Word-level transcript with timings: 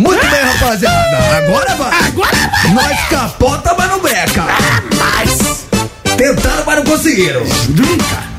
Muito 0.00 0.26
bem, 0.26 0.40
rapaziada. 0.40 1.18
Agora 1.36 1.74
vai. 1.76 1.98
Agora 2.06 2.36
vai. 2.36 2.72
Nós 2.72 3.08
capota, 3.10 3.74
mas 3.76 3.90
não 3.90 4.00
breca. 4.00 4.42
Ah, 4.48 4.82
mas... 4.96 5.66
Tentaram, 6.16 6.62
mas 6.64 6.76
não 6.76 6.84
conseguiram. 6.84 7.42
Nunca. 7.68 8.29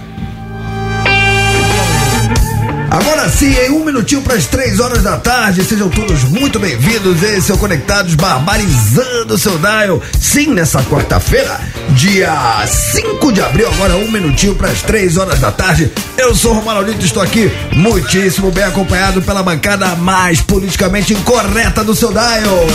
Agora 2.92 3.30
sim, 3.30 3.54
em 3.54 3.70
um 3.70 3.86
minutinho 3.86 4.22
para 4.22 4.36
as 4.36 4.48
três 4.48 4.82
horas 4.82 5.02
da 5.02 5.16
tarde, 5.16 5.64
sejam 5.64 5.88
todos 5.88 6.26
muito 6.26 6.60
bem-vindos. 6.60 7.24
Esse 7.24 7.50
é 7.50 7.56
o 7.56 7.57
Conectados 7.57 8.16
Barbarizando 8.16 9.34
o 9.34 9.38
seu 9.38 9.57
Dial. 9.57 10.02
Sim, 10.20 10.48
nessa 10.48 10.84
quarta-feira, 10.84 11.57
dia 11.92 12.36
5 12.68 13.32
de 13.32 13.39
abril, 13.39 13.70
agora 13.70 13.96
um 13.96 14.12
minutinho 14.12 14.56
para 14.56 14.68
as 14.68 14.82
três 14.82 15.16
horas 15.16 15.39
da 15.39 15.54
tarde. 15.54 15.89
Eu 16.18 16.36
sou 16.36 16.52
o 16.52 16.56
Romano 16.56 16.82
Lito, 16.82 17.06
estou 17.06 17.24
aqui 17.24 17.50
muitíssimo 17.71 18.52
bem 18.52 18.66
acompanhado 18.66 19.21
pela 19.21 19.42
bancada 19.42 19.96
mais 19.96 20.42
politicamente 20.42 21.14
incorreta 21.14 21.86
do 21.86 21.96
seu 21.96 22.12
Dial. 22.12 22.68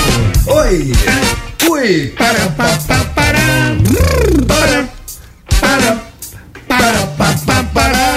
Oi! 0.47 0.93
Ui! 1.69 2.07
Para, 2.17 2.49
para, 2.57 2.79
para, 2.79 3.05
para. 3.05 3.39
Para, 4.47 4.89
para, 5.61 6.01
para, 6.67 7.07
para, 7.07 7.35
para, 7.45 7.65
para. 7.65 8.16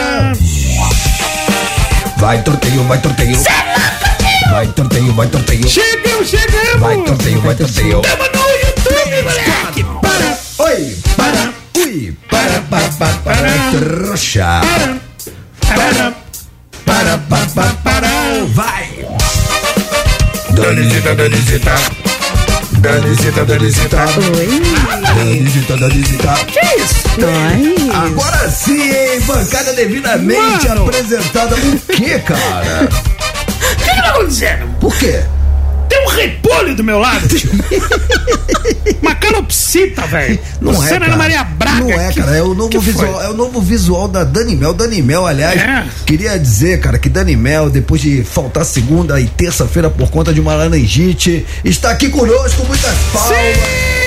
Vai, 2.20 2.42
torteio, 2.44 2.84
vai, 2.84 3.00
torteio. 3.00 3.38
Vai, 4.52 4.68
torteio, 4.68 5.14
vai, 5.14 5.28
torteio. 5.28 5.68
Chegamos, 5.68 6.28
chegamos. 6.30 6.80
Vai, 6.80 6.98
torteio, 7.04 7.42
vai, 7.42 7.56
torteio. 7.56 8.02
Tamo 8.02 8.24
no 8.24 8.40
YouTube, 8.60 9.24
moleque. 9.24 9.86
Para, 10.02 10.38
Oi! 10.66 10.98
Para! 11.16 11.54
Ui! 11.78 12.18
Para, 12.30 12.62
para, 12.70 12.90
para, 12.90 13.14
para, 13.20 13.72
trouxa! 13.72 14.62
para, 15.62 16.14
Para, 16.86 17.18
para, 17.18 17.48
para, 17.56 17.74
para! 17.84 18.10
Vai! 18.54 19.08
Danisita, 20.52 21.16
Danisita. 21.16 22.19
Danisita, 22.80 23.44
Danisita! 23.46 24.06
Oi. 24.38 24.62
Danisita, 25.04 25.76
Danisita! 25.78 26.34
Que 26.46 26.60
isso? 26.82 27.04
Nós. 27.20 27.96
Agora 28.06 28.50
sim, 28.50 28.82
hein? 28.82 29.20
Bancada 29.28 29.74
devidamente 29.74 30.68
Mano. 30.70 30.84
apresentada. 30.88 31.56
O 31.56 31.80
que, 31.94 32.20
cara? 32.20 32.88
O 33.70 33.76
que 33.82 33.92
que 33.96 34.02
tá 34.02 34.10
acontecendo? 34.10 34.80
Por 34.80 34.96
quê? 34.98 35.24
Tem 35.90 36.06
um 36.06 36.10
repolho 36.10 36.76
do 36.76 36.84
meu 36.84 37.00
lado, 37.00 37.28
tio. 37.28 37.50
Uma 39.02 39.16
calopsita, 39.16 40.06
velho. 40.08 40.40
Não 40.62 40.74
Você 40.74 40.94
é, 40.94 40.98
Ana 40.98 41.06
cara. 41.08 41.18
Maria 41.18 41.44
Braga. 41.44 41.80
Não 41.80 41.92
é, 41.92 42.12
que- 42.12 42.20
cara. 42.22 42.38
É 42.38 42.44
o 42.44 42.54
novo 42.54 42.72
foi? 42.72 42.82
visual. 42.82 43.22
É 43.22 43.30
o 43.30 43.34
novo 43.34 43.62
visual 43.62 44.08
da 44.08 44.24
Dani 44.24 44.56
Mel. 44.56 44.74
Dani 44.74 45.02
Mel, 45.02 45.26
aliás, 45.26 45.60
É. 45.60 45.86
queria 46.06 46.38
dizer, 46.38 46.80
cara, 46.80 46.98
que 47.00 47.10
Dani 47.10 47.36
Mel, 47.36 47.70
depois 47.70 48.02
de 48.02 48.24
faltar 48.24 48.66
segunda 48.66 49.20
e 49.20 49.28
terça-feira 49.28 49.90
por 49.90 50.10
conta 50.12 50.34
de 50.34 50.40
uma 50.40 50.54
laringite, 50.56 51.46
está 51.64 51.92
aqui 51.92 52.10
conosco. 52.10 52.64
Muitas 52.66 52.96
palmas. 53.12 53.99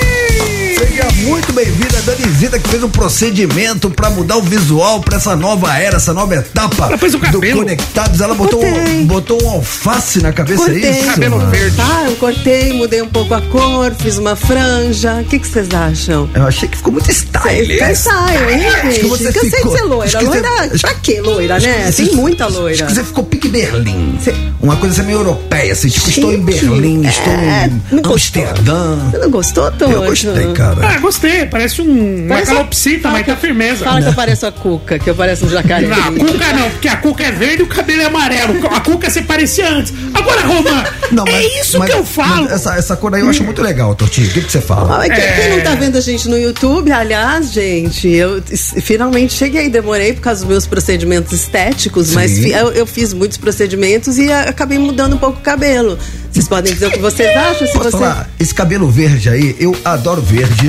Seja 0.83 1.07
muito 1.25 1.53
bem-vinda, 1.53 2.01
Danizita, 2.01 2.59
que 2.59 2.67
fez 2.67 2.83
um 2.83 2.89
procedimento 2.89 3.89
pra 3.89 4.09
mudar 4.09 4.35
o 4.37 4.41
visual 4.41 4.99
pra 4.99 5.15
essa 5.17 5.33
nova 5.35 5.77
era, 5.77 5.95
essa 5.95 6.13
nova 6.13 6.35
etapa 6.35 6.87
Ela 6.87 6.97
fez 6.97 7.13
o 7.13 7.17
do 7.17 7.23
cabelo. 7.25 7.59
Conectados. 7.59 8.19
Ela 8.19 8.35
botou, 8.35 8.63
um, 8.63 9.05
botou 9.05 9.41
um 9.43 9.49
alface 9.49 10.21
na 10.21 10.33
cabeça, 10.33 10.65
Cortei. 10.65 10.83
é 10.85 10.91
isso? 10.99 11.05
Cabelo 11.07 11.37
mano? 11.37 11.49
verde. 11.51 11.77
Tá, 11.77 12.03
eu 12.05 12.15
cortei, 12.17 12.73
mudei 12.73 13.01
um 13.01 13.07
pouco 13.07 13.33
a 13.33 13.41
cor, 13.41 13.93
fiz 13.97 14.17
uma 14.17 14.35
franja. 14.35 15.21
O 15.21 15.23
que 15.25 15.39
vocês 15.39 15.69
acham? 15.73 16.29
Eu 16.33 16.43
achei 16.45 16.67
que 16.67 16.75
ficou 16.77 16.91
muito 16.91 17.09
style. 17.09 17.65
Fica 17.65 17.91
ensaio, 17.91 18.49
hein, 18.49 18.65
Acho 18.67 18.81
que 18.81 18.91
gente? 18.93 19.05
você 19.07 19.23
Cansei 19.31 19.49
de 19.49 19.55
ficou- 19.55 19.77
ser 19.77 19.83
loira. 19.83 20.05
acho 20.05 20.17
que 20.17 20.25
você- 20.25 20.41
Loira, 20.41 20.69
acho 20.73 20.81
pra 20.81 20.93
quê 20.95 21.21
loira, 21.21 21.55
Acho 21.55 21.65
né? 21.67 21.73
que 21.85 21.91
você- 21.93 22.05
Tem 22.07 22.15
muita 22.15 22.45
Acho 22.45 22.59
loira. 22.59 22.85
que 22.85 22.93
você 22.93 23.03
ficou 23.05 23.23
pique 23.23 23.47
Berlim. 23.47 24.17
Cê- 24.21 24.35
Uma 24.61 24.75
coisa 24.77 24.95
assim 25.01 25.05
meio 25.07 25.19
europeia, 25.19 25.73
assim, 25.73 25.87
tipo, 25.89 26.09
estou 26.09 26.31
em 26.33 26.37
Gente, 26.37 26.65
Berlim, 26.65 27.05
é, 27.05 27.09
estou 27.09 27.33
não 27.33 27.99
em 27.99 28.01
gostou? 28.01 28.13
Amsterdã. 28.43 28.97
Você 29.11 29.17
não 29.17 29.29
gostou, 29.31 29.71
Tojo? 29.71 29.91
Eu 29.91 30.03
gostei, 30.03 30.53
cara. 30.53 30.72
Ah, 30.81 30.97
gostei. 30.99 31.45
Parece 31.45 31.81
um, 31.81 32.25
uma 32.25 32.35
Parece- 32.35 32.51
calopsita, 32.53 33.09
mas 33.09 33.25
tá 33.25 33.35
firmeza. 33.35 33.83
Fala 33.85 34.01
que 34.01 34.07
eu 34.07 34.13
pareço 34.13 34.45
a 34.45 34.51
Cuca, 34.51 34.97
que 34.99 35.09
eu 35.09 35.15
pareço 35.15 35.45
um 35.45 35.49
jacaré. 35.49 35.87
Não, 35.87 35.97
a 35.97 36.11
Cuca 36.11 36.53
não, 36.53 36.69
porque 36.71 36.87
a 36.87 36.95
Cuca 36.97 37.23
é 37.23 37.31
verde 37.31 37.61
e 37.61 37.63
o 37.63 37.67
cabelo 37.67 38.01
é 38.01 38.05
amarelo. 38.05 38.67
A 38.67 38.79
Cuca 38.79 39.09
você 39.09 39.21
parecia 39.21 39.69
antes. 39.69 39.93
Agora, 40.13 40.41
Romã, 40.41 40.83
é 41.27 41.59
isso 41.61 41.77
mas- 41.79 41.89
que 41.89 41.95
eu 41.97 42.03
falo. 42.05 42.43
mas 42.43 42.51
Essa, 42.53 42.75
essa 42.75 42.95
cor 42.95 43.13
aí 43.13 43.21
eu 43.21 43.29
acho 43.29 43.43
muito 43.43 43.61
legal, 43.61 43.93
Totinho. 43.95 44.27
O 44.27 44.31
que, 44.31 44.41
que 44.41 44.51
você 44.51 44.61
fala? 44.61 45.03
Ah, 45.03 45.09
quem, 45.09 45.23
É. 45.23 45.31
quem 45.33 45.49
não 45.57 45.63
tá 45.63 45.75
vendo 45.75 45.97
a 45.97 46.01
gente 46.01 46.27
no 46.29 46.37
YouTube, 46.37 46.91
aliás, 46.91 47.51
gente, 47.51 48.07
eu 48.07 48.41
finalmente 48.81 49.33
cheguei, 49.33 49.69
demorei 49.69 50.13
por 50.13 50.21
causa 50.21 50.41
dos 50.41 50.49
meus 50.49 50.65
procedimentos 50.67 51.31
estéticos, 51.33 52.11
mas 52.13 52.31
Sim. 52.31 52.43
fi- 52.43 52.51
eu, 52.51 52.71
eu 52.71 52.85
fiz 52.85 53.13
muitos 53.13 53.37
procedimentos 53.37 54.17
e 54.17 54.31
acabei 54.31 54.77
mudando 54.79 55.13
um 55.13 55.17
pouco 55.17 55.39
o 55.39 55.41
cabelo. 55.41 55.97
Vocês 56.31 56.47
podem 56.47 56.73
dizer 56.73 56.87
o 56.87 56.91
que 56.91 56.99
vocês 56.99 57.29
acham? 57.37 57.67
Se 57.67 57.73
Posso 57.73 57.91
você... 57.91 57.97
falar? 57.97 58.29
Esse 58.39 58.55
cabelo 58.55 58.89
verde 58.89 59.29
aí, 59.29 59.55
eu 59.59 59.75
adoro 59.85 60.21
verde. 60.21 60.62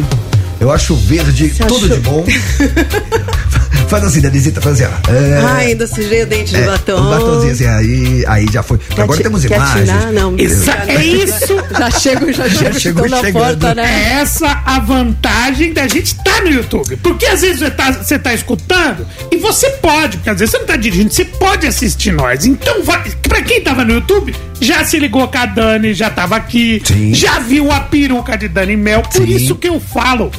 Eu 0.60 0.70
acho 0.70 0.94
verde 0.94 1.48
Você 1.50 1.64
tudo 1.64 1.84
achou? 1.84 1.88
de 1.96 2.00
bom. 2.00 2.24
faz 3.88 4.04
assim, 4.04 4.20
Danizita, 4.20 4.60
faz 4.60 4.80
assim, 4.80 4.92
ó. 4.92 5.12
É, 5.12 5.40
Ah, 5.44 5.54
ainda 5.56 5.86
sujei 5.86 6.22
o 6.22 6.26
dente 6.26 6.50
de 6.54 6.56
é, 6.62 6.66
batom. 6.66 6.96
Um 7.00 7.10
batomzinho 7.10 7.52
assim, 7.52 7.66
aí, 7.66 8.24
aí 8.26 8.46
já 8.50 8.62
foi. 8.62 8.78
Quer 8.78 9.02
Agora 9.02 9.22
temos 9.22 9.44
imagens. 9.44 9.88
tirar? 9.88 10.12
Não, 10.12 10.34
Exa- 10.38 10.84
é 10.88 11.04
isso. 11.04 11.54
Já 11.78 11.90
chego, 11.90 12.32
já 12.32 12.48
chego, 12.48 12.80
chegou 12.80 13.04
estou 13.04 13.22
na 13.22 13.30
porta, 13.32 13.74
né? 13.74 13.82
É 13.84 14.20
essa 14.20 14.62
a 14.64 14.78
vantagem 14.80 15.72
da 15.72 15.86
gente 15.88 16.06
estar 16.16 16.40
no 16.42 16.50
YouTube. 16.50 16.96
Porque 17.02 17.26
às 17.26 17.40
vezes 17.42 17.58
você 17.58 17.70
tá, 17.70 17.90
você 17.92 18.18
tá 18.18 18.32
escutando 18.32 19.06
e 19.30 19.36
você 19.38 19.68
pode, 19.70 20.16
porque 20.18 20.30
às 20.30 20.38
vezes 20.38 20.52
você 20.52 20.58
não 20.58 20.66
tá 20.66 20.76
dirigindo, 20.76 21.12
você 21.12 21.24
pode 21.24 21.66
assistir 21.66 22.12
nós. 22.12 22.46
Então, 22.46 22.82
vai, 22.84 23.02
pra 23.34 23.42
quem 23.42 23.60
tava 23.60 23.84
no 23.84 23.94
YouTube, 23.94 24.32
já 24.60 24.84
se 24.84 24.96
ligou 24.96 25.26
com 25.26 25.38
a 25.38 25.44
Dani, 25.44 25.92
já 25.92 26.08
tava 26.08 26.36
aqui, 26.36 26.80
Sim. 26.84 27.12
já 27.12 27.40
viu 27.40 27.72
a 27.72 27.80
peruca 27.80 28.38
de 28.38 28.46
Dani 28.46 28.76
Mel. 28.76 29.02
Por 29.02 29.26
Sim. 29.26 29.34
isso 29.34 29.56
que 29.56 29.68
eu 29.68 29.80
falo, 29.80 30.30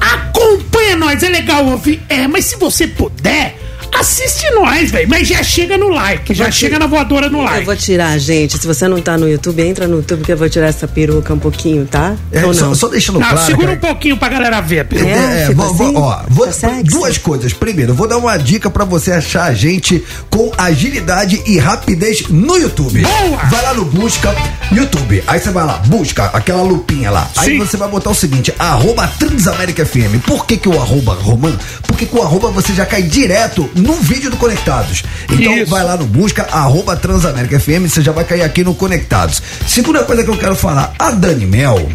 acompanha 0.00 0.94
nós, 0.94 1.24
é 1.24 1.28
legal 1.28 1.66
ouvir. 1.66 2.00
É, 2.08 2.28
mas 2.28 2.44
se 2.44 2.56
você 2.56 2.86
puder, 2.86 3.58
assiste 3.98 4.50
nós, 4.54 4.90
velho. 4.90 5.08
Mas 5.08 5.28
já 5.28 5.42
chega 5.42 5.76
no 5.78 5.88
like, 5.88 6.34
já 6.34 6.44
vou 6.44 6.52
chega 6.52 6.76
te- 6.76 6.80
na 6.80 6.86
voadora 6.86 7.28
no 7.28 7.38
Eu 7.38 7.44
like. 7.44 7.64
vou 7.64 7.76
tirar, 7.76 8.18
gente. 8.18 8.58
Se 8.58 8.66
você 8.66 8.88
não 8.88 9.00
tá 9.00 9.16
no 9.16 9.28
YouTube, 9.28 9.62
entra 9.62 9.86
no 9.86 9.96
YouTube 9.96 10.24
que 10.24 10.32
eu 10.32 10.36
vou 10.36 10.48
tirar 10.48 10.66
essa 10.66 10.86
peruca 10.88 11.32
um 11.34 11.38
pouquinho, 11.38 11.86
tá? 11.86 12.14
É, 12.32 12.44
Ou 12.44 12.52
só, 12.54 12.66
não? 12.66 12.74
só 12.74 12.88
deixando 12.88 13.18
Não, 13.20 13.28
claro. 13.28 13.46
segura 13.46 13.66
cara, 13.68 13.78
um 13.78 13.80
pouquinho 13.80 14.16
pra 14.16 14.28
galera 14.28 14.60
ver 14.60 14.80
a 14.80 14.84
peruca. 14.84 15.10
É, 15.10 15.42
É, 15.42 15.46
fica 15.48 15.54
vou, 15.62 15.74
vou- 15.74 15.86
assim? 15.86 15.96
ó, 15.96 16.22
vou- 16.28 16.44
Tá 16.54 16.80
duas 16.84 17.18
coisas. 17.18 17.52
Primeiro, 17.52 17.92
eu 17.92 17.94
vou 17.94 18.06
dar 18.08 18.16
uma 18.18 18.36
dica 18.36 18.70
pra 18.70 18.84
você 18.84 19.12
achar 19.12 19.44
a 19.44 19.54
gente 19.54 20.02
com 20.30 20.50
agilidade 20.56 21.42
e 21.46 21.58
rapidez 21.58 22.28
no 22.28 22.56
YouTube. 22.56 23.02
Boa! 23.02 23.36
Vai 23.50 23.62
lá 23.62 23.74
no 23.74 23.84
busca 23.84 24.34
YouTube. 24.72 25.22
Aí 25.26 25.38
você 25.40 25.50
vai 25.50 25.64
lá, 25.66 25.78
busca 25.86 26.24
aquela 26.26 26.62
lupinha 26.62 27.10
lá. 27.10 27.28
Aí 27.36 27.50
Sim. 27.52 27.58
você 27.58 27.76
vai 27.76 27.88
botar 27.88 28.10
o 28.10 28.14
seguinte: 28.14 28.54
arroba 28.58 29.06
Transamérica 29.18 29.84
FM. 29.84 30.18
Por 30.26 30.46
que, 30.46 30.56
que 30.56 30.68
o 30.68 30.80
arroba, 30.80 31.14
Roman? 31.14 31.56
Porque 31.86 32.06
com 32.06 32.18
o 32.18 32.22
arroba 32.22 32.50
você 32.50 32.72
já 32.72 32.86
cai 32.86 33.02
direto 33.02 33.68
no 33.74 33.83
vídeo 33.92 34.30
do 34.30 34.36
Conectados. 34.36 35.02
Então 35.30 35.56
Isso. 35.56 35.70
vai 35.70 35.84
lá 35.84 35.96
no 35.96 36.06
busca, 36.06 36.42
arroba 36.50 36.96
Transamérica 36.96 37.58
FM, 37.58 37.88
você 37.88 38.02
já 38.02 38.12
vai 38.12 38.24
cair 38.24 38.42
aqui 38.42 38.64
no 38.64 38.74
Conectados. 38.74 39.42
Segunda 39.66 40.04
coisa 40.04 40.24
que 40.24 40.30
eu 40.30 40.38
quero 40.38 40.56
falar, 40.56 40.94
a 40.98 41.10
Dani 41.10 41.46
Mel. 41.46 41.88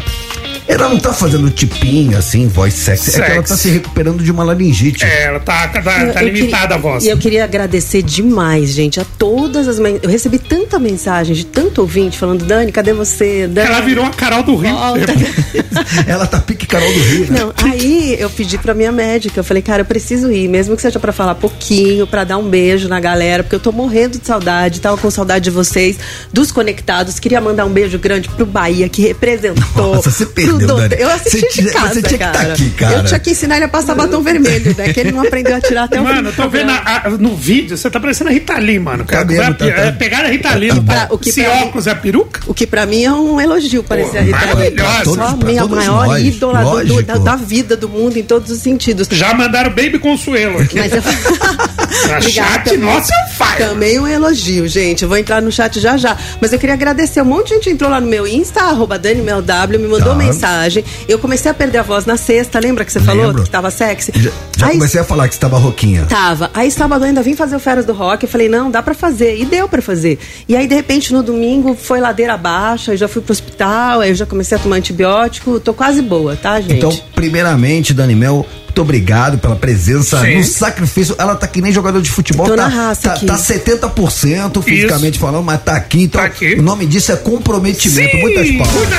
Ela 0.68 0.88
não 0.88 0.98
tá 0.98 1.12
fazendo 1.12 1.50
tipinho 1.50 2.16
assim, 2.16 2.46
voz 2.46 2.74
sexy. 2.74 3.10
É 3.20 3.24
que 3.24 3.32
ela 3.32 3.42
tá 3.42 3.56
se 3.56 3.70
recuperando 3.70 4.22
de 4.22 4.30
uma 4.30 4.44
laringite. 4.44 5.04
É, 5.04 5.24
ela 5.24 5.40
tá, 5.40 5.68
tá, 5.68 5.82
tá 5.82 6.02
Eu- 6.02 6.12
eu 6.12 6.32
limitada 6.32 6.62
queria- 6.62 6.76
a 6.76 6.78
voz. 6.78 7.04
E 7.04 7.08
eu 7.08 7.18
queria 7.18 7.44
agradecer 7.44 8.02
demais, 8.02 8.70
gente, 8.70 9.00
a 9.00 9.04
todas 9.18 9.66
as. 9.68 9.78
men- 9.78 9.98
Eu 10.02 10.08
recebi 10.08 10.38
tanta 10.38 10.78
mensagem 10.78 11.34
de 11.34 11.44
tanto 11.44 11.80
ouvinte 11.80 12.16
falando: 12.18 12.44
Dani, 12.44 12.70
cadê 12.72 12.92
você? 12.92 13.46
Dani, 13.48 13.68
Ela 13.68 13.80
virou 13.80 14.04
a 14.04 14.10
Carol 14.10 14.42
do 14.42 14.56
Rio. 14.56 14.72
volta." 14.74 15.12
Ela 16.06 16.26
tá 16.26 16.38
pique 16.38 16.66
Carol 16.66 16.92
do 16.92 17.00
Rio, 17.00 17.30
né? 17.32 17.40
Não, 17.40 17.52
aí 17.64 18.16
eu 18.18 18.30
pedi 18.30 18.56
pra 18.58 18.74
minha 18.74 18.92
médica, 18.92 19.40
eu 19.40 19.44
falei, 19.44 19.62
cara, 19.62 19.82
eu 19.82 19.86
preciso 19.86 20.30
ir, 20.30 20.48
mesmo 20.48 20.76
que 20.76 20.82
seja 20.82 20.98
pra 21.00 21.12
falar 21.12 21.34
pouquinho, 21.34 22.06
pra 22.06 22.24
dar 22.24 22.38
um 22.38 22.48
beijo 22.48 22.88
na 22.88 23.00
galera, 23.00 23.42
porque 23.42 23.56
eu 23.56 23.60
tô 23.60 23.72
morrendo 23.72 24.18
de 24.18 24.26
saudade, 24.26 24.80
tava 24.80 24.96
com 24.96 25.10
saudade 25.10 25.44
de 25.44 25.50
vocês, 25.50 25.96
dos 26.32 26.52
conectados. 26.52 27.18
Queria 27.18 27.40
mandar 27.40 27.64
um 27.66 27.70
beijo 27.70 27.98
grande 27.98 28.28
pro 28.28 28.46
Bahia, 28.46 28.88
que 28.88 29.02
representou. 29.02 29.94
Nossa, 29.96 30.10
você 30.10 30.26
perdeu, 30.26 30.59
pro 30.66 30.76
Dani. 30.76 30.94
Eu 30.98 31.10
assisti 31.10 31.40
Você 31.40 31.62
de 31.62 31.70
casa, 31.70 31.94
você 31.94 32.02
tinha 32.02 32.18
que 32.18 32.24
tá 32.24 32.30
cara. 32.32 32.52
aqui, 32.52 32.70
cara. 32.70 32.96
Eu 32.98 33.04
tinha 33.04 33.20
que 33.20 33.30
ensinar 33.30 33.56
ele 33.56 33.64
a 33.64 33.68
passar 33.68 33.94
batom 33.94 34.20
vermelho, 34.22 34.74
né? 34.76 34.92
Que 34.92 35.00
ele 35.00 35.12
não 35.12 35.22
aprendeu 35.22 35.56
a 35.56 35.60
tirar 35.60 35.84
até 35.84 36.00
o 36.00 36.04
Mano, 36.04 36.30
do 36.30 36.36
tô 36.36 36.48
vendo 36.48 36.70
a- 36.70 37.02
a- 37.06 37.10
no 37.10 37.36
vídeo, 37.36 37.76
você 37.76 37.90
tá 37.90 37.98
parecendo 38.00 38.30
a 38.30 38.32
Rita 38.32 38.58
Lee, 38.58 38.78
mano. 38.78 39.04
Tá 39.04 39.24
mesmo, 39.24 39.42
Vai- 39.42 39.54
tá- 39.54 39.66
tá- 39.66 39.82
é, 39.82 39.92
Pegaram 39.92 40.28
a 40.28 40.30
Rita 40.30 40.54
Lee 40.54 40.68
tá 40.70 40.74
no 40.76 40.82
bom. 40.82 41.06
O 41.10 41.18
que 41.18 41.28
Esse 41.30 41.42
pra 41.42 41.54
mim- 41.54 41.62
óculos 41.64 41.86
é 41.86 41.90
a 41.90 41.94
peruca? 41.94 42.40
O 42.46 42.54
que 42.54 42.66
pra 42.66 42.86
mim 42.86 43.04
é 43.04 43.12
um 43.12 43.40
elogio 43.40 43.82
parecer 43.82 44.18
a 44.18 44.22
Rita 44.22 44.38
Lee. 44.54 44.70
Maravilhosa. 44.74 45.36
Minha 45.44 45.66
maior 45.66 46.06
nós, 46.06 46.22
ídola 46.24 46.84
do- 46.84 47.02
da, 47.02 47.18
da 47.18 47.36
vida, 47.36 47.76
do 47.76 47.88
mundo, 47.88 48.16
em 48.16 48.22
todos 48.22 48.50
os 48.50 48.58
sentidos. 48.60 49.08
Já 49.10 49.34
mandaram 49.34 49.70
Baby 49.70 49.98
Consuelo 49.98 50.60
aqui. 50.60 50.78
Mas 50.78 50.92
eu, 50.92 51.02
Obrigada 52.16 52.20
chat, 52.22 52.64
também. 52.64 52.78
nossa, 52.80 53.12
é 53.12 53.24
um 53.24 53.28
fire. 53.28 53.58
Também 53.68 53.98
um 53.98 54.06
elogio, 54.06 54.66
gente. 54.68 55.02
Eu 55.02 55.08
vou 55.08 55.18
entrar 55.18 55.40
no 55.42 55.50
chat 55.52 55.78
já 55.80 55.96
já. 55.96 56.16
Mas 56.40 56.52
eu 56.52 56.58
queria 56.58 56.74
agradecer. 56.74 57.20
Um 57.22 57.24
monte 57.26 57.48
de 57.48 57.54
gente 57.56 57.70
entrou 57.70 57.90
lá 57.90 58.00
no 58.00 58.06
meu 58.06 58.26
Insta, 58.26 58.62
arroba 58.62 58.98
DanimelW, 58.98 59.78
me 59.78 59.78
mandou 59.88 60.08
Tá. 60.10 60.14
Mensagem. 60.40 60.84
Eu 61.08 61.18
comecei 61.18 61.50
a 61.50 61.54
perder 61.54 61.78
a 61.78 61.82
voz 61.82 62.06
na 62.06 62.16
sexta, 62.16 62.58
lembra 62.58 62.84
que 62.84 62.92
você 62.92 63.00
falou 63.00 63.26
Lembro. 63.26 63.42
que 63.44 63.50
tava 63.50 63.70
sexy? 63.70 64.12
Já, 64.16 64.30
já 64.56 64.66
Aí- 64.66 64.72
comecei 64.74 65.00
a 65.00 65.04
falar 65.04 65.28
que 65.28 65.34
você 65.34 65.40
tava 65.40 65.58
roquinha. 65.58 66.04
Tava. 66.06 66.50
Aí 66.54 66.70
sábado 66.70 67.04
eu 67.04 67.08
ainda 67.08 67.22
vim 67.22 67.34
fazer 67.36 67.56
o 67.56 67.60
Feras 67.60 67.84
do 67.84 67.92
Rock. 67.92 68.24
Eu 68.24 68.28
falei, 68.28 68.48
não, 68.48 68.70
dá 68.70 68.82
pra 68.82 68.94
fazer. 68.94 69.36
E 69.38 69.44
deu 69.44 69.68
pra 69.68 69.82
fazer. 69.82 70.18
E 70.48 70.56
aí, 70.56 70.66
de 70.66 70.74
repente, 70.74 71.12
no 71.12 71.22
domingo, 71.22 71.74
foi 71.74 72.00
ladeira 72.00 72.34
abaixo. 72.34 72.90
Aí 72.90 72.96
já 72.96 73.08
fui 73.08 73.22
pro 73.22 73.32
hospital. 73.32 74.00
Aí 74.00 74.10
eu 74.10 74.14
já 74.14 74.26
comecei 74.26 74.56
a 74.56 74.60
tomar 74.60 74.76
antibiótico. 74.76 75.60
Tô 75.60 75.74
quase 75.74 76.00
boa, 76.02 76.36
tá, 76.36 76.60
gente? 76.60 76.74
Então, 76.74 76.96
primeiramente, 77.14 77.92
Dani 77.92 78.14
Mel, 78.14 78.46
muito 78.70 78.82
obrigado 78.82 79.36
pela 79.38 79.56
presença 79.56 80.20
Sim. 80.20 80.36
no 80.36 80.44
sacrifício. 80.44 81.14
Ela 81.18 81.34
tá 81.34 81.46
que 81.46 81.60
nem 81.60 81.72
jogador 81.72 82.00
de 82.00 82.10
futebol, 82.10 82.46
Tô 82.46 82.54
tá, 82.54 82.68
na 82.68 82.68
raça 82.68 83.02
tá, 83.02 83.14
aqui. 83.14 83.26
tá 83.26 83.36
70% 83.36 84.62
fisicamente 84.62 85.18
falando, 85.18 85.44
mas 85.44 85.60
tá 85.62 85.74
aqui. 85.74 86.04
Então, 86.04 86.20
Tá 86.20 86.26
aqui. 86.28 86.54
o 86.54 86.62
nome 86.62 86.86
disso 86.86 87.10
é 87.12 87.16
comprometimento. 87.16 88.16
Sim, 88.16 88.20
Muitas 88.20 88.48
palmas. 88.50 88.90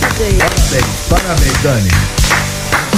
Parabéns. 0.00 0.38
Parabéns, 0.38 0.86
parabéns, 1.08 1.62
Dani. 1.62 2.21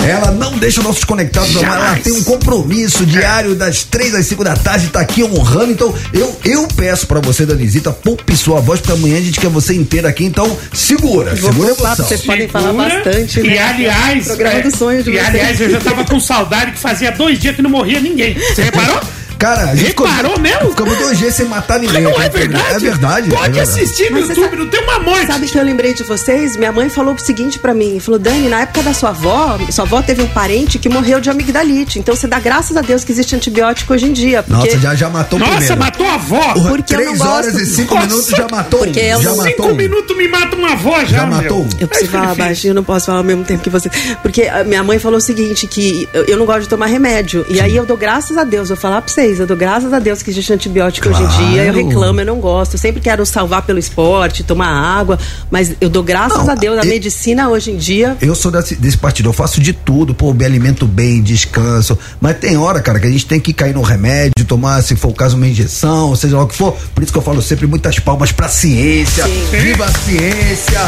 Ela 0.05 0.31
não 0.31 0.56
deixa 0.59 0.83
nossos 0.83 1.05
conectados 1.05 1.56
amar. 1.56 1.65
Ela 1.77 1.85
Jamais. 1.87 2.03
tem 2.05 2.12
um 2.12 2.23
compromisso 2.25 3.05
diário 3.06 3.55
das 3.55 3.85
três 3.85 4.15
às 4.15 4.27
cinco 4.27 4.45
da 4.45 4.55
tarde, 4.56 4.89
tá 4.89 5.01
aqui 5.01 5.23
honrando. 5.23 5.73
Então, 5.73 5.95
eu, 6.12 6.37
eu 6.45 6.69
peço 6.69 7.06
pra 7.06 7.21
você, 7.21 7.47
Danizita, 7.47 7.91
poupe 7.93 8.37
sua 8.37 8.61
voz, 8.61 8.81
porque 8.81 8.93
amanhã 8.93 9.19
a 9.19 9.23
gente 9.23 9.41
quer 9.41 9.49
você 9.49 9.75
inteira 9.75 10.09
aqui. 10.09 10.25
Então, 10.25 10.56
segura, 10.73 11.35
Vou 11.35 11.53
segura 11.53 11.73
a. 11.91 11.95
Vocês 11.97 12.21
podem 12.23 12.49
falar 12.49 12.69
Segura. 12.71 12.89
bastante, 13.05 13.41
E 13.41 13.43
né? 13.51 13.59
aliás, 13.59 14.27
Programa 14.27 14.59
é, 14.59 14.62
do 14.62 14.77
sonho 14.77 15.03
de 15.03 15.11
e 15.11 15.12
vocês. 15.15 15.27
aliás, 15.29 15.61
eu 15.61 15.71
já 15.71 15.81
tava 15.81 16.05
com 16.05 16.21
saudade 16.21 16.73
que 16.73 16.79
fazia 16.79 17.11
dois 17.12 17.39
dias 17.39 17.56
que 17.56 17.62
não 17.62 17.71
morria 17.71 18.01
ninguém. 18.01 18.35
Você 18.35 18.62
reparou? 18.62 19.01
Cara, 19.44 19.64
a 19.73 19.75
gente 19.76 19.88
Reparou 19.88 20.41
mesmo? 20.41 20.70
Ficamos 20.70 20.96
dois 20.96 21.19
dias 21.19 21.35
sem 21.35 21.46
matar 21.46 21.79
ninguém. 21.79 22.00
Não 22.00 22.12
aqui 22.12 22.23
é 22.23 22.29
verdade? 22.31 22.75
É 22.75 22.79
verdade. 22.79 23.29
Pode 23.29 23.43
é 23.43 23.52
verdade. 23.52 23.61
assistir 23.61 24.11
no 24.11 24.17
Mas 24.17 24.26
você 24.29 24.32
YouTube, 24.41 24.44
sabe- 24.44 24.56
não 24.56 24.69
tem 24.70 24.81
uma 24.82 24.99
morte. 25.00 25.26
Sabe 25.26 25.46
que 25.46 25.58
eu 25.58 25.62
lembrei 25.62 25.93
de 25.93 26.02
vocês? 26.02 26.56
Minha 26.56 26.73
mãe 26.73 26.88
falou 26.88 27.14
o 27.14 27.19
seguinte 27.19 27.58
pra 27.58 27.75
mim: 27.75 28.00
falou, 28.00 28.19
Dani, 28.19 28.49
na 28.49 28.62
época 28.62 28.82
da 28.82 28.94
sua 28.94 29.11
avó, 29.11 29.58
sua 29.70 29.85
avó 29.85 30.00
teve 30.00 30.23
um 30.23 30.26
parente 30.29 30.79
que 30.79 30.88
morreu 30.88 31.20
de 31.20 31.29
amigdalite. 31.29 31.99
Então 31.99 32.17
você 32.17 32.26
dá 32.26 32.38
graças 32.41 32.75
a 32.75 32.81
Deus 32.81 33.05
que 33.05 33.12
existe 33.12 33.37
antibiótico 33.37 33.93
hoje 33.93 34.06
em 34.06 34.12
dia. 34.14 34.43
Porque 34.43 34.69
Nossa, 34.69 34.79
já, 34.81 34.94
já 34.94 35.11
matou 35.11 35.38
Nossa, 35.38 35.52
primeiro. 35.56 35.79
matou 35.79 36.06
a 36.06 36.14
avó. 36.14 36.52
Porra, 36.55 36.69
porque 36.70 36.94
eu 36.94 36.99
Três 36.99 37.20
horas 37.20 37.55
e 37.55 37.67
cinco 37.67 37.94
Nossa, 37.96 38.06
minutos 38.06 38.29
já 38.31 38.46
matou 38.50 38.79
porque 38.81 39.00
eu 39.00 39.20
já 39.23 39.29
matou 39.35 39.44
Cinco 39.44 39.75
minutos 39.75 40.17
me 40.17 40.26
mata 40.29 40.56
uma 40.56 40.73
avó 40.73 41.00
já. 41.00 41.19
Já 41.19 41.26
meu. 41.26 41.37
matou? 41.37 41.69
Eu 41.79 41.87
preciso 41.87 42.11
Ai, 42.14 42.20
falar 42.20 42.35
filho, 42.35 42.46
baixinho, 42.46 42.70
eu 42.70 42.75
não 42.76 42.85
posso 42.85 43.05
falar 43.06 43.19
ao 43.19 43.25
mesmo 43.25 43.44
tempo 43.44 43.62
que 43.62 43.69
você. 43.70 43.91
Porque 44.23 44.44
a 44.44 44.64
minha 44.64 44.82
mãe 44.82 44.99
falou 44.99 45.19
o 45.19 45.20
seguinte: 45.20 45.67
que 45.67 46.08
eu 46.14 46.25
eu 46.25 46.38
não 46.38 46.46
gosto 46.46 46.62
de 46.62 46.69
tomar 46.70 46.87
remédio. 46.87 47.44
E 47.50 47.61
aí 47.61 47.76
eu 47.76 47.85
dou 47.85 47.96
graças 47.99 48.38
a 48.38 48.44
Deus, 48.44 48.69
vou 48.69 48.76
falar 48.79 49.02
pra 49.02 49.12
vocês, 49.12 49.34
eu 49.41 49.47
dou 49.47 49.57
graças 49.57 49.93
a 49.93 49.99
Deus 49.99 50.23
que 50.23 50.31
existe 50.31 50.53
antibiótico 50.53 51.09
hoje 51.09 51.23
em 51.23 51.27
Claro. 51.27 51.47
dia. 51.47 51.65
Eu 51.65 51.73
reclamo, 51.75 52.21
eu 52.21 52.27
não 52.27 52.37
gosto. 52.41 52.75
Eu 52.75 52.79
sempre 52.79 53.01
quero 53.01 53.25
salvar 53.27 53.63
pelo 53.63 53.79
esporte, 53.79 54.43
tomar 54.43 54.69
água. 54.69 55.19
Mas 55.51 55.75
eu 55.81 55.89
dou 55.89 56.03
graças 56.03 56.39
Não, 56.45 56.51
a 56.51 56.55
Deus. 56.55 56.79
A 56.79 56.85
e- 56.85 56.89
medicina 56.89 57.49
hoje 57.49 57.71
em 57.71 57.77
dia. 57.77 58.17
Eu 58.21 58.35
sou 58.35 58.51
desse, 58.51 58.75
desse 58.77 58.97
partido, 58.99 59.29
eu 59.29 59.33
faço 59.33 59.61
de 59.61 59.73
tudo, 59.73 60.15
pô, 60.15 60.33
me 60.35 60.45
alimento 60.45 60.87
bem, 60.87 61.23
descanso. 61.23 61.99
Mas 62.21 62.39
tem 62.39 62.57
hora, 62.57 62.81
cara, 62.81 62.99
que 63.01 63.07
a 63.07 63.11
gente 63.11 63.27
tem 63.27 63.41
que 63.41 63.53
cair 63.53 63.75
no 63.75 63.83
remédio, 63.83 64.33
tomar, 64.47 64.83
se 64.83 64.95
for 64.97 65.09
o 65.09 65.15
caso, 65.15 65.37
uma 65.37 65.47
injeção, 65.47 66.15
seja 66.17 66.37
lá 66.37 66.43
o 66.45 66.47
que 66.47 66.55
for. 66.57 66.77
Por 66.95 67.03
isso 67.03 67.13
que 67.13 67.19
eu 67.19 67.23
falo 67.23 67.41
sempre 67.43 67.67
muitas 67.67 67.99
palmas 67.99 68.33
pra 68.33 68.49
ciência. 68.49 69.25
Sim. 69.25 69.45
Viva 69.51 69.85
a 69.85 69.89
ciência! 69.93 70.81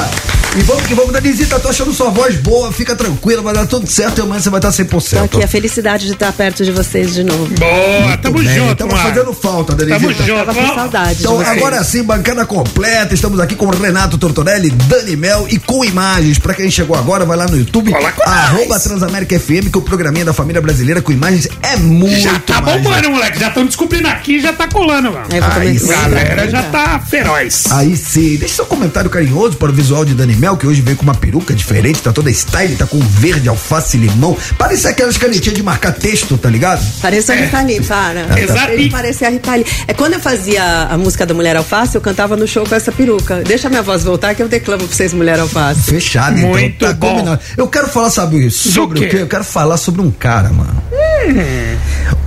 E 0.59 0.63
vamos 0.63 0.85
que 0.87 0.95
vamos, 0.95 1.13
Danisita, 1.13 1.61
tô 1.61 1.69
achando 1.69 1.93
sua 1.93 2.09
voz 2.09 2.37
boa, 2.37 2.73
fica 2.73 2.97
tranquila, 2.97 3.43
vai 3.43 3.53
dar 3.53 3.67
tudo 3.67 3.87
certo 3.87 4.19
e 4.19 4.23
amanhã 4.23 4.41
você 4.41 4.49
vai 4.49 4.59
estar 4.59 4.73
100%. 4.73 5.29
Tô 5.29 5.37
aqui, 5.37 5.45
a 5.45 5.49
felicidade 5.49 6.07
de 6.07 6.13
estar 6.13 6.33
perto 6.33 6.65
de 6.65 6.71
vocês 6.73 7.13
de 7.15 7.23
novo. 7.25 7.47
Boa, 7.59 8.17
tamo 8.17 8.36
bem, 8.45 8.55
junto, 8.55 8.73
Estamos 8.73 9.01
fazendo 9.01 9.33
falta, 9.33 9.75
Tamo 9.75 9.89
Danisita. 9.89 10.25
junto. 10.25 10.47
Tava 10.47 10.55
com 10.55 10.75
saudade 10.75 11.21
Então, 11.21 11.41
agora 11.41 11.85
sim, 11.85 12.03
bancada 12.03 12.45
completa. 12.47 13.15
Estamos 13.15 13.41
aqui 13.41 13.55
com 13.55 13.67
Renato 13.71 14.19
Tortorelli, 14.19 14.71
Dani 14.71 15.17
Mel 15.17 15.47
e 15.49 15.59
com 15.59 15.85
imagens. 15.85 16.39
Pra 16.39 16.55
quem 16.55 16.71
chegou 16.71 16.97
agora, 16.97 17.25
vai 17.25 17.37
lá 17.37 17.47
no 17.47 17.57
YouTube, 17.57 17.91
Cola 17.93 18.13
com 18.13 18.23
arroba. 18.23 18.79
Transamérica 18.81 19.39
FM, 19.39 19.71
que 19.73 19.79
o 19.79 19.83
programinha 19.83 20.25
da 20.25 20.33
família 20.33 20.61
brasileira 20.61 21.01
com 21.03 21.13
imagens 21.13 21.49
é 21.63 21.77
muito 21.77 22.19
Já 22.21 22.39
tá 22.41 22.61
mais. 22.61 22.83
bombando, 22.83 23.11
moleque. 23.11 23.39
Já 23.39 23.49
estão 23.49 23.65
descobrindo 23.67 24.09
aqui 24.09 24.41
já 24.41 24.53
tá 24.53 24.69
colando, 24.69 25.13
mano. 25.13 25.27
Aí 25.57 25.79
sim. 25.79 25.93
A 25.93 26.09
galera 26.09 26.49
já 26.51 26.63
tá 26.65 26.99
feroz. 27.01 27.65
Aí 27.71 27.97
sim, 27.97 28.37
deixa 28.37 28.57
seu 28.57 28.67
comentário 28.67 29.09
carinhoso 29.11 29.57
para 29.57 29.71
o 29.71 29.73
visual 29.75 30.05
de 30.05 30.15
Dani 30.15 30.37
Mel, 30.37 30.57
que 30.57 30.67
hoje 30.67 30.81
veio 30.81 30.97
com 30.97 31.03
uma 31.03 31.15
peruca 31.15 31.55
diferente, 31.55 32.01
tá 32.03 32.13
toda 32.13 32.31
style, 32.33 32.77
tá 32.77 32.87
com 32.87 32.99
verde, 33.01 33.49
alface 33.49 33.97
e 33.97 34.01
limão. 34.01 34.37
Parece 34.59 34.87
aquelas 34.89 35.17
canetinhas 35.17 35.57
de 35.57 35.63
marcar 35.63 35.93
texto, 35.93 36.37
tá 36.39 36.49
ligado? 36.51 36.85
Parece 37.01 37.33
a 37.33 37.35
Rita 37.35 37.61
Lee, 37.63 37.81
para. 37.81 38.26
Exato. 38.39 38.73
Ele 38.73 38.91
parecia 38.91 39.29
a 39.29 39.31
Rita 39.31 39.55
Lee. 39.55 39.67
É 39.87 39.95
quando 39.95 40.15
eu 40.15 40.21
fazia 40.21 40.63
a 40.91 40.97
música 40.99 41.25
da 41.27 41.35
Mulher 41.35 41.57
Alface, 41.57 41.95
eu 41.95 42.01
cantava 42.01 42.37
no 42.37 42.47
show 42.47 42.67
com 42.67 42.75
essa 42.75 42.91
peruca. 42.93 43.43
Deixa 43.47 43.69
minha 43.69 43.83
voz 43.83 44.03
voltar 44.05 44.35
que 44.35 44.43
eu 44.43 44.49
declamo 44.49 44.85
pra 44.87 44.95
vocês 44.95 45.13
Mulher 45.13 45.39
Alface. 45.41 45.83
Fechado, 45.83 46.37
Muito 46.39 46.65
então 46.65 46.89
tá 46.89 46.95
bom. 46.95 47.11
combinado. 47.15 47.41
Eu 47.57 47.69
quero 47.69 47.89
falar, 47.89 48.11
sabe, 48.11 48.51
sobre 48.51 49.01
quê? 49.01 49.07
o 49.07 49.11
quê? 49.11 49.17
Eu 49.23 49.27
quero 49.29 49.45
falar 49.45 49.77
sobre 49.77 50.01
um 50.03 50.11
cara, 50.11 50.51
mano. 50.51 50.83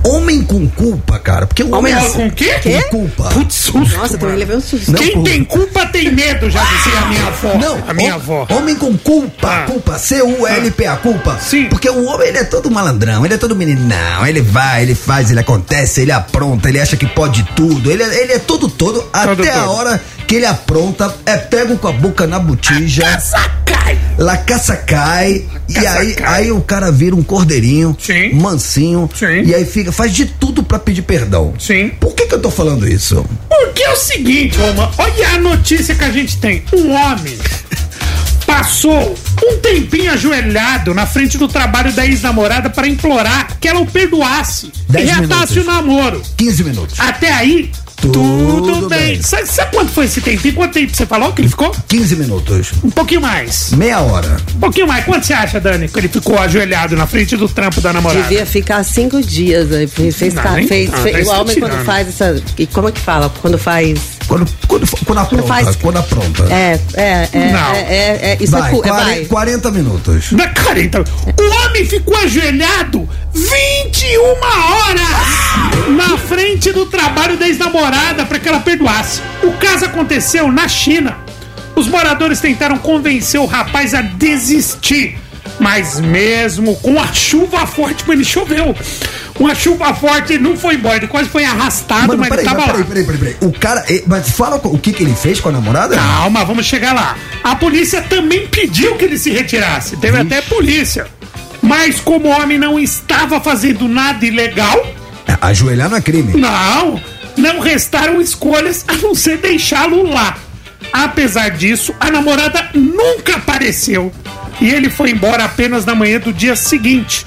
Homem 0.04 0.42
com 0.42 0.66
culpa, 0.68 1.18
cara. 1.18 1.46
Porque 1.46 1.62
o 1.62 1.74
homem, 1.74 1.94
Homem 1.94 2.06
é 2.06 2.10
Com 2.10 2.26
o 2.26 2.30
quê? 2.32 2.54
Com 2.90 2.98
culpa. 2.98 3.24
Putz, 3.30 3.54
susto. 3.54 3.96
Nossa, 3.96 4.12
também 4.14 4.26
mano. 4.28 4.38
levei 4.38 4.56
um 4.56 4.60
susto. 4.60 4.90
Não, 4.90 4.98
Quem 4.98 5.12
pô. 5.14 5.22
tem 5.22 5.44
culpa 5.44 5.86
tem 5.86 6.10
medo, 6.12 6.50
já 6.50 6.62
dizia 6.64 6.98
a 7.00 7.06
minha 7.06 7.26
avó. 7.26 7.54
Não, 7.58 7.84
a 7.88 7.94
minha 7.94 8.14
avó. 8.14 8.46
Homem 8.50 8.74
com 8.74 8.96
culpa, 8.98 9.48
Ah. 9.48 9.62
culpa, 9.66 9.98
C-U-L-P-A, 9.98 10.96
culpa. 10.96 11.38
Sim. 11.40 11.66
Porque 11.66 11.88
o 11.88 12.04
homem, 12.06 12.28
ele 12.28 12.38
é 12.38 12.44
todo 12.44 12.70
malandrão, 12.70 13.24
ele 13.24 13.34
é 13.34 13.36
todo 13.36 13.54
meninão, 13.54 14.26
ele 14.26 14.40
vai, 14.40 14.82
ele 14.82 14.94
faz, 14.94 15.30
ele 15.30 15.40
acontece, 15.40 15.79
ele 15.98 16.12
apronta, 16.12 16.68
ele 16.68 16.80
acha 16.80 16.96
que 16.96 17.06
pode 17.06 17.42
tudo, 17.56 17.90
ele, 17.90 18.02
é- 18.02 18.22
ele 18.22 18.32
é 18.34 18.38
todo 18.38 18.68
todo, 18.68 19.08
até 19.12 19.50
a 19.50 19.60
todo. 19.64 19.70
hora 19.72 20.02
que 20.26 20.36
ele 20.36 20.46
apronta, 20.46 21.14
é 21.26 21.36
pego 21.36 21.76
com 21.78 21.88
a 21.88 21.92
boca 21.92 22.26
na 22.26 22.38
botija, 22.38 23.04
la 24.18 24.36
caça 24.36 24.76
cai, 24.76 25.44
e 25.68 25.74
caça 25.74 25.98
aí, 25.98 26.14
cai. 26.14 26.42
aí 26.44 26.52
o 26.52 26.60
cara 26.60 26.90
vira 26.92 27.16
um 27.16 27.22
cordeirinho, 27.22 27.96
Sim. 27.98 28.34
mansinho, 28.34 29.08
Sim. 29.14 29.42
e 29.44 29.54
aí 29.54 29.64
fica, 29.64 29.90
faz 29.90 30.12
de 30.14 30.26
tudo 30.26 30.62
pra 30.62 30.78
pedir 30.78 31.02
perdão. 31.02 31.54
Sim. 31.58 31.90
Por 32.00 32.14
que 32.14 32.26
que 32.26 32.34
eu 32.34 32.40
tô 32.40 32.50
falando 32.50 32.86
isso? 32.86 33.24
Porque 33.48 33.82
é 33.82 33.90
o 33.92 33.96
seguinte, 33.96 34.58
Roma, 34.58 34.90
olha 34.98 35.28
a 35.30 35.38
notícia 35.38 35.94
que 35.94 36.04
a 36.04 36.10
gente 36.10 36.36
tem. 36.38 36.62
Um 36.72 36.90
homem 36.92 37.36
passou 38.60 39.18
um 39.42 39.56
tempinho 39.58 40.12
ajoelhado 40.12 40.92
na 40.92 41.06
frente 41.06 41.38
do 41.38 41.48
trabalho 41.48 41.90
da 41.92 42.04
ex-namorada 42.06 42.68
para 42.68 42.86
implorar 42.86 43.56
que 43.58 43.66
ela 43.66 43.80
o 43.80 43.86
perdoasse 43.86 44.66
e 44.88 44.92
Dez 44.92 45.08
reatasse 45.10 45.54
minutos. 45.54 45.56
o 45.56 45.64
namoro. 45.64 46.22
15 46.36 46.64
minutos. 46.64 47.00
Até 47.00 47.32
aí, 47.32 47.70
Tudo 47.96 48.12
tudo, 48.12 48.88
bem. 48.88 48.98
bem. 49.14 49.22
Sabe, 49.22 49.46
sabe 49.46 49.74
quanto 49.74 49.90
foi 49.92 50.04
esse 50.04 50.20
tempinho? 50.20 50.54
Quanto 50.54 50.72
tempo 50.74 50.94
você 50.94 51.06
falou 51.06 51.32
que 51.32 51.40
ele 51.40 51.48
ficou? 51.48 51.74
15 51.88 52.16
minutos. 52.16 52.72
Um 52.84 52.90
pouquinho 52.90 53.20
mais. 53.22 53.70
Meia 53.72 54.00
hora. 54.00 54.36
Um 54.54 54.60
pouquinho 54.60 54.86
mais. 54.86 55.04
Quanto 55.06 55.24
você 55.26 55.32
acha, 55.32 55.58
Dani, 55.60 55.88
que 55.88 55.98
ele 55.98 56.08
ficou 56.08 56.38
ajoelhado 56.38 56.96
na 56.96 57.06
frente 57.06 57.36
do 57.36 57.48
trampo 57.48 57.80
da 57.80 57.92
namorada? 57.94 58.22
Devia 58.22 58.44
ficar 58.46 58.82
cinco 58.84 59.22
dias. 59.22 59.72
aí 59.72 59.86
Fez, 59.86 60.16
fez, 60.16 60.34
Não, 60.34 60.42
ca- 60.42 60.50
nem 60.52 60.66
fez, 60.66 60.90
tanto, 60.90 61.02
fez- 61.02 61.28
o 61.28 61.30
homem 61.32 61.58
quando 61.60 61.84
faz 61.84 62.08
essa. 62.08 62.42
e 62.58 62.66
Como 62.66 62.88
é 62.88 62.92
que 62.92 63.00
fala? 63.00 63.30
Quando 63.40 63.58
faz. 63.58 64.19
Quando, 64.30 64.46
quando, 64.68 64.86
quando 65.04 65.18
apronta, 65.18 65.42
faz- 65.48 65.74
quando 65.74 65.96
apronta. 65.96 66.44
É, 66.44 66.78
é, 66.94 67.28
é. 67.32 67.52
Não. 67.52 67.72
é, 67.74 67.80
é, 67.80 68.20
é, 68.22 68.38
isso 68.40 68.52
vai, 68.52 68.70
é, 68.70 68.74
cu- 68.76 68.82
é, 68.84 68.88
40, 68.88 69.04
vai. 69.04 69.24
40 69.24 69.70
minutos. 69.72 70.30
Na 70.30 70.46
cara, 70.50 70.80
então. 70.80 71.02
O 71.02 71.66
homem 71.66 71.84
ficou 71.84 72.16
ajoelhado 72.16 73.08
21 73.34 74.20
horas 74.22 75.88
na 75.96 76.16
frente 76.16 76.70
do 76.70 76.86
trabalho 76.86 77.36
da 77.36 77.48
ex-namorada 77.48 78.24
para 78.24 78.38
que 78.38 78.48
ela 78.48 78.60
perdoasse. 78.60 79.20
O 79.42 79.50
caso 79.54 79.86
aconteceu 79.86 80.50
na 80.52 80.68
China. 80.68 81.18
Os 81.74 81.88
moradores 81.88 82.38
tentaram 82.40 82.78
convencer 82.78 83.40
o 83.40 83.46
rapaz 83.46 83.94
a 83.94 84.00
desistir. 84.00 85.18
Mas 85.58 85.98
mesmo 85.98 86.76
com 86.76 87.00
a 87.00 87.12
chuva 87.12 87.66
forte, 87.66 88.04
ele 88.08 88.24
choveu. 88.24 88.76
Uma 89.40 89.54
chuva 89.54 89.92
forte, 89.94 90.34
ele 90.34 90.42
não 90.42 90.54
foi 90.56 90.74
embora, 90.74 90.98
ele 90.98 91.06
quase 91.08 91.28
foi 91.30 91.44
arrastado, 91.44 92.08
Mano, 92.08 92.18
mas 92.20 92.28
peraí, 92.28 92.44
ele 92.44 92.54
mas 92.54 92.64
tava 92.66 92.72
peraí, 92.72 92.82
lá. 92.82 92.88
peraí, 92.88 93.04
peraí, 93.18 93.34
peraí. 93.34 93.50
O 93.50 93.58
cara. 93.58 93.84
eh, 93.88 94.04
Mas 94.06 94.30
fala 94.30 94.60
o 94.62 94.78
que, 94.78 94.92
que 94.92 95.02
ele 95.02 95.14
fez 95.14 95.40
com 95.40 95.48
a 95.48 95.52
namorada? 95.52 95.96
Calma, 95.96 96.44
vamos 96.44 96.66
chegar 96.66 96.92
lá. 96.94 97.16
A 97.42 97.56
polícia 97.56 98.02
também 98.02 98.46
pediu 98.48 98.96
que 98.96 99.04
ele 99.06 99.16
se 99.18 99.30
retirasse. 99.30 99.96
Teve 99.96 100.18
até 100.18 100.42
polícia. 100.42 101.06
Mas 101.62 101.98
como 102.00 102.28
o 102.28 102.30
homem 102.30 102.58
não 102.58 102.78
estava 102.78 103.40
fazendo 103.40 103.88
nada 103.88 104.24
ilegal, 104.26 104.86
Ajoelhar 105.40 105.88
não 105.88 105.96
é 105.96 106.00
crime. 106.02 106.34
não, 106.38 107.00
não 107.36 107.60
restaram 107.60 108.20
escolhas 108.20 108.84
a 108.86 108.94
não 108.96 109.14
ser 109.14 109.38
deixá-lo 109.38 110.02
lá. 110.12 110.36
Apesar 110.92 111.50
disso, 111.50 111.94
a 112.00 112.10
namorada 112.10 112.68
nunca 112.74 113.36
apareceu. 113.36 114.12
E 114.60 114.68
ele 114.68 114.90
foi 114.90 115.10
embora 115.12 115.44
apenas 115.44 115.84
na 115.86 115.94
manhã 115.94 116.18
do 116.20 116.32
dia 116.32 116.54
seguinte. 116.56 117.24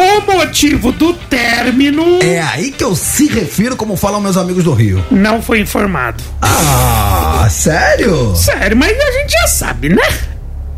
O 0.00 0.32
motivo 0.32 0.92
do 0.92 1.12
término 1.12 2.20
É 2.22 2.40
aí 2.40 2.70
que 2.70 2.84
eu 2.84 2.94
se 2.94 3.26
refiro 3.26 3.74
como 3.76 3.96
falam 3.96 4.20
meus 4.20 4.36
amigos 4.36 4.62
do 4.62 4.72
Rio. 4.72 5.04
não 5.10 5.42
foi 5.42 5.58
informado. 5.60 6.22
Ah, 6.40 7.46
sério? 7.50 8.34
Sério, 8.36 8.76
mas 8.76 8.90
a 8.96 9.12
gente 9.12 9.32
já 9.32 9.46
sabe, 9.48 9.88
né? 9.88 10.02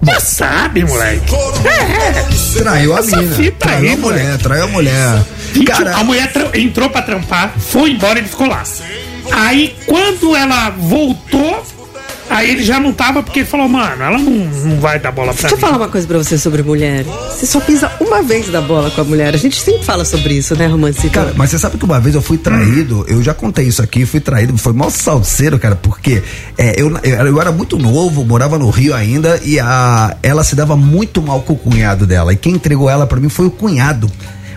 Já 0.02 0.18
sabe, 0.18 0.84
moleque. 0.84 1.34
É. 1.66 2.58
Traiu 2.58 2.96
a 2.96 3.00
Essa 3.00 3.16
mina. 3.18 3.52
Traiu 3.58 3.78
aí, 3.88 3.92
a 3.92 3.96
mulher, 3.98 4.22
moleque. 4.24 4.42
traiu 4.42 4.64
a 4.64 4.66
mulher. 4.66 5.22
21, 5.52 5.64
Cara, 5.66 5.96
a 5.96 6.04
mulher 6.04 6.32
entrou 6.54 6.88
pra 6.88 7.02
trampar, 7.02 7.52
foi 7.58 7.90
embora 7.90 8.18
e 8.18 8.22
ele 8.22 8.28
ficou 8.28 8.46
lá. 8.48 8.62
Aí 9.32 9.76
quando 9.86 10.34
ela 10.34 10.70
voltou, 10.70 11.62
aí 12.30 12.50
ele 12.50 12.62
já 12.62 12.80
não 12.80 12.92
tava, 12.92 13.22
porque 13.22 13.40
ele 13.40 13.48
falou, 13.48 13.68
mano, 13.68 14.02
ela 14.02 14.18
não, 14.18 14.30
não 14.30 14.80
vai 14.80 14.98
dar 14.98 15.12
bola 15.12 15.32
pra 15.34 15.42
Deixa 15.42 15.54
eu 15.54 15.58
mim. 15.58 15.60
falar 15.60 15.76
uma 15.76 15.88
coisa 15.88 16.06
pra 16.06 16.18
você 16.18 16.38
sobre 16.38 16.62
mulher. 16.62 17.04
Você 17.04 17.46
só 17.46 17.60
pisa 17.60 17.90
uma 18.00 18.22
vez 18.22 18.48
da 18.48 18.60
bola 18.60 18.90
com 18.90 19.00
a 19.00 19.04
mulher. 19.04 19.34
A 19.34 19.38
gente 19.38 19.60
sempre 19.60 19.84
fala 19.84 20.04
sobre 20.04 20.34
isso, 20.34 20.56
né, 20.56 20.66
Romancito? 20.66 21.10
Cara, 21.10 21.34
mas 21.36 21.50
você 21.50 21.58
sabe 21.58 21.76
que 21.76 21.84
uma 21.84 22.00
vez 22.00 22.14
eu 22.14 22.22
fui 22.22 22.38
traído, 22.38 23.04
eu 23.08 23.22
já 23.22 23.34
contei 23.34 23.66
isso 23.66 23.82
aqui, 23.82 24.06
fui 24.06 24.20
traído, 24.20 24.56
foi 24.56 24.72
mal 24.72 24.90
salseiro, 24.90 25.58
cara, 25.58 25.76
porque 25.76 26.22
é, 26.56 26.80
eu, 26.80 26.90
eu, 27.02 27.26
eu 27.26 27.40
era 27.40 27.50
muito 27.52 27.78
novo, 27.78 28.24
morava 28.24 28.58
no 28.58 28.70
Rio 28.70 28.94
ainda, 28.94 29.40
e 29.44 29.58
a, 29.58 30.16
ela 30.22 30.44
se 30.44 30.54
dava 30.54 30.76
muito 30.76 31.20
mal 31.20 31.42
com 31.42 31.52
o 31.54 31.56
cunhado 31.56 32.06
dela. 32.06 32.32
E 32.32 32.36
quem 32.36 32.54
entregou 32.54 32.88
ela 32.88 33.06
pra 33.06 33.20
mim 33.20 33.28
foi 33.28 33.46
o 33.46 33.50
cunhado. 33.50 34.10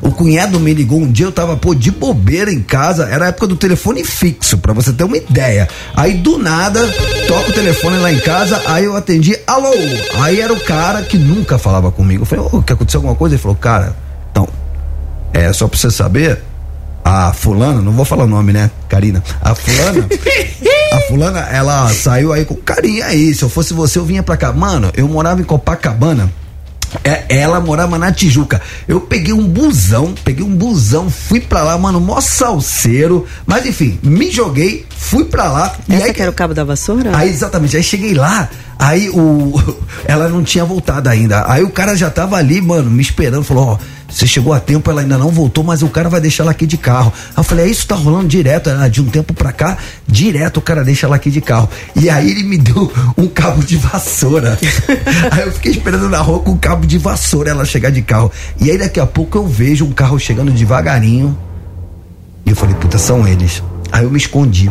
O 0.04 0.12
cunhado 0.12 0.60
me 0.60 0.74
ligou 0.74 1.00
um 1.00 1.10
dia, 1.10 1.26
eu 1.26 1.32
tava, 1.32 1.56
pô, 1.56 1.74
de 1.74 1.90
bobeira 1.90 2.52
em 2.52 2.62
casa, 2.62 3.06
era 3.06 3.26
a 3.26 3.28
época 3.30 3.48
do 3.48 3.56
telefone 3.56 4.04
fixo, 4.04 4.58
pra 4.58 4.74
você 4.74 4.92
ter 4.92 5.06
uma 5.06 5.16
ideia. 5.16 5.68
Aí 5.96 6.14
do 6.16 6.38
nada, 6.38 6.86
toca 7.28 7.50
o 7.50 7.54
telefone 7.54 7.98
lá 8.00 8.12
em 8.12 8.20
casa, 8.20 8.62
aí 8.66 8.84
eu 8.84 8.96
atendi, 8.98 9.38
alô! 9.48 9.72
Aí 10.16 10.42
era 10.42 10.52
o 10.52 10.60
cara 10.60 11.02
que 11.04 11.18
nunca 11.18 11.58
falava 11.58 11.90
comigo. 11.90 12.24
Eu 12.24 12.26
falei, 12.26 12.46
ô, 12.52 12.62
que 12.62 12.74
aconteceu 12.74 13.00
alguma 13.00 13.16
coisa? 13.16 13.36
Ele 13.36 13.42
falou, 13.42 13.56
cara, 13.56 13.96
então, 14.30 14.48
é, 15.34 15.54
só 15.54 15.68
pra 15.68 15.80
você 15.80 15.90
saber, 15.90 16.42
a 17.04 17.34
fulana, 17.34 17.82
não 17.82 17.94
vou 17.94 18.06
falar 18.06 18.26
o 18.26 18.28
nome, 18.28 18.52
né, 18.54 18.70
Karina? 18.90 19.24
A 19.42 19.56
fulana, 19.56 20.08
a 20.94 21.00
fulana, 21.08 21.40
ela 21.52 21.90
saiu 21.90 22.32
aí 22.32 22.46
com 22.46 22.56
carinha 22.56 23.06
aí. 23.06 23.34
Se 23.34 23.44
eu 23.44 23.50
fosse 23.50 23.74
você, 23.74 24.00
eu 24.00 24.06
vinha 24.06 24.24
pra 24.24 24.38
cá. 24.38 24.54
Mano, 24.54 24.92
eu 24.96 25.08
morava 25.08 25.42
em 25.42 25.44
Copacabana. 25.44 26.32
É, 27.04 27.26
ela 27.40 27.60
morava 27.60 27.98
na 27.98 28.12
Tijuca. 28.12 28.62
Eu 28.88 29.02
peguei 29.02 29.34
um 29.34 29.48
busão, 29.48 30.14
peguei 30.24 30.44
um 30.44 30.56
busão, 30.56 31.10
fui 31.10 31.40
pra 31.40 31.64
lá, 31.64 31.78
mano, 31.78 32.00
mó 32.00 32.20
salseiro. 32.22 33.26
Mas 33.46 33.66
enfim, 33.66 34.00
me 34.04 34.32
joguei, 34.32 34.86
fui 34.96 35.26
pra 35.26 35.52
lá. 35.52 35.76
e 35.88 35.96
Essa 35.96 36.06
aí, 36.06 36.14
que 36.14 36.22
era 36.22 36.32
o 36.32 36.34
cabo 36.34 36.54
da 36.54 36.64
vassoura? 36.64 37.16
Aí, 37.16 37.30
exatamente, 37.30 37.78
aí 37.78 37.84
cheguei 37.84 38.14
lá, 38.14 38.50
aí 38.78 39.10
o. 39.10 39.54
Ela 40.06 40.28
não 40.28 40.44
tinha 40.44 40.66
voltado 40.66 41.10
ainda. 41.10 41.46
Aí 41.52 41.64
o 41.64 41.70
cara 41.70 41.96
já 41.96 42.10
tava 42.10 42.38
ali, 42.38 42.62
mano, 42.62 42.90
me 42.90 43.02
esperando, 43.02 43.44
falou, 43.44 43.80
ó. 43.80 44.03
Você 44.14 44.28
chegou 44.28 44.54
a 44.54 44.60
tempo, 44.60 44.92
ela 44.92 45.02
ainda 45.02 45.18
não 45.18 45.30
voltou, 45.30 45.64
mas 45.64 45.82
o 45.82 45.90
cara 45.90 46.08
vai 46.08 46.22
deixar 46.22 46.44
ela 46.44 46.52
aqui 46.52 46.68
de 46.68 46.78
carro. 46.78 47.12
Aí 47.30 47.34
eu 47.38 47.44
falei, 47.44 47.66
é 47.66 47.68
isso 47.70 47.88
tá 47.88 47.96
rolando 47.96 48.28
direto, 48.28 48.70
ela, 48.70 48.88
de 48.88 49.02
um 49.02 49.06
tempo 49.06 49.34
pra 49.34 49.52
cá, 49.52 49.76
direto 50.08 50.58
o 50.58 50.62
cara 50.62 50.84
deixa 50.84 51.08
ela 51.08 51.16
aqui 51.16 51.32
de 51.32 51.42
carro. 51.42 51.68
E 51.96 52.12
aí 52.12 52.30
ele 52.30 52.44
me 52.44 52.60
deu 52.60 52.94
um 53.18 53.28
cabo 53.28 53.64
de 53.64 53.76
vassoura. 53.76 54.58
aí 55.32 55.42
eu 55.42 55.52
fiquei 55.52 55.72
esperando 55.72 56.08
na 56.10 56.20
rua 56.20 56.40
com 56.42 56.52
um 56.52 56.58
cabo 56.58 56.86
de 56.86 57.00
vassoura 57.00 57.50
ela 57.50 57.66
chegar 57.66 57.90
de 57.90 58.04
carro. 58.04 58.32
E 58.62 58.70
aí 58.70 58.78
daqui 58.78 59.00
a 59.00 59.06
pouco 59.08 59.36
eu 59.36 59.48
vejo 59.48 59.84
um 59.84 59.92
carro 59.92 60.20
chegando 60.20 60.52
devagarinho. 60.52 61.36
E 62.46 62.52
eu 62.52 62.56
falei, 62.56 62.76
puta, 62.76 63.00
são 63.00 63.28
eles. 63.28 63.64
Aí 63.92 64.04
eu 64.04 64.12
me 64.12 64.18
escondi. 64.18 64.70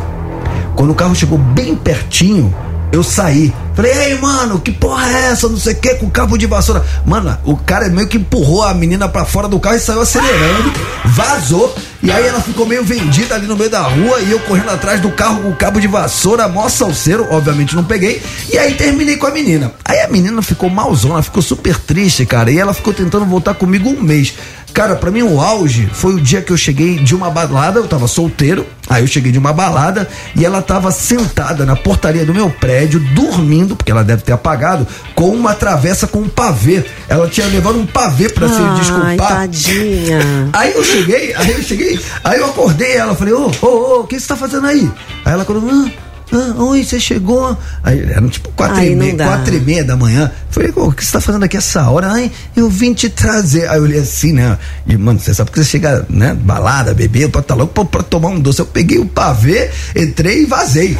Quando 0.76 0.90
o 0.90 0.94
carro 0.94 1.16
chegou 1.16 1.38
bem 1.38 1.74
pertinho, 1.74 2.54
eu 2.92 3.02
saí. 3.02 3.52
Falei, 3.74 3.92
ei, 3.92 4.18
mano, 4.18 4.60
que 4.60 4.70
porra 4.70 5.08
é 5.08 5.30
essa? 5.30 5.48
Não 5.48 5.56
sei 5.56 5.72
o 5.72 5.76
que, 5.76 5.94
com 5.94 6.10
cabo 6.10 6.36
de 6.36 6.46
vassoura. 6.46 6.84
Mano, 7.06 7.36
o 7.44 7.56
cara 7.56 7.88
meio 7.88 8.06
que 8.06 8.18
empurrou 8.18 8.62
a 8.62 8.74
menina 8.74 9.08
pra 9.08 9.24
fora 9.24 9.48
do 9.48 9.58
carro 9.58 9.76
e 9.76 9.80
saiu 9.80 10.02
acelerando, 10.02 10.72
vazou. 11.06 11.74
E 12.02 12.10
aí 12.10 12.26
ela 12.26 12.40
ficou 12.40 12.66
meio 12.66 12.84
vendida 12.84 13.34
ali 13.34 13.46
no 13.46 13.56
meio 13.56 13.70
da 13.70 13.82
rua 13.82 14.20
e 14.20 14.30
eu 14.30 14.40
correndo 14.40 14.70
atrás 14.70 15.00
do 15.00 15.10
carro 15.12 15.42
com 15.42 15.52
cabo 15.54 15.80
de 15.80 15.86
vassoura, 15.86 16.48
mó 16.48 16.68
salseiro, 16.68 17.26
obviamente 17.30 17.76
não 17.76 17.84
peguei. 17.84 18.20
E 18.52 18.58
aí 18.58 18.74
terminei 18.74 19.16
com 19.16 19.26
a 19.26 19.30
menina. 19.30 19.72
Aí 19.84 20.00
a 20.00 20.08
menina 20.08 20.42
ficou 20.42 20.68
malzona, 20.68 21.22
ficou 21.22 21.42
super 21.42 21.78
triste, 21.78 22.26
cara. 22.26 22.50
E 22.50 22.58
ela 22.58 22.74
ficou 22.74 22.92
tentando 22.92 23.24
voltar 23.24 23.54
comigo 23.54 23.88
um 23.88 24.02
mês. 24.02 24.34
Cara, 24.72 24.96
pra 24.96 25.10
mim 25.10 25.22
o 25.22 25.38
auge 25.38 25.86
foi 25.92 26.14
o 26.14 26.20
dia 26.20 26.40
que 26.40 26.50
eu 26.50 26.56
cheguei 26.56 26.96
de 26.98 27.14
uma 27.14 27.30
balada, 27.30 27.78
eu 27.78 27.86
tava 27.86 28.08
solteiro, 28.08 28.66
aí 28.88 29.02
eu 29.02 29.06
cheguei 29.06 29.30
de 29.30 29.38
uma 29.38 29.52
balada 29.52 30.08
e 30.34 30.46
ela 30.46 30.62
tava 30.62 30.90
sentada 30.90 31.66
na 31.66 31.76
portaria 31.76 32.24
do 32.24 32.32
meu 32.32 32.48
prédio, 32.48 32.98
dormindo, 33.14 33.61
porque 33.68 33.90
ela 33.90 34.04
deve 34.04 34.22
ter 34.22 34.32
apagado, 34.32 34.86
com 35.14 35.28
uma 35.30 35.54
travessa 35.54 36.06
com 36.06 36.20
um 36.20 36.28
pavê. 36.28 36.84
Ela 37.08 37.28
tinha 37.28 37.46
levado 37.46 37.78
um 37.78 37.86
pavê 37.86 38.28
pra 38.28 38.48
se 38.48 38.62
desculpar. 38.78 39.28
tadinha. 39.28 40.20
Aí 40.52 40.72
eu 40.72 40.84
cheguei, 40.84 41.34
aí 41.34 41.50
eu 41.50 41.62
cheguei, 41.62 42.00
aí 42.22 42.38
eu 42.38 42.46
acordei 42.46 42.92
ela, 42.92 43.14
falei, 43.14 43.32
ô, 43.34 43.50
ô, 43.62 43.66
ô, 43.66 44.00
o 44.00 44.06
que 44.06 44.18
você 44.18 44.26
tá 44.26 44.36
fazendo 44.36 44.66
aí? 44.66 44.90
Aí 45.24 45.32
ela 45.32 45.42
acordou, 45.42 45.68
ah, 45.70 45.90
ah, 46.32 46.62
oi, 46.62 46.82
você 46.84 46.98
chegou? 46.98 47.56
Aí 47.84 48.00
eram 48.10 48.28
tipo 48.28 48.48
quatro 48.52 48.76
Ai, 48.76 48.88
e 48.92 48.96
meia, 48.96 49.14
quatro 49.16 49.54
e 49.54 49.60
meia 49.60 49.84
da 49.84 49.96
manhã. 49.96 50.30
Falei, 50.50 50.72
o 50.74 50.92
que 50.92 51.04
você 51.04 51.12
tá 51.12 51.20
fazendo 51.20 51.44
aqui 51.44 51.56
essa 51.56 51.88
hora? 51.90 52.08
Ai, 52.10 52.30
eu 52.56 52.68
vim 52.68 52.92
te 52.94 53.08
trazer. 53.08 53.68
Aí 53.68 53.76
eu 53.78 53.82
olhei 53.82 54.00
assim, 54.00 54.32
né? 54.32 54.58
E, 54.86 54.96
mano, 54.96 55.18
você 55.18 55.32
sabe 55.34 55.50
que 55.50 55.58
você 55.58 55.64
chega, 55.64 56.04
né, 56.08 56.34
balada, 56.34 56.92
beber, 56.94 57.28
pra 57.30 57.42
tá 57.42 57.54
louco 57.54 57.72
pra, 57.72 57.84
pra 57.84 58.02
tomar 58.02 58.28
um 58.30 58.40
doce. 58.40 58.60
Eu 58.60 58.66
peguei 58.66 58.98
o 58.98 59.06
pavê, 59.06 59.70
entrei 59.96 60.42
e 60.42 60.46
vazei. 60.46 60.96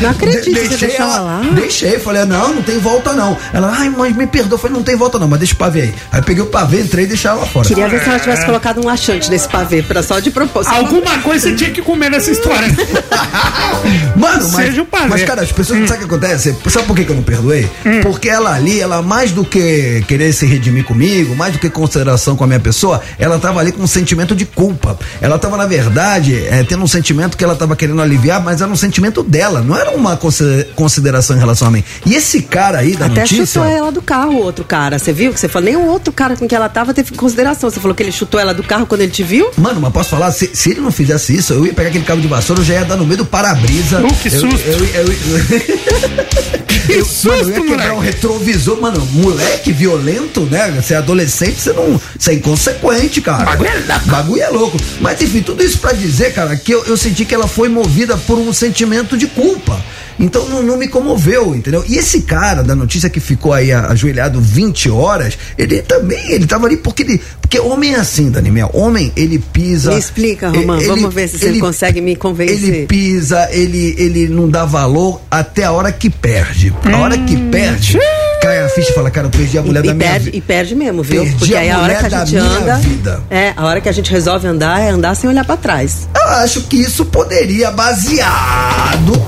Não 0.00 0.10
acredito 0.10 0.44
De- 0.44 0.68
que 0.68 0.68
você 0.76 0.92
ela 0.96 1.20
lá. 1.20 1.42
Deixei, 1.54 1.98
falei, 1.98 2.24
não, 2.24 2.54
não 2.54 2.62
tem 2.62 2.78
volta 2.78 3.12
não. 3.12 3.36
Ela, 3.52 3.72
ai, 3.78 3.88
mas 3.96 4.16
me 4.16 4.26
perdoa. 4.26 4.58
Falei, 4.58 4.76
não 4.76 4.82
tem 4.82 4.96
volta 4.96 5.18
não, 5.18 5.28
mas 5.28 5.38
deixa 5.38 5.54
o 5.54 5.56
pavê 5.58 5.82
aí. 5.82 5.94
Aí 6.10 6.20
eu 6.20 6.24
peguei 6.24 6.42
o 6.42 6.46
pavê, 6.46 6.80
entrei 6.80 7.04
e 7.04 7.08
deixei 7.08 7.30
ela 7.30 7.46
fora. 7.46 7.66
Queria 7.68 7.88
ver 7.88 8.02
se 8.02 8.08
ela 8.08 8.18
tivesse 8.18 8.44
colocado 8.44 8.80
um 8.82 8.86
laxante 8.86 9.30
nesse 9.30 9.48
pavê, 9.48 9.82
pra 9.82 10.02
só 10.02 10.18
de 10.18 10.30
propósito. 10.30 10.74
Alguma 10.74 11.18
coisa 11.18 11.48
você 11.50 11.54
tinha 11.54 11.70
que 11.70 11.82
comer 11.82 12.10
nessa 12.10 12.30
história. 12.30 12.68
Mano, 14.16 14.48
mas, 14.52 14.66
Seja 14.66 14.82
um 14.82 14.84
pavê. 14.84 15.08
mas 15.08 15.22
cara, 15.24 15.42
as 15.42 15.50
pessoas 15.52 15.80
não 15.80 15.86
sabem 15.86 16.04
o 16.04 16.08
que 16.08 16.14
acontece? 16.14 16.54
Sabe 16.68 16.86
por 16.86 16.96
que, 16.96 17.04
que 17.04 17.10
eu 17.10 17.16
não 17.16 17.22
perdoei? 17.22 17.68
Porque 18.02 18.28
ela 18.28 18.54
ali, 18.54 18.80
ela 18.80 19.02
mais 19.02 19.32
do 19.32 19.44
que 19.44 20.04
querer 20.06 20.32
se 20.32 20.46
redimir 20.46 20.84
comigo, 20.84 21.34
mais 21.34 21.52
do 21.54 21.58
que 21.58 21.68
consideração 21.70 22.36
com 22.36 22.44
a 22.44 22.46
minha 22.46 22.60
pessoa, 22.60 23.00
ela 23.18 23.38
tava 23.38 23.60
ali 23.60 23.72
com 23.72 23.82
um 23.82 23.86
sentimento 23.86 24.34
de 24.34 24.44
culpa. 24.44 24.98
Ela 25.20 25.38
tava, 25.38 25.56
na 25.56 25.66
verdade, 25.66 26.44
é, 26.46 26.62
tendo 26.62 26.82
um 26.82 26.86
sentimento 26.86 27.36
que 27.36 27.44
ela 27.44 27.54
tava 27.56 27.74
querendo 27.76 28.00
aliviar, 28.00 28.42
mas 28.42 28.60
era 28.60 28.70
um 28.70 28.76
sentimento 28.76 29.22
dela, 29.22 29.60
não 29.62 29.76
era 29.76 29.90
uma 29.90 30.16
consi- 30.16 30.66
consideração 30.74 31.36
em 31.36 31.38
relação 31.40 31.68
a 31.68 31.70
mim. 31.70 31.82
E 32.06 32.14
esse 32.14 32.42
cara 32.42 32.78
aí 32.78 32.94
da 32.96 33.06
Até 33.06 33.20
notícia. 33.22 33.46
chutou 33.46 33.64
ela 33.64 33.90
do 33.92 34.02
carro, 34.02 34.32
o 34.32 34.42
outro 34.42 34.64
cara. 34.64 34.98
Você 34.98 35.12
viu 35.12 35.32
que 35.32 35.40
você 35.40 35.48
falou? 35.48 35.66
Nem 35.66 35.76
o 35.76 35.86
outro 35.86 36.12
cara 36.12 36.36
com 36.36 36.46
que 36.46 36.54
ela 36.54 36.68
tava 36.68 36.92
teve 36.94 37.12
consideração. 37.12 37.70
Você 37.70 37.80
falou 37.80 37.94
que 37.94 38.02
ele 38.02 38.12
chutou 38.12 38.38
ela 38.40 38.52
do 38.54 38.62
carro 38.62 38.86
quando 38.86 39.00
ele 39.00 39.12
te 39.12 39.22
viu? 39.22 39.50
Mano, 39.56 39.80
mas 39.80 39.92
posso 39.92 40.10
falar, 40.10 40.30
se, 40.32 40.50
se 40.52 40.70
ele 40.70 40.80
não 40.80 40.90
fizesse 40.92 41.34
isso, 41.36 41.52
eu 41.52 41.66
ia 41.66 41.72
pegar 41.72 41.88
aquele 41.88 42.04
cabo 42.04 42.20
de 42.20 42.28
vassoura, 42.28 42.60
eu 42.60 42.64
já 42.64 42.74
ia 42.74 42.84
dar 42.84 42.96
no 42.96 43.04
meio 43.04 43.18
do 43.18 43.26
para-brisa. 43.62 44.00
Uh, 44.00 44.14
que 44.16 44.30
susto. 44.30 44.60
Eu, 44.66 44.84
eu, 44.84 45.06
eu- 45.06 46.52
Que 46.82 46.94
eu- 46.94 47.04
susto, 47.04 47.28
mano, 47.28 47.42
eu 47.42 47.48
ia 47.48 47.54
quebrar 47.54 47.76
moleque. 47.76 47.92
um 47.92 47.98
retrovisor, 48.00 48.80
mano, 48.80 49.06
moleque 49.12 49.72
violento, 49.72 50.40
né? 50.50 50.68
Você 50.82 50.94
é 50.94 50.96
adolescente, 50.96 51.60
você 51.60 51.72
não. 51.72 52.00
Você 52.18 52.32
é 52.32 52.34
inconsequente, 52.34 53.20
cara. 53.20 53.44
Bagulho 53.44 53.68
é 53.70 53.74
louco. 53.78 54.08
Bagulho 54.10 54.42
é 54.42 54.48
louco. 54.48 54.76
Mas 55.00 55.22
enfim, 55.22 55.42
tudo 55.42 55.62
isso 55.62 55.78
pra 55.78 55.92
dizer, 55.92 56.32
cara, 56.34 56.56
que 56.56 56.72
eu, 56.74 56.84
eu 56.86 56.96
senti 56.96 57.24
que 57.24 57.32
ela 57.34 57.46
foi 57.46 57.68
movida 57.68 58.16
por 58.16 58.36
um 58.36 58.52
sentimento 58.52 59.16
de 59.16 59.28
culpa. 59.28 59.80
Então 60.18 60.48
não, 60.48 60.62
não 60.62 60.76
me 60.76 60.88
comoveu, 60.88 61.54
entendeu? 61.54 61.84
E 61.88 61.96
esse 61.96 62.22
cara 62.22 62.62
da 62.62 62.74
notícia 62.74 63.08
que 63.10 63.20
ficou 63.20 63.52
aí 63.52 63.72
ajoelhado 63.72 64.40
20 64.40 64.90
horas, 64.90 65.38
ele 65.58 65.82
também, 65.82 66.30
ele 66.32 66.46
tava 66.46 66.66
ali 66.66 66.76
porque 66.76 67.02
ele. 67.02 67.20
Porque 67.40 67.58
homem 67.60 67.94
é 67.94 67.98
assim, 67.98 68.30
Daniel. 68.30 68.70
Homem, 68.72 69.12
ele 69.16 69.38
pisa. 69.38 69.92
Me 69.92 69.98
explica, 69.98 70.48
Romã. 70.50 70.76
ele- 70.78 70.86
Vamos 70.86 71.12
ver 71.14 71.28
se 71.28 71.38
você 71.38 71.58
consegue 71.58 72.00
me 72.00 72.16
convencer. 72.16 72.62
Ele 72.62 72.86
pisa, 72.86 73.48
ele, 73.50 73.94
ele 73.98 74.28
não 74.28 74.48
dá 74.48 74.64
valor 74.64 75.20
até 75.30 75.64
a 75.64 75.72
hora 75.72 75.92
que 75.92 76.08
perde. 76.08 76.72
A 76.90 76.96
hora 76.98 77.18
que 77.18 77.36
perde, 77.36 77.98
cai 78.40 78.64
a 78.64 78.68
ficha 78.70 78.90
e 78.90 78.94
fala, 78.94 79.10
cara, 79.10 79.26
eu 79.26 79.30
perdi 79.30 79.58
a 79.58 79.62
mulher 79.62 79.84
E, 79.84 79.88
da 79.88 79.92
e 79.92 79.96
minha 79.96 80.08
perde, 80.10 80.24
vida. 80.26 80.36
e 80.36 80.40
perde 80.40 80.74
mesmo, 80.74 81.02
viu? 81.02 81.22
Perdi 81.24 81.38
Porque 81.38 81.54
a 81.54 81.60
aí 81.60 81.70
a 81.70 81.74
hora 81.78 81.82
mulher 81.82 81.98
que 82.00 82.06
a 82.06 82.08
da 82.18 82.24
gente 82.24 82.40
minha 82.42 82.58
anda. 82.58 82.74
vida. 82.76 83.22
É, 83.30 83.52
a 83.56 83.64
hora 83.66 83.80
que 83.80 83.88
a 83.88 83.92
gente 83.92 84.10
resolve 84.10 84.46
andar 84.46 84.80
é 84.80 84.88
andar 84.90 85.14
sem 85.14 85.28
olhar 85.28 85.44
pra 85.44 85.56
trás. 85.56 86.08
Eu 86.16 86.28
acho 86.28 86.62
que 86.62 86.76
isso 86.76 87.04
poderia, 87.04 87.70
baseado 87.70 89.22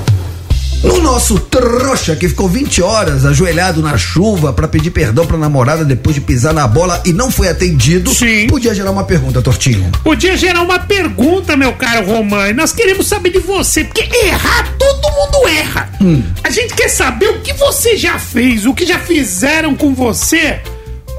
no 0.84 1.00
nosso 1.00 1.38
trouxa 1.38 2.14
que 2.14 2.28
ficou 2.28 2.48
20 2.48 2.82
horas 2.82 3.24
ajoelhado 3.24 3.80
na 3.80 3.96
chuva 3.96 4.52
pra 4.52 4.68
pedir 4.68 4.90
perdão 4.90 5.26
pra 5.26 5.38
namorada 5.38 5.84
depois 5.84 6.14
de 6.14 6.20
pisar 6.20 6.52
na 6.52 6.66
bola 6.68 7.02
e 7.04 7.12
não 7.12 7.30
foi 7.30 7.48
atendido, 7.48 8.12
Sim. 8.12 8.46
podia 8.46 8.74
gerar 8.74 8.90
uma 8.90 9.04
pergunta, 9.04 9.40
Tortinho. 9.40 9.90
Podia 10.02 10.36
gerar 10.36 10.62
uma 10.62 10.78
pergunta, 10.78 11.56
meu 11.56 11.72
caro 11.72 12.06
Romã, 12.06 12.52
nós 12.52 12.72
queremos 12.72 13.06
saber 13.06 13.30
de 13.30 13.38
você, 13.38 13.84
porque 13.84 14.02
errar, 14.26 14.74
todo 14.78 15.12
mundo 15.12 15.48
erra. 15.48 15.90
Hum. 16.00 16.22
A 16.42 16.50
gente 16.50 16.74
quer 16.74 16.88
saber 16.88 17.28
o 17.28 17.40
que 17.40 17.54
você 17.54 17.96
já 17.96 18.18
fez, 18.18 18.66
o 18.66 18.74
que 18.74 18.84
já 18.84 18.98
fizeram 18.98 19.74
com 19.74 19.94
você 19.94 20.60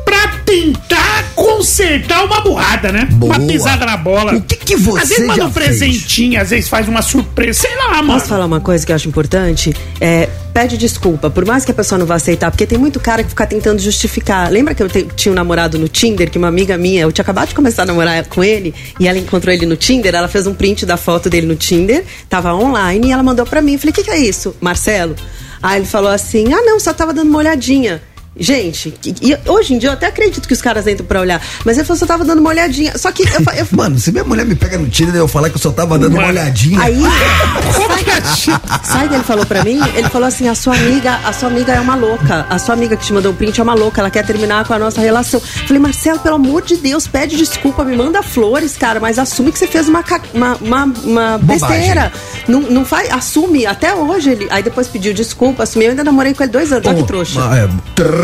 pra 0.06 0.28
tentar 0.46 1.26
consertar 1.36 2.24
uma 2.24 2.40
burrada, 2.42 2.92
né? 2.92 3.06
Boa. 3.12 3.36
Uma 3.38 3.48
pisada 3.48 3.86
na 3.86 3.98
bola. 3.98 4.36
O 4.36 4.42
que 4.42 4.56
que 4.56 4.76
você 4.78 5.02
Às 5.02 5.10
vezes 5.10 5.28
manda 5.28 5.42
já 5.42 5.48
um 5.48 5.52
presentinho, 5.52 6.42
às 6.42 6.50
vezes 6.52 6.70
faz 6.70 6.88
uma 6.88 7.02
surpresa, 7.02 7.62
sei 7.62 7.76
lá, 7.76 7.96
mano. 8.02 8.14
Posso 8.14 8.28
falar 8.28 8.46
uma 8.46 8.62
coisa 8.62 8.86
que 8.86 8.92
eu 8.92 8.96
acho 8.96 9.08
importante? 9.08 9.74
É, 10.00 10.30
pede 10.54 10.78
desculpa, 10.78 11.30
por 11.30 11.46
mais 11.46 11.66
que 11.66 11.72
a 11.72 11.74
pessoa 11.74 11.98
não 12.00 12.06
vá 12.06 12.16
aceitar, 12.16 12.50
porque 12.52 12.66
tem 12.66 12.78
muito 12.78 13.00
cara 13.00 13.24
que 13.24 13.30
fica 13.30 13.46
tentando 13.46 13.80
justificar. 13.80 14.50
Lembra 14.52 14.74
que 14.76 14.82
eu 14.84 14.88
te- 14.90 15.08
tinha 15.16 15.32
um 15.32 15.36
namorado 15.36 15.78
no 15.78 15.88
Tinder, 15.88 16.30
que 16.30 16.38
uma 16.38 16.48
amiga 16.48 16.78
minha, 16.78 17.02
eu 17.02 17.12
tinha 17.12 17.24
acabado 17.24 17.50
de 17.50 17.56
começar 17.56 17.84
a 17.84 17.86
namorar 17.86 18.24
com 18.28 18.44
ele, 18.44 18.74
e 19.00 19.08
ela 19.08 19.18
encontrou 19.18 19.54
ele 19.54 19.66
no 19.66 19.76
Tinder, 19.76 20.14
ela 20.16 20.28
fez 20.28 20.48
um 20.48 20.54
print 20.54 20.86
da 20.86 20.96
foto 20.98 21.30
dele 21.30 21.48
no 21.48 21.56
Tinder, 21.56 22.04
tava 22.30 22.54
online, 22.54 23.08
e 23.08 23.12
ela 23.12 23.24
mandou 23.24 23.46
pra 23.46 23.62
mim. 23.62 23.74
Eu 23.74 23.80
falei, 23.80 23.92
o 23.92 23.96
que, 23.96 24.04
que 24.04 24.12
é 24.12 24.18
isso, 24.20 24.56
Marcelo? 24.62 25.16
Aí 25.62 25.80
ele 25.80 25.88
falou 25.88 26.12
assim: 26.12 26.54
ah, 26.54 26.62
não, 26.62 26.80
só 26.80 26.94
tava 26.94 27.12
dando 27.14 27.30
uma 27.30 27.40
olhadinha. 27.40 28.02
Gente, 28.38 28.94
e, 29.06 29.32
e 29.32 29.50
hoje 29.50 29.74
em 29.74 29.78
dia 29.78 29.90
eu 29.90 29.94
até 29.94 30.08
acredito 30.08 30.48
que 30.48 30.54
os 30.54 30.62
caras 30.62 30.86
entram 30.88 31.06
pra 31.06 31.22
olhar. 31.22 31.42
Mas 31.64 31.78
ele 31.78 31.86
falou 31.86 31.98
que 31.98 32.04
eu 32.04 32.08
tava 32.08 32.26
dando 32.26 32.40
uma 32.40 32.50
olhadinha. 32.50 32.98
Só 32.98 33.12
que 33.12 33.24
eu, 33.24 33.28
eu 33.58 33.68
Mano, 33.72 33.98
se 33.98 34.12
minha 34.12 34.24
mulher 34.24 34.46
me 34.46 34.56
pega 34.56 34.78
no 34.78 34.90
Tinder 34.90 35.16
e 35.16 35.18
eu 35.18 35.28
falar 35.28 35.50
que 35.50 35.56
eu 35.56 35.62
só 35.62 35.72
tava 35.72 35.98
dando 35.98 36.18
uma 36.18 36.28
olhadinha. 36.28 36.80
Aí, 36.82 37.00
sabe, 37.72 38.62
sabe 38.84 39.06
o 39.06 39.10
que 39.10 39.16
ele 39.16 39.24
falou 39.24 39.46
pra 39.46 39.64
mim? 39.64 39.80
Ele 39.96 40.10
falou 40.10 40.28
assim: 40.28 40.48
a 40.48 40.56
sua 40.56 40.76
amiga, 40.76 41.20
a 41.24 41.32
sua 41.32 41.50
amiga 41.50 41.74
é 41.74 41.80
uma 41.80 41.96
louca. 41.96 42.46
A 42.50 42.60
sua 42.60 42.74
amiga 42.74 42.98
que 42.98 43.06
te 43.06 43.14
mandou 43.14 43.32
o 43.32 43.36
print 43.36 43.60
é 43.60 43.64
uma 43.64 43.74
louca, 43.74 44.02
ela 44.02 44.10
quer 44.10 44.26
terminar 44.26 44.66
com 44.66 44.74
a 44.74 44.80
nossa 44.80 45.02
relação. 45.02 45.40
Falei, 45.40 45.80
Marcelo, 45.80 46.20
pelo 46.20 46.36
amor 46.36 46.62
de 46.62 46.78
Deus, 46.78 47.08
pede 47.08 47.38
desculpa, 47.38 47.84
me 47.84 47.96
manda 47.96 48.22
flores, 48.22 48.76
cara, 48.78 49.00
mas 49.00 49.18
assume 49.18 49.52
que 49.52 49.60
você 49.60 49.68
fez 49.68 49.88
uma, 49.88 50.04
uma, 50.34 50.56
uma, 50.56 50.84
uma 51.04 51.38
besteira. 51.38 52.12
Não, 52.48 52.62
não 52.62 52.86
faz, 52.86 53.10
assume, 53.12 53.66
até 53.66 53.94
hoje 53.94 54.32
ele. 54.32 54.48
Aí 54.50 54.62
depois 54.62 54.88
pediu 54.88 55.14
desculpa, 55.14 55.64
assumiu, 55.64 55.88
eu 55.88 55.92
ainda 55.92 56.04
namorei 56.04 56.34
com 56.34 56.44
ele 56.44 56.52
dois 56.52 56.72
anos, 56.72 56.86
olha 56.86 56.98
que 56.98 57.08
trouxa. 57.08 57.40
é, 57.56 57.70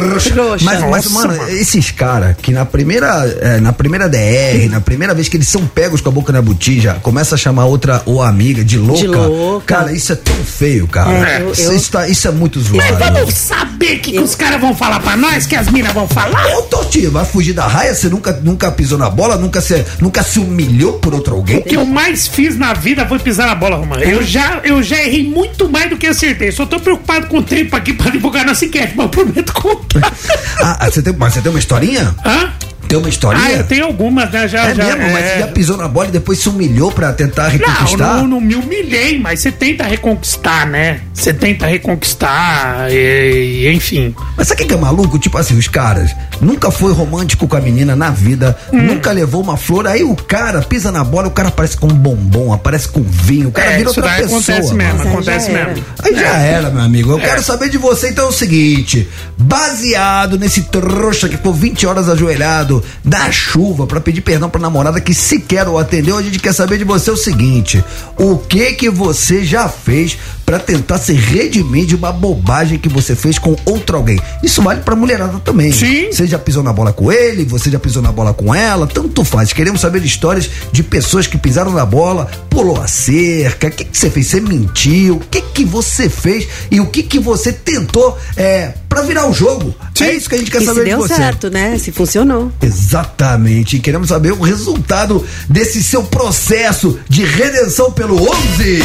trouxa. 0.09 0.65
Mas, 0.65 0.81
mas, 0.81 1.05
Nossa, 1.05 1.09
mano, 1.09 1.37
mano. 1.37 1.49
esses 1.51 1.91
caras 1.91 2.35
que 2.41 2.51
na 2.51 2.65
primeira, 2.65 3.07
é, 3.41 3.59
na 3.59 3.71
primeira 3.73 4.07
DR, 4.09 4.69
na 4.69 4.81
primeira 4.81 5.13
vez 5.13 5.27
que 5.29 5.37
eles 5.37 5.47
são 5.47 5.65
pegos 5.65 6.01
com 6.01 6.09
a 6.09 6.11
boca 6.11 6.31
na 6.33 6.41
botija, 6.41 6.95
começa 7.01 7.35
a 7.35 7.37
chamar 7.37 7.65
outra 7.65 8.01
ou 8.05 8.21
amiga 8.21 8.63
de 8.63 8.77
louca. 8.77 9.01
De 9.01 9.07
louca. 9.07 9.65
Cara, 9.65 9.91
isso 9.93 10.11
é 10.11 10.15
tão 10.15 10.35
feio, 10.35 10.87
cara. 10.87 11.11
É, 11.29 11.41
eu- 11.41 11.51
isso, 11.51 11.61
eu- 11.63 11.75
isso 11.75 11.91
tá- 11.91 12.07
isso 12.07 12.27
é 12.27 12.31
muito 12.31 12.59
Mas 12.73 12.87
zoado. 12.97 13.13
vamos 13.15 13.33
saber 13.33 13.95
o 13.97 13.99
que, 13.99 14.11
que 14.13 14.19
os 14.19 14.35
caras 14.35 14.59
vão 14.59 14.75
falar 14.75 14.99
pra 14.99 15.15
nós, 15.17 15.45
que 15.45 15.55
as 15.55 15.69
minas 15.69 15.93
vão 15.93 16.07
falar? 16.07 16.45
Ô, 16.57 16.61
Torti, 16.63 17.07
vai 17.07 17.25
fugir 17.25 17.53
da 17.53 17.67
raia? 17.67 17.93
Você 17.95 18.09
nunca, 18.09 18.31
nunca 18.43 18.71
pisou 18.71 18.97
na 18.97 19.09
bola? 19.09 19.37
Nunca 19.37 19.59
se, 19.61 19.83
nunca 19.99 20.23
se 20.23 20.39
humilhou 20.39 20.93
por 20.93 21.13
outro 21.13 21.35
alguém? 21.35 21.57
O 21.57 21.63
que 21.63 21.75
eu 21.77 21.85
mais 21.85 22.27
fiz 22.27 22.57
na 22.57 22.73
vida 22.73 23.05
foi 23.07 23.19
pisar 23.19 23.47
na 23.47 23.55
bola, 23.55 23.75
Romano. 23.77 24.03
Eu 24.03 24.23
já, 24.23 24.59
eu 24.63 24.81
já 24.83 24.97
errei 25.01 25.23
muito 25.27 25.69
mais 25.69 25.89
do 25.89 25.97
que 25.97 26.07
acertei. 26.07 26.51
Só 26.51 26.65
tô 26.65 26.79
preocupado 26.79 27.27
com 27.27 27.37
o 27.39 27.43
tempo 27.43 27.75
aqui 27.75 27.93
pra 27.93 28.09
divulgar 28.09 28.45
nossa 28.45 28.65
enquete, 28.65 28.93
mas 28.95 29.05
eu 29.05 29.09
prometo 29.09 29.53
contar. 29.53 29.90
Ah, 30.63 30.77
ah, 30.81 30.91
você 30.91 31.01
tem, 31.01 31.11
mas 31.17 31.33
você 31.33 31.41
tem 31.41 31.51
uma 31.51 31.57
historinha? 31.57 32.15
Hã? 32.23 32.53
Tem 32.91 32.99
uma 32.99 33.07
historinha? 33.07 33.45
Ah, 33.47 33.51
eu 33.53 33.63
tenho 33.63 33.85
algumas, 33.85 34.29
né? 34.31 34.49
Já, 34.49 34.67
É 34.67 34.75
já, 34.75 34.83
mesmo, 34.97 35.13
mas 35.13 35.25
você 35.25 35.39
já 35.39 35.47
pisou 35.47 35.77
na 35.77 35.87
bola 35.87 36.09
e 36.09 36.11
depois 36.11 36.39
se 36.39 36.49
humilhou 36.49 36.91
pra 36.91 37.13
tentar 37.13 37.43
Não, 37.43 37.49
reconquistar? 37.51 38.17
não, 38.17 38.27
não 38.27 38.41
me 38.41 38.53
humilhei, 38.55 39.17
mas 39.17 39.39
você 39.39 39.49
tenta 39.49 39.85
reconquistar, 39.85 40.67
né? 40.67 40.99
Você 41.13 41.33
tenta 41.33 41.65
reconquistar, 41.67 42.91
e, 42.91 43.63
e, 43.65 43.73
enfim. 43.73 44.13
Mas 44.35 44.49
sabe 44.49 44.63
o 44.63 44.67
que 44.67 44.73
é 44.73 44.77
maluco? 44.77 45.17
Tipo 45.17 45.37
assim, 45.37 45.57
os 45.57 45.69
caras 45.69 46.13
nunca 46.41 46.69
foi 46.69 46.91
romântico 46.91 47.47
com 47.47 47.55
a 47.55 47.61
menina 47.61 47.95
na 47.95 48.09
vida, 48.09 48.57
Hum. 48.73 48.81
nunca 48.81 49.11
levou 49.11 49.41
uma 49.41 49.55
flor, 49.55 49.87
aí 49.87 50.03
o 50.03 50.13
cara 50.15 50.61
pisa 50.61 50.91
na 50.91 51.03
bola, 51.03 51.27
o 51.29 51.31
cara 51.31 51.47
aparece 51.47 51.77
com 51.77 51.87
um 51.87 51.93
bombom, 51.95 52.51
aparece 52.51 52.89
com 52.89 53.01
vinho, 53.03 53.49
o 53.49 53.51
cara 53.53 53.71
É, 53.71 53.77
vira 53.77 53.89
outra 53.89 54.03
daí 54.03 54.21
pessoa. 54.23 54.39
acontece 54.41 54.73
mesmo, 54.73 54.97
Mas 54.97 55.07
acontece 55.07 55.51
mesmo. 55.51 55.83
Aí 56.03 56.13
já 56.15 56.39
É. 56.41 56.51
era, 56.55 56.69
meu 56.69 56.81
amigo. 56.81 57.11
Eu 57.11 57.19
quero 57.19 57.41
saber 57.41 57.69
de 57.69 57.77
você, 57.77 58.09
então 58.09 58.25
é 58.25 58.27
o 58.29 58.31
seguinte: 58.33 59.07
baseado 59.37 60.37
nesse 60.37 60.63
trouxa 60.63 61.29
que 61.29 61.37
ficou 61.37 61.53
20 61.53 61.85
horas 61.85 62.09
ajoelhado 62.09 62.80
na 63.03 63.31
chuva 63.31 63.85
pra 63.87 63.99
pedir 63.99 64.21
perdão 64.21 64.49
pra 64.49 64.61
namorada 64.61 65.01
que 65.01 65.13
sequer 65.13 65.67
o 65.67 65.77
atendeu, 65.77 66.17
a 66.17 66.21
gente 66.21 66.39
quer 66.39 66.53
saber 66.53 66.77
de 66.77 66.83
você 66.83 67.11
o 67.11 67.17
seguinte: 67.17 67.83
o 68.17 68.37
que 68.37 68.73
que 68.73 68.89
você 68.89 69.43
já 69.43 69.67
fez 69.67 70.17
pra 70.45 70.59
tentar 70.59 70.97
se 70.97 71.13
redimir 71.13 71.85
de 71.85 71.95
uma 71.95 72.11
bobagem 72.11 72.77
que 72.77 72.89
você 72.89 73.15
fez 73.15 73.39
com 73.39 73.55
outro 73.65 73.97
alguém? 73.97 74.19
Isso 74.43 74.61
vale 74.61 74.81
pra 74.81 74.95
mulherada 74.95 75.39
também. 75.39 75.71
Sim. 75.71 76.11
Você 76.11 76.27
já 76.27 76.37
pisou 76.37 76.63
na 76.63 76.73
bola 76.73 76.91
com 76.93 77.11
ele, 77.11 77.45
você 77.45 77.69
já 77.69 77.79
pisou 77.79 78.01
na 78.01 78.11
bola 78.11 78.33
com 78.33 78.53
ela, 78.53 78.87
tanto 78.87 79.23
faz. 79.23 79.53
Queremos 79.53 79.81
saber 79.81 80.03
histórias 80.03 80.49
de 80.71 80.83
pessoas 80.83 81.27
que 81.27 81.37
pisaram 81.37 81.71
na 81.71 81.85
bola, 81.85 82.29
pulou 82.49 82.81
a 82.81 82.87
cerca, 82.87 83.67
o 83.67 83.71
que, 83.71 83.85
que 83.85 83.97
você 83.97 84.09
fez? 84.09 84.27
Você 84.27 84.41
mentiu, 84.41 85.15
o 85.15 85.19
que, 85.19 85.41
que 85.41 85.65
você 85.65 86.09
fez 86.09 86.47
e 86.69 86.79
o 86.79 86.85
que, 86.85 87.03
que 87.03 87.19
você 87.19 87.51
tentou 87.51 88.17
é, 88.35 88.73
para 88.91 89.03
virar 89.03 89.25
o 89.29 89.33
jogo. 89.33 89.73
É 90.01 90.11
isso 90.13 90.27
que 90.27 90.35
a 90.35 90.37
gente 90.37 90.51
quer 90.51 90.61
e 90.61 90.65
saber 90.65 90.79
se 90.79 90.83
de 90.83 90.89
deu 90.89 90.99
você. 90.99 91.15
certo, 91.15 91.49
né? 91.49 91.77
Se 91.77 91.93
funcionou. 91.93 92.51
Exatamente. 92.61 93.77
E 93.77 93.79
queremos 93.79 94.09
saber 94.09 94.33
o 94.33 94.41
resultado 94.41 95.25
desse 95.47 95.81
seu 95.81 96.03
processo 96.03 96.99
de 97.07 97.23
redenção 97.23 97.89
pelo 97.93 98.21
11 98.21 98.83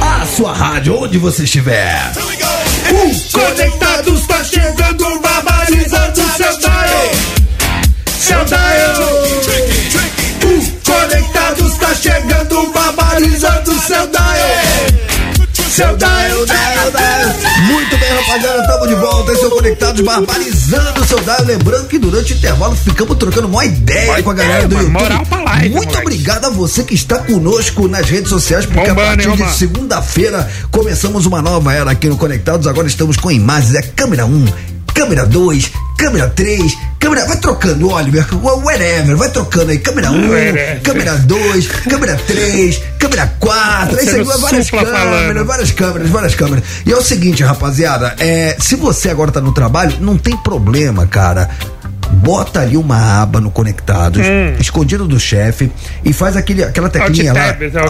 A 0.00 0.26
sua 0.26 0.54
rádio, 0.54 1.02
onde 1.02 1.18
você 1.18 1.44
estiver. 1.44 2.12
O 2.90 3.30
Conectados 3.32 4.26
tá 4.26 4.42
chegando, 4.42 5.20
barbarizando 5.20 6.22
seu 6.36 6.58
dial. 6.58 7.10
Seu 8.18 8.44
dial. 8.46 9.02
O 10.44 10.90
Conectados 10.90 11.76
tá 11.76 11.94
chegando, 11.94 12.37
seu 13.88 14.06
dial. 14.06 15.48
Seu 15.70 15.96
dial, 15.96 16.44
dial, 16.46 16.90
dial. 16.90 17.64
Muito 17.66 17.96
bem, 17.98 18.10
rapaziada, 18.10 18.60
estamos 18.60 18.88
de 18.88 18.94
volta. 18.96 19.32
Esse 19.32 19.44
é 19.46 19.48
Conectados 19.48 20.00
barbarizando 20.02 21.00
o 21.00 21.06
seu 21.06 21.20
dial. 21.20 21.42
Lembrando 21.46 21.86
que 21.88 21.98
durante 21.98 22.32
o 22.32 22.36
intervalo 22.36 22.76
ficamos 22.76 23.16
trocando 23.16 23.48
uma 23.48 23.64
ideia 23.64 24.12
Uma 24.12 24.22
com 24.22 24.30
a 24.30 24.34
galera 24.34 24.64
ideia, 24.64 24.68
do 24.68 24.74
mano. 24.90 24.98
YouTube. 24.98 25.02
Moral 25.10 25.26
pra 25.26 25.42
live, 25.52 25.68
Muito 25.70 25.86
moleque. 25.86 26.02
obrigado 26.06 26.44
a 26.46 26.50
você 26.50 26.84
que 26.84 26.94
está 26.94 27.18
conosco 27.20 27.88
nas 27.88 28.08
redes 28.08 28.28
sociais, 28.28 28.66
porque 28.66 28.80
Bombando, 28.88 29.00
a 29.00 29.06
partir 29.06 29.28
hein, 29.30 29.36
de 29.46 29.52
segunda-feira 29.56 30.50
começamos 30.70 31.24
uma 31.26 31.40
nova 31.40 31.72
era 31.72 31.90
aqui 31.90 32.08
no 32.08 32.16
Conectados. 32.18 32.66
Agora 32.66 32.86
estamos 32.86 33.16
com 33.16 33.30
imagens, 33.30 33.74
é 33.74 33.82
câmera 33.82 34.26
1, 34.26 34.46
câmera 34.98 35.24
2, 35.24 35.70
câmera 35.96 36.28
3, 36.30 36.76
câmera. 36.98 37.24
Vai 37.24 37.36
trocando, 37.36 37.88
Oliver, 37.88 38.26
whatever, 38.42 39.16
vai 39.16 39.30
trocando 39.30 39.70
aí. 39.70 39.78
Câmera 39.78 40.10
1, 40.10 40.28
Whatever. 40.28 40.82
câmera 40.82 41.14
2, 41.18 41.66
câmera 41.88 42.16
3, 42.26 42.82
câmera 42.98 43.32
4, 43.38 43.96
aí 43.96 44.04
Você 44.04 44.24
várias 44.24 44.70
câmeras, 44.70 44.98
falando. 44.98 45.44
várias 45.46 45.70
câmeras, 45.70 46.10
várias 46.10 46.34
câmeras. 46.34 46.64
E 46.84 46.90
é 46.90 46.96
o 46.96 47.02
seguinte, 47.02 47.44
rapaziada, 47.44 48.16
é, 48.18 48.56
se 48.58 48.74
você 48.74 49.08
agora 49.08 49.30
tá 49.30 49.40
no 49.40 49.52
trabalho, 49.52 49.94
não 50.00 50.18
tem 50.18 50.36
problema, 50.36 51.06
cara. 51.06 51.48
Bota 52.10 52.60
ali 52.60 52.76
uma 52.76 53.22
aba 53.22 53.40
no 53.40 53.50
Conectados, 53.50 54.22
escondido 54.60 55.06
do 55.06 55.18
chefe, 55.18 55.70
e 56.04 56.12
faz 56.12 56.36
aquele, 56.36 56.62
aquela 56.64 56.88
teclinha 56.88 57.32
lá. 57.32 57.48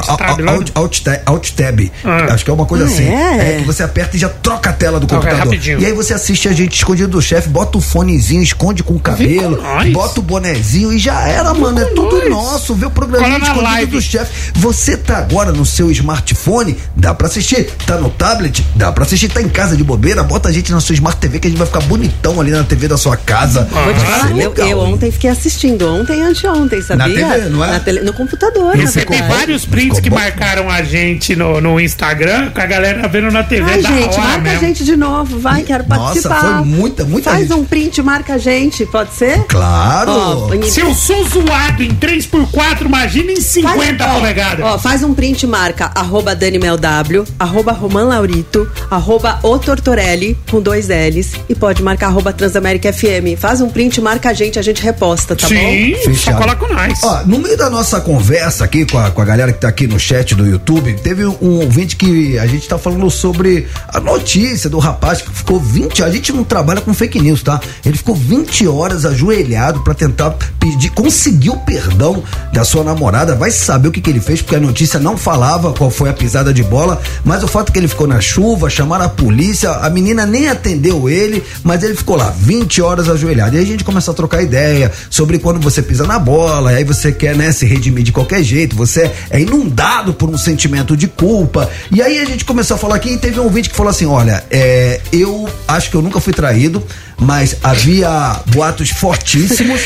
Alt-tab, 0.09 0.41
lá. 0.43 0.53
Alt- 0.53 0.71
alt- 0.75 1.01
tab- 1.03 1.21
alt 1.27 1.51
tab. 1.53 1.81
Ah. 2.05 2.35
Acho 2.35 2.45
que 2.45 2.51
é 2.51 2.55
uma 2.55 2.67
coisa 2.67 2.85
Ah, 2.85 2.89
assim. 2.89 3.09
é? 3.09 3.57
que 3.61 3.67
você 3.67 3.83
aperta 3.83 4.17
e 4.17 4.21
já 4.21 4.29
troca 4.29 4.71
a 4.71 4.73
tela 4.73 4.99
do 5.01 5.07
Troca, 5.07 5.23
computador. 5.27 5.53
rapidinho. 5.53 5.81
E 5.81 5.87
aí 5.87 5.93
você 5.93 6.15
assiste 6.15 6.49
a 6.49 6.53
gente 6.53 6.75
escondido 6.77 7.09
do 7.09 7.23
chefe, 7.23 7.49
bota 7.49 7.79
o 7.79 7.81
fonezinho, 7.81 8.43
esconde 8.43 8.83
com 8.83 8.95
o 8.95 9.01
cabelo, 9.01 9.57
com 9.59 9.93
bota 9.93 10.21
o 10.21 10.23
bonezinho 10.23 10.93
e 10.93 10.99
já 10.99 11.21
era, 11.29 11.53
mano. 11.55 11.79
É 11.81 11.85
tudo 11.87 12.19
nós. 12.29 12.49
nosso. 12.49 12.75
Vê 12.75 12.87
o 12.87 12.91
programinha 12.91 13.39
na 13.39 13.45
escondido 13.45 13.65
live. 13.65 13.91
do 13.93 14.01
chefe. 14.03 14.53
Você 14.55 14.97
tá 14.97 15.19
agora 15.19 15.53
no 15.53 15.65
seu 15.67 15.91
smartphone, 15.91 16.77
dá 16.97 17.15
pra 17.15 17.27
assistir. 17.27 17.69
Tá 17.87 17.97
no 17.97 18.11
tablet, 18.11 18.65
dá 18.75 18.91
pra 18.93 19.05
assistir. 19.05 19.29
Tá 19.29 19.43
em 19.43 19.49
casa 19.49 19.77
de 19.77 19.85
bobeira, 19.85 20.23
bota 20.23 20.49
a 20.49 20.53
gente 20.53 20.71
na 20.73 20.81
sua 20.81 20.95
Smart 20.95 21.19
TV 21.19 21.39
que 21.39 21.47
a 21.47 21.51
gente 21.51 21.59
vai 21.59 21.67
ficar 21.67 21.81
bonitão 21.81 22.41
ali 22.41 22.51
na 22.51 22.65
TV 22.65 22.89
da 22.89 22.97
sua 22.97 23.17
casa. 23.17 23.69
Ah, 23.73 23.93
Ser 24.09 24.43
eu, 24.43 24.55
eu 24.67 24.79
ontem 24.81 25.11
fiquei 25.11 25.31
assistindo, 25.31 25.87
ontem 25.89 26.19
e 26.21 26.23
anteontem, 26.23 26.81
sabia? 26.83 27.15
TV, 27.29 27.49
não 27.51 27.65
é? 27.65 27.73
Na 27.73 27.81
tele- 27.81 28.01
no 28.01 28.13
computador, 28.13 28.77
na 28.77 28.87
Você 28.87 29.05
tem 29.05 29.23
vários 29.23 29.65
prints 29.67 29.97
Ficou 29.99 30.03
que 30.03 30.11
bom. 30.11 30.17
marcaram 30.17 30.71
a 30.71 30.83
gente 30.83 31.35
no, 31.37 31.61
no 31.61 31.81
Instagram, 31.81 32.51
com 32.51 32.61
a 32.61 32.67
galera 32.67 33.07
vendo 33.09 33.31
na 33.31 33.43
TV 33.43 33.63
Ai, 33.71 33.83
da 33.83 33.89
gente, 33.89 34.13
hora 34.15 34.21
marca 34.23 34.41
mesmo. 34.41 34.59
a 34.59 34.61
gente 34.69 34.85
de 34.85 34.97
novo, 34.97 35.39
vai, 35.39 35.63
quero 35.63 35.85
Nossa, 35.89 36.01
participar. 36.05 36.41
foi 36.59 36.65
muita, 36.67 37.05
muita 37.05 37.31
Faz 37.31 37.49
gente. 37.49 37.59
um 37.59 37.65
print, 37.65 38.03
marca 38.03 38.35
a 38.35 38.39
gente, 38.39 38.87
pode 38.87 39.15
ser? 39.15 39.45
Claro. 39.47 40.11
Ó, 40.11 40.55
em- 40.55 40.63
Se 40.63 40.81
eu 40.81 40.95
sou 40.95 41.25
zoado 41.29 41.83
em 41.83 41.91
3x4, 41.95 42.87
imagina 42.87 43.33
em 43.33 43.41
50 43.41 44.05
Faz- 44.05 44.11
ó, 44.17 44.21
polegadas. 44.21 44.65
Ó, 44.65 44.79
faz 44.79 45.03
um 45.03 45.15
print, 45.15 45.47
marca 45.47 45.91
arroba 45.95 46.35
DanimelW, 46.35 47.25
arroba 47.39 47.73
Roman 47.73 48.05
Laurito, 48.05 48.69
arroba 48.91 49.39
O 49.43 49.59
Tortorelli, 49.59 50.37
com 50.51 50.61
dois 50.61 50.89
L's, 50.89 51.33
e 51.49 51.55
pode 51.55 51.83
marcar 51.83 52.07
arroba 52.09 52.33
Transamérica 52.33 52.93
FM. 52.93 53.37
Faz 53.39 53.61
um 53.61 53.69
print, 53.69 53.98
marca 54.01 54.31
a 54.31 54.33
gente, 54.33 54.59
a 54.59 54.63
gente 54.63 54.83
reposta, 54.83 55.35
tá 55.35 55.49
Sim, 55.49 55.93
bom? 55.93 55.99
só 55.99 56.11
Fechado. 56.11 56.39
cola 56.39 56.57
com 56.57 56.67
nós. 56.73 56.99
Ó, 57.03 57.23
no 57.27 57.39
meio 57.39 57.57
da 57.57 57.71
nossa 57.71 58.01
conversa 58.01 58.65
aqui 58.65 58.85
com 58.87 58.99
a, 58.99 59.11
com 59.11 59.21
a 59.21 59.25
galera 59.25 59.53
que 59.53 59.61
tá 59.61 59.69
aqui 59.69 59.87
no 59.87 59.99
chat 59.99 60.35
do 60.35 60.47
YouTube, 60.47 60.95
teve 61.03 61.25
um 61.27 61.61
ouvinte 61.61 61.97
que 61.97 62.39
a 62.39 62.47
gente 62.47 62.69
tá 62.69 62.79
falando 62.79 63.11
sobre 63.11 63.67
a 63.89 64.01
notícia 64.01 64.69
do 64.71 64.79
rapaz 64.79 65.23
que 65.23 65.31
ficou 65.31 65.59
20 65.61 66.03
A 66.03 66.11
gente 66.11 66.33
não 66.33 66.45
trabalha 66.45 66.81
com 66.81 66.93
fake 66.95 67.21
news, 67.21 67.43
tá? 67.43 67.61
Ele 67.85 67.97
ficou 67.97 68.15
20 68.15 68.67
horas 68.67 69.05
ajoelhado 69.05 69.81
pra 69.81 69.95
tentar 69.95 70.37
pedir, 70.59 70.91
conseguir 70.91 71.51
o 71.51 71.57
perdão 71.59 72.23
da 72.53 72.65
sua 72.65 72.85
namorada. 72.85 73.35
Vai 73.35 73.51
saber 73.51 73.89
o 73.89 73.93
que, 73.93 74.01
que 74.01 74.11
ele 74.11 74.21
fez, 74.21 74.43
porque 74.43 74.57
a 74.57 74.61
notícia 74.61 74.99
não 74.99 75.17
falava 75.17 75.73
qual 75.73 75.91
foi 75.91 76.11
a 76.11 76.13
pisada 76.13 76.53
de 76.53 76.63
bola, 76.63 77.01
mas 77.25 77.43
o 77.43 77.49
fato 77.49 77.71
é 77.71 77.73
que 77.73 77.79
ele 77.79 77.89
ficou 77.89 78.07
na 78.07 78.21
chuva, 78.21 78.71
chamaram 78.71 79.05
a 79.05 79.09
polícia, 79.09 79.71
a 79.71 79.91
menina 79.91 80.27
nem 80.27 80.49
atendeu 80.49 81.09
ele, 81.09 81.43
mas 81.63 81.83
ele 81.83 81.95
ficou 81.95 82.17
lá 82.17 82.33
20 82.37 82.81
horas 82.83 83.09
ajoelhado. 83.09 83.57
E 83.57 83.59
a 83.61 83.65
gente 83.65 83.85
começa 83.89 84.11
a 84.11 84.15
trocar 84.15 84.43
ideia 84.43 84.93
sobre 85.09 85.39
quando 85.39 85.59
você 85.59 85.81
pisa 85.81 86.07
na 86.07 86.19
bola, 86.19 86.73
aí 86.73 86.85
você 86.85 87.11
quer, 87.11 87.35
né, 87.35 87.51
se 87.53 87.65
redimir 87.65 88.05
de 88.05 88.13
qualquer 88.13 88.43
jeito, 88.43 88.77
você 88.77 89.11
é 89.31 89.41
inundado 89.41 90.13
por 90.13 90.29
um 90.29 90.37
sentimento 90.37 90.95
de 90.95 91.09
culpa. 91.09 91.71
E 91.91 92.03
aí 92.03 92.19
a 92.19 92.27
gente 92.27 92.45
começou 92.45 92.75
a 92.75 92.79
falar 92.79 92.97
aqui 92.97 93.15
e 93.15 93.17
teve 93.17 93.41
um 93.41 93.45
ouvinte 93.45 93.71
que 93.71 93.75
falou 93.75 93.89
assim: 93.89 94.05
olha, 94.05 94.45
é, 94.51 95.01
eu 95.11 95.49
acho 95.67 95.91
que 95.91 95.97
eu 95.97 96.03
nunca 96.03 96.21
fui 96.21 96.35
traído, 96.35 96.85
mas 97.19 97.57
havia 97.63 98.41
boatos 98.47 98.91
fortíssimos. 98.91 99.81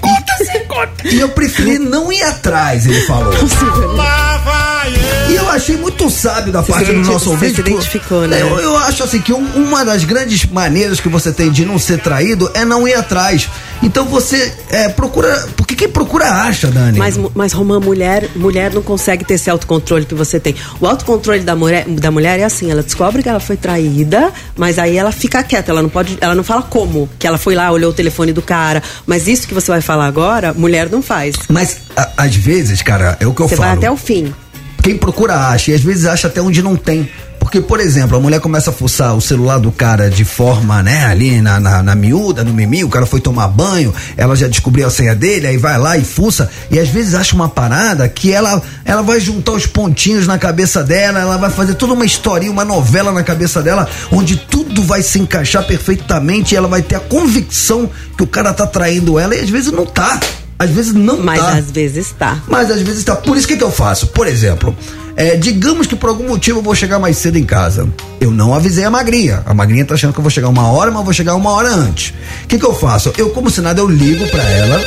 Conta 0.00 0.44
sem 0.44 0.64
conta. 0.66 0.88
E 1.08 1.20
eu 1.20 1.28
preferi 1.30 1.78
não 1.78 2.12
ir 2.12 2.22
atrás, 2.22 2.86
ele 2.86 3.00
falou. 3.02 3.32
E 5.30 5.34
eu 5.34 5.48
achei 5.50 5.76
muito 5.76 6.08
sábio 6.10 6.52
da 6.52 6.62
parte 6.62 6.86
do 6.86 7.00
nosso 7.00 7.26
você 7.26 7.30
ouvinte. 7.30 7.54
se 7.56 7.60
identificou, 7.60 8.26
né? 8.26 8.40
Eu, 8.40 8.58
eu 8.58 8.76
acho 8.78 9.02
assim 9.04 9.20
que 9.20 9.32
um- 9.32 9.46
uma 9.56 9.84
das 9.84 10.04
grandes 10.04 10.46
maneiras 10.46 11.00
que 11.00 11.08
você 11.08 11.32
tem 11.32 11.50
de 11.50 11.64
não 11.66 11.78
ser 11.78 11.98
traído 12.00 12.50
é 12.54 12.64
não 12.64 12.86
ir 12.88 12.94
atrás. 12.94 13.48
Então 13.82 14.06
você 14.06 14.52
é, 14.70 14.88
procura. 14.88 15.46
Porque 15.56 15.74
quem 15.76 15.88
procura 15.88 16.26
acha, 16.30 16.68
Dani. 16.68 16.98
Mas, 16.98 17.18
mas 17.34 17.52
Romã, 17.52 17.78
mulher, 17.78 18.28
mulher 18.34 18.72
não 18.72 18.82
consegue 18.82 19.24
ter 19.24 19.34
esse 19.34 19.50
autocontrole 19.50 20.04
que 20.06 20.14
você 20.14 20.40
tem. 20.40 20.54
O 20.80 20.86
autocontrole 20.86 21.40
da 21.40 21.54
mulher, 21.54 21.84
da 21.86 22.10
mulher 22.10 22.40
é 22.40 22.44
assim, 22.44 22.70
ela 22.70 22.82
descobre 22.82 23.22
que 23.22 23.28
ela 23.28 23.38
foi 23.40 23.56
traída, 23.56 24.32
mas 24.56 24.78
aí 24.78 24.96
ela 24.96 25.12
fica 25.12 25.42
quieta, 25.42 25.70
ela 25.70 25.82
não 25.82 25.88
pode, 25.90 26.16
ela 26.20 26.34
não 26.34 26.42
fala 26.42 26.62
como, 26.62 26.77
que 27.18 27.26
ela 27.26 27.38
foi 27.38 27.54
lá, 27.54 27.70
olhou 27.70 27.90
o 27.90 27.94
telefone 27.94 28.32
do 28.32 28.42
cara. 28.42 28.82
Mas 29.06 29.26
isso 29.26 29.46
que 29.48 29.54
você 29.54 29.70
vai 29.70 29.80
falar 29.80 30.06
agora, 30.06 30.52
mulher 30.52 30.88
não 30.90 31.02
faz. 31.02 31.36
Mas 31.48 31.78
a- 31.96 32.10
às 32.18 32.34
vezes, 32.36 32.82
cara, 32.82 33.16
é 33.20 33.26
o 33.26 33.32
que 33.34 33.40
eu 33.40 33.48
Você 33.48 33.56
falo. 33.56 33.68
vai 33.68 33.76
até 33.78 33.90
o 33.90 33.96
fim. 33.96 34.32
Quem 34.88 34.96
procura 34.96 35.34
acha, 35.50 35.70
e 35.70 35.74
às 35.74 35.82
vezes 35.82 36.06
acha 36.06 36.28
até 36.28 36.40
onde 36.40 36.62
não 36.62 36.74
tem. 36.74 37.06
Porque, 37.38 37.60
por 37.60 37.78
exemplo, 37.78 38.16
a 38.16 38.20
mulher 38.20 38.40
começa 38.40 38.70
a 38.70 38.72
fuçar 38.72 39.14
o 39.14 39.20
celular 39.20 39.58
do 39.58 39.70
cara 39.70 40.08
de 40.08 40.24
forma, 40.24 40.82
né, 40.82 41.04
ali 41.04 41.42
na, 41.42 41.60
na, 41.60 41.82
na 41.82 41.94
miúda, 41.94 42.42
no 42.42 42.54
mimi, 42.54 42.84
o 42.84 42.88
cara 42.88 43.04
foi 43.04 43.20
tomar 43.20 43.48
banho, 43.48 43.92
ela 44.16 44.34
já 44.34 44.48
descobriu 44.48 44.86
a 44.86 44.90
senha 44.90 45.14
dele, 45.14 45.46
aí 45.46 45.58
vai 45.58 45.76
lá 45.76 45.98
e 45.98 46.04
fuça, 46.06 46.48
e 46.70 46.78
às 46.78 46.88
vezes 46.88 47.14
acha 47.14 47.34
uma 47.34 47.50
parada 47.50 48.08
que 48.08 48.32
ela, 48.32 48.62
ela 48.82 49.02
vai 49.02 49.20
juntar 49.20 49.52
os 49.52 49.66
pontinhos 49.66 50.26
na 50.26 50.38
cabeça 50.38 50.82
dela, 50.82 51.20
ela 51.20 51.36
vai 51.36 51.50
fazer 51.50 51.74
toda 51.74 51.92
uma 51.92 52.06
historinha, 52.06 52.50
uma 52.50 52.64
novela 52.64 53.12
na 53.12 53.22
cabeça 53.22 53.62
dela, 53.62 53.86
onde 54.10 54.36
tudo 54.38 54.82
vai 54.82 55.02
se 55.02 55.18
encaixar 55.18 55.66
perfeitamente 55.66 56.54
e 56.54 56.56
ela 56.56 56.66
vai 56.66 56.80
ter 56.80 56.94
a 56.94 57.00
convicção 57.00 57.90
que 58.16 58.22
o 58.22 58.26
cara 58.26 58.54
tá 58.54 58.66
traindo 58.66 59.18
ela, 59.18 59.34
e 59.34 59.40
às 59.40 59.50
vezes 59.50 59.70
não 59.70 59.84
tá. 59.84 60.18
Às 60.58 60.70
vezes 60.70 60.92
não 60.92 61.18
Mas 61.18 61.38
tá. 61.40 61.52
às 61.52 61.70
vezes 61.70 62.12
tá. 62.18 62.42
Mas 62.48 62.70
às 62.70 62.82
vezes 62.82 63.04
tá. 63.04 63.14
Por 63.14 63.36
isso 63.36 63.46
que, 63.46 63.56
que 63.56 63.62
eu 63.62 63.70
faço? 63.70 64.08
Por 64.08 64.26
exemplo, 64.26 64.76
é, 65.14 65.36
digamos 65.36 65.86
que 65.86 65.94
por 65.94 66.08
algum 66.08 66.26
motivo 66.26 66.58
eu 66.58 66.62
vou 66.62 66.74
chegar 66.74 66.98
mais 66.98 67.16
cedo 67.16 67.38
em 67.38 67.44
casa. 67.44 67.88
Eu 68.20 68.30
não 68.30 68.52
avisei 68.52 68.84
a 68.84 68.90
magrinha. 68.90 69.42
A 69.46 69.54
magrinha 69.54 69.84
tá 69.84 69.94
achando 69.94 70.12
que 70.12 70.18
eu 70.18 70.22
vou 70.22 70.30
chegar 70.30 70.48
uma 70.48 70.70
hora, 70.72 70.90
mas 70.90 70.98
eu 71.00 71.04
vou 71.04 71.12
chegar 71.14 71.34
uma 71.36 71.50
hora 71.52 71.68
antes. 71.68 72.12
O 72.44 72.46
que, 72.48 72.58
que 72.58 72.64
eu 72.66 72.74
faço? 72.74 73.12
Eu, 73.16 73.30
como 73.30 73.50
se 73.50 73.60
nada, 73.60 73.80
eu 73.80 73.88
ligo 73.88 74.26
pra 74.28 74.42
ela. 74.42 74.80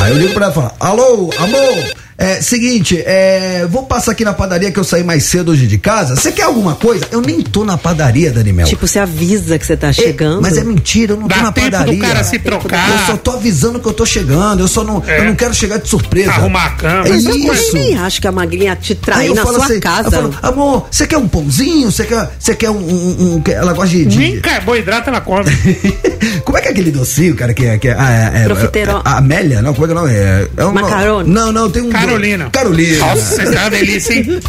Aí 0.00 0.12
eu 0.12 0.18
ligo 0.18 0.34
pra 0.34 0.46
ela 0.46 0.52
e 0.52 0.54
falo: 0.54 0.70
Alô, 0.78 1.30
amor, 1.38 1.92
é 2.18 2.40
seguinte, 2.40 3.02
é, 3.04 3.66
vou 3.70 3.84
passar 3.84 4.12
aqui 4.12 4.24
na 4.24 4.32
padaria 4.32 4.70
que 4.70 4.78
eu 4.78 4.84
saí 4.84 5.02
mais 5.02 5.24
cedo 5.24 5.52
hoje 5.52 5.66
de 5.66 5.78
casa. 5.78 6.14
Você 6.16 6.30
quer 6.32 6.42
alguma 6.42 6.74
coisa? 6.74 7.06
Eu 7.10 7.20
nem 7.20 7.40
tô 7.40 7.64
na 7.64 7.76
padaria, 7.76 8.30
Dani 8.30 8.52
Mel. 8.52 8.66
Tipo, 8.66 8.86
você 8.86 8.98
avisa 8.98 9.58
que 9.58 9.66
você 9.66 9.76
tá 9.76 9.88
É, 9.88 9.92
chegando. 9.92 10.40
mas 10.42 10.56
é 10.56 10.64
mentira, 10.64 11.12
eu 11.12 11.16
não 11.16 11.28
tô 11.28 11.34
Dá 11.34 11.42
na 11.42 11.52
tempo 11.52 11.68
do 11.68 11.72
padaria. 11.72 12.00
cara 12.00 12.24
se 12.24 12.38
trocar. 12.38 12.90
Eu 12.90 13.06
só 13.06 13.16
tô 13.16 13.30
avisando 13.32 13.80
que 13.80 13.86
eu 13.88 13.92
tô 13.92 14.04
chegando. 14.06 14.60
Eu 14.60 14.68
só 14.68 14.84
não, 14.84 15.02
É. 15.06 15.20
eu 15.20 15.24
não 15.24 15.34
quero 15.34 15.54
chegar 15.54 15.78
de 15.78 15.88
surpresa. 15.88 16.30
Arrumar 16.32 16.66
a 16.66 16.70
cama, 16.70 17.06
É 17.06 17.10
Eu 17.10 17.16
isso. 17.16 17.74
nem 17.74 17.96
acho 17.98 18.20
que 18.20 18.26
a 18.28 18.32
magrinha 18.32 18.76
te 18.76 18.98
eu 19.26 19.34
na 19.34 19.42
sua 19.44 19.64
assim, 19.64 19.80
casa. 19.80 20.08
Eu 20.08 20.12
falo, 20.32 20.34
amor, 20.42 20.86
você 20.90 21.06
quer 21.06 21.16
um 21.18 21.26
pãozinho? 21.28 21.90
Você 21.90 22.04
quer, 22.04 22.30
você 22.38 22.54
quer 22.54 22.70
um, 22.70 22.76
um- 22.76 23.34
um- 23.36 23.42
Ela 23.50 23.72
gosta 23.72 23.88
de. 23.90 24.04
de- 24.06 24.18
Nem 24.18 24.40
carboidrato 24.40 25.08
ela 25.10 25.20
come. 25.20 25.44
como 26.44 26.58
é 26.58 26.60
que 26.60 26.68
é 26.68 26.70
aquele 26.70 26.90
docinho, 26.90 27.34
cara, 27.34 27.52
que 27.54 27.64
é. 27.66 27.78
Que 27.78 27.88
é, 27.88 27.96
ah, 27.98 28.10
é, 28.34 28.38
é, 28.42 28.80
é- 28.82 28.88
a 29.04 29.18
Amélia? 29.18 29.60
Não, 29.62 29.74
como 29.74 29.86
é 29.86 29.88
que 29.88 29.94
é 29.94 29.96
o 29.96 30.00
nome? 30.02 30.14
É, 30.14 30.48
é 30.56 30.64
um, 30.66 30.72
Macarone. 30.72 31.30
Não, 31.30 31.52
não, 31.52 31.70
tem 31.70 31.82
um. 31.82 31.90
Carolina. 32.06 32.50
Carolina. 32.50 32.98
Nossa, 32.98 33.42
é 33.42 33.48
uma 33.48 33.70
delícia, 33.70 34.14
hein? 34.14 34.40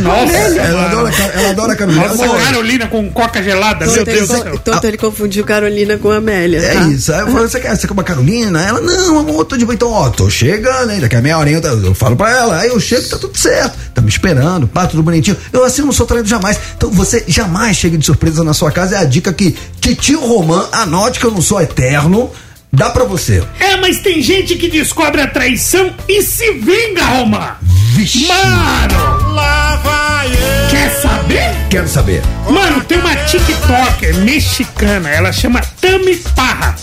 Nossa, 0.00 0.32
Ela 0.32 0.86
adora, 0.86 1.14
ela 1.34 1.50
adora 1.50 1.76
Carolina. 1.76 2.08
Nossa, 2.08 2.24
Amor, 2.24 2.40
Carolina 2.40 2.86
com 2.88 3.10
coca 3.10 3.42
gelada, 3.42 3.86
meu 3.86 3.94
Tonto, 3.94 4.10
ele, 4.10 4.18
Deus 4.18 4.28
do 4.28 4.42
céu. 4.42 4.58
tonto, 4.58 4.86
ele 4.86 4.96
confundiu 4.96 5.44
Carolina 5.44 5.96
com 5.98 6.10
Amélia. 6.10 6.58
É 6.58 6.74
tá? 6.74 6.80
isso. 6.88 7.12
Aí 7.12 7.20
eu 7.20 7.26
falo, 7.28 7.48
você 7.48 7.60
quer, 7.60 7.76
você 7.76 7.86
quer 7.86 7.92
uma 7.92 8.04
Carolina? 8.04 8.62
Ela, 8.62 8.80
não, 8.80 9.18
amor, 9.18 9.44
tô 9.44 9.56
de 9.56 9.64
boa. 9.64 9.74
Então, 9.74 9.90
ó, 9.90 10.10
tô 10.10 10.28
chegando, 10.28 10.92
hein? 10.92 11.00
Daqui 11.00 11.16
a 11.16 11.22
meia 11.22 11.38
horinha 11.38 11.60
eu, 11.62 11.84
eu 11.84 11.94
falo 11.94 12.16
pra 12.16 12.30
ela. 12.30 12.60
Aí 12.60 12.68
eu 12.68 12.80
chego 12.80 13.02
e 13.02 13.08
tá 13.08 13.18
tudo 13.18 13.38
certo. 13.38 13.78
Tá 13.94 14.00
me 14.00 14.08
esperando, 14.08 14.66
pá, 14.66 14.86
tudo 14.86 15.02
bonitinho. 15.02 15.36
Eu 15.52 15.64
assim 15.64 15.82
não 15.82 15.92
sou 15.92 16.06
traído 16.06 16.28
jamais. 16.28 16.58
Então 16.76 16.90
você 16.90 17.24
jamais 17.26 17.76
chega 17.76 17.96
de 17.96 18.04
surpresa 18.04 18.42
na 18.42 18.52
sua 18.54 18.70
casa. 18.70 18.96
É 18.96 18.98
a 18.98 19.04
dica 19.04 19.32
que 19.32 19.56
Titio 19.80 20.20
Romã, 20.20 20.66
anote 20.72 21.20
que 21.20 21.26
eu 21.26 21.30
não 21.30 21.40
sou 21.40 21.60
eterno. 21.60 22.30
Dá 22.72 22.90
pra 22.90 23.04
você. 23.04 23.42
É, 23.58 23.76
mas 23.76 24.00
tem 24.00 24.20
gente 24.22 24.54
que 24.56 24.68
descobre 24.68 25.20
a 25.20 25.26
traição 25.26 25.92
e 26.08 26.22
se 26.22 26.52
vinga, 26.52 27.04
Roma. 27.04 27.56
Vixe. 27.94 28.26
Mano, 28.26 29.32
Lá 29.34 29.76
vai 29.82 30.26
ele. 30.26 30.70
quer 30.70 30.90
saber? 31.00 31.50
Quero 31.70 31.88
saber. 31.88 32.22
Mano, 32.48 32.82
tem 32.84 32.98
uma 32.98 33.16
TikToker 33.16 34.14
mexicana, 34.18 35.08
ela 35.08 35.32
chama 35.32 35.60
Tami 35.80 36.16
Parra. 36.36 36.76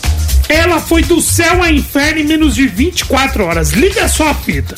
Ela 0.48 0.80
foi 0.80 1.02
do 1.04 1.20
céu 1.22 1.64
ao 1.64 1.70
inferno 1.70 2.20
em 2.20 2.26
menos 2.26 2.56
de 2.56 2.68
24 2.68 3.44
horas. 3.46 3.72
Liga 3.72 4.08
só 4.08 4.30
a 4.30 4.34
fita. 4.34 4.76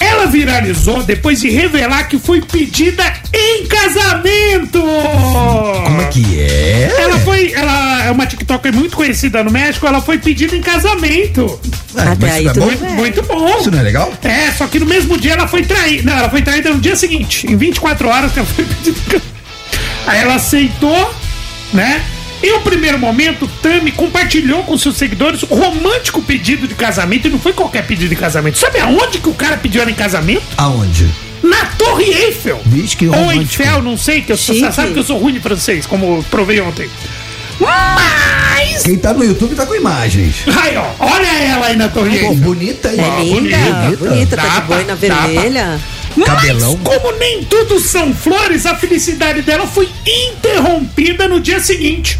Ela 0.00 0.26
viralizou 0.26 1.02
depois 1.02 1.40
de 1.40 1.50
revelar 1.50 2.04
que 2.08 2.18
foi 2.18 2.40
pedida 2.40 3.02
em 3.34 3.66
casamento. 3.66 4.80
Como 4.80 6.00
é 6.00 6.04
que 6.06 6.40
é? 6.40 6.92
Ela 6.98 7.18
foi, 7.18 7.52
ela 7.52 8.04
é 8.04 8.10
uma 8.10 8.24
TikToker 8.24 8.72
muito 8.72 8.96
conhecida 8.96 9.42
no 9.42 9.50
México, 9.50 9.86
ela 9.86 10.00
foi 10.00 10.18
pedida 10.18 10.54
em 10.54 10.60
casamento. 10.60 11.60
É, 11.96 12.00
Até 12.00 12.16
mas 12.20 12.34
aí 12.34 12.46
é 12.46 12.52
bom? 12.52 12.66
Muito, 12.66 12.84
muito 12.84 13.22
bom. 13.24 13.58
Isso 13.58 13.70
não 13.72 13.80
é 13.80 13.82
legal? 13.82 14.12
É, 14.22 14.52
só 14.52 14.68
que 14.68 14.78
no 14.78 14.86
mesmo 14.86 15.18
dia 15.18 15.32
ela 15.32 15.48
foi 15.48 15.64
traída. 15.64 16.08
Não, 16.08 16.16
ela 16.16 16.30
foi 16.30 16.42
traída 16.42 16.70
no 16.70 16.78
dia 16.78 16.94
seguinte, 16.94 17.46
em 17.50 17.56
24 17.56 18.08
horas 18.08 18.32
que 18.32 18.38
ela 18.38 18.48
foi 18.48 18.64
pedida. 18.64 18.90
em 18.90 19.02
casamento. 19.02 19.38
Aí 20.06 20.20
ela 20.20 20.36
aceitou, 20.36 21.14
né? 21.72 22.02
Em 22.42 22.52
um 22.52 22.60
primeiro 22.62 22.98
momento, 22.98 23.48
Tami 23.60 23.90
compartilhou 23.90 24.62
com 24.62 24.78
seus 24.78 24.96
seguidores 24.96 25.42
o 25.42 25.46
romântico 25.46 26.22
pedido 26.22 26.68
de 26.68 26.74
casamento 26.74 27.26
e 27.26 27.30
não 27.30 27.38
foi 27.38 27.52
qualquer 27.52 27.84
pedido 27.86 28.10
de 28.10 28.16
casamento. 28.16 28.58
Sabe 28.58 28.78
aonde 28.78 29.18
que 29.18 29.28
o 29.28 29.34
cara 29.34 29.56
pediu 29.56 29.82
ela 29.82 29.90
em 29.90 29.94
casamento? 29.94 30.42
Aonde? 30.56 31.08
Na 31.42 31.66
Torre 31.76 32.04
Eiffel. 32.04 32.60
Vixe, 32.64 32.96
que 32.96 33.08
Ou. 33.08 33.32
Eiffel, 33.32 33.82
não 33.82 33.96
sei, 33.96 34.22
que 34.22 34.32
eu 34.32 34.36
sou, 34.36 34.54
Chique. 34.54 34.72
sabe 34.72 34.92
que 34.92 34.98
eu 34.98 35.04
sou 35.04 35.18
ruim 35.18 35.32
de 35.32 35.40
francês, 35.40 35.86
como 35.86 36.18
eu 36.18 36.24
provei 36.30 36.60
ontem. 36.60 36.88
Mas. 37.60 38.82
Quem 38.82 38.96
tá 38.96 39.12
no 39.12 39.24
YouTube 39.24 39.54
tá 39.54 39.66
com 39.66 39.74
imagens. 39.74 40.36
Aí, 40.46 40.76
ó, 40.76 40.84
olha 41.00 41.26
ela 41.26 41.66
aí 41.66 41.76
na 41.76 41.88
torre. 41.88 42.18
Pô, 42.20 42.34
bonita 42.34 42.88
aí. 42.88 42.98
Ó, 43.00 43.20
Linda, 43.20 43.56
bonita. 43.58 43.96
bonita, 43.96 44.36
tá 44.36 44.48
de 44.48 44.60
boina 44.62 44.94
vermelha. 44.94 45.80
Cabelão. 46.24 46.78
Mas 46.82 46.98
como 46.98 47.18
nem 47.18 47.44
tudo 47.44 47.78
são 47.80 48.12
flores, 48.12 48.66
a 48.66 48.74
felicidade 48.74 49.42
dela 49.42 49.66
foi 49.66 49.88
interrompida 50.06 51.28
no 51.28 51.40
dia 51.40 51.60
seguinte. 51.60 52.18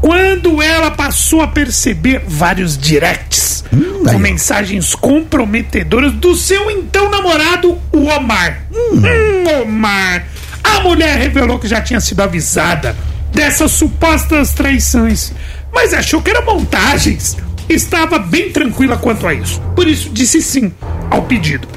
Quando 0.00 0.62
ela 0.62 0.90
passou 0.90 1.42
a 1.42 1.48
perceber 1.48 2.22
vários 2.26 2.76
directs 2.76 3.50
Hum, 3.72 4.04
com 4.04 4.18
mensagens 4.18 4.94
comprometedoras 4.96 6.12
do 6.12 6.34
seu 6.34 6.70
então 6.70 7.08
namorado, 7.08 7.78
o 7.92 8.06
Omar. 8.06 8.64
Hum, 8.72 9.62
Omar. 9.62 10.26
A 10.62 10.80
mulher 10.80 11.16
revelou 11.18 11.58
que 11.58 11.68
já 11.68 11.80
tinha 11.80 12.00
sido 12.00 12.20
avisada 12.20 12.96
dessas 13.32 13.70
supostas 13.70 14.52
traições, 14.52 15.32
mas 15.72 15.94
achou 15.94 16.20
que 16.20 16.30
eram 16.30 16.44
montagens. 16.44 17.36
Estava 17.68 18.18
bem 18.18 18.50
tranquila 18.50 18.96
quanto 18.96 19.26
a 19.26 19.32
isso. 19.32 19.60
Por 19.76 19.86
isso 19.86 20.10
disse 20.10 20.42
sim 20.42 20.72
ao 21.08 21.22
pedido 21.22 21.68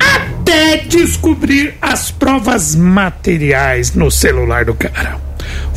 até 0.00 0.78
descobrir 0.78 1.74
as 1.82 2.10
provas 2.10 2.74
materiais 2.74 3.92
no 3.92 4.10
celular 4.10 4.64
do 4.64 4.74
cara. 4.74 5.29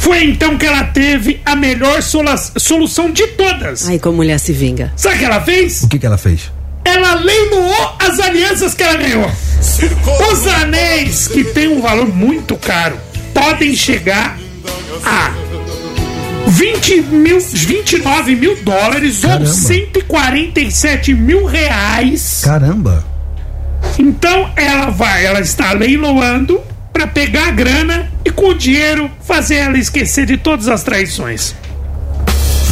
Foi 0.03 0.21
então 0.25 0.57
que 0.57 0.65
ela 0.65 0.83
teve 0.83 1.39
a 1.45 1.55
melhor 1.55 2.01
sola- 2.03 2.35
solução 2.37 3.09
de 3.09 3.25
todas. 3.27 3.87
Ai, 3.87 3.97
como 3.97 4.17
mulher 4.17 4.37
se 4.37 4.51
vinga. 4.51 4.91
Sabe 4.97 5.15
o 5.15 5.19
que 5.19 5.25
ela 5.25 5.41
fez? 5.41 5.83
O 5.83 5.87
que 5.87 5.97
que 5.97 6.05
ela 6.05 6.17
fez? 6.17 6.51
Ela 6.83 7.13
leiloou 7.15 7.95
as 7.99 8.19
alianças 8.19 8.73
que 8.73 8.83
ela 8.83 8.97
ganhou. 8.97 9.31
Os 10.31 10.45
anéis, 10.47 11.27
que 11.29 11.45
têm 11.45 11.69
um 11.69 11.81
valor 11.81 12.07
muito 12.07 12.57
caro, 12.57 12.97
podem 13.33 13.73
chegar 13.73 14.37
a 15.05 15.31
20 16.47 17.01
mil, 17.03 17.39
29 17.39 18.35
mil 18.35 18.57
dólares 18.63 19.21
Caramba. 19.21 19.45
ou 19.47 19.53
147 19.53 21.13
mil 21.13 21.45
reais. 21.45 22.41
Caramba. 22.43 23.05
Então 23.97 24.51
ela 24.57 24.89
vai, 24.89 25.25
ela 25.25 25.39
está 25.39 25.71
leiloando 25.71 26.61
para 26.93 27.07
pegar 27.07 27.47
a 27.47 27.51
grana 27.51 28.09
e 28.23 28.29
com 28.29 28.49
o 28.49 28.53
dinheiro 28.53 29.11
fazer 29.21 29.55
ela 29.55 29.77
esquecer 29.77 30.25
de 30.25 30.37
todas 30.37 30.67
as 30.67 30.83
traições. 30.83 31.55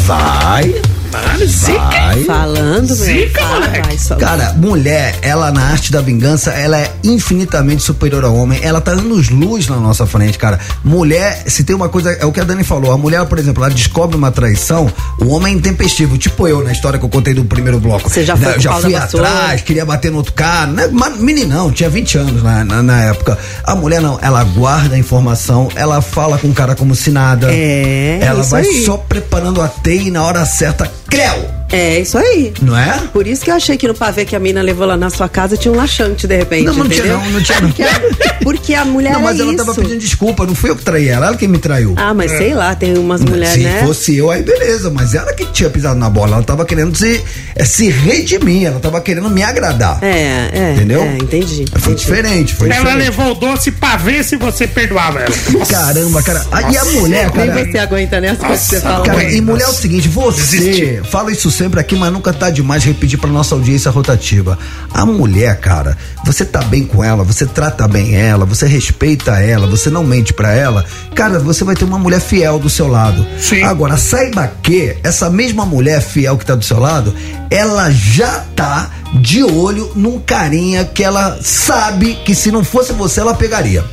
Vai. 0.05 0.73
Mano, 1.11 1.45
zica. 1.47 1.79
Vai. 1.79 2.23
Falando, 2.23 2.87
meu. 2.87 2.95
Zica, 2.95 3.41
Fala, 3.41 3.55
moleque. 3.67 3.87
vai, 3.87 3.97
só. 3.97 4.15
Cara, 4.15 4.53
mulher, 4.53 5.15
ela 5.21 5.51
na 5.51 5.63
arte 5.65 5.91
da 5.91 6.01
vingança, 6.01 6.51
ela 6.51 6.77
é 6.79 6.91
infinitamente 7.03 7.83
superior 7.83 8.23
ao 8.23 8.35
homem. 8.35 8.59
Ela 8.63 8.79
tá 8.81 8.91
anos 8.91 9.29
luz 9.29 9.67
na 9.67 9.77
nossa 9.77 10.05
frente, 10.05 10.37
cara. 10.37 10.59
Mulher, 10.83 11.43
se 11.47 11.63
tem 11.63 11.75
uma 11.75 11.89
coisa, 11.89 12.11
é 12.13 12.25
o 12.25 12.31
que 12.31 12.39
a 12.39 12.43
Dani 12.43 12.63
falou. 12.63 12.91
A 12.91 12.97
mulher, 12.97 13.25
por 13.25 13.37
exemplo, 13.39 13.63
ela 13.63 13.73
descobre 13.73 14.15
uma 14.17 14.31
traição, 14.31 14.91
o 15.19 15.27
homem 15.29 15.53
é 15.53 15.57
intempestivo. 15.57 16.17
Tipo 16.17 16.47
eu, 16.47 16.63
na 16.63 16.71
história 16.71 16.97
que 16.99 17.05
eu 17.05 17.09
contei 17.09 17.33
do 17.33 17.43
primeiro 17.45 17.79
bloco. 17.79 18.09
Você 18.09 18.23
já 18.23 18.35
foi 18.37 18.53
Né, 18.53 18.59
já 18.59 18.73
fui 18.73 18.95
atrás, 18.95 19.61
queria 19.61 19.85
bater 19.85 20.11
no 20.11 20.17
outro 20.17 20.33
cara. 20.33 20.67
Né? 20.67 20.89
Meninão, 21.19 21.71
tinha 21.71 21.89
20 21.89 22.17
anos 22.17 22.43
na, 22.43 22.63
na, 22.63 22.81
na 22.83 23.01
época. 23.03 23.37
A 23.63 23.75
mulher 23.75 24.01
não, 24.01 24.17
ela 24.21 24.43
guarda 24.43 24.95
a 24.95 24.97
informação, 24.97 25.69
ela 25.75 26.01
fala 26.01 26.37
com 26.37 26.47
o 26.49 26.53
cara 26.53 26.75
como 26.75 26.95
se 26.95 27.11
nada. 27.11 27.47
É, 27.51 28.19
Ela 28.21 28.41
isso 28.41 28.49
vai 28.49 28.63
aí. 28.63 28.85
só 28.85 28.97
preparando 28.97 29.61
a 29.61 29.67
teia 29.67 30.01
e 30.07 30.11
na 30.11 30.23
hora 30.23 30.45
certa, 30.45 30.91
creu! 31.11 31.60
É, 31.71 31.99
isso 31.99 32.17
aí. 32.17 32.53
Não 32.61 32.77
é? 32.77 32.99
Por 33.13 33.25
isso 33.27 33.43
que 33.43 33.49
eu 33.51 33.55
achei 33.55 33.77
que 33.77 33.87
no 33.87 33.93
pavê 33.93 34.25
que 34.25 34.35
a 34.35 34.39
mina 34.39 34.61
levou 34.61 34.85
lá 34.85 34.97
na 34.97 35.09
sua 35.09 35.29
casa 35.29 35.55
tinha 35.55 35.71
um 35.71 35.77
laxante, 35.77 36.27
de 36.27 36.35
repente. 36.35 36.65
Não, 36.65 36.73
mas 36.75 36.83
não 36.83 36.89
tinha 36.89 37.05
entendeu? 37.05 37.17
não, 37.19 37.31
não 37.31 37.41
tinha 37.41 37.61
não. 37.61 37.69
Porque 37.71 37.83
a, 37.83 38.43
porque 38.43 38.73
a 38.73 38.85
mulher 38.85 39.13
Não, 39.13 39.21
mas 39.21 39.39
é 39.39 39.43
ela 39.43 39.53
isso. 39.53 39.65
tava 39.65 39.75
pedindo 39.81 39.99
desculpa, 39.99 40.45
não 40.45 40.53
fui 40.55 40.69
eu 40.69 40.75
que 40.75 40.83
traí 40.83 41.07
ela, 41.07 41.27
ela 41.27 41.37
que 41.37 41.47
me 41.47 41.57
traiu. 41.59 41.93
Ah, 41.97 42.13
mas 42.13 42.31
sei 42.31 42.53
lá, 42.53 42.75
tem 42.75 42.97
umas 42.97 43.21
mulheres, 43.21 43.53
Se 43.53 43.59
né? 43.63 43.83
fosse 43.85 44.17
eu, 44.17 44.29
aí 44.29 44.43
beleza, 44.43 44.89
mas 44.89 45.13
ela 45.13 45.31
que 45.33 45.45
tinha 45.45 45.69
pisado 45.69 45.97
na 45.99 46.09
bola, 46.09 46.35
ela 46.35 46.43
tava 46.43 46.65
querendo 46.65 46.95
se, 46.97 47.23
é, 47.55 47.63
se 47.63 47.89
redimir, 47.89 48.67
ela 48.67 48.79
tava 48.79 48.99
querendo 48.99 49.29
me 49.29 49.41
agradar. 49.43 49.99
É, 50.03 50.49
é. 50.53 50.73
Entendeu? 50.75 51.01
É, 51.03 51.15
entendi. 51.17 51.65
Foi 51.71 51.93
entendi. 51.93 51.95
diferente, 51.95 52.53
foi 52.53 52.67
Ela 52.69 52.77
diferente. 52.79 53.03
levou 53.05 53.31
o 53.31 53.35
doce 53.35 53.71
pra 53.71 53.95
ver 53.95 54.23
se 54.23 54.35
você 54.35 54.67
perdoava 54.67 55.19
ela. 55.21 55.35
Nossa. 55.51 55.71
Caramba, 55.73 56.21
cara. 56.23 56.45
Ah, 56.51 56.71
e 56.71 56.77
a 56.77 56.85
mulher, 56.85 57.31
Nem 57.35 57.47
cara. 57.47 57.65
você 57.65 57.77
aguenta 57.77 58.19
nessa 58.19 58.45
coisa 58.45 58.61
que 58.61 58.67
você 58.67 58.75
Nossa, 58.75 58.87
fala. 58.89 59.05
Cara, 59.05 59.17
Mãe, 59.17 59.35
e 59.37 59.41
mulher 59.41 59.63
é 59.63 59.65
o 59.65 59.67
nossa. 59.69 59.81
seguinte, 59.81 60.07
você 60.09 61.01
fala 61.09 61.31
isso 61.31 61.49
sempre 61.61 61.79
aqui, 61.79 61.95
mas 61.95 62.11
nunca 62.11 62.33
tá 62.33 62.49
demais 62.49 62.83
repetir 62.83 63.19
pra 63.19 63.29
nossa 63.29 63.53
audiência 63.53 63.91
rotativa. 63.91 64.57
A 64.91 65.05
mulher, 65.05 65.59
cara, 65.59 65.95
você 66.25 66.43
tá 66.43 66.59
bem 66.63 66.83
com 66.83 67.03
ela, 67.03 67.23
você 67.23 67.45
trata 67.45 67.87
bem 67.87 68.15
ela, 68.15 68.45
você 68.45 68.65
respeita 68.65 69.33
ela, 69.33 69.67
você 69.67 69.87
não 69.91 70.03
mente 70.03 70.33
pra 70.33 70.51
ela, 70.51 70.83
cara, 71.13 71.37
você 71.37 71.63
vai 71.63 71.75
ter 71.75 71.85
uma 71.85 71.99
mulher 71.99 72.19
fiel 72.19 72.57
do 72.57 72.67
seu 72.67 72.87
lado. 72.87 73.23
Sim. 73.39 73.61
Agora, 73.61 73.95
saiba 73.95 74.51
que 74.63 74.97
essa 75.03 75.29
mesma 75.29 75.63
mulher 75.63 76.01
fiel 76.01 76.35
que 76.35 76.47
tá 76.47 76.55
do 76.55 76.65
seu 76.65 76.79
lado, 76.79 77.13
ela 77.51 77.91
já 77.91 78.43
tá 78.55 78.89
de 79.13 79.43
olho 79.43 79.91
num 79.95 80.19
carinha 80.19 80.83
que 80.83 81.03
ela 81.03 81.37
sabe 81.43 82.15
que 82.25 82.33
se 82.33 82.51
não 82.51 82.63
fosse 82.63 82.91
você, 82.91 83.19
ela 83.19 83.35
pegaria. 83.35 83.85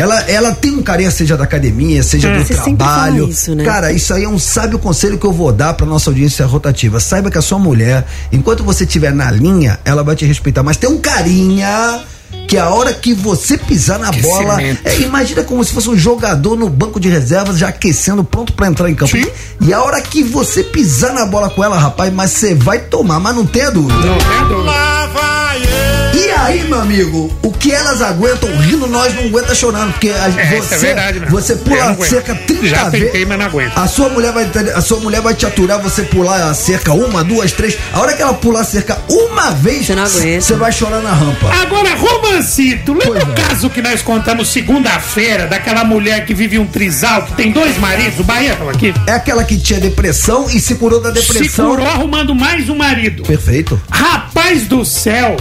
Ela, 0.00 0.18
ela 0.22 0.54
tem 0.54 0.70
um 0.72 0.82
carinha, 0.82 1.10
seja 1.10 1.36
da 1.36 1.44
academia, 1.44 2.02
seja 2.02 2.32
do 2.32 2.42
Você 2.42 2.54
trabalho. 2.54 3.28
isso, 3.28 3.54
né? 3.54 3.64
Cara, 3.64 3.92
isso 3.92 4.14
aí 4.14 4.24
é 4.24 4.28
um 4.28 4.38
sábio 4.38 4.78
conselho 4.78 5.18
que 5.18 5.26
eu 5.26 5.32
vou 5.32 5.52
dar 5.52 5.74
pra 5.74 5.84
nossa 5.84 6.08
audiência 6.08 6.46
rotativa. 6.46 6.98
Saiba 6.98 7.30
que 7.30 7.36
a 7.36 7.42
sua 7.42 7.58
mulher, 7.58 8.06
enquanto 8.32 8.64
você 8.64 8.84
estiver 8.84 9.12
na 9.12 9.30
linha, 9.30 9.78
ela 9.84 10.02
vai 10.02 10.16
te 10.16 10.24
respeitar. 10.24 10.62
Mas 10.62 10.78
tem 10.78 10.88
um 10.88 10.96
carinha 10.96 12.00
que 12.48 12.56
a 12.56 12.70
hora 12.70 12.94
que 12.94 13.12
você 13.12 13.58
pisar 13.58 13.98
na 13.98 14.10
bola, 14.10 14.62
é, 14.62 15.00
imagina 15.02 15.42
como 15.44 15.62
se 15.62 15.70
fosse 15.70 15.90
um 15.90 15.96
jogador 15.96 16.56
no 16.56 16.70
banco 16.70 16.98
de 16.98 17.10
reservas 17.10 17.58
já 17.58 17.68
aquecendo, 17.68 18.24
pronto 18.24 18.54
pra 18.54 18.68
entrar 18.68 18.88
em 18.88 18.94
campo. 18.94 19.12
Sim. 19.12 19.26
E 19.60 19.70
a 19.70 19.82
hora 19.82 20.00
que 20.00 20.22
você 20.22 20.64
pisar 20.64 21.12
na 21.12 21.26
bola 21.26 21.50
com 21.50 21.62
ela, 21.62 21.78
rapaz, 21.78 22.10
mas 22.10 22.30
você 22.30 22.54
vai 22.54 22.78
tomar, 22.78 23.20
mas 23.20 23.36
não 23.36 23.44
tenha 23.44 23.70
dúvida. 23.70 23.94
Não 23.94 24.16
tem 24.16 24.48
dúvida. 24.48 25.99
E 26.12 26.30
aí, 26.30 26.64
meu 26.64 26.80
amigo, 26.80 27.30
o 27.42 27.52
que 27.52 27.72
elas 27.72 28.02
aguentam 28.02 28.48
rindo, 28.58 28.86
nós 28.86 29.14
não 29.14 29.24
aguenta 29.24 29.54
chorando, 29.54 29.92
porque 29.92 30.10
a, 30.10 30.26
É, 30.40 30.58
isso 30.58 30.68
você, 30.68 30.74
é 30.74 30.78
verdade 30.78 31.18
você 31.30 31.56
pula 31.56 31.94
cerca 32.04 32.34
30 32.34 32.66
Já 32.66 32.88
vezes. 32.88 33.26
mas 33.28 33.38
não 33.38 33.46
aguento. 33.46 33.76
A 33.76 33.86
sua 33.86 34.08
mulher 34.08 34.32
vai 34.32 34.50
a 34.74 34.80
sua 34.80 34.98
mulher 35.00 35.20
vai 35.20 35.34
te 35.34 35.46
aturar 35.46 35.80
você 35.80 36.02
pular 36.02 36.50
a 36.50 36.54
cerca 36.54 36.92
uma, 36.92 37.22
duas, 37.22 37.52
três. 37.52 37.76
A 37.92 38.00
hora 38.00 38.12
que 38.14 38.22
ela 38.22 38.34
pular 38.34 38.64
cerca 38.64 38.98
uma 39.08 39.50
vez, 39.52 39.86
Você 39.86 39.94
não 39.94 40.04
aguenta. 40.04 40.40
você 40.40 40.54
vai 40.54 40.72
chorar 40.72 41.00
na 41.00 41.12
rampa. 41.12 41.48
Agora, 41.62 41.94
romancito, 41.94 42.92
lembra 42.92 43.20
Pois 43.20 43.24
o 43.24 43.30
é. 43.32 43.34
caso 43.48 43.70
que 43.70 43.80
nós 43.82 44.02
contamos 44.02 44.48
segunda-feira 44.48 45.46
daquela 45.46 45.84
mulher 45.84 46.26
que 46.26 46.34
vive 46.34 46.58
um 46.58 46.66
trisal, 46.66 47.22
que 47.22 47.32
tem 47.34 47.52
dois 47.52 47.78
maridos? 47.78 48.18
O 48.20 48.24
Bahia 48.24 48.56
tava 48.56 48.70
aqui. 48.72 48.92
É 49.06 49.12
aquela 49.12 49.44
que 49.44 49.56
tinha 49.58 49.78
depressão 49.80 50.48
e 50.50 50.60
se 50.60 50.74
curou 50.74 51.00
da 51.00 51.14
Se 51.14 51.20
depressão. 51.20 51.70
curou 51.70 51.86
arrumando 51.86 52.34
mais 52.34 52.68
um 52.68 52.76
marido. 52.76 53.22
Perfeito. 53.22 53.80
Rapaz 53.90 54.66
do 54.66 54.84
céu! 54.84 55.36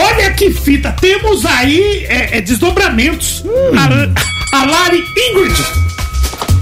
Olha 0.00 0.32
que 0.32 0.50
fita! 0.52 0.92
Temos 1.00 1.44
aí 1.44 2.06
é, 2.08 2.38
é, 2.38 2.40
desdobramentos. 2.40 3.44
A, 4.52 4.56
a 4.58 4.64
Lari 4.64 5.02
Ingrid, 5.16 5.62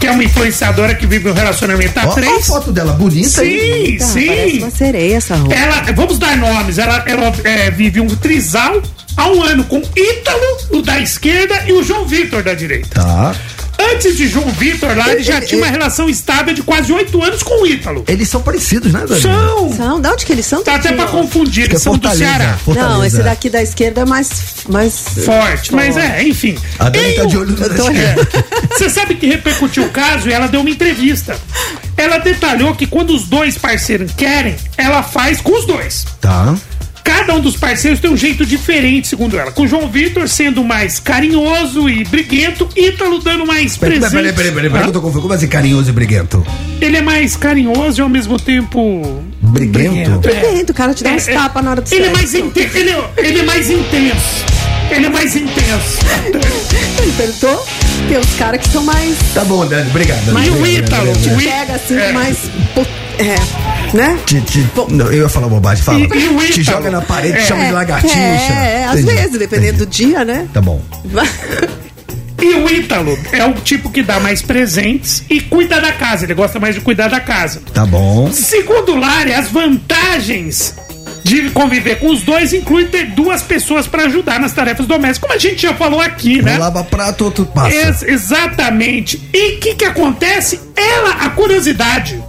que 0.01 0.07
é 0.07 0.11
uma 0.11 0.25
influenciadora 0.25 0.95
que 0.95 1.07
vive 1.07 1.29
um 1.29 1.33
relacionamento 1.35 1.99
a 1.99 2.05
Ó, 2.05 2.09
ó 2.09 2.11
a 2.13 2.15
três. 2.15 2.47
foto 2.47 2.73
dela, 2.73 2.93
bonita. 2.95 3.45
hein? 3.45 3.99
Sim, 3.99 4.27
parece 4.27 4.51
sim. 4.51 4.59
uma 4.59 4.71
sereia 4.71 5.17
essa 5.17 5.37
roupa. 5.37 5.55
Ela, 5.55 5.83
vamos 5.93 6.19
dar 6.19 6.37
nomes. 6.37 6.79
Ela, 6.79 7.05
ela 7.07 7.33
é, 7.45 7.71
vive 7.71 8.01
um 8.01 8.07
trisal 8.09 8.83
há 9.17 9.29
um 9.29 9.43
ano 9.43 9.65
com 9.65 9.79
Ítalo, 9.97 10.59
o 10.71 10.83
da 10.83 10.99
esquerda, 10.99 11.65
e 11.67 11.73
o 11.73 11.83
João 11.83 12.07
Vitor 12.07 12.43
da 12.43 12.55
direita. 12.55 13.01
Tá. 13.03 13.35
Antes 13.79 14.17
de 14.17 14.29
João 14.29 14.49
Vitor 14.51 14.97
lá, 14.97 15.13
ele 15.13 15.23
já 15.23 15.37
Ele- 15.37 15.47
tinha 15.47 15.61
uma 15.61 15.71
relação 15.71 16.09
estável 16.09 16.55
de 16.55 16.63
quase 16.63 16.93
oito 16.93 17.23
anos 17.23 17.43
com 17.43 17.63
o 17.63 17.67
Ítalo. 17.67 18.05
Eles 18.09 18.29
são 18.29 18.41
parecidos, 18.43 18.93
né, 18.93 19.05
Dani? 19.07 19.21
São. 19.21 19.73
São, 19.73 20.01
de 20.01 20.09
onde 20.09 20.27
que 20.27 20.33
eles 20.33 20.47
são? 20.47 20.63
Tá 20.63 20.77
até 20.77 20.93
pra 20.93 21.07
confundir, 21.07 21.65
que 21.65 21.71
é 21.71 21.73
eles 21.75 21.83
são 21.83 21.97
do. 21.97 22.17
Ceará. 22.17 22.59
Fortaleza. 22.65 22.95
Não, 22.95 23.05
esse 23.05 23.23
daqui 23.23 23.51
da 23.51 23.63
esquerda 23.63 24.03
é 24.03 24.05
mais. 24.05 24.31
mais 24.69 24.95
Forte, 25.25 25.75
mas 25.75 25.97
é, 25.97 26.23
enfim. 26.23 26.57
A 26.79 26.89
Dani 26.89 27.13
tá 27.15 27.25
de 27.27 27.37
olho 27.37 27.57
na. 27.59 27.67
Você 28.77 28.89
sabe 28.89 29.15
que 29.15 29.27
repercutiu 29.27 29.85
o 29.85 29.91
caso 29.91 30.29
e 30.29 30.33
ela 30.33 30.47
deu 30.47 30.61
uma 30.61 30.71
entrevista. 30.71 31.37
Ela 31.97 32.19
detalhou 32.19 32.75
que 32.75 32.87
quando 32.87 33.11
os 33.15 33.27
dois 33.27 33.57
parceiros 33.57 34.13
querem, 34.17 34.57
ela 34.77 35.03
faz 35.03 35.41
com 35.41 35.53
os 35.59 35.67
dois. 35.67 36.07
Tá. 36.21 36.55
Cada 37.07 37.35
um 37.37 37.41
dos 37.41 37.57
parceiros 37.57 38.01
tem 38.01 38.11
um 38.11 38.17
jeito 38.17 38.45
diferente, 38.45 39.07
segundo 39.07 39.39
ela. 39.39 39.53
Com 39.53 39.63
o 39.63 39.69
João 39.69 39.89
Vitor 39.89 40.29
sendo 40.29 40.65
mais 40.65 40.99
carinhoso 40.99 41.89
e 41.89 42.03
briguento, 42.05 42.69
Ítalo 42.77 43.21
dando 43.21 43.47
mais 43.47 43.77
presente. 43.77 44.11
peraí, 44.11 44.33
peraí, 44.33 44.53
peraí, 44.53 44.69
peraí, 44.71 44.83
que 44.83 44.89
eu 44.89 44.93
tô 44.93 45.01
confuso. 45.01 45.23
Como 45.23 45.33
assim, 45.33 45.47
carinhoso 45.47 45.89
e 45.89 45.93
briguento? 45.93 46.45
Ele 46.81 46.97
é 46.97 47.01
mais 47.03 47.37
carinhoso 47.37 48.01
e 48.01 48.03
ao 48.03 48.09
mesmo 48.09 48.39
tempo. 48.41 49.23
Briguento? 49.41 50.19
Briguento, 50.19 50.73
o 50.73 50.75
cara 50.75 50.93
te 50.93 51.05
dá 51.05 51.11
uns 51.13 51.29
É, 51.29 51.33
é, 51.33 51.35
tapas 51.35 51.63
na 51.65 51.71
hora 51.71 51.81
do 51.81 51.95
ele 51.95 52.07
é 52.07 52.11
mais 52.11 52.35
intenso. 52.35 52.77
Ele, 52.77 52.91
é- 52.91 53.11
ele 53.19 53.39
é 53.39 53.43
mais 53.45 53.71
intenso. 53.71 54.45
Ele 54.91 55.07
é 55.07 55.09
mais 55.09 55.37
intenso. 55.37 55.99
Ele 57.03 57.13
perguntou? 57.17 57.67
Tem 58.09 58.19
uns 58.19 58.35
caras 58.37 58.61
que 58.61 58.69
são 58.73 58.83
mais. 58.85 59.17
Tá 59.35 59.45
bom, 59.45 59.65
Dani, 59.67 59.91
obrigado. 59.91 60.21
E 60.45 60.51
o 60.51 60.67
Ítalo? 60.67 61.13
Í- 61.13 61.45
Pega 61.45 61.75
assim, 61.75 61.97
É. 61.99 62.13
mais. 62.13 62.39
É, 63.19 63.97
né? 63.97 64.19
Te, 64.27 64.41
te, 64.43 64.61
Bom. 64.75 64.87
não, 64.91 65.07
eu 65.07 65.23
ia 65.23 65.29
falar 65.29 65.49
bobagem, 65.49 65.83
fala. 65.83 65.99
E- 66.01 66.03
e 66.03 66.29
o 66.29 66.39
te 66.53 66.61
Ítalo? 66.61 66.77
joga 66.79 66.91
na 66.91 67.01
parede, 67.01 67.39
É. 67.39 67.43
chama 67.47 67.65
de 67.65 67.73
lagartixa. 67.73 68.19
É, 68.19 68.83
é, 68.83 68.85
às 68.87 69.01
Entendi, 69.01 69.15
vezes, 69.21 69.39
dependendo 69.39 69.79
do 69.79 69.87
dia, 69.87 70.25
né? 70.25 70.47
Tá 70.53 70.61
bom. 70.61 70.81
E 72.43 72.55
o 72.55 72.69
Ítalo 72.71 73.19
é 73.33 73.45
o 73.47 73.55
tipo 73.55 73.91
que 73.91 74.03
dá 74.03 74.21
mais 74.21 74.43
presentes 74.43 75.25
e 75.31 75.41
cuida 75.41 75.81
da 75.81 75.93
casa. 75.93 76.25
Ele 76.25 76.35
gosta 76.35 76.61
mais 76.61 76.75
de 76.75 76.81
cuidar 76.81 77.09
da 77.09 77.19
casa. 77.19 77.63
Tá 77.73 77.87
bom. 77.87 78.31
Segundo 78.31 78.93
o 78.93 78.99
Lari, 79.01 79.33
as 79.33 79.49
vantagens 79.51 80.75
de 81.25 81.51
conviver 81.51 81.99
com 81.99 82.09
os 82.13 82.23
dois 82.23 82.53
inclui 82.53 82.85
ter 82.85 83.07
duas 83.07 83.43
pessoas 83.43 83.87
para 83.89 84.05
ajudar 84.05 84.39
nas 84.39 84.53
tarefas 84.53 84.87
domésticas, 84.87 85.19
como 85.19 85.33
a 85.33 85.39
gente 85.39 85.61
já 85.63 85.75
falou 85.75 86.01
aqui, 86.01 86.41
né? 86.41 86.55
Um 86.57 86.61
lava 86.61 86.85
prato, 86.85 87.25
outro 87.25 87.47
passa. 87.47 87.75
Ex- 87.75 88.03
exatamente. 88.03 89.21
E 89.35 89.57
o 89.57 89.61
que, 89.61 89.75
que 89.75 89.85
acontece? 89.85 90.61
Ela, 90.77 91.25
a 91.25 91.31
curiosidade, 91.31 92.23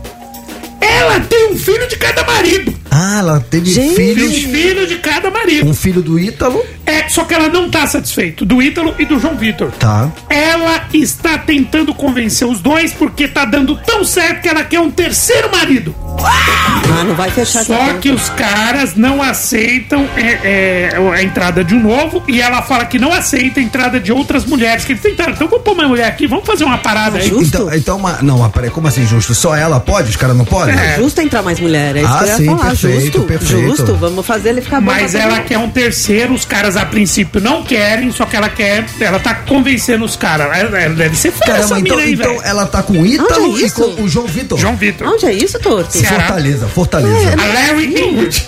ela 0.81 1.19
tem 1.21 1.51
um 1.51 1.57
filho 1.57 1.87
de 1.87 1.95
cada 1.97 2.23
marido. 2.23 2.73
Ah, 2.91 3.19
ela 3.19 3.39
teve 3.39 3.69
Gente. 3.71 3.95
Tem 3.95 4.12
um 4.12 4.15
filhos. 4.15 4.43
filho 4.43 4.88
de 4.88 4.95
cada 4.97 5.30
marido. 5.30 5.67
Um 5.67 5.73
filho 5.73 6.02
do 6.02 6.19
Ítalo. 6.19 6.63
É, 6.86 7.10
só 7.10 7.26
que 7.26 7.34
ela 7.34 7.50
não 7.50 7.69
tá 7.69 7.86
satisfeita, 7.86 8.45
do 8.45 8.62
Ítalo 8.62 8.95
e 8.97 9.06
do 9.06 9.19
João 9.19 9.36
Vitor. 9.36 9.71
Tá. 9.71 10.10
Ela 10.30 10.88
está 10.93 11.38
tentando 11.38 11.93
convencer 11.93 12.47
os 12.47 12.62
dois 12.62 12.93
porque 12.93 13.28
tá 13.28 13.43
dando 13.45 13.76
tão 13.76 14.04
certo 14.06 14.41
que 14.41 14.47
ela 14.47 14.63
quer 14.63 14.80
um 14.80 14.89
terceiro 14.89 15.52
marido. 15.52 15.93
Ah, 16.23 17.04
não 17.04 17.13
vai 17.13 17.30
fechar 17.30 17.63
Só 17.63 17.93
que 17.95 18.10
os 18.10 18.30
caras 18.30 18.95
não 18.95 19.21
aceitam 19.21 20.08
é, 20.15 20.89
é, 20.93 21.13
a 21.13 21.21
entrada 21.21 21.63
de 21.63 21.76
um 21.76 21.82
novo 21.82 22.23
e 22.28 22.41
ela 22.41 22.62
fala 22.62 22.86
que 22.86 22.97
não 22.97 23.13
aceita 23.13 23.60
a 23.60 23.63
entrada 23.63 24.00
de 24.00 24.12
outras 24.12 24.45
mulheres. 24.45 24.86
Que 24.86 24.93
eles 24.93 25.02
tentaram, 25.02 25.34
então 25.34 25.47
vamos 25.47 25.63
pôr 25.63 25.73
uma 25.73 25.88
mulher 25.88 26.08
aqui, 26.08 26.26
vamos 26.26 26.45
fazer 26.45 26.63
uma 26.63 26.78
parada 26.78 27.17
aí. 27.19 27.28
Justo. 27.28 27.45
Então, 27.45 27.73
então 27.73 27.97
uma, 27.97 28.19
não, 28.21 28.39
mas 28.39 28.52
peraí, 28.52 28.69
como 28.69 28.88
assim 28.88 29.06
justo? 29.06 29.36
Só 29.36 29.56
ela 29.56 29.80
pode? 29.80 30.10
Os 30.10 30.15
caras 30.15 30.36
não 30.36 30.45
podem? 30.45 30.73
É. 30.76 30.95
Justo 30.95 31.21
entrar 31.21 31.41
mais 31.43 31.60
mulher, 31.60 31.95
é 31.97 32.02
isso 32.02 32.12
Ah, 32.12 32.17
que 32.17 32.23
eu 32.23 32.28
ia 32.30 32.38
sim, 32.38 32.45
falar. 32.45 32.76
Perfeito, 32.81 33.17
justo, 33.17 33.21
perfeito. 33.27 33.67
justo. 33.77 33.95
Vamos 33.95 34.25
fazer 34.25 34.49
ele 34.49 34.61
ficar 34.61 34.79
bom. 34.79 34.87
Mas 34.91 35.15
ela 35.15 35.37
todo 35.37 35.45
quer 35.47 35.57
um 35.57 35.69
terceiro, 35.69 36.33
os 36.33 36.45
caras 36.45 36.77
a 36.77 36.85
princípio 36.85 37.41
não 37.41 37.63
querem, 37.63 38.11
só 38.11 38.25
que 38.25 38.35
ela 38.35 38.49
quer, 38.49 38.85
ela 38.99 39.19
tá 39.19 39.33
convencendo 39.35 40.05
os 40.05 40.15
caras. 40.15 40.47
Ela, 40.57 40.79
ela 40.79 40.95
deve 40.95 41.15
ser 41.15 41.29
essa 41.29 41.45
Caramba, 41.45 41.79
então, 41.79 41.97
aí, 41.97 42.13
então 42.13 42.39
ela 42.43 42.65
tá 42.65 42.83
com 42.83 42.93
o 42.93 43.05
Ítalo 43.05 43.57
é 43.57 43.61
e 43.63 43.71
com 43.71 44.01
o 44.01 44.07
João 44.09 44.27
Vitor. 44.27 44.57
João 44.59 44.75
Vitor. 44.75 45.07
Onde 45.07 45.25
é 45.25 45.33
isso, 45.33 45.59
Torto? 45.59 45.97
Ceará. 45.97 46.25
Fortaleza, 46.27 46.67
Fortaleza. 46.67 47.29
É, 47.29 47.33
A 47.33 47.45
Larry 47.53 47.85
Ingrid. 47.87 48.45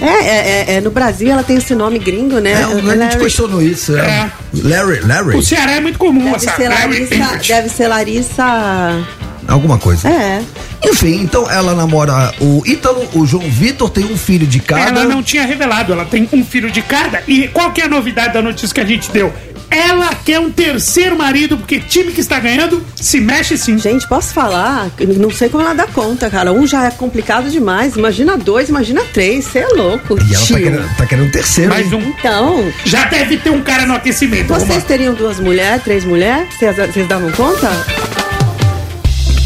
É, 0.00 0.06
é, 0.06 0.64
é, 0.70 0.74
é, 0.76 0.80
no 0.80 0.90
Brasil 0.90 1.30
ela 1.30 1.42
tem 1.42 1.56
esse 1.56 1.74
nome 1.74 1.98
gringo, 1.98 2.38
né? 2.38 2.52
É, 2.52 2.64
a 2.64 2.68
gente 2.68 2.84
Larry- 2.96 3.18
questionou 3.18 3.60
isso. 3.60 3.96
É. 3.96 4.00
É. 4.00 4.30
Larry, 4.62 5.00
Larry, 5.00 5.36
O 5.36 5.42
Ceará 5.42 5.72
é 5.72 5.80
muito 5.80 5.98
comum 5.98 6.24
Deve 6.32 6.36
essa 6.36 6.56
ser 6.56 6.68
Larry 6.68 7.00
Larissa. 7.00 7.46
Deve 7.54 7.68
ser 7.68 7.88
Larissa. 7.88 9.06
Alguma 9.50 9.78
coisa. 9.78 10.08
É. 10.08 10.42
Enfim, 10.84 11.20
então 11.20 11.50
ela 11.50 11.74
namora 11.74 12.32
o 12.40 12.62
Ítalo, 12.66 13.06
o 13.14 13.26
João 13.26 13.48
Vitor 13.50 13.90
tem 13.90 14.04
um 14.04 14.16
filho 14.16 14.46
de 14.46 14.60
cada. 14.60 15.00
Ela 15.00 15.04
não 15.04 15.22
tinha 15.22 15.44
revelado, 15.44 15.92
ela 15.92 16.04
tem 16.04 16.28
um 16.32 16.44
filho 16.44 16.70
de 16.70 16.82
cada. 16.82 17.22
E 17.26 17.48
qual 17.48 17.72
que 17.72 17.80
é 17.80 17.84
a 17.84 17.88
novidade 17.88 18.32
da 18.34 18.42
notícia 18.42 18.74
que 18.74 18.80
a 18.80 18.84
gente 18.84 19.10
deu? 19.10 19.32
Ela 19.70 20.12
quer 20.24 20.40
um 20.40 20.50
terceiro 20.50 21.16
marido, 21.16 21.56
porque 21.56 21.78
time 21.78 22.10
que 22.10 22.20
está 22.20 22.40
ganhando 22.40 22.84
se 22.96 23.20
mexe 23.20 23.56
sim. 23.56 23.78
Gente, 23.78 24.06
posso 24.08 24.34
falar? 24.34 24.90
Eu 24.98 25.06
Não 25.14 25.30
sei 25.30 25.48
como 25.48 25.62
ela 25.62 25.74
dá 25.74 25.86
conta, 25.86 26.28
cara. 26.28 26.52
Um 26.52 26.66
já 26.66 26.86
é 26.86 26.90
complicado 26.90 27.48
demais. 27.48 27.94
Imagina 27.94 28.36
dois, 28.36 28.68
imagina 28.68 29.02
três. 29.12 29.44
Você 29.44 29.60
é 29.60 29.68
louco. 29.68 30.18
E 30.28 30.34
ela 30.34 30.44
tá 30.46 30.54
querendo, 30.56 30.96
tá 30.96 31.06
querendo 31.06 31.28
um 31.28 31.30
terceiro. 31.30 31.70
Mais 31.70 31.92
um. 31.92 32.00
Então, 32.00 32.64
Já 32.84 33.04
deve 33.04 33.36
ter 33.36 33.50
um 33.50 33.62
cara 33.62 33.86
no 33.86 33.94
aquecimento. 33.94 34.48
vocês 34.48 34.82
teriam 34.82 35.14
duas 35.14 35.38
mulheres, 35.38 35.84
três 35.84 36.04
mulheres? 36.04 36.52
Vocês, 36.58 36.74
vocês 36.76 37.06
davam 37.06 37.30
conta? 37.30 37.70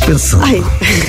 Pensando. 0.07 0.45
Ai. 0.45 0.62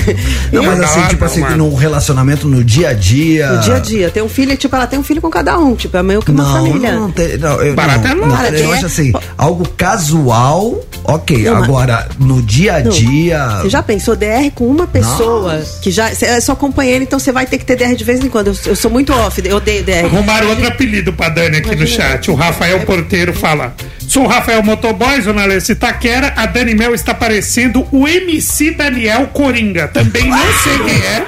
Não, 0.51 0.63
mas 0.63 0.77
Não, 0.77 0.85
assim, 0.85 0.99
não, 1.01 1.07
tipo 1.09 1.25
não, 1.25 1.31
assim, 1.31 1.55
num 1.57 1.75
relacionamento 1.75 2.47
no 2.47 2.63
dia 2.63 2.89
a 2.89 2.93
dia. 2.93 3.51
No 3.51 3.59
dia 3.59 3.75
a 3.75 3.79
dia. 3.79 4.09
Tem 4.09 4.23
um 4.23 4.29
filho, 4.29 4.55
tipo, 4.55 4.73
ela 4.75 4.87
tem 4.87 4.97
um 4.97 5.03
filho 5.03 5.21
com 5.21 5.29
cada 5.29 5.57
um. 5.59 5.75
Tipo, 5.75 5.97
é 5.97 6.03
meio 6.03 6.21
que 6.21 6.31
uma 6.31 6.43
Não, 6.43 6.51
família. 6.53 6.91
não, 6.93 7.11
tem, 7.11 7.37
não, 7.37 7.61
eu, 7.61 7.73
Barata 7.75 8.07
não, 8.09 8.15
louco. 8.15 8.29
não, 8.29 8.37
Cara, 8.37 8.57
eu 8.57 8.71
é- 8.73 8.77
acho 8.77 8.85
assim, 8.85 9.11
algo 9.37 9.67
casual, 9.75 10.79
ok. 11.07 11.43
Não, 11.43 11.63
Agora, 11.63 12.07
no 12.19 12.41
dia 12.41 12.75
a 12.75 12.79
Não. 12.81 12.91
dia. 12.91 13.47
Você 13.61 13.69
já 13.69 13.81
pensou 13.83 14.15
DR 14.15 14.49
com 14.53 14.67
uma 14.67 14.87
pessoa 14.87 15.57
Nossa. 15.57 15.79
que 15.81 15.91
já 15.91 16.13
cê 16.13 16.25
é 16.25 16.41
só 16.41 16.55
companheiro, 16.55 17.03
então 17.03 17.19
você 17.19 17.31
vai 17.31 17.45
ter 17.45 17.57
que 17.57 17.65
ter 17.65 17.75
DR 17.75 17.95
de 17.95 18.03
vez 18.03 18.23
em 18.23 18.29
quando. 18.29 18.47
Eu, 18.47 18.55
eu 18.67 18.75
sou 18.75 18.89
muito 18.91 19.13
off, 19.13 19.41
eu 19.43 19.57
odeio 19.57 19.83
DR. 19.83 20.05
Arrumaram 20.05 20.49
outro 20.49 20.67
apelido 20.67 21.13
pra 21.13 21.29
Dani 21.29 21.57
aqui 21.57 21.69
no 21.69 21.75
Imagina. 21.75 22.03
chat. 22.09 22.31
O 22.31 22.35
Rafael 22.35 22.79
Porteiro 22.81 23.33
fala: 23.33 23.73
Sou 24.07 24.23
o 24.23 24.27
Rafael 24.27 24.61
Motoboy, 24.63 25.21
Zona 25.21 25.45
Leste 25.45 25.71
Itaquera. 25.73 26.33
A 26.35 26.45
Dani 26.45 26.75
Mel 26.75 26.93
está 26.93 27.13
parecendo 27.13 27.87
o 27.91 28.07
MC 28.07 28.71
Daniel 28.71 29.27
Coringa. 29.27 29.87
Também 29.87 30.27
não 30.29 30.53
sei 30.63 30.79
quem 30.79 31.01
é, 31.01 31.25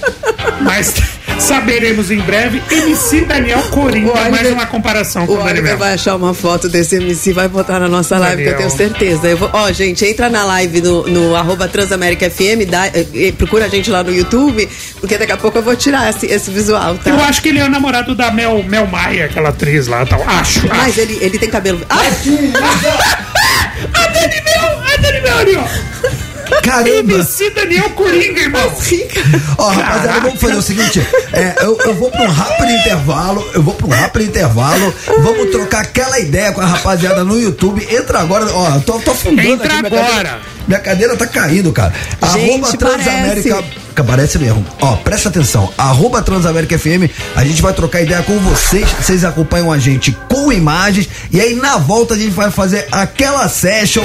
mas 0.62 0.94
saberemos 1.40 2.10
em 2.10 2.18
breve. 2.20 2.62
MC 2.70 3.22
Daniel 3.22 3.62
Coringa. 3.70 4.10
O 4.12 4.14
Mais 4.14 4.28
Oliver- 4.32 4.52
uma 4.52 4.66
comparação 4.66 5.26
com 5.26 5.32
O 5.32 5.36
o 5.36 5.38
Dani 5.38 5.50
Oliver 5.50 5.70
Mel. 5.70 5.78
vai 5.78 5.94
achar 5.94 6.14
uma 6.16 6.34
foto 6.34 6.68
desse 6.68 6.96
MC 6.96 7.30
e 7.30 7.32
vai 7.32 7.48
botar 7.48 7.78
na 7.80 7.88
nossa 7.88 8.18
live, 8.18 8.42
que 8.42 8.48
eu 8.48 8.56
tenho 8.56 8.68
Daniel. 8.70 8.88
certeza. 8.90 9.50
Ó, 9.52 9.72
gente, 9.72 10.04
entra 10.04 10.28
na 10.28 10.44
live 10.44 10.80
no, 10.80 11.06
no 11.08 11.34
arroba 11.36 11.68
Transamérica 11.68 12.28
FM, 12.30 12.66
dá, 12.68 12.86
eh, 12.88 13.06
eh, 13.14 13.32
procura 13.32 13.64
a 13.64 13.68
gente 13.68 13.90
lá 13.90 14.02
no 14.02 14.12
YouTube, 14.14 14.68
porque 15.00 15.16
daqui 15.16 15.32
a 15.32 15.36
pouco 15.36 15.58
eu 15.58 15.62
vou 15.62 15.74
tirar 15.76 16.10
esse, 16.10 16.26
esse 16.26 16.50
visual, 16.50 16.96
tá? 16.98 17.10
Eu 17.10 17.20
acho 17.20 17.40
que 17.42 17.48
ele 17.48 17.58
é 17.60 17.64
o 17.64 17.70
namorado 17.70 18.14
da 18.14 18.30
Mel, 18.30 18.62
Mel 18.62 18.86
Maia, 18.86 19.24
aquela 19.26 19.48
atriz 19.50 19.86
lá 19.86 20.04
tal. 20.06 20.22
Acho. 20.26 20.66
Mas 20.68 20.88
acho. 20.90 21.00
ele, 21.00 21.18
ele 21.20 21.38
tem 21.38 21.48
cabelo. 21.48 21.80
Ah, 21.88 22.00
A 22.00 22.10
Dani 24.08 24.42
Mel! 24.44 24.82
A 24.94 24.96
Dani 25.00 25.20
Mel 25.20 25.38
ali, 25.38 25.56
ó. 25.56 25.64
Caramba! 26.62 27.14
MC 27.14 27.50
Daniel 27.50 27.90
Coringa, 27.90 28.40
irmão. 28.40 28.72
Ó, 29.58 29.68
rapaziada, 29.68 30.20
vamos 30.20 30.40
fazer 30.40 30.56
o 30.56 30.62
seguinte: 30.62 31.00
é, 31.32 31.54
eu, 31.64 31.78
eu 31.84 31.94
vou 31.94 32.10
pra 32.10 32.22
um 32.22 32.30
rápido 32.30 32.70
intervalo, 32.72 33.50
eu 33.54 33.62
vou 33.62 33.74
pra 33.74 33.86
um 33.86 33.90
rápido 33.90 34.24
intervalo, 34.24 34.94
vamos 35.22 35.50
trocar 35.50 35.82
aquela 35.82 36.18
ideia 36.18 36.52
com 36.52 36.60
a 36.60 36.66
rapaziada 36.66 37.24
no 37.24 37.38
YouTube. 37.40 37.86
Entra 37.90 38.20
agora, 38.20 38.46
ó, 38.52 38.74
eu 38.74 38.80
tô, 38.82 38.98
tô 39.00 39.10
afundando 39.12 39.48
Entra 39.48 39.66
aqui. 39.66 39.90
Minha 39.90 40.02
agora. 40.02 40.40
Minha 40.66 40.80
cadeira 40.80 41.16
tá 41.16 41.26
caindo, 41.26 41.72
cara. 41.72 41.92
Gente, 42.32 42.50
Arroba 42.50 42.76
Transamérica. 42.76 43.54
parece. 43.54 43.80
Parece 44.06 44.38
mesmo. 44.38 44.64
Ó, 44.80 44.96
presta 44.96 45.28
atenção. 45.28 45.70
Arroba 45.76 46.22
Transamérica 46.22 46.78
FM. 46.78 47.10
A 47.36 47.44
gente 47.44 47.60
vai 47.60 47.72
trocar 47.72 48.00
ideia 48.00 48.22
com 48.22 48.38
vocês. 48.38 48.88
Vocês 48.92 49.24
acompanham 49.24 49.70
a 49.70 49.78
gente 49.78 50.16
com 50.28 50.52
imagens. 50.52 51.08
E 51.30 51.40
aí, 51.40 51.54
na 51.54 51.76
volta, 51.76 52.14
a 52.14 52.16
gente 52.16 52.30
vai 52.30 52.50
fazer 52.50 52.86
aquela 52.90 53.48
session. 53.48 54.04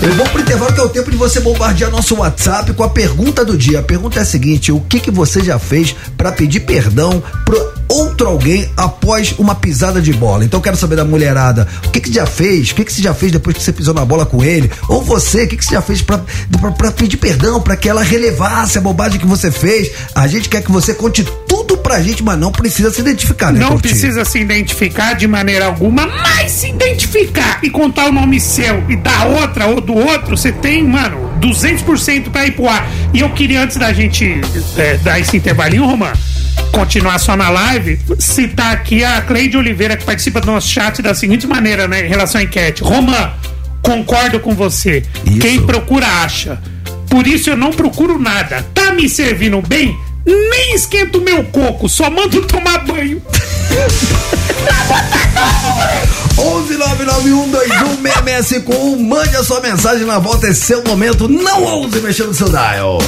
Eu 0.00 0.12
vou 0.14 0.26
pro 0.26 0.40
intervalo 0.40 0.72
que 0.72 0.80
é 0.80 0.84
o 0.84 0.88
tempo 0.88 1.10
de 1.10 1.16
você 1.16 1.40
bombardear 1.40 1.90
nosso 1.90 2.14
WhatsApp 2.16 2.72
com 2.72 2.84
a 2.84 2.88
pergunta 2.88 3.44
do 3.44 3.56
dia. 3.58 3.80
A 3.80 3.82
pergunta 3.82 4.18
é 4.18 4.22
a 4.22 4.24
seguinte: 4.24 4.70
o 4.70 4.80
que, 4.80 5.00
que 5.00 5.10
você 5.10 5.42
já 5.42 5.58
fez 5.58 5.94
pra 6.16 6.30
pedir 6.30 6.60
perdão 6.60 7.22
pro 7.44 7.72
outro 7.88 8.28
alguém 8.28 8.70
após 8.76 9.34
uma 9.38 9.56
pisada 9.56 10.00
de 10.00 10.12
bola? 10.12 10.44
Então 10.44 10.58
eu 10.58 10.62
quero 10.62 10.76
saber 10.76 10.94
da 10.94 11.04
mulherada, 11.04 11.66
o 11.84 11.90
que 11.90 12.00
que 12.00 12.12
já 12.12 12.26
fez? 12.26 12.70
O 12.70 12.76
que 12.76 12.84
que 12.84 12.92
você 12.92 13.02
já 13.02 13.12
fez 13.12 13.32
depois 13.32 13.56
que 13.56 13.62
você 13.62 13.72
pisou 13.72 13.92
na 13.92 14.04
bola 14.04 14.24
com 14.24 14.44
ele? 14.44 14.70
Ou 14.88 15.02
você, 15.02 15.44
o 15.44 15.48
que 15.48 15.56
que 15.56 15.64
você 15.64 15.74
já 15.74 15.82
fez 15.88 16.02
pra 16.02 16.92
pedir 16.92 17.16
perdão, 17.16 17.60
pra 17.60 17.76
que 17.76 17.88
ela 17.88 18.02
relevasse 18.02 18.78
a 18.78 18.80
bobagem 18.80 19.18
que 19.18 19.26
você 19.26 19.50
fez? 19.50 19.90
A 20.14 20.26
gente 20.26 20.48
quer 20.48 20.62
que 20.62 20.70
você 20.70 20.94
conte 20.94 21.24
tudo 21.48 21.76
pra 21.78 22.00
gente, 22.02 22.22
mas 22.22 22.38
não 22.38 22.52
precisa 22.52 22.90
se 22.90 23.00
identificar, 23.00 23.50
né, 23.52 23.60
Não 23.60 23.70
Tortinho? 23.70 23.90
precisa 23.92 24.24
se 24.24 24.38
identificar 24.38 25.14
de 25.14 25.26
maneira 25.26 25.66
alguma, 25.66 26.06
mas 26.06 26.52
se 26.52 26.68
identificar 26.68 27.60
e 27.62 27.70
contar 27.70 28.08
o 28.08 28.12
nome 28.12 28.38
seu 28.38 28.84
e 28.88 28.96
da 28.96 29.24
outra 29.24 29.66
ou 29.66 29.80
do 29.80 29.94
outro, 29.94 30.36
você 30.36 30.52
tem, 30.52 30.84
mano, 30.86 31.30
200% 31.40 32.30
pra 32.30 32.46
ir 32.46 32.52
pro 32.52 32.68
ar. 32.68 32.86
E 33.14 33.20
eu 33.20 33.30
queria, 33.30 33.62
antes 33.62 33.76
da 33.76 33.92
gente 33.92 34.40
é, 34.76 34.96
dar 34.98 35.18
esse 35.18 35.36
intervalinho, 35.36 35.84
Romã, 35.86 36.12
continuar 36.72 37.18
só 37.18 37.36
na 37.36 37.48
live, 37.48 37.98
citar 38.18 38.72
aqui 38.72 39.02
a 39.04 39.22
Cleide 39.22 39.56
Oliveira, 39.56 39.96
que 39.96 40.04
participa 40.04 40.40
do 40.40 40.46
nosso 40.48 40.68
chat 40.68 41.00
da 41.00 41.14
seguinte 41.14 41.46
maneira, 41.46 41.88
né, 41.88 42.04
em 42.04 42.08
relação 42.08 42.40
à 42.40 42.44
enquete. 42.44 42.82
Romã, 42.82 43.30
concordo 43.88 44.38
com 44.38 44.54
você. 44.54 45.02
Isso. 45.24 45.38
Quem 45.38 45.62
procura, 45.62 46.06
acha. 46.06 46.60
Por 47.08 47.26
isso 47.26 47.48
eu 47.48 47.56
não 47.56 47.70
procuro 47.70 48.18
nada. 48.18 48.62
Tá 48.74 48.92
me 48.92 49.08
servindo 49.08 49.62
bem? 49.62 49.98
Nem 50.26 50.74
esquento 50.74 51.22
meu 51.22 51.42
coco, 51.44 51.88
só 51.88 52.10
mando 52.10 52.42
tomar 52.42 52.84
banho. 52.84 53.22
11991216651, 56.36 59.00
mande 59.00 59.34
a 59.36 59.42
sua 59.42 59.60
mensagem 59.60 60.04
na 60.06 60.18
volta, 60.18 60.48
é 60.48 60.52
seu 60.52 60.84
momento, 60.84 61.26
não 61.26 61.64
ouse 61.64 61.98
mexer 62.00 62.24
no 62.24 62.34
seu 62.34 62.50
dial. 62.50 62.98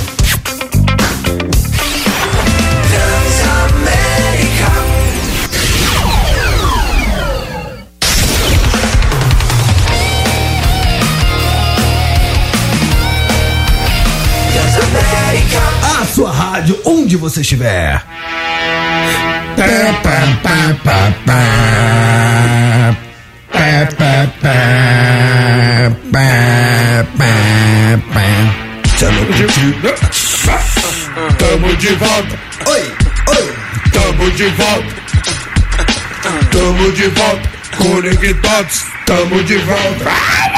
Rádio, 16.60 16.78
onde 16.84 17.16
você 17.16 17.40
estiver. 17.40 18.02
Tamo 31.38 31.76
de 31.76 31.88
volta, 31.94 32.38
Oi, 32.66 32.92
oi. 33.28 33.54
tamo 33.92 34.30
de 34.32 34.44
volta. 34.48 35.00
Tamo 36.50 36.92
de 36.92 37.08
volta, 37.08 37.50
conectados, 37.78 38.84
tamo 39.06 39.42
de 39.42 39.56
volta. 39.58 40.49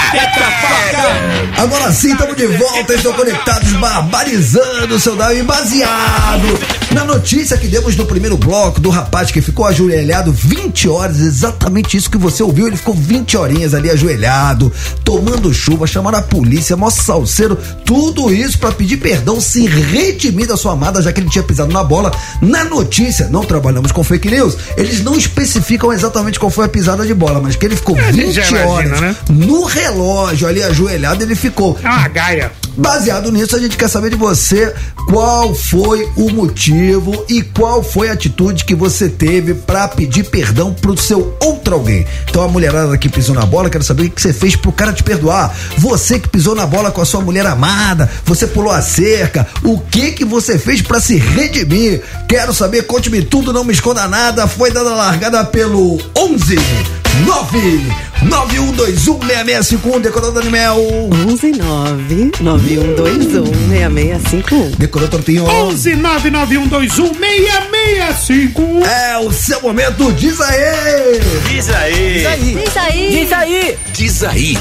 Agora 1.57 1.93
sim, 1.93 2.13
estamos 2.13 2.37
de 2.37 2.47
volta, 2.47 2.95
estão 2.95 3.13
conectados, 3.13 3.73
barbarizando 3.73 4.95
o 4.95 5.01
seu 5.01 5.15
e 5.33 5.43
baseado 5.43 6.83
na 6.93 7.05
notícia 7.05 7.57
que 7.57 7.69
demos 7.69 7.97
no 7.97 8.05
primeiro 8.05 8.37
bloco 8.37 8.79
do 8.79 8.91
rapaz 8.91 9.31
que 9.31 9.41
ficou 9.41 9.65
ajoelhado 9.65 10.31
20 10.31 10.89
horas, 10.89 11.21
exatamente 11.21 11.97
isso 11.97 12.11
que 12.11 12.19
você 12.19 12.43
ouviu, 12.43 12.67
ele 12.67 12.77
ficou 12.77 12.95
20 12.95 13.37
horinhas 13.37 13.73
ali 13.73 13.91
ajoelhado, 13.91 14.71
tomando 15.03 15.55
chuva, 15.55 15.87
chamando 15.87 16.17
a 16.17 16.23
polícia, 16.23 16.77
mó 16.77 16.91
salseiro, 16.91 17.57
tudo 17.85 18.33
isso 18.33 18.59
para 18.59 18.73
pedir 18.73 18.99
perdão, 18.99 19.41
se 19.41 19.67
redimir 19.67 20.47
da 20.47 20.57
sua 20.57 20.73
amada, 20.73 21.01
já 21.01 21.13
que 21.13 21.21
ele 21.21 21.31
tinha 21.31 21.45
pisado 21.45 21.73
na 21.73 21.83
bola. 21.83 22.13
Na 22.43 22.65
notícia, 22.65 23.29
não 23.29 23.45
trabalhamos 23.45 23.91
com 23.93 24.05
fake 24.05 24.29
news, 24.31 24.57
eles 24.77 25.03
não 25.03 25.17
especificam 25.17 25.93
exatamente 25.93 26.39
qual 26.39 26.51
foi 26.51 26.67
a 26.67 26.69
pisada 26.69 27.07
de 27.07 27.15
bola, 27.15 27.41
mas 27.41 27.57
que 27.57 27.65
ele 27.65 27.77
ficou 27.77 27.95
20 27.95 28.19
imagina, 28.19 28.67
horas 28.67 29.01
né? 29.01 29.17
no 29.31 29.65
relógio 29.65 30.02
ali 30.47 30.63
ajoelhado, 30.63 31.23
ele 31.23 31.35
ficou. 31.35 31.79
É 31.83 31.89
uma 31.89 32.09
gaia. 32.09 32.53
Baseado 32.77 33.31
nisso, 33.31 33.55
a 33.55 33.59
gente 33.59 33.77
quer 33.77 33.89
saber 33.89 34.11
de 34.11 34.17
você 34.17 34.75
qual 35.07 35.55
foi 35.55 36.09
o 36.17 36.31
motivo 36.31 37.25
e 37.29 37.43
qual 37.43 37.83
foi 37.83 38.09
a 38.09 38.13
atitude 38.13 38.65
que 38.65 38.75
você 38.75 39.09
teve 39.09 39.55
pra 39.55 39.89
pedir 39.89 40.25
perdão 40.25 40.73
pro 40.73 40.97
seu 40.97 41.37
outro 41.43 41.75
alguém. 41.75 42.07
Então 42.29 42.43
a 42.43 42.49
mulherada 42.49 42.97
que 42.97 43.09
pisou 43.09 43.35
na 43.35 43.45
bola, 43.45 43.69
quero 43.69 43.85
saber 43.85 44.05
o 44.05 44.11
que 44.11 44.21
você 44.21 44.33
fez 44.33 44.57
pro 44.57 44.73
cara 44.73 44.93
te 44.93 45.03
perdoar. 45.03 45.55
Você 45.79 46.19
que 46.19 46.29
pisou 46.29 46.55
na 46.55 46.67
bola 46.67 46.91
com 46.91 47.01
a 47.01 47.05
sua 47.05 47.21
mulher 47.21 47.47
amada, 47.47 48.11
você 48.25 48.47
pulou 48.47 48.73
a 48.73 48.81
cerca, 48.81 49.47
o 49.63 49.79
que 49.79 50.13
que 50.13 50.25
você 50.25 50.59
fez 50.59 50.81
pra 50.81 51.01
se 51.01 51.17
redimir? 51.17 52.03
Quero 52.29 52.55
saber, 52.55 52.83
conte-me 52.83 53.23
tudo, 53.23 53.53
não 53.53 53.65
me 53.65 53.73
esconda 53.73 54.09
nada. 54.09 54.47
Foi 54.47 54.71
dada 54.71 54.91
a 54.91 54.95
largada 54.95 55.45
pelo 55.45 56.01
11 56.17 56.57
9 57.27 58.13
91216651, 58.25 60.01
decorado 60.01 60.39
Animel. 60.39 60.77
11 61.29 61.53
9 61.53 62.31
9121 62.63 63.45
6651. 63.69 64.71
Decorou 64.79 65.09
Tortinho. 65.09 65.45
11 65.45 65.97
99121 65.97 67.15
6651. 67.15 68.87
É 68.87 69.19
o 69.19 69.33
seu 69.33 69.61
momento, 69.61 70.13
diz 70.13 70.41
aí! 70.41 71.21
Diz 71.49 71.69
aí. 71.71 72.19
Diz 72.19 72.27
aí. 72.77 73.11
Diz 73.11 73.33
aí. 73.33 73.79
Diz 73.93 74.23
aí. 74.25 74.59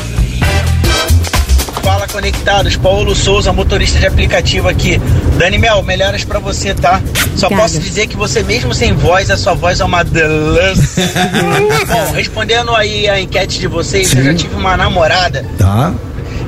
Fala 1.84 2.08
conectados, 2.08 2.76
Paulo 2.76 3.16
Souza, 3.16 3.52
motorista 3.52 3.99
de 3.99 4.06
aplicativo 4.06 4.68
aqui. 4.68 4.99
Dani 5.38 5.58
Mel, 5.58 5.82
melhoras 5.82 6.24
pra 6.24 6.38
você, 6.38 6.76
tá? 6.76 7.02
Só 7.36 7.47
Obrigada. 7.47 7.56
posso 7.56 7.80
dizer 7.80 8.06
que 8.08 8.16
você 8.16 8.43
mesmo 8.43 8.72
sem 8.74 8.93
voz, 8.93 9.32
a 9.32 9.38
sua 9.38 9.56
voz 9.56 9.80
é 9.80 9.86
uma 9.86 10.04
delícia. 10.04 11.10
Bom, 11.88 12.12
respondendo 12.14 12.76
aí 12.76 13.10
a 13.10 13.20
enquete 13.20 13.60
de 13.60 13.68
vocês, 13.68 14.14
eu 14.14 14.24
já 14.24 14.34
tive 14.34 14.54
uma 14.56 14.78
namorada 14.78 15.43
Tá? 15.58 15.91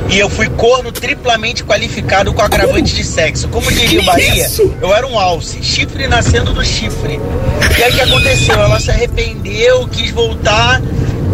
E 0.10 0.20
eu 0.20 0.30
fui 0.30 0.48
corno 0.50 0.92
triplamente 0.92 1.64
qualificado 1.64 2.34
com 2.34 2.42
agravante 2.42 2.94
de 2.94 3.04
sexo. 3.04 3.48
Como 3.48 3.72
diria 3.72 4.02
o 4.02 4.06
Bahia, 4.06 4.48
eu 4.82 4.94
era 4.94 5.08
um 5.08 5.18
alce, 5.18 5.62
chifre 5.64 6.08
nascendo 6.08 6.54
do 6.54 6.64
chifre. 6.64 7.20
E 7.78 7.84
aí 7.84 7.92
o 7.92 7.96
que 7.96 8.02
aconteceu? 8.02 8.56
Ela 8.56 8.80
se 8.80 8.92
arrependeu, 8.92 9.88
quis 9.88 10.12
voltar. 10.12 10.82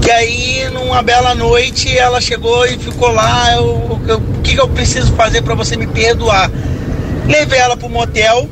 Que 0.01 0.11
aí, 0.11 0.69
numa 0.71 1.01
bela 1.01 1.35
noite, 1.35 1.97
ela 1.97 2.21
chegou 2.21 2.65
e 2.65 2.77
ficou 2.77 3.09
lá. 3.11 3.53
eu- 3.55 3.99
eu- 4.07 4.17
O 4.17 4.41
que, 4.41 4.55
que 4.55 4.61
eu 4.61 4.67
preciso 4.69 5.11
fazer 5.13 5.41
pra 5.41 5.53
você 5.53 5.75
me 5.75 5.85
perdoar? 5.85 6.49
Levei 7.27 7.59
ela 7.59 7.75
pro 7.77 7.89
motel, 7.89 8.49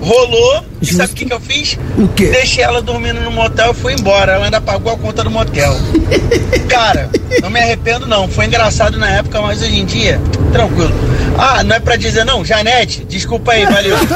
rolou. 0.00 0.64
E 0.80 0.86
sabe 0.86 1.12
o 1.12 1.16
que, 1.16 1.24
que 1.24 1.32
eu 1.32 1.40
fiz? 1.40 1.78
O 1.96 2.08
quê? 2.08 2.26
Deixei 2.26 2.62
ela 2.62 2.80
dormindo 2.80 3.20
no 3.20 3.30
motel 3.30 3.72
e 3.72 3.74
fui 3.74 3.92
embora. 3.94 4.32
Ela 4.32 4.44
ainda 4.44 4.60
pagou 4.60 4.92
a 4.92 4.96
conta 4.96 5.24
do 5.24 5.30
motel. 5.30 5.74
Cara, 6.68 7.10
não 7.42 7.50
me 7.50 7.60
arrependo 7.60 8.06
não. 8.06 8.28
Foi 8.28 8.46
engraçado 8.46 8.98
na 8.98 9.10
época, 9.10 9.40
mas 9.40 9.60
hoje 9.62 9.78
em 9.78 9.84
dia, 9.84 10.20
tranquilo. 10.52 10.92
Ah, 11.36 11.62
não 11.62 11.76
é 11.76 11.80
pra 11.80 11.96
dizer 11.96 12.24
não, 12.24 12.44
Janete, 12.44 13.04
desculpa 13.04 13.52
aí, 13.52 13.64
valeu. 13.64 13.96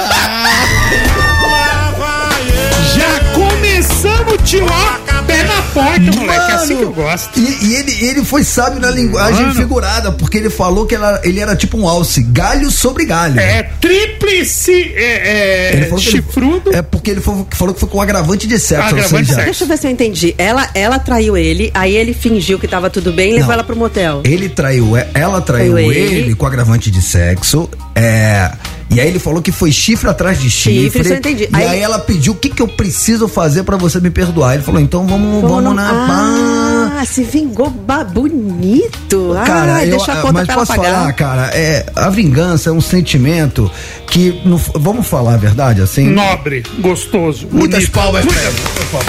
Já 2.95 3.21
começamos, 3.33 4.39
tio, 4.45 4.67
ó, 4.67 5.12
pé 5.33 5.43
na 5.45 5.63
porta, 5.63 6.01
moleque. 6.21 6.51
É 6.51 6.55
assim 6.55 6.77
que 6.77 6.83
eu 6.83 6.93
gosto. 6.93 7.39
E, 7.39 7.67
e 7.67 7.75
ele, 7.77 8.05
ele 8.05 8.25
foi 8.25 8.45
sábio 8.45 8.81
na 8.81 8.91
linguagem 8.91 9.43
Mano. 9.43 9.55
figurada, 9.55 10.13
porque 10.13 10.37
ele 10.39 10.51
falou 10.51 10.87
que 10.87 10.95
ela- 10.95 11.21
ele 11.25 11.41
era 11.41 11.57
tipo 11.57 11.79
um 11.79 11.89
alce, 11.89 12.23
galho 12.23 12.71
sobre 12.71 13.05
galho. 13.05 13.39
É 13.41 13.63
tríplice 13.81 14.93
é, 14.95 15.03
é, 15.03 15.71
Ele 15.75 15.85
falou 15.87 15.99
que 16.01 16.09
ele- 16.09 16.17
chifrudo. 16.23 16.75
é 16.75 16.83
porque 16.83 17.11
ele 17.11 17.21
foi- 17.21 17.47
falou 17.53 17.75
que 17.75 17.81
foi 17.81 17.89
com 17.89 18.01
agravante 18.01 18.47
de 18.47 18.59
sexo. 18.59 18.89
Agravante 18.95 19.09
seja, 19.09 19.23
de 19.23 19.29
sexo. 19.29 19.45
Deixa 19.45 19.65
eu 19.65 19.69
ver 19.69 19.79
se 19.79 19.87
eu 19.87 19.91
entendi. 19.91 20.35
Ela, 20.39 20.69
ela 20.75 20.99
traiu 20.99 21.37
ele, 21.37 21.71
aí 21.75 21.95
ele 21.97 22.13
fingiu 22.15 22.59
que 22.59 22.69
tava 22.69 22.91
tudo 22.91 23.13
bem 23.13 23.33
e 23.33 23.35
levou 23.39 23.53
ela 23.53 23.65
pro 23.65 23.77
motel. 23.77 24.23
Ele 24.25 24.49
traiu, 24.49 24.97
é, 24.97 25.09
ela 25.15 25.41
traiu 25.41 25.73
Traiu 25.73 25.93
ele. 25.93 26.15
ele. 26.15 26.35
com 26.35 26.47
agravante 26.47 26.91
de 26.91 27.01
sexo. 27.03 27.69
É. 27.95 28.51
E 28.93 29.01
aí 29.01 29.09
ele 29.09 29.19
falou 29.19 29.41
que 29.41 29.51
foi 29.51 29.73
chifre 29.73 30.09
atrás 30.11 30.39
de 30.39 30.51
chifre. 30.51 30.83
Chifre, 30.85 31.01
isso 31.01 31.13
eu 31.13 31.17
entendi. 31.19 31.49
E 31.51 31.57
aí, 31.57 31.67
Aí- 31.69 31.81
ela 31.81 31.99
pediu 31.99 32.35
o 32.35 32.37
que, 32.37 32.51
que 32.51 32.61
eu 32.61 32.69
preciso 32.69 33.27
fazer 33.27 33.63
pra 33.63 33.77
você 33.77 33.99
me 34.01 34.11
perdoar. 34.11 34.55
Ele 34.55 34.63
falou, 34.63 34.81
então 34.81 35.07
vamos, 35.07 35.41
vamos, 35.41 35.51
Vamos 35.65 35.75
na. 35.75 36.99
Ah, 37.01 37.05
se 37.07 37.25
vingou 37.25 37.71
bonito. 37.71 39.31
Cara, 39.47 39.77
ah, 39.77 39.85
eu, 39.87 39.97
deixa 39.97 40.13
a 40.13 40.17
conta 40.17 40.33
mas 40.35 40.45
pra 40.47 40.55
ela 40.55 40.67
posso 40.67 40.77
pagar. 40.77 40.95
falar, 40.99 41.13
cara, 41.15 41.51
é, 41.55 41.87
a 41.97 42.11
vingança 42.11 42.69
é 42.71 42.73
um 42.73 42.81
sentimento 42.81 43.71
que, 44.09 44.41
não 44.45 44.59
f- 44.59 44.71
vamos 44.75 45.07
falar 45.07 45.35
a 45.35 45.37
verdade, 45.37 45.81
assim, 45.81 46.09
Nobre, 46.11 46.63
gostoso. 46.81 47.49
muitas 47.51 47.81
bonito. 47.87 47.93
palmas 47.93 48.25
por 48.25 48.35
favor. 48.35 49.05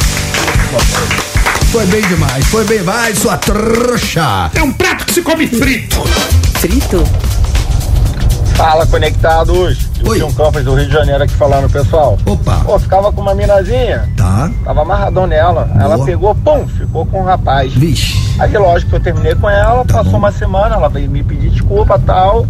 Foi 1.72 1.86
bem 1.88 2.02
demais, 2.04 2.46
foi 2.48 2.64
bem 2.66 2.84
mais, 2.84 3.18
sua 3.20 3.38
trouxa. 3.38 4.52
É 4.54 4.62
um 4.62 4.72
prato 4.72 5.06
que 5.06 5.14
se 5.14 5.22
come 5.22 5.48
frito. 5.48 6.02
Frito? 6.60 7.04
Fala, 8.56 8.86
conectados. 8.86 9.58
Oi. 9.58 9.78
Wilson 10.06 10.32
Campos 10.34 10.64
do 10.64 10.76
Rio 10.76 10.86
de 10.86 10.94
Janeiro 10.94 11.24
aqui 11.24 11.34
falando, 11.34 11.70
pessoal. 11.72 12.18
Opa, 12.26 12.62
Pô, 12.66 12.78
ficava 12.80 13.12
com 13.12 13.22
uma 13.22 13.34
minazinha, 13.34 14.10
tá, 14.18 14.50
tava 14.64 14.82
amarradão 14.82 15.26
nela. 15.28 15.66
Boa. 15.66 15.84
Ela 15.84 16.06
pegou, 16.06 16.36
pum, 16.36 16.68
ficou 16.68 17.06
com 17.06 17.22
um 17.22 17.24
rapaz. 17.26 17.74
vixe. 17.74 18.22
Aí, 18.40 18.52
lógico 18.58 18.90
que 18.92 18.96
eu 18.98 19.00
terminei 19.02 19.36
com 19.36 19.50
ela, 19.50 19.86
Tá 19.86 19.96
passou 19.96 20.14
bom. 20.14 20.18
uma 20.20 20.32
semana, 20.32 20.76
ela 20.76 20.90
veio 20.90 21.10
me 21.10 21.24
pedir 21.24 21.50
desculpa 21.50 22.00
tal. 22.00 22.46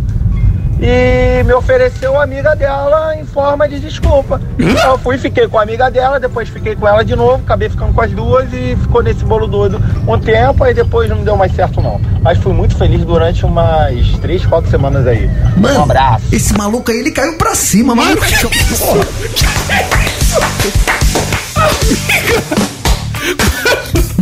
E 0.79 1.43
me 1.43 1.53
ofereceu 1.53 2.19
a 2.19 2.23
amiga 2.23 2.55
dela 2.55 3.15
em 3.15 3.25
forma 3.25 3.67
de 3.67 3.79
desculpa. 3.79 4.41
Então, 4.57 4.91
eu 4.91 4.97
fui, 4.97 5.17
fiquei 5.17 5.47
com 5.47 5.57
a 5.57 5.63
amiga 5.63 5.89
dela, 5.89 6.19
depois 6.19 6.49
fiquei 6.49 6.75
com 6.75 6.87
ela 6.87 7.03
de 7.03 7.15
novo, 7.15 7.41
acabei 7.43 7.69
ficando 7.69 7.93
com 7.93 8.01
as 8.01 8.11
duas 8.11 8.51
e 8.51 8.75
ficou 8.75 9.01
nesse 9.01 9.23
bolo 9.23 9.47
doido 9.47 9.81
um 10.07 10.19
tempo, 10.19 10.63
aí 10.63 10.73
depois 10.73 11.09
não 11.09 11.23
deu 11.23 11.35
mais 11.35 11.53
certo 11.55 11.81
não. 11.81 11.99
Mas 12.21 12.37
fui 12.37 12.53
muito 12.53 12.75
feliz 12.75 13.03
durante 13.05 13.45
umas 13.45 14.07
três, 14.21 14.45
quatro 14.45 14.69
semanas 14.69 15.07
aí. 15.07 15.29
Mano, 15.57 15.79
um 15.79 15.83
abraço. 15.83 16.25
esse 16.31 16.53
maluco 16.53 16.91
aí, 16.91 16.99
ele 16.99 17.11
caiu 17.11 17.37
pra 17.37 17.55
cima, 17.55 17.95
mano. 17.95 18.19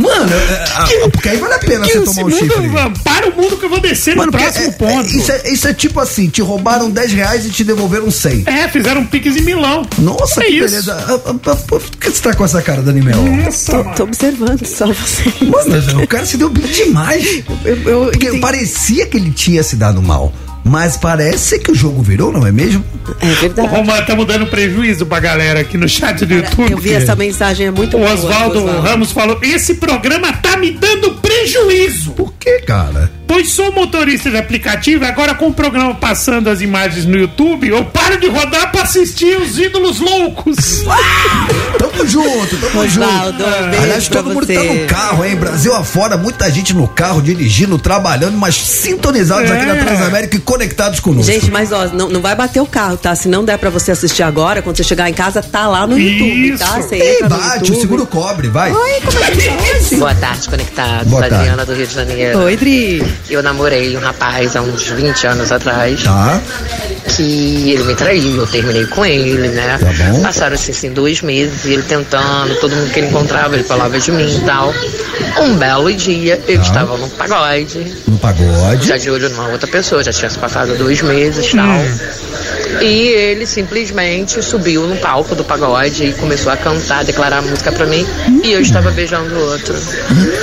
Mano, 0.02 0.30
é, 0.34 1.04
é, 1.06 1.10
porque 1.10 1.30
aí 1.30 1.38
vale 1.38 1.54
a 1.54 1.60
pena 1.60 1.86
Que 1.86 1.94
você 2.00 2.06
tomar 2.06 2.22
um 2.22 2.30
mundo, 2.30 2.38
chifre. 2.38 2.70
para 3.04 3.30
o 3.30 3.36
mundo 3.36 3.58
que 3.58 3.66
eu 3.66 3.70
vou 3.70 3.80
descer 3.80 4.16
Mano, 4.16 4.32
no 4.32 4.38
próximo 4.38 4.66
é- 4.66 4.68
é- 4.68 4.72
ponto. 4.72 5.08
isso, 5.10 5.32
é, 5.32 5.50
isso 5.52 5.68
é 5.68 5.74
tipo 5.74 6.00
assim, 6.00 6.28
te 6.30 6.42
roubaram 6.42 6.90
10 6.90 7.12
reais 7.14 7.46
e 7.46 7.50
te 7.50 7.64
devolveram 7.64 8.10
100. 8.10 8.44
É, 8.48 8.68
fizeram 8.68 9.02
um 9.02 9.06
piques 9.06 9.36
em 9.38 9.42
Milão. 9.42 9.86
Nossa, 10.00 10.42
é 10.42 10.46
que 10.46 10.52
isso. 10.54 10.68
beleza. 10.70 10.94
Ah, 11.08 11.20
ah, 11.28 11.36
ah, 11.52 11.56
Por 11.56 11.82
que 11.82 12.10
você 12.10 12.22
tá 12.22 12.34
com 12.34 12.44
essa 12.46 12.62
cara, 12.62 12.82
Dani 12.82 13.02
Mel? 13.02 13.22
Nossa, 13.22 13.72
Tô, 13.84 13.92
tô 13.96 14.04
observando 14.04 14.66
só 14.66 14.88
você. 14.88 15.24
Mano, 15.46 16.04
o 16.04 16.08
cara 16.08 16.26
se 16.26 16.38
deu 16.38 16.50
bem 16.50 16.66
demais. 16.66 17.44
Eu, 17.64 18.12
eu 18.12 18.40
parecia 18.40 19.06
que 19.06 19.18
ele 19.18 19.32
tinha 19.32 19.62
se 19.64 19.76
dado 19.76 20.02
mal. 20.02 20.34
Mas 20.64 20.96
parece 20.96 21.60
que 21.60 21.72
o 21.72 21.76
jogo 21.76 22.02
virou, 22.02 22.32
não 22.32 22.46
é 22.46 22.52
mesmo? 22.52 22.84
É 23.20 23.32
Ô, 23.32 23.36
verdade. 23.36 23.68
Romano, 23.68 24.02
estamos 24.02 24.26
dando 24.28 24.46
prejuízo 24.48 25.06
pra 25.06 25.20
galera 25.20 25.62
aqui 25.62 25.78
no 25.78 25.90
chat 25.90 26.26
do 26.26 26.34
YouTube. 26.34 26.72
Eu 26.72 26.78
vi 26.78 26.94
essa 26.94 27.16
mensagem, 27.16 27.68
é 27.68 27.72
muito 27.72 27.98
O 27.98 28.02
Oswaldo. 28.04 28.66
Ramos 28.82 29.12
falou: 29.12 29.40
esse 29.42 29.76
programa 29.76 30.32
tá 30.34 30.58
me 30.58 30.72
dando 30.72 31.16
prejuízo. 31.16 32.12
Por 32.12 32.34
que, 32.34 32.60
cara? 32.60 33.12
Pois 33.32 33.50
sou 33.50 33.72
motorista 33.72 34.30
de 34.30 34.36
aplicativo 34.36 35.06
e 35.06 35.08
agora 35.08 35.34
com 35.34 35.48
o 35.48 35.54
programa 35.54 35.96
passando 35.96 36.50
as 36.50 36.60
imagens 36.60 37.06
no 37.06 37.18
YouTube, 37.18 37.70
eu 37.70 37.86
paro 37.86 38.20
de 38.20 38.28
rodar 38.28 38.74
pra 38.74 38.82
assistir 38.82 39.38
os 39.40 39.58
ídolos 39.58 40.02
loucos. 40.02 40.84
Tamo 41.80 42.06
junto, 42.06 42.58
tamo 42.58 42.86
junto. 42.90 43.06
Oswaldo, 43.08 43.44
um 43.46 43.82
Aliás, 43.84 44.10
todo 44.10 44.34
mundo 44.34 44.46
você. 44.46 44.54
tá 44.54 44.64
no 44.74 44.86
carro, 44.86 45.24
hein? 45.24 45.38
Brasil 45.38 45.74
afora, 45.74 46.18
muita 46.18 46.52
gente 46.52 46.74
no 46.74 46.90
carro, 46.90 47.22
dirigindo, 47.22 47.80
trabalhando, 47.80 48.38
mas 48.38 48.54
sintonizados 48.56 49.50
É. 49.50 49.54
aqui 49.54 49.66
na 49.66 49.76
Transamérica 49.78 50.36
e 50.36 50.40
conectados 50.42 51.00
conosco. 51.00 51.32
Gente, 51.32 51.50
mas 51.50 51.72
ó, 51.72 51.86
não, 51.88 52.10
não 52.10 52.20
vai 52.22 52.36
bater 52.36 52.60
o 52.60 52.66
carro, 52.66 52.98
tá? 52.98 53.16
Se 53.16 53.30
não 53.30 53.46
der 53.46 53.58
pra 53.58 53.70
você 53.70 53.94
assistir 53.94 54.24
agora, 54.24 54.62
quando 54.62 54.76
você 54.76 54.84
chegar 54.84 55.10
em 55.10 55.14
casa, 55.14 55.42
tá 55.42 55.70
lá 55.70 55.88
no 55.88 55.98
YouTube, 55.98 56.58
tá? 56.58 56.80
Isso. 56.80 56.90
Você 56.90 56.96
Ei, 56.96 57.16
entra 57.16 57.30
no 57.30 57.38
bate, 57.38 57.60
YouTube. 57.60 57.78
o 57.78 57.82
seguro 57.82 58.06
cobre, 58.08 58.50
vai. 58.50 58.74
Oi, 58.74 59.02
como 59.06 59.24
é 59.24 59.32
que 59.32 59.50
pode? 59.50 59.96
Boa 59.96 60.16
tarde, 60.16 60.50
conectados. 60.50 61.08
Boa 61.08 61.22
tarde. 61.22 61.36
Adriana 61.36 61.66
do 61.66 61.74
Rio 61.74 61.88
de 61.88 61.94
Janeiro. 61.94 62.40
Oi, 62.40 62.58
Dri. 62.58 63.21
Eu 63.30 63.42
namorei 63.42 63.96
um 63.96 64.00
rapaz 64.00 64.56
há 64.56 64.62
uns 64.62 64.88
20 64.88 65.28
anos 65.28 65.52
atrás. 65.52 66.04
Tá. 66.04 66.42
que 67.16 67.72
ele 67.72 67.84
me 67.84 67.96
traiu, 67.96 68.38
eu 68.38 68.48
terminei 68.48 68.86
com 68.86 69.06
ele, 69.06 69.48
né? 69.50 69.78
Tá 69.80 70.12
bom. 70.12 70.22
Passaram-se 70.22 70.72
assim 70.72 70.92
dois 70.94 71.22
meses, 71.22 71.66
ele 71.66 71.82
tentando, 71.84 72.56
todo 72.62 72.74
mundo 72.76 72.90
que 72.92 73.00
ele 73.00 73.08
encontrava, 73.08 73.56
ele 73.56 73.64
falava 73.64 74.00
de 74.00 74.12
mim 74.12 74.34
e 74.38 74.40
tal. 74.46 74.74
Um 75.42 75.56
belo 75.58 75.92
dia, 75.94 76.40
eu 76.48 76.58
Tá. 76.58 76.64
estava 76.64 76.98
no 76.98 77.10
pagode, 77.10 77.80
No 78.08 78.18
pagode. 78.18 78.88
já 78.88 78.98
de 78.98 79.10
olho 79.10 79.30
numa 79.30 79.48
outra 79.50 79.68
pessoa, 79.68 80.04
já 80.04 80.14
tinha 80.14 80.30
se 80.30 80.38
passado 80.38 80.74
dois 80.78 81.02
meses 81.02 81.52
e 81.52 81.56
tal. 81.58 82.82
E 82.82 83.08
ele 83.10 83.46
simplesmente 83.46 84.42
subiu 84.42 84.84
no 84.88 84.96
palco 84.98 85.36
do 85.36 85.44
pagode 85.44 86.06
e 86.06 86.14
começou 86.14 86.52
a 86.52 86.58
cantar, 86.58 87.04
declarar 87.04 87.40
a 87.40 87.42
música 87.42 87.72
pra 87.72 87.86
mim. 87.86 88.06
E 88.44 88.52
eu 88.54 88.62
estava 88.62 88.90
beijando 88.92 89.34
o 89.36 89.52
outro. 89.52 89.76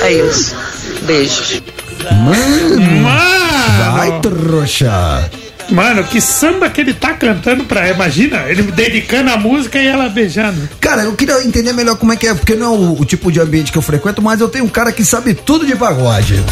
É 0.03 0.11
isso. 0.13 0.55
Beijos. 1.03 1.61
Mano, 2.03 3.01
Mano, 3.01 3.97
vai, 3.97 4.19
trouxa. 4.21 5.29
mano, 5.69 6.03
que 6.03 6.19
samba 6.21 6.69
que 6.69 6.81
ele 6.81 6.93
tá 6.93 7.13
cantando 7.13 7.63
pra. 7.65 7.89
Imagina, 7.89 8.43
ele 8.47 8.63
dedicando 8.63 9.31
a 9.31 9.37
música 9.37 9.79
e 9.79 9.87
ela 9.87 10.09
beijando. 10.09 10.69
Cara, 10.79 11.03
eu 11.03 11.13
queria 11.13 11.43
entender 11.43 11.73
melhor 11.73 11.95
como 11.97 12.13
é 12.13 12.15
que 12.15 12.27
é, 12.27 12.33
porque 12.33 12.55
não 12.55 12.73
é 12.73 12.77
o, 12.77 13.01
o 13.01 13.05
tipo 13.05 13.31
de 13.31 13.39
ambiente 13.39 13.71
que 13.71 13.77
eu 13.77 13.81
frequento, 13.81 14.21
mas 14.21 14.39
eu 14.41 14.49
tenho 14.49 14.65
um 14.65 14.69
cara 14.69 14.91
que 14.91 15.03
sabe 15.05 15.33
tudo 15.33 15.65
de 15.65 15.75
pagode. 15.75 16.43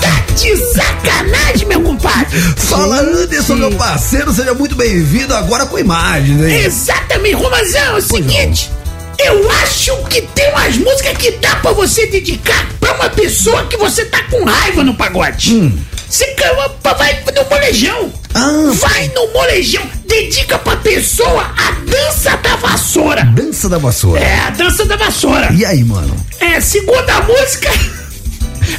Tá 0.00 0.24
de 0.34 0.56
sacanagem, 0.72 1.66
meu 1.66 1.80
compadre! 1.82 2.38
Fala, 2.56 3.00
Anderson, 3.00 3.54
meu 3.54 3.70
parceiro, 3.72 4.32
seja 4.32 4.54
muito 4.54 4.74
bem-vindo 4.76 5.34
agora 5.34 5.66
com 5.66 5.78
imagens, 5.78 6.40
hein? 6.42 6.64
Exatamente, 6.64 7.34
Romazão, 7.34 7.80
é 7.80 7.94
o 7.94 8.00
seguinte. 8.02 8.70
Eu 9.18 9.50
acho 9.50 9.96
que 10.04 10.22
tem 10.22 10.48
umas 10.50 10.76
músicas 10.76 11.16
que 11.18 11.32
dá 11.32 11.56
pra 11.56 11.72
você 11.72 12.06
dedicar 12.06 12.66
pra 12.78 12.94
uma 12.94 13.10
pessoa 13.10 13.66
que 13.66 13.76
você 13.76 14.04
tá 14.04 14.22
com 14.24 14.44
raiva 14.44 14.84
no 14.84 14.94
pagode. 14.94 15.72
Você 16.08 16.26
cama- 16.34 16.74
vai 16.96 17.22
no 17.34 17.50
molejão. 17.50 18.12
Ah. 18.34 18.70
Vai 18.74 19.08
no 19.14 19.28
molejão. 19.32 19.82
Dedica 20.06 20.58
pra 20.58 20.76
pessoa 20.76 21.42
a 21.56 21.70
dança 21.90 22.36
da 22.38 22.56
vassoura. 22.56 23.24
Dança 23.24 23.68
da 23.68 23.78
vassoura. 23.78 24.20
É, 24.20 24.38
a 24.40 24.50
dança 24.50 24.84
da 24.86 24.96
vassoura. 24.96 25.48
E 25.52 25.64
aí, 25.64 25.84
mano? 25.84 26.16
É, 26.40 26.60
segundo 26.60 27.08
a 27.10 27.20
música, 27.22 27.70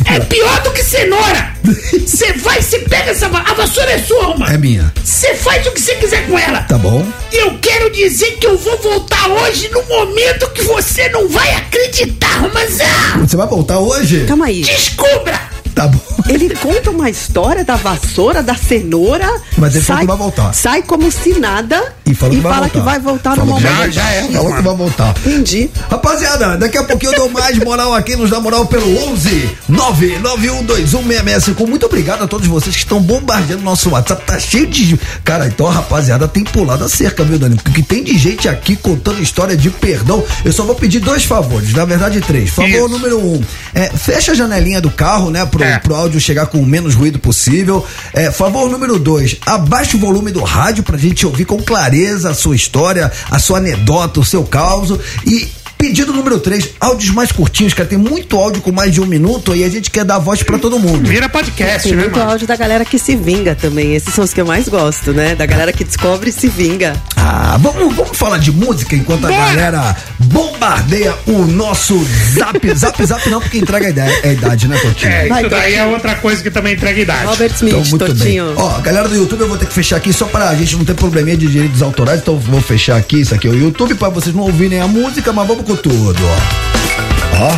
é 0.05 0.19
pior 0.21 0.61
do 0.61 0.71
que 0.71 0.83
cenoura. 0.83 1.53
Você 2.05 2.33
vai, 2.33 2.61
você 2.61 2.79
pega 2.79 3.11
essa 3.11 3.29
va- 3.29 3.43
A 3.47 3.53
vassoura 3.53 3.91
é 3.91 3.99
sua, 3.99 4.35
mano. 4.35 4.51
É 4.51 4.57
minha. 4.57 4.91
Você 5.03 5.35
faz 5.35 5.65
o 5.67 5.71
que 5.71 5.79
você 5.81 5.95
quiser 5.95 6.25
com 6.27 6.37
ela. 6.37 6.63
Tá 6.63 6.77
bom? 6.77 7.05
E 7.31 7.37
eu 7.37 7.57
quero 7.61 7.89
dizer 7.91 8.31
que 8.37 8.47
eu 8.47 8.57
vou 8.57 8.77
voltar 8.79 9.27
hoje 9.29 9.69
no 9.69 9.83
momento 9.83 10.49
que 10.51 10.63
você 10.63 11.07
não 11.09 11.27
vai 11.29 11.53
acreditar, 11.55 12.39
Romazão. 12.39 12.87
Você 13.27 13.37
vai 13.37 13.47
voltar 13.47 13.79
hoje? 13.79 14.25
Calma 14.27 14.47
aí. 14.47 14.61
Descubra! 14.63 15.39
Tá 15.79 15.87
bom. 15.87 15.97
Ele 16.27 16.49
conta 16.55 16.89
uma 16.91 17.09
história 17.09 17.63
da 17.63 17.77
vassoura, 17.77 18.43
da 18.43 18.53
cenoura. 18.53 19.25
Mas 19.57 19.73
ele 19.75 19.85
falou 19.85 20.01
que 20.01 20.07
vai 20.07 20.17
voltar. 20.17 20.53
Sai 20.53 20.83
como 20.83 21.09
se 21.09 21.39
nada 21.39 21.93
E 22.05 22.13
falou 22.13 22.35
que 22.35 22.41
vai 22.41 22.51
fala 22.51 22.65
voltar. 22.67 22.79
que 22.79 22.85
vai 22.85 22.99
voltar 22.99 23.35
Falou 23.37 23.45
no 23.45 23.61
momento. 23.61 23.91
Já, 23.93 24.03
já 24.03 24.09
é. 24.09 24.23
Falou 24.23 24.55
que 24.57 24.61
vai 24.61 24.75
voltar. 24.75 25.15
Entendi. 25.25 25.69
Rapaziada, 25.89 26.57
daqui 26.57 26.77
a 26.77 26.83
pouquinho 26.83 27.13
eu 27.13 27.19
dou 27.19 27.29
mais 27.29 27.57
moral 27.59 27.93
aqui, 27.93 28.17
nos 28.17 28.29
dá 28.29 28.41
moral 28.41 28.65
pelo 28.65 29.09
11 29.09 29.49
991216651. 29.71 31.65
Muito 31.65 31.85
obrigado 31.85 32.23
a 32.25 32.27
todos 32.27 32.45
vocês 32.45 32.75
que 32.75 32.81
estão 32.83 32.99
bombardeando 33.01 33.63
nosso 33.63 33.91
WhatsApp. 33.91 34.25
Tá 34.25 34.37
cheio 34.37 34.67
de. 34.67 34.99
Cara, 35.23 35.47
então 35.47 35.65
a 35.65 35.71
rapaziada 35.71 36.27
tem 36.27 36.43
pulado 36.43 36.83
a 36.83 36.89
cerca, 36.89 37.23
viu, 37.23 37.39
Dani? 37.39 37.55
Porque 37.55 37.81
tem 37.81 38.03
de 38.03 38.17
gente 38.17 38.49
aqui 38.49 38.75
contando 38.75 39.21
história 39.21 39.55
de 39.55 39.69
perdão. 39.69 40.21
Eu 40.43 40.51
só 40.51 40.63
vou 40.63 40.75
pedir 40.75 40.99
dois 40.99 41.23
favores, 41.23 41.73
na 41.73 41.85
verdade 41.85 42.19
três. 42.19 42.49
Favor 42.49 42.69
Isso. 42.69 42.89
número 42.89 43.17
um: 43.17 43.41
é, 43.73 43.89
fecha 43.89 44.33
a 44.33 44.35
janelinha 44.35 44.81
do 44.81 44.91
carro, 44.91 45.31
né? 45.31 45.45
Pro, 45.45 45.68
É. 45.69 45.79
pro 45.79 45.95
áudio 45.95 46.19
chegar 46.19 46.47
com 46.47 46.59
o 46.59 46.65
menos 46.65 46.95
ruído 46.95 47.19
possível. 47.19 47.85
É, 48.13 48.31
favor 48.31 48.69
número 48.69 48.99
dois: 48.99 49.37
abaixa 49.45 49.97
o 49.97 49.99
volume 49.99 50.31
do 50.31 50.41
rádio 50.41 50.83
pra 50.83 50.97
gente 50.97 51.25
ouvir 51.25 51.45
com 51.45 51.61
clareza 51.61 52.31
a 52.31 52.33
sua 52.33 52.55
história, 52.55 53.11
a 53.29 53.39
sua 53.39 53.57
anedota, 53.57 54.19
o 54.19 54.25
seu 54.25 54.43
caos. 54.43 54.97
E 55.25 55.49
pedido 55.79 56.13
número 56.13 56.39
três: 56.39 56.69
áudios 56.79 57.09
mais 57.11 57.31
curtinhos, 57.31 57.73
cara. 57.73 57.87
Tem 57.89 57.97
muito 57.97 58.37
áudio 58.37 58.61
com 58.61 58.71
mais 58.71 58.93
de 58.93 59.01
um 59.01 59.05
minuto 59.05 59.55
e 59.55 59.63
a 59.63 59.69
gente 59.69 59.89
quer 59.89 60.03
dar 60.05 60.19
voz 60.19 60.43
pra 60.43 60.59
todo 60.59 60.77
mundo. 60.77 61.07
Vira 61.07 61.27
podcast, 61.29 61.87
Tem 61.87 61.93
né, 61.97 62.03
muito 62.03 62.19
mano? 62.19 62.31
áudio 62.31 62.45
da 62.45 62.55
galera 62.55 62.85
que 62.85 62.99
se 62.99 63.15
vinga 63.15 63.55
também. 63.55 63.95
Esses 63.95 64.13
são 64.13 64.23
os 64.23 64.33
que 64.33 64.41
eu 64.41 64.45
mais 64.45 64.67
gosto, 64.67 65.13
né? 65.13 65.33
Da 65.33 65.45
galera 65.45 65.71
que 65.73 65.83
descobre 65.83 66.29
e 66.29 66.33
se 66.33 66.47
vinga. 66.49 66.93
Ah, 67.15 67.57
vamos, 67.59 67.95
vamos 67.95 68.17
falar 68.17 68.37
de 68.37 68.51
música 68.51 68.95
enquanto 68.95 69.25
a 69.25 69.29
galera 69.31 69.95
bombardeia 70.19 71.15
o 71.27 71.45
nosso 71.45 71.97
zap. 72.33 72.59
zap, 72.75 73.05
zap 73.05 73.29
não, 73.29 73.39
porque 73.39 73.57
entrega 73.57 73.87
a 73.87 73.89
ideia- 73.89 74.19
a 74.23 74.27
idade, 74.27 74.67
né, 74.67 74.77
Totinho? 74.77 75.11
É, 75.11 75.27
Vai, 75.27 75.41
isso 75.41 75.49
daí 75.49 75.75
é 75.75 75.85
outra 75.85 76.15
coisa 76.15 76.43
que 76.43 76.51
também 76.51 76.73
entrega 76.73 76.99
idade. 76.99 77.25
Robert 77.25 77.51
Smith, 77.55 77.73
Então, 77.73 77.83
muito 77.89 78.05
bem. 78.05 78.15
Totinho. 78.17 78.53
Ó, 78.57 78.79
galera 78.81 79.07
do 79.07 79.15
YouTube, 79.15 79.41
eu 79.41 79.47
vou 79.47 79.57
ter 79.57 79.65
que 79.65 79.73
fechar 79.73 79.95
aqui 79.97 80.11
só 80.11 80.25
pra 80.25 80.53
gente 80.55 80.75
não 80.75 80.83
ter 80.85 80.93
probleminha 80.93 81.37
de 81.37 81.47
direitos 81.47 81.81
autorais, 81.81 82.19
então 82.21 82.33
eu 82.35 82.39
vou 82.39 82.61
fechar 82.61 82.97
aqui, 82.97 83.21
isso 83.21 83.33
aqui 83.33 83.47
é 83.47 83.51
o 83.51 83.55
YouTube, 83.55 83.95
pra 83.95 84.09
vocês 84.09 84.35
não 84.35 84.43
ouvirem 84.43 84.79
a 84.81 84.87
música, 84.87 85.31
mas 85.31 85.47
vamos 85.47 85.63
com 85.69 85.75
tudo, 85.75 86.19
ó. 86.25 87.45
Ó. 87.45 87.51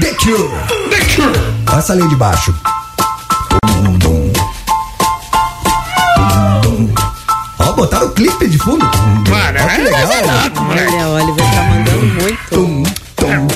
The 0.00 0.14
Cure. 0.14 0.48
The 0.88 1.00
Cure. 1.16 1.76
Essa 1.76 1.94
linha 1.96 2.08
de 2.08 2.14
baixo. 2.14 2.54
Ó, 7.58 7.72
botaram 7.72 8.06
o 8.06 8.10
clipe 8.12 8.46
de 8.46 8.58
fundo. 8.58 8.84
Mano, 8.84 9.58
que 9.58 9.74
é 9.74 9.78
legal. 9.78 10.06
moleque. 10.62 10.94
Olha, 10.94 11.08
o 11.08 11.14
Oliver 11.14 11.50
tá 11.50 11.62
mandando 11.62 12.06
muito. 12.06 12.38
Tum, 12.50 12.82
tum. 13.16 13.48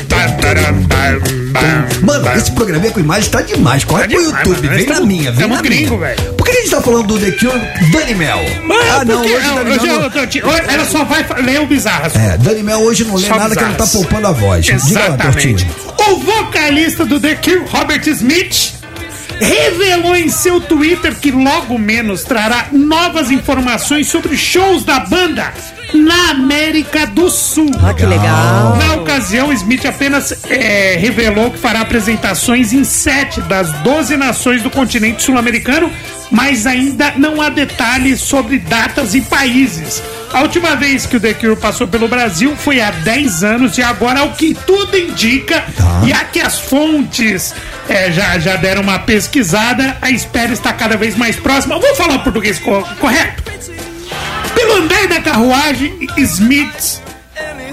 Mano, 2.03 2.37
esse 2.37 2.51
programinha 2.53 2.93
com 2.93 3.01
imagem 3.01 3.31
tá 3.31 3.43
demais. 3.43 3.85
Corre 3.85 4.03
Tá 4.03 4.09
pro 4.09 4.19
demais, 4.25 4.47
YouTube, 4.47 4.67
mano. 4.67 4.77
vem 4.79 4.87
na 4.87 5.01
minha, 5.01 5.33
vem 5.33 5.49
na 5.49 5.63
gringo, 5.63 5.97
minha. 5.97 6.15
velho. 6.17 6.35
Por 6.35 6.45
que 6.45 6.51
a 6.51 6.55
gente 6.55 6.71
tá 6.71 6.81
falando 6.81 7.07
do 7.07 7.19
The 7.19 7.31
Cure 7.33 7.61
Dani 7.93 8.15
Mel? 8.15 8.39
Mano, 8.67 8.81
ah, 8.93 9.05
não, 9.05 9.21
hoje 9.23 9.33
Dani 9.35 9.65
Mel. 9.71 9.75
já- 9.75 9.93
não- 9.99 10.11
eu 10.23 10.27
te- 10.27 10.43
Ela 10.69 10.85
só 10.85 11.05
vai 11.05 11.25
ler 11.43 11.61
o 11.61 11.67
bizarro. 11.67 12.11
É, 12.19 12.37
Dani 12.39 12.63
Mel 12.63 12.81
hoje 12.81 13.05
não 13.05 13.15
lê 13.17 13.27
Só 13.29 13.37
nada 13.37 13.55
que 13.57 13.63
não 13.65 13.75
tá 13.75 13.87
poupando 13.87 14.27
a 14.27 14.33
voz. 14.33 14.65
Diga 14.67 14.79
lá, 14.79 15.07
Exatamente. 15.07 15.65
Tortinho. 15.67 16.15
O 16.15 16.17
vocalista 16.21 17.05
do 17.05 17.21
The 17.21 17.35
Cure, 17.37 17.63
Robert 17.71 18.03
Smith, 18.09 18.73
revelou 19.41 20.15
em 20.17 20.29
seu 20.29 20.61
Twitter 20.61 21.15
que 21.15 21.31
logo 21.31 21.79
menos 21.79 22.25
trará 22.25 22.67
novas 22.73 23.31
informações 23.31 24.09
sobre 24.09 24.37
shows 24.37 24.85
da 24.85 25.01
banda 25.01 25.53
na 25.95 26.31
América 26.31 27.07
do 27.07 27.29
Sul. 27.31 27.71
Ah, 27.83 27.93
que 27.95 28.05
legal. 28.07 28.77
Na 28.77 28.95
ocasião, 28.95 29.53
Smith 29.53 29.85
apenas 29.87 30.33
é, 30.49 30.97
revelou 30.99 31.51
que 31.51 31.59
fará 31.59 31.81
apresentações 31.81 32.73
em 32.73 32.85
sete 32.85 33.41
das 33.43 33.73
12 33.83 34.17
nações 34.17 34.63
do 34.63 34.71
continente 34.71 35.23
sul-americano, 35.23 35.91
mas 36.31 36.67
ainda 36.67 37.13
não 37.17 37.41
há 37.41 37.49
detalhes 37.49 38.21
sobre 38.21 38.59
datas 38.59 39.15
e 39.15 39.21
países. 39.21 40.03
A 40.33 40.43
última 40.43 40.77
vez 40.77 41.07
que 41.07 41.17
o 41.17 41.21
The 41.21 41.35
Cure 41.35 41.57
passou 41.57 41.89
pelo 41.89 42.07
Brasil 42.07 42.55
foi 42.57 42.81
há 42.81 42.93
10 42.93 43.43
anos 43.43 43.77
e 43.79 43.83
agora, 43.83 44.21
ao 44.21 44.31
que 44.31 44.55
tudo 44.55 44.97
indica, 44.97 45.65
Tá. 45.77 46.03
e 46.07 46.13
a 46.13 46.25
que 46.25 46.39
as 46.41 46.57
fontes 46.61 47.53
é, 47.89 48.13
já, 48.13 48.39
já 48.39 48.55
deram 48.55 48.83
uma 48.83 49.01
pesquisada, 49.01 49.97
a 50.01 50.09
espera 50.09 50.53
está 50.53 50.73
cada 50.73 50.97
vez 50.97 51.17
mais 51.17 51.35
próxima. 51.35 51.81
Vou 51.81 51.95
falar 51.97 52.15
o 52.15 52.21
português 52.21 52.61
co- 52.61 52.87
correto? 53.01 53.43
Pelo 54.55 54.75
andar 54.77 55.07
da 55.09 55.21
carruagem, 55.21 56.07
Smith. 56.19 57.01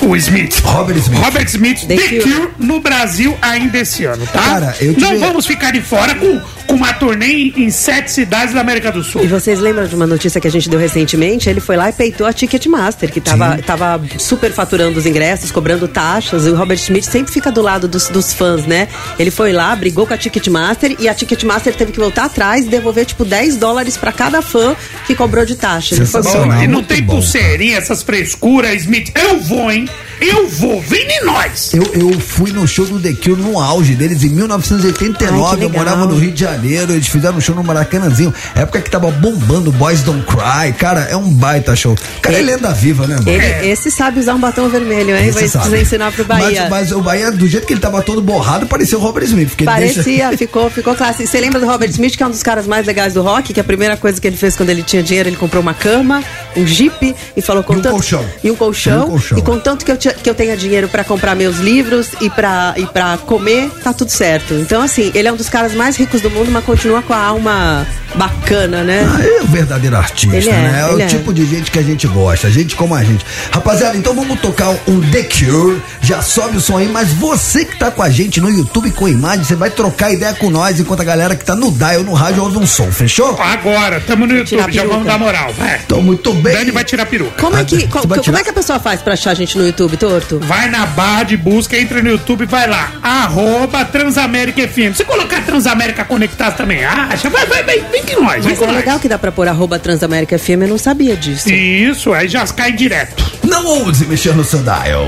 O 0.02 0.16
Smith. 0.16 0.60
Robert 0.64 0.98
Smith. 0.98 1.20
Robert 1.20 1.46
Smith, 1.48 1.80
The, 1.88 1.96
The 1.96 2.08
Cure. 2.08 2.22
Cure. 2.22 2.52
no 2.60 2.80
Brasil 2.80 3.38
ainda 3.42 3.80
esse 3.80 4.06
ano, 4.06 4.26
tá? 4.28 4.40
Cara, 4.42 4.76
Não 5.00 5.20
vamos 5.20 5.46
ficar 5.46 5.72
de 5.72 5.82
fora 5.82 6.16
com, 6.16 6.40
com 6.68 6.76
uma 6.76 6.94
turnê 6.94 7.54
em, 7.56 7.70
sete 7.70 8.12
cidades 8.12 8.54
da 8.54 8.62
América 8.62 8.92
do 8.92 9.04
Sul. 9.04 9.24
E 9.24 9.28
vocês 9.28 9.60
lembram 9.60 9.88
de 9.88 9.96
uma 9.96 10.06
notícia 10.06 10.40
que 10.40 10.48
a 10.48 10.52
gente 10.52 10.70
deu 10.70 10.80
recentemente? 10.80 11.50
Ele 11.50 11.60
foi 11.60 11.76
lá 11.78 11.90
e 11.90 11.94
peitou 11.94 12.28
a 12.28 12.34
Ticketmaster, 12.34 13.12
que 13.12 13.22
tava, 13.22 13.58
tava 13.60 14.02
super 14.18 14.52
faturando 14.52 15.00
os 15.00 15.06
ingressos, 15.06 15.52
cobrando 15.52 15.88
taxas. 15.88 16.46
E 16.46 16.50
o 16.50 16.56
Robert 16.56 16.78
Smith 16.78 17.06
sempre 17.06 17.32
fica 17.32 17.52
do 17.52 17.62
lado 17.62 17.88
dos, 17.88 18.10
dos 18.10 18.34
fãs, 18.34 18.66
né? 18.66 18.88
Ele 19.18 19.32
foi 19.32 19.54
lá, 19.54 19.76
brigou 19.76 20.06
com 20.06 20.14
a 20.14 20.18
Ticketmaster 20.18 20.96
e 21.00 21.08
a 21.08 21.14
Ticketmaster 21.14 21.74
teve 21.76 21.92
que 21.92 22.00
voltar 22.00 22.26
atrás 22.26 22.66
e 22.66 22.70
devolver, 22.70 23.06
tipo, 23.06 23.24
10 23.24 23.58
dólares 23.58 23.98
pra 23.98 24.12
cada 24.12 24.42
fã 24.42 24.76
que 25.06 25.16
cobrou 25.16 25.46
de 25.46 25.56
taxa. 25.56 25.96
Ele 25.96 26.06
foi. 26.06 26.22
Bom, 26.22 26.62
e 26.62 26.68
não 26.68 26.84
tem 26.84 27.02
bom, 27.02 27.16
pulseirinha, 27.16 27.78
essas 27.78 28.04
frescuras, 28.04 28.82
Smith. 28.82 29.12
Eu 29.16 29.40
vou, 29.40 29.72
hein? 29.72 29.88
Eu 30.20 30.48
vou. 30.48 30.82
Vem 30.82 31.08
em 31.08 31.26
nós. 31.26 31.74
Eu, 31.74 31.84
eu 31.94 32.20
fui 32.20 32.52
no 32.52 32.68
show 32.68 32.86
do 32.86 33.00
The 33.00 33.14
Cure 33.14 33.42
no 33.42 33.60
auge 33.60 33.94
deles 33.96 34.24
em 34.24 34.30
1989. 34.30 35.58
Ai, 35.58 35.66
eu 35.66 35.70
morava 35.70 36.06
no 36.06 36.18
Rio 36.18 36.32
de 36.32 36.42
Janeiro. 36.42 36.57
Eles 36.66 37.08
fizeram 37.08 37.38
um 37.38 37.42
show 37.42 37.56
no 37.56 37.64
Maracanãzinho. 37.64 38.34
Época 38.56 38.82
que 38.82 38.90
tava 38.90 39.10
bombando 39.12 39.72
Boys 39.72 40.02
Don't 40.02 40.24
Cry. 40.26 40.74
Cara, 40.74 41.02
é 41.10 41.16
um 41.16 41.30
baita 41.32 41.76
show. 41.76 41.96
Cara, 42.22 42.38
é 42.38 42.42
lenda 42.42 42.72
viva, 42.74 43.06
né, 43.08 43.16
mano? 43.16 43.30
Ele, 43.30 43.70
esse 43.70 43.90
sabe 43.92 44.20
usar 44.20 44.34
um 44.36 44.40
batom 44.40 44.68
vermelho, 44.70 45.16
hein? 45.16 45.28
Esse 45.28 45.40
Vou 45.40 45.50
sabe. 45.50 45.64
precisar 45.66 45.82
ensinar 45.82 46.12
pro 46.12 46.26
Bahia. 46.26 46.62
Mas, 46.64 46.70
mas 46.70 46.92
o 46.92 47.02
Bahia, 47.02 47.32
do 47.32 47.48
jeito 47.48 47.66
que 47.68 47.74
ele 47.74 47.80
tava 47.80 48.02
todo 48.02 48.22
borrado, 48.22 48.66
parecia 48.68 48.98
o 48.98 49.02
Robert 49.02 49.24
Smith. 49.26 49.52
Ele 49.58 49.66
Parecia, 49.66 50.04
deixa- 50.30 50.38
ficou, 50.38 50.70
ficou 50.70 50.96
clássico. 50.96 51.28
Você 51.28 51.40
lembra 51.40 51.60
do 51.60 51.66
Robert 51.66 51.90
Smith, 51.90 52.16
que 52.16 52.24
é 52.24 52.28
um 52.28 52.32
dos 52.32 52.44
caras 52.44 52.66
mais 52.68 52.86
legais 52.86 53.14
do 53.14 53.22
rock? 53.22 53.54
Que 53.54 53.60
a 53.60 53.64
primeira 53.64 53.98
coisa 53.98 54.20
que 54.20 54.28
ele 54.28 54.38
fez 54.38 54.56
quando 54.56 54.70
ele 54.70 54.84
tinha 54.84 55.04
dinheiro, 55.04 55.30
ele 55.30 55.36
comprou 55.38 55.62
uma 55.62 55.74
cama, 55.74 56.24
um 56.56 56.66
jipe 56.66 57.16
e 57.36 57.42
falou 57.42 57.64
com 57.64 57.74
E 57.74 57.78
um 57.78 57.82
tanto, 57.82 57.94
colchão. 57.94 58.26
E 58.44 58.52
um 58.52 58.56
colchão. 58.56 59.02
E 59.02 59.04
um 59.06 59.10
colchão, 59.10 59.38
E 59.38 59.42
com 59.42 59.56
é. 59.56 59.60
tanto 59.60 59.86
que 59.86 59.92
eu 59.92 59.98
te 59.98 60.08
que 60.14 60.30
eu 60.30 60.34
tenha 60.36 60.56
dinheiro 60.58 60.88
pra 60.88 61.04
comprar 61.04 61.36
meus 61.36 61.58
livros 61.58 62.08
e 62.22 62.30
pra, 62.30 62.74
e 62.78 62.86
pra 62.86 63.18
comer, 63.18 63.70
tá 63.84 63.94
tudo 63.94 64.10
certo. 64.10 64.54
Então, 64.54 64.82
assim, 64.82 65.12
ele 65.14 65.28
é 65.28 65.32
um 65.32 65.36
dos 65.36 65.50
caras 65.50 65.74
mais 65.74 65.96
ricos 65.98 66.22
do 66.22 66.30
mundo, 66.30 66.47
mas 66.52 66.64
continua 66.64 67.02
com 67.02 67.14
a 67.14 67.18
alma 67.18 67.88
bacana, 68.16 68.84
né? 68.84 69.06
Ah, 69.08 69.22
é 69.24 69.42
um 69.44 69.48
verdadeiro 69.48 69.96
artista, 69.96 70.36
Ele 70.38 70.50
é, 70.50 70.54
né? 70.54 70.80
É 70.82 70.86
o 70.92 70.94
ele 70.94 71.04
é. 71.04 71.06
tipo 71.08 71.34
de 71.34 71.46
gente 71.46 71.70
que 71.70 71.78
a 71.78 71.84
gente 71.84 72.08
gosta, 72.08 72.50
gente 72.50 72.76
como 72.76 72.96
a 72.96 73.04
gente. 73.04 73.24
Rapaziada, 73.52 73.98
então 73.98 74.14
vamos 74.16 74.40
tocar 74.40 74.70
um 74.88 75.02
The 75.12 75.24
Cure. 75.24 75.82
Já 76.02 76.22
sobe 76.22 76.58
o 76.58 76.62
som 76.62 76.78
aí, 76.78 76.88
mas 76.88 77.12
você 77.14 77.66
que 77.66 77.78
tá 77.78 77.92
com 77.92 78.02
a 78.02 78.10
gente 78.10 78.40
no 78.42 78.50
YouTube 78.50 78.92
com 78.92 79.08
imagem, 79.08 79.44
você 79.44 79.56
vai 79.56 79.70
trocar 79.70 80.12
ideia 80.12 80.34
com 80.34 80.50
nós 80.50 80.80
enquanto 80.80 81.02
a 81.02 81.04
galera 81.04 81.36
que 81.36 81.44
tá 81.46 81.56
no 81.56 81.72
dial 81.72 82.02
no 82.04 82.14
rádio 82.14 82.44
ouve 82.44 82.58
um 82.58 82.66
som, 82.66 82.92
fechou? 82.92 83.40
Agora, 83.40 84.00
tamo 84.00 84.26
no 84.26 84.44
tirar 84.46 84.62
YouTube, 84.64 84.74
já 84.74 84.86
vamos 84.86 85.06
dar 85.06 85.20
moral. 85.20 85.54
Vai. 85.54 85.80
Então, 85.86 86.02
muito 86.02 86.34
bem. 86.34 86.54
Dani 86.56 86.72
vai 86.72 86.84
tirar 86.84 87.04
a 87.04 87.06
peruca. 87.06 87.40
Como 87.42 87.56
é 87.58 87.64
que, 87.64 87.88
co- 87.88 88.00
vai 88.08 88.18
como 88.18 88.22
tirar? 88.22 88.40
é 88.40 88.44
que 88.44 88.50
a 88.50 88.54
pessoa 88.54 88.80
faz 88.80 89.02
pra 89.02 89.14
achar 89.14 89.32
a 89.32 89.36
gente 89.36 89.58
no 89.58 89.66
YouTube, 89.66 89.98
Torto? 89.98 90.40
Vai 90.40 90.70
na 90.70 90.86
barra 90.86 91.24
de 91.24 91.38
busca, 91.38 91.78
entra 91.78 92.02
no 92.02 92.10
YouTube, 92.10 92.46
vai 92.46 92.68
lá. 92.68 92.94
Arroba 93.04 93.84
Transamérica 93.86 94.62
FM. 94.68 94.96
Se 94.96 95.04
colocar 95.04 95.42
Transamérica 95.44 96.04
Conectado 96.38 96.56
também, 96.58 96.86
acha. 96.86 97.30
Vai, 97.32 97.46
vai, 97.48 97.64
vai. 97.64 97.80
Vem 97.92 98.04
com 98.04 98.22
nós, 98.22 98.44
vem 98.46 98.50
Mas 98.52 98.60
com 98.60 98.66
é 98.66 98.68
nós. 98.68 98.76
legal 98.78 99.00
que 99.00 99.10
dá 99.10 99.18
pra 99.18 99.32
pôr 99.32 99.48
arroba 99.48 99.80
Transamérica 99.80 100.38
FM, 100.38 100.62
eu 100.62 100.68
não 100.68 100.78
sabia 100.78 101.16
disso. 101.18 101.50
Isso, 101.52 102.14
aí 102.14 102.28
já 102.28 102.46
cai 102.48 102.72
direto. 102.72 103.26
Não 103.44 103.66
ouse 103.66 104.06
mexer 104.06 104.36
no 104.36 104.44
seu 104.44 104.62
dial. 104.62 105.08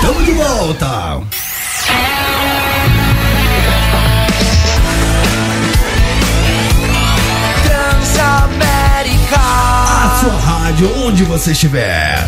Tamo 0.00 0.22
de 0.24 0.32
volta. 0.32 1.20
A 9.04 10.18
sua 10.20 10.38
rádio, 10.38 10.90
onde 11.04 11.24
você 11.24 11.52
estiver. 11.52 12.18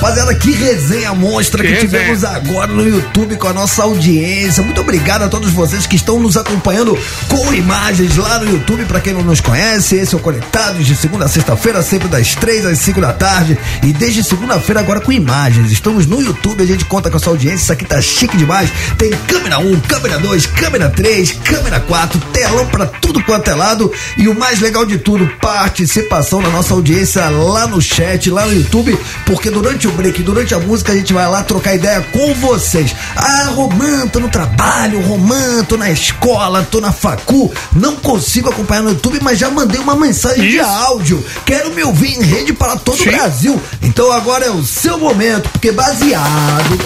Rapaziada, 0.00 0.32
que 0.32 0.52
resenha 0.52 1.12
monstra 1.12 1.60
que, 1.60 1.68
Que 1.68 1.74
resenha. 1.74 1.90
tivemos 2.04 2.22
agora 2.24 2.68
no 2.72 2.88
YouTube 2.88 3.34
com 3.36 3.48
a 3.48 3.52
nossa 3.52 3.82
audiência. 3.82 4.62
Muito 4.62 4.80
obrigado 4.80 5.22
a 5.22 5.28
todos 5.28 5.50
vocês 5.50 5.88
que 5.88 5.96
estão 5.96 6.20
nos 6.20 6.36
acompanhando 6.36 6.96
com 7.26 7.52
imagens 7.52 8.16
lá 8.16 8.38
no 8.38 8.48
YouTube. 8.48 8.84
Pra 8.84 9.00
quem 9.00 9.12
não 9.12 9.22
nos 9.24 9.40
conhece, 9.40 9.96
esse 9.96 10.14
é 10.14 10.16
o 10.18 10.20
Conectados 10.20 10.86
de 10.86 10.94
segunda 10.94 11.24
a 11.24 11.28
sexta-feira, 11.28 11.82
sempre 11.82 12.06
das 12.06 12.36
três 12.36 12.64
às 12.64 12.78
cinco 12.78 13.00
da 13.00 13.12
tarde. 13.12 13.58
E 13.82 13.92
desde 13.92 14.22
segunda-feira 14.22 14.78
agora 14.78 15.00
com 15.00 15.10
imagens. 15.10 15.72
Estamos 15.72 16.06
no 16.06 16.22
YouTube, 16.22 16.62
a 16.62 16.66
gente 16.66 16.84
conta 16.84 17.10
com 17.10 17.16
a 17.16 17.20
sua 17.20 17.32
audiência. 17.32 17.64
Isso 17.64 17.72
aqui 17.72 17.84
tá 17.84 18.00
chique 18.00 18.36
demais. 18.36 18.70
Tem 18.96 19.10
câmera 19.26 19.58
1, 19.58 19.80
câmera 19.80 20.16
2, 20.18 20.46
câmera 20.46 20.90
3, 20.90 21.32
câmera 21.42 21.80
4, 21.80 22.20
telão 22.32 22.66
pra 22.66 22.86
tudo 22.86 23.20
quanto 23.24 23.50
é 23.50 23.54
lado. 23.54 23.92
E 24.16 24.28
o 24.28 24.38
mais 24.38 24.60
legal 24.60 24.86
de 24.86 24.96
tudo, 24.98 25.26
participação 25.40 26.40
da 26.40 26.50
nossa 26.50 26.72
audiência 26.72 27.28
lá 27.28 27.66
no 27.66 27.82
chat, 27.82 28.30
lá 28.30 28.46
no 28.46 28.54
YouTube, 28.54 28.96
porque 29.26 29.50
durante 29.50 29.87
o 29.88 29.92
break, 29.92 30.22
durante 30.22 30.54
a 30.54 30.58
música, 30.58 30.92
a 30.92 30.96
gente 30.96 31.12
vai 31.12 31.26
lá 31.28 31.42
trocar 31.42 31.74
ideia 31.74 32.00
com 32.12 32.34
vocês. 32.34 32.94
Ah, 33.16 33.50
Romã, 33.54 34.06
tô 34.08 34.20
no 34.20 34.28
trabalho, 34.28 35.00
Romã, 35.02 35.64
tô 35.64 35.76
na 35.76 35.90
escola, 35.90 36.66
tô 36.70 36.80
na 36.80 36.92
facu, 36.92 37.52
não 37.74 37.96
consigo 37.96 38.48
acompanhar 38.50 38.82
no 38.82 38.90
YouTube, 38.90 39.18
mas 39.22 39.38
já 39.38 39.50
mandei 39.50 39.80
uma 39.80 39.96
mensagem 39.96 40.42
de 40.48 40.56
Isso. 40.56 40.64
áudio. 40.68 41.24
Quero 41.44 41.72
me 41.74 41.82
ouvir 41.82 42.18
em 42.18 42.22
rede 42.22 42.52
para 42.52 42.76
todo 42.76 43.00
o 43.00 43.04
Brasil. 43.04 43.60
Então 43.82 44.10
agora 44.12 44.46
é 44.46 44.50
o 44.50 44.62
seu 44.64 44.98
momento, 44.98 45.48
porque 45.50 45.72
baseado 45.72 46.78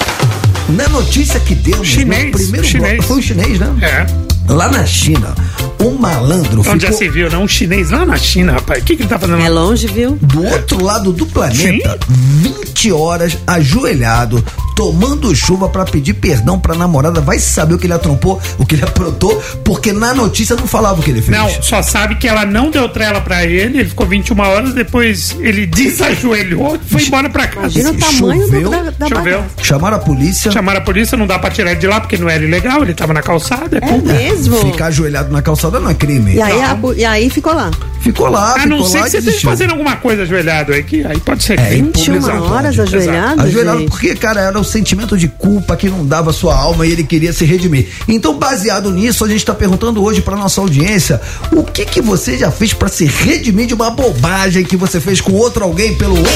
na 0.68 0.88
notícia 0.88 1.38
que 1.40 1.54
deu 1.54 1.84
Chinês, 1.84 2.26
no 2.26 2.38
primeiro 2.38 2.66
chinês. 2.66 2.94
bloco, 2.94 3.08
foi 3.08 3.18
o 3.18 3.22
chinês, 3.22 3.58
né? 3.58 3.68
É. 3.82 4.31
Lá 4.48 4.68
na 4.68 4.84
China, 4.84 5.34
um 5.80 5.92
malandro 5.92 6.60
Onde 6.60 6.82
já 6.82 6.88
ficou 6.92 6.98
se 6.98 7.08
viu, 7.08 7.30
não? 7.30 7.44
Um 7.44 7.48
chinês 7.48 7.90
lá 7.90 8.04
na 8.04 8.16
China, 8.16 8.52
rapaz. 8.52 8.82
O 8.82 8.84
que, 8.84 8.96
que 8.96 9.02
ele 9.02 9.08
tá 9.08 9.18
fazendo? 9.18 9.40
É 9.40 9.48
longe, 9.48 9.86
viu? 9.86 10.18
do 10.20 10.44
outro 10.44 10.82
lado 10.84 11.12
do 11.12 11.24
planeta, 11.26 11.98
20 12.08 12.92
horas 12.92 13.38
ajoelhado, 13.46 14.44
tomando 14.76 15.34
chuva 15.34 15.68
pra 15.68 15.84
pedir 15.84 16.14
perdão 16.14 16.58
pra 16.58 16.74
namorada. 16.74 17.20
Vai 17.20 17.38
saber 17.38 17.74
o 17.74 17.78
que 17.78 17.86
ele 17.86 17.92
atrompou, 17.94 18.40
o 18.58 18.66
que 18.66 18.74
ele 18.74 18.82
aprontou, 18.84 19.40
porque 19.64 19.92
na 19.92 20.12
notícia 20.12 20.54
não 20.56 20.66
falava 20.66 21.00
o 21.00 21.02
que 21.02 21.10
ele 21.10 21.22
fez. 21.22 21.36
Não, 21.36 21.48
só 21.62 21.80
sabe 21.82 22.16
que 22.16 22.26
ela 22.28 22.44
não 22.44 22.70
deu 22.70 22.88
trela 22.88 23.20
pra 23.20 23.44
ele, 23.44 23.78
ele 23.78 23.88
ficou 23.88 24.06
21 24.06 24.38
horas, 24.40 24.74
depois 24.74 25.36
ele 25.40 25.66
desajoelhou 25.66 26.76
e 26.76 26.90
foi 26.90 27.02
embora 27.04 27.30
pra 27.30 27.46
casa. 27.46 27.78
Imagina 27.78 27.90
o 27.90 27.94
tamanho 27.94 28.42
Choveu, 28.42 28.62
do, 28.62 28.70
da, 28.70 28.90
da 28.90 29.08
Choveu. 29.08 29.38
bagaça. 29.40 29.62
Chamaram 29.62 29.96
a 29.96 30.00
polícia, 30.00 30.50
Chamaram 30.52 30.78
a 30.80 30.82
polícia, 30.82 31.16
não 31.16 31.26
dá 31.26 31.38
pra 31.38 31.50
tirar 31.50 31.70
ele 31.72 31.80
de 31.80 31.86
lá 31.86 32.00
porque 32.00 32.18
não 32.18 32.28
era 32.28 32.44
ilegal, 32.44 32.82
ele 32.82 32.94
tava 32.94 33.12
na 33.14 33.22
calçada. 33.22 33.78
É 33.78 34.31
É. 34.31 34.31
mesmo? 34.40 34.72
ficar 34.72 34.86
ajoelhado 34.86 35.32
na 35.32 35.42
calçada 35.42 35.78
não 35.80 35.90
é 35.90 35.94
crime. 35.94 36.34
E 36.34 36.42
aí, 36.42 36.60
a 36.62 36.74
pu- 36.74 36.94
e 36.94 37.04
aí 37.04 37.30
ficou 37.30 37.52
lá. 37.54 37.70
Ficou 38.00 38.28
lá, 38.28 38.56
A 38.56 38.60
ficou 38.60 38.78
não 38.78 38.84
ser 38.84 38.98
lá 38.98 39.04
que 39.04 39.10
você 39.10 39.16
esteja 39.18 39.26
desistiu. 39.26 39.50
fazendo 39.50 39.70
alguma 39.70 39.94
coisa 39.96 40.22
ajoelhado 40.22 40.72
aí, 40.72 40.82
que 40.82 41.06
aí 41.06 41.20
pode 41.20 41.44
ser 41.44 41.56
É, 41.58 41.66
crime. 41.68 41.88
em 41.88 41.92
público 41.92 42.12
21 42.26 42.34
não 42.34 42.52
horas 42.52 42.74
pode. 42.76 42.96
ajoelhado, 42.96 43.40
Ajoelhado 43.42 43.78
gente. 43.78 43.90
porque, 43.90 44.14
cara, 44.16 44.40
era 44.40 44.58
o 44.58 44.64
sentimento 44.64 45.16
de 45.16 45.28
culpa 45.28 45.76
que 45.76 45.88
não 45.88 46.04
dava 46.04 46.32
sua 46.32 46.56
alma 46.56 46.84
e 46.84 46.90
ele 46.90 47.04
queria 47.04 47.32
se 47.32 47.44
redimir. 47.44 47.86
Então, 48.08 48.36
baseado 48.36 48.90
nisso, 48.90 49.24
a 49.24 49.28
gente 49.28 49.44
tá 49.44 49.54
perguntando 49.54 50.02
hoje 50.02 50.20
pra 50.20 50.34
nossa 50.36 50.60
audiência 50.60 51.20
o 51.52 51.62
que 51.62 51.84
que 51.84 52.02
você 52.02 52.36
já 52.36 52.50
fez 52.50 52.72
pra 52.72 52.88
se 52.88 53.04
redimir 53.04 53.66
de 53.68 53.74
uma 53.74 53.90
bobagem 53.90 54.64
que 54.64 54.76
você 54.76 55.00
fez 55.00 55.20
com 55.20 55.30
outro 55.32 55.62
alguém 55.62 55.94
pelo 55.94 56.16
11 56.18 56.26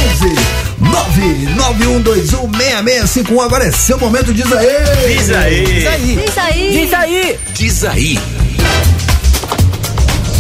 991216651. 0.80 3.40
Agora 3.44 3.64
é 3.64 3.72
seu 3.72 3.99
momento, 3.99 4.32
diz 4.32 4.51
aí. 4.53 4.66
Diz 5.16 5.30
aí. 5.30 5.64
Diz 5.64 5.86
aí. 5.86 6.16
Diz 6.70 6.94
aí. 6.94 7.38
Diz 7.55 7.84
aí. 7.84 7.86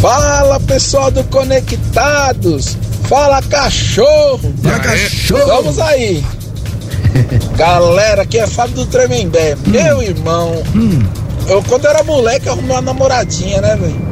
Fala 0.00 0.58
pessoal 0.60 1.10
do 1.10 1.22
Conectados! 1.24 2.76
Fala 3.08 3.40
cachorro! 3.42 4.52
Vai, 4.56 4.80
cachorro. 4.80 5.46
Vamos 5.46 5.78
aí! 5.78 6.24
Galera, 7.56 8.22
aqui 8.22 8.38
é 8.38 8.46
Fábio 8.46 8.74
do 8.74 8.86
Tremembé. 8.86 9.56
Meu 9.66 10.02
irmão, 10.02 10.62
eu 11.48 11.62
quando 11.62 11.86
era 11.86 12.02
moleque 12.02 12.46
eu 12.46 12.52
arrumei 12.52 12.72
uma 12.72 12.82
namoradinha, 12.82 13.60
né, 13.60 13.76
velho? 13.76 14.06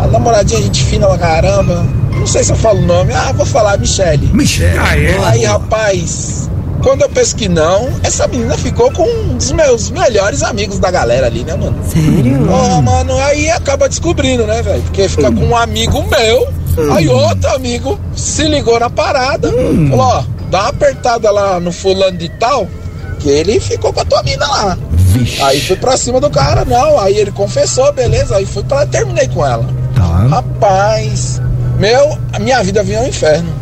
A 0.00 0.08
namoradinha, 0.08 0.60
gente 0.60 0.82
fina 0.82 1.06
pra 1.06 1.18
caramba. 1.18 1.86
Não 2.12 2.26
sei 2.26 2.42
se 2.42 2.50
eu 2.50 2.56
falo 2.56 2.80
o 2.80 2.86
nome. 2.86 3.12
Ah, 3.12 3.32
vou 3.32 3.46
falar, 3.46 3.78
Michele. 3.78 4.28
Michel. 4.32 4.80
Ah, 4.80 4.98
é? 4.98 5.18
Aí, 5.24 5.44
rapaz, 5.44 6.50
quando 6.82 7.02
eu 7.02 7.08
penso 7.08 7.36
que 7.36 7.48
não, 7.48 7.88
essa 8.02 8.26
menina 8.26 8.56
ficou 8.58 8.90
com 8.92 9.04
um 9.04 9.36
dos 9.36 9.52
meus 9.52 9.90
melhores 9.90 10.42
amigos 10.42 10.78
da 10.78 10.90
galera 10.90 11.26
ali, 11.26 11.44
né, 11.44 11.54
mano? 11.54 11.78
Sério? 11.88 12.48
Ó, 12.50 12.82
mano, 12.82 13.16
aí 13.18 13.48
acaba 13.50 13.88
descobrindo, 13.88 14.46
né, 14.46 14.60
velho? 14.62 14.82
Porque 14.82 15.08
fica 15.08 15.30
com 15.30 15.44
um 15.44 15.56
amigo 15.56 16.02
meu, 16.08 16.48
aí 16.92 17.08
outro 17.08 17.48
amigo 17.54 17.98
se 18.16 18.48
ligou 18.48 18.78
na 18.80 18.90
parada, 18.90 19.50
falou, 19.50 20.06
ó, 20.06 20.24
dá 20.50 20.60
uma 20.62 20.68
apertada 20.68 21.30
lá 21.30 21.60
no 21.60 21.72
fulano 21.72 22.18
de 22.18 22.28
tal, 22.30 22.66
que 23.20 23.28
ele 23.28 23.60
ficou 23.60 23.92
com 23.92 24.00
a 24.00 24.04
tua 24.04 24.22
mina 24.22 24.46
lá. 24.46 24.78
Vixe. 24.90 25.40
Aí 25.42 25.60
fui 25.60 25.76
pra 25.76 25.96
cima 25.96 26.20
do 26.20 26.30
cara, 26.30 26.64
não, 26.64 26.98
aí 26.98 27.16
ele 27.16 27.30
confessou, 27.30 27.92
beleza, 27.92 28.36
aí 28.36 28.44
fui 28.46 28.64
pra 28.64 28.86
terminei 28.86 29.28
com 29.28 29.46
ela. 29.46 29.66
Tá. 29.94 30.26
Rapaz, 30.28 31.40
meu, 31.78 32.18
a 32.32 32.38
minha 32.38 32.62
vida 32.62 32.82
vinha 32.82 32.98
ao 32.98 33.06
inferno. 33.06 33.61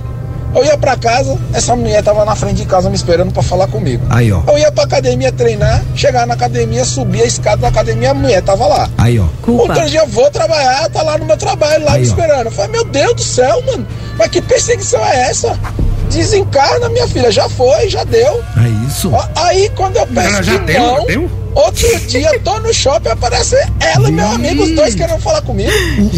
Eu 0.55 0.65
ia 0.65 0.77
pra 0.77 0.97
casa, 0.97 1.39
essa 1.55 1.77
mulher 1.77 2.03
tava 2.03 2.25
na 2.25 2.35
frente 2.35 2.57
de 2.57 2.65
casa 2.65 2.91
me 2.91 2.97
esperando 2.97 3.33
pra 3.33 3.43
falar 3.43 3.69
comigo. 3.69 4.05
Aí, 4.11 4.33
ó. 4.33 4.43
Eu 4.49 4.59
ia 4.59 4.73
pra 4.73 4.85
academia 4.85 5.31
treinar, 5.31 5.83
chegar 5.95 6.27
na 6.27 6.35
academia, 6.35 6.85
subir 6.85 7.23
a 7.23 7.25
escada 7.25 7.59
da 7.59 7.69
academia, 7.69 8.11
a 8.11 8.15
mulher 8.15 8.43
tava 8.43 8.67
lá. 8.67 8.89
Aí, 8.99 9.19
ó. 9.19 9.27
Culpa. 9.43 9.63
Outro 9.63 9.89
dia 9.89 10.01
eu 10.01 10.09
vou 10.09 10.29
trabalhar, 10.31 10.89
tá 10.91 11.03
lá 11.03 11.17
no 11.19 11.25
meu 11.25 11.37
trabalho, 11.37 11.85
lá 11.85 11.93
Aí, 11.93 12.01
me 12.03 12.07
ó. 12.07 12.11
esperando. 12.11 12.47
Eu 12.47 12.51
falei, 12.51 12.73
meu 12.73 12.85
Deus 12.85 13.15
do 13.15 13.23
céu, 13.23 13.63
mano, 13.65 13.87
mas 14.19 14.29
que 14.29 14.43
perseguição 14.43 15.05
é 15.05 15.31
essa? 15.31 15.57
Desencarna, 16.11 16.89
minha 16.89 17.07
filha, 17.07 17.31
já 17.31 17.49
foi, 17.49 17.89
já 17.89 18.03
deu. 18.03 18.43
É 18.57 18.87
isso. 18.89 19.13
Aí 19.37 19.71
quando 19.77 19.97
eu 19.97 20.07
penso 20.09 20.29
Ela 20.29 20.43
já 20.43 20.59
que 20.59 20.65
deu, 20.65 20.81
não, 20.83 21.07
deu? 21.07 21.31
Outro 21.55 22.01
dia 22.07 22.39
tô 22.41 22.59
no 22.61 22.73
shopping, 22.73 23.09
aparece 23.11 23.57
ela 23.81 24.09
e 24.09 24.13
meu 24.13 24.27
amigo, 24.27 24.63
os 24.63 24.71
dois 24.73 24.95
querendo 24.95 25.21
falar 25.21 25.43
comigo. 25.43 25.71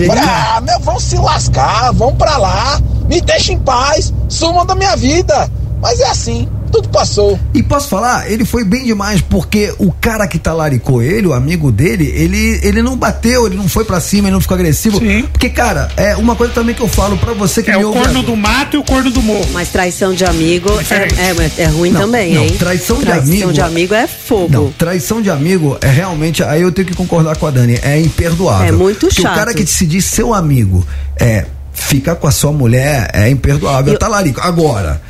Falei, 0.07 0.23
ah, 0.25 0.61
meu, 0.61 0.79
vão 0.81 0.99
se 1.01 1.17
lascar, 1.17 1.93
vão 1.93 2.15
pra 2.15 2.37
lá, 2.37 2.81
me 3.09 3.21
deixem 3.21 3.57
em 3.57 3.61
paz, 3.61 4.13
sumam 4.29 4.65
da 4.65 4.75
minha 4.75 4.97
vida. 4.97 5.51
Mas 5.81 6.01
é 6.01 6.07
assim, 6.09 6.49
tudo 6.73 6.89
passou. 6.89 7.39
E 7.55 7.63
posso 7.63 7.89
falar, 7.89 8.31
ele 8.31 8.45
foi 8.45 8.65
bem 8.65 8.85
demais, 8.85 9.21
porque 9.21 9.73
o 9.79 9.93
cara 9.93 10.27
que 10.27 10.39
talaricou 10.39 11.03
ele, 11.03 11.27
o 11.27 11.33
amigo 11.33 11.71
dele, 11.71 12.11
ele, 12.17 12.59
ele 12.63 12.83
não 12.83 12.97
bateu, 12.97 13.47
ele 13.47 13.57
não 13.57 13.69
foi 13.69 13.85
pra 13.85 14.01
cima, 14.01 14.29
ele 14.29 14.35
não 14.35 14.41
ficou 14.41 14.55
agressivo. 14.55 14.99
Sim. 14.99 15.23
Porque, 15.31 15.49
cara, 15.51 15.91
é 15.97 16.17
uma 16.17 16.35
coisa 16.35 16.53
também 16.53 16.75
que 16.75 16.81
eu 16.81 16.89
falo 16.89 17.17
pra 17.19 17.33
você 17.35 17.63
que 17.63 17.71
É 17.71 17.77
me 17.77 17.85
o 17.85 17.89
ouve 17.89 17.99
corno 18.01 18.19
agora. 18.21 18.27
do 18.27 18.37
mato 18.37 18.77
e 18.77 18.79
o 18.79 18.83
corno 18.85 19.11
do 19.11 19.23
morro. 19.23 19.47
Mas 19.53 19.69
traição 19.69 20.15
de 20.15 20.25
amigo 20.25 20.69
é, 20.91 21.61
é, 21.61 21.63
é 21.63 21.67
ruim 21.67 21.91
Não, 21.91 22.01
também, 22.01 22.35
não, 22.35 22.43
hein? 22.45 22.57
traição 22.59 22.97
de 22.99 23.05
traição 23.05 23.33
amigo- 23.35 23.53
de 23.53 23.61
amigo 23.61 23.95
é 23.95 24.07
fogo. 24.07 24.49
Não, 24.51 24.73
traição 24.73 25.21
de 25.21 25.31
amigo 25.31 25.77
é 25.81 25.89
realmente. 25.89 26.43
Aí 26.43 26.63
eu 26.63 26.73
tenho 26.73 26.89
que 26.89 26.95
concordar 26.95 27.37
com 27.37 27.47
a 27.47 27.51
Dani, 27.51 27.79
é 27.83 28.01
imperdoável. 28.01 28.69
É 28.69 28.73
muito 28.73 29.07
Porque 29.07 29.21
chato. 29.23 29.33
O 29.33 29.35
cara 29.37 29.53
que 29.55 29.67
se 29.67 29.87
diz 29.87 30.05
seu 30.07 30.33
amigo 30.33 30.87
é 31.21 31.45
ficar 31.75 32.15
com 32.17 32.27
a 32.27 32.31
sua 32.31 32.53
mulher 32.53 33.11
é 33.13 33.29
imperdoável, 33.29 33.93
Eu- 33.93 33.99
tá 33.99 34.07
talarico. 34.07 34.41
Agora, 34.41 35.01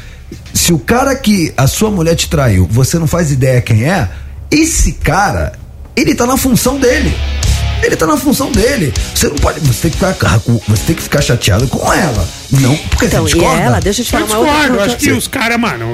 se 0.55 0.73
o 0.73 0.79
cara 0.79 1.15
que 1.15 1.53
a 1.57 1.67
sua 1.67 1.91
mulher 1.91 2.15
te 2.15 2.29
traiu, 2.29 2.67
você 2.71 2.99
não 2.99 3.07
faz 3.07 3.31
ideia 3.31 3.61
quem 3.61 3.85
é, 3.85 4.09
esse 4.51 4.93
cara, 4.93 5.53
ele 5.97 6.15
tá 6.15 6.27
na 6.27 6.37
função 6.37 6.79
dele. 6.79 7.15
Ele 7.83 7.97
tá 7.97 8.07
na 8.07 8.17
função 8.17 8.53
dele. 8.53 8.93
Você 9.15 9.29
não 9.29 9.37
pode. 9.37 9.61
Você 9.61 9.89
tem 9.89 9.91
que 9.91 9.97
ficar, 9.99 10.39
você 10.69 10.83
tem 10.87 10.95
que 10.95 11.03
ficar 11.03 11.21
chateado 11.21 11.67
com 11.67 11.93
ela. 11.93 12.29
Não, 12.53 12.77
porque 12.77 13.07
Então, 13.07 13.23
você 13.23 13.31
e 13.37 13.39
discorda. 13.41 13.63
ela, 13.63 13.81
deixa 13.81 14.03
eu 14.03 14.05
te 14.05 14.15
Eu 14.15 14.27
falar 14.27 14.31
uma 14.31 14.39
outra 14.41 14.53
discordo, 14.53 14.77
coisa. 14.79 14.95
acho 14.97 15.05
que 15.05 15.13
os 15.13 15.27
caras, 15.27 15.59
mano, 15.59 15.87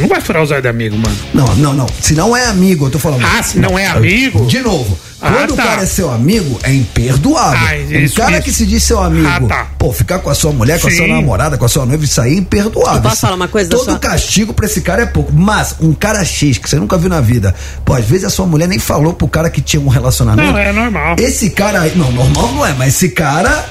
não 0.00 0.08
vai 0.08 0.20
furar 0.20 0.42
os 0.42 0.50
olhos 0.52 0.62
de 0.62 0.68
amigo, 0.68 0.96
mano. 0.96 1.16
Não, 1.34 1.44
não, 1.56 1.72
não. 1.74 1.86
Se 2.00 2.14
não 2.14 2.36
é 2.36 2.46
amigo, 2.46 2.86
eu 2.86 2.90
tô 2.90 2.98
falando. 3.00 3.24
Ah, 3.24 3.42
se 3.42 3.58
não 3.58 3.76
é 3.78 3.86
amigo? 3.88 4.46
De 4.46 4.60
novo, 4.60 4.96
Ah, 5.20 5.32
quando 5.32 5.54
tá. 5.56 5.62
o 5.64 5.66
cara 5.66 5.82
é 5.82 5.86
seu 5.86 6.12
amigo, 6.12 6.56
é 6.62 6.72
imperdoável. 6.72 7.58
Ah, 7.68 7.74
um 7.74 8.00
isso, 8.00 8.14
cara 8.16 8.34
isso. 8.34 8.42
que 8.42 8.52
se 8.52 8.64
diz 8.64 8.84
seu 8.84 9.02
amigo, 9.02 9.26
Ah, 9.26 9.40
tá. 9.40 9.66
pô, 9.76 9.92
ficar 9.92 10.20
com 10.20 10.30
a 10.30 10.34
sua 10.34 10.52
mulher, 10.52 10.80
com 10.80 10.86
a 10.86 10.90
sua 10.90 11.04
Sim. 11.06 11.12
namorada, 11.12 11.58
com 11.58 11.64
a 11.64 11.68
sua 11.68 11.84
noiva, 11.84 12.04
isso 12.04 12.20
aí 12.20 12.34
é 12.34 12.38
imperdoável. 12.38 12.94
Eu 12.96 13.02
posso 13.02 13.20
falar 13.22 13.34
uma 13.34 13.48
coisa 13.48 13.68
Todo 13.70 13.84
sua- 13.84 13.98
castigo 13.98 14.54
pra 14.54 14.66
esse 14.66 14.82
cara 14.82 15.02
é 15.02 15.06
pouco. 15.06 15.32
Mas 15.32 15.74
um 15.80 15.92
cara 15.92 16.24
X 16.24 16.58
que 16.58 16.70
você 16.70 16.76
nunca 16.76 16.96
viu 16.96 17.08
na 17.10 17.20
vida, 17.20 17.52
pô, 17.84 17.92
às 17.94 18.04
vezes 18.04 18.24
a 18.24 18.30
sua 18.30 18.46
mulher 18.46 18.68
nem 18.68 18.78
falou 18.78 19.14
pro 19.14 19.26
cara 19.26 19.50
que 19.50 19.60
tinha 19.60 19.82
um 19.82 19.88
relacionamento. 19.88 20.52
Não, 20.52 20.58
é 20.58 20.72
normal. 20.72 21.16
Esse 21.18 21.50
cara 21.50 21.80
aí, 21.80 21.92
não, 21.96 22.12
normal 22.12 22.52
não 22.52 22.64
é, 22.66 22.72
mas 22.74 22.94
esse 22.94 23.08
cara 23.08 23.64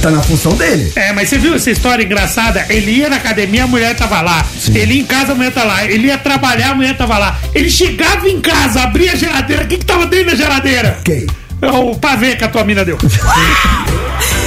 tá 0.00 0.10
na 0.10 0.20
função 0.22 0.54
dele. 0.56 0.92
É, 0.96 1.12
mas 1.12 1.28
você 1.28 1.38
viu 1.38 1.54
essa 1.54 1.70
história 1.70 2.02
engraçada? 2.02 2.64
Ele 2.68 2.90
ia 2.92 3.08
na 3.10 3.16
academia, 3.16 3.64
a 3.64 3.66
mulher 3.66 3.94
tava 3.96 4.20
lá. 4.20 4.44
Ele 4.74 4.94
ia 4.94 5.00
em 5.02 5.04
casa, 5.04 5.32
a 5.32 5.34
mulher 5.34 5.52
tava 5.52 5.66
lá. 5.66 5.84
Ele 5.84 6.06
ia 6.06 6.18
trabalhar, 6.18 6.70
a 6.70 6.74
mulher 6.74 6.96
tava 6.96 7.18
lá. 7.18 7.38
Ele 7.54 7.68
chegava 7.70 8.28
em 8.28 8.40
casa, 8.40 8.82
abria 8.82 9.12
a 9.12 9.16
geladeira. 9.16 9.64
O 9.64 9.66
que 9.66 9.78
que 9.78 9.84
tava 9.84 10.06
dentro 10.06 10.30
da 10.30 10.36
geladeira? 10.36 10.98
Quem? 11.04 11.26
É 11.62 11.68
o 11.70 11.94
pavê 11.94 12.36
que 12.36 12.44
a 12.44 12.48
tua 12.48 12.64
mina 12.64 12.84
deu. 12.84 12.96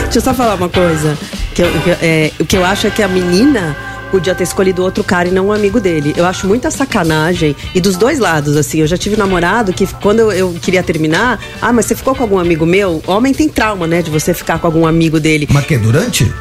Deixa 0.04 0.18
eu 0.20 0.22
só 0.22 0.34
falar 0.34 0.56
uma 0.56 0.70
coisa. 0.70 1.18
Que 1.54 1.62
eu- 1.62 1.72
que 1.82 1.90
é, 2.02 2.32
o 2.40 2.46
que 2.46 2.58
eu 2.58 2.66
acho 2.66 2.88
é 2.88 2.90
que 2.90 3.04
a 3.04 3.08
menina 3.08 3.76
podia 4.14 4.36
ter 4.36 4.44
escolhido 4.44 4.84
outro 4.84 5.04
cara 5.04 5.28
e 5.28 5.32
não 5.32 5.48
um 5.48 5.52
amigo 5.52 5.80
dele. 5.80 6.14
Eu 6.16 6.24
acho 6.28 6.46
muita 6.46 6.70
sacanagem. 6.70 7.56
E 7.74 7.82
dos 7.82 7.98
dois 7.98 8.20
lados, 8.20 8.56
assim. 8.56 8.80
Eu 8.80 8.86
já 8.86 8.96
tive 8.96 9.16
namorado 9.16 9.74
que 9.74 9.88
quando 9.88 10.20
eu, 10.20 10.32
eu 10.32 10.54
queria 10.62 10.84
terminar, 10.84 11.40
ah, 11.60 11.74
mas 11.74 11.88
você 11.88 11.96
ficou 11.96 12.14
com 12.14 12.22
algum 12.22 12.38
amigo 12.38 12.64
meu? 12.64 13.02
Homem 13.08 13.34
tem 13.34 13.50
trauma, 13.50 13.88
né? 13.88 14.04
De 14.04 14.12
você 14.12 14.32
ficar 14.32 14.60
com 14.60 14.68
algum 14.68 14.86
amigo 14.86 15.20
dele. 15.20 15.48
Mas 15.52 15.66
que 15.66 15.80
durante? 15.80 16.32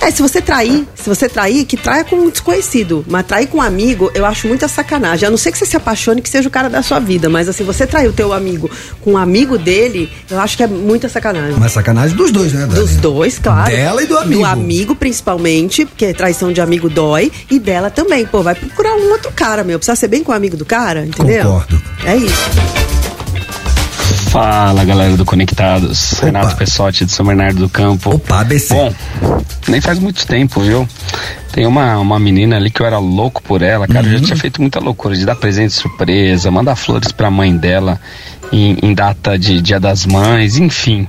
É, 0.00 0.10
se 0.10 0.22
você 0.22 0.40
trair, 0.40 0.86
se 0.94 1.08
você 1.08 1.28
trair, 1.28 1.64
que 1.64 1.76
traia 1.76 2.04
com 2.04 2.16
um 2.16 2.30
desconhecido. 2.30 3.04
Mas 3.08 3.26
trair 3.26 3.46
com 3.46 3.58
um 3.58 3.62
amigo, 3.62 4.10
eu 4.14 4.24
acho 4.24 4.46
muita 4.46 4.68
sacanagem. 4.68 5.26
A 5.26 5.30
não 5.30 5.36
ser 5.36 5.52
que 5.52 5.58
você 5.58 5.66
se 5.66 5.76
apaixone 5.76 6.22
que 6.22 6.28
seja 6.28 6.48
o 6.48 6.50
cara 6.50 6.68
da 6.70 6.82
sua 6.82 6.98
vida. 6.98 7.28
Mas 7.28 7.48
assim, 7.48 7.64
você 7.64 7.86
trair 7.86 8.08
o 8.08 8.12
teu 8.12 8.32
amigo 8.32 8.70
com 9.00 9.12
um 9.12 9.18
amigo 9.18 9.58
dele, 9.58 10.10
eu 10.30 10.38
acho 10.40 10.56
que 10.56 10.62
é 10.62 10.66
muita 10.66 11.08
sacanagem. 11.08 11.58
Mas 11.58 11.72
sacanagem 11.72 12.16
dos 12.16 12.30
dois, 12.30 12.52
né, 12.52 12.60
Dani? 12.60 12.74
Dos 12.74 12.96
dois, 12.96 13.38
claro. 13.38 13.70
Dela 13.70 14.02
e 14.02 14.06
do 14.06 14.16
amigo. 14.16 14.40
Do 14.40 14.46
amigo, 14.46 14.94
principalmente, 14.94 15.84
porque 15.84 16.14
traição 16.14 16.52
de 16.52 16.60
amigo 16.60 16.88
dói. 16.88 17.32
E 17.50 17.58
dela 17.58 17.90
também. 17.90 18.26
Pô, 18.26 18.42
vai 18.42 18.54
procurar 18.54 18.94
um 18.94 19.10
outro 19.10 19.32
cara, 19.32 19.64
meu. 19.64 19.78
Precisa 19.78 19.96
ser 19.96 20.08
bem 20.08 20.22
com 20.22 20.32
o 20.32 20.34
amigo 20.34 20.56
do 20.56 20.64
cara, 20.64 21.04
entendeu? 21.04 21.44
Concordo. 21.44 21.82
É 22.04 22.16
isso. 22.16 22.97
Fala 24.30 24.84
galera 24.84 25.16
do 25.16 25.24
Conectados, 25.24 26.18
Renato 26.20 26.54
Pessotti 26.56 27.04
de 27.06 27.12
São 27.12 27.24
Bernardo 27.24 27.60
do 27.60 27.68
Campo. 27.68 28.14
Opa, 28.14 28.40
ABC. 28.40 28.74
Bom, 28.74 28.94
nem 29.68 29.80
faz 29.80 29.98
muito 29.98 30.26
tempo, 30.26 30.60
viu? 30.60 30.86
Tem 31.52 31.66
uma, 31.66 31.96
uma 31.98 32.18
menina 32.20 32.56
ali 32.56 32.70
que 32.70 32.80
eu 32.82 32.86
era 32.86 32.98
louco 32.98 33.42
por 33.42 33.62
ela, 33.62 33.86
cara. 33.88 34.06
Eu 34.06 34.12
Uhum. 34.12 34.18
já 34.18 34.24
tinha 34.26 34.36
feito 34.36 34.60
muita 34.60 34.78
loucura 34.80 35.16
de 35.16 35.24
dar 35.24 35.34
presente 35.34 35.72
surpresa, 35.72 36.50
mandar 36.50 36.76
flores 36.76 37.10
pra 37.10 37.30
mãe 37.30 37.56
dela 37.56 37.98
em, 38.52 38.76
em 38.82 38.92
data 38.94 39.38
de 39.38 39.62
Dia 39.62 39.80
das 39.80 40.04
Mães, 40.04 40.58
enfim. 40.58 41.08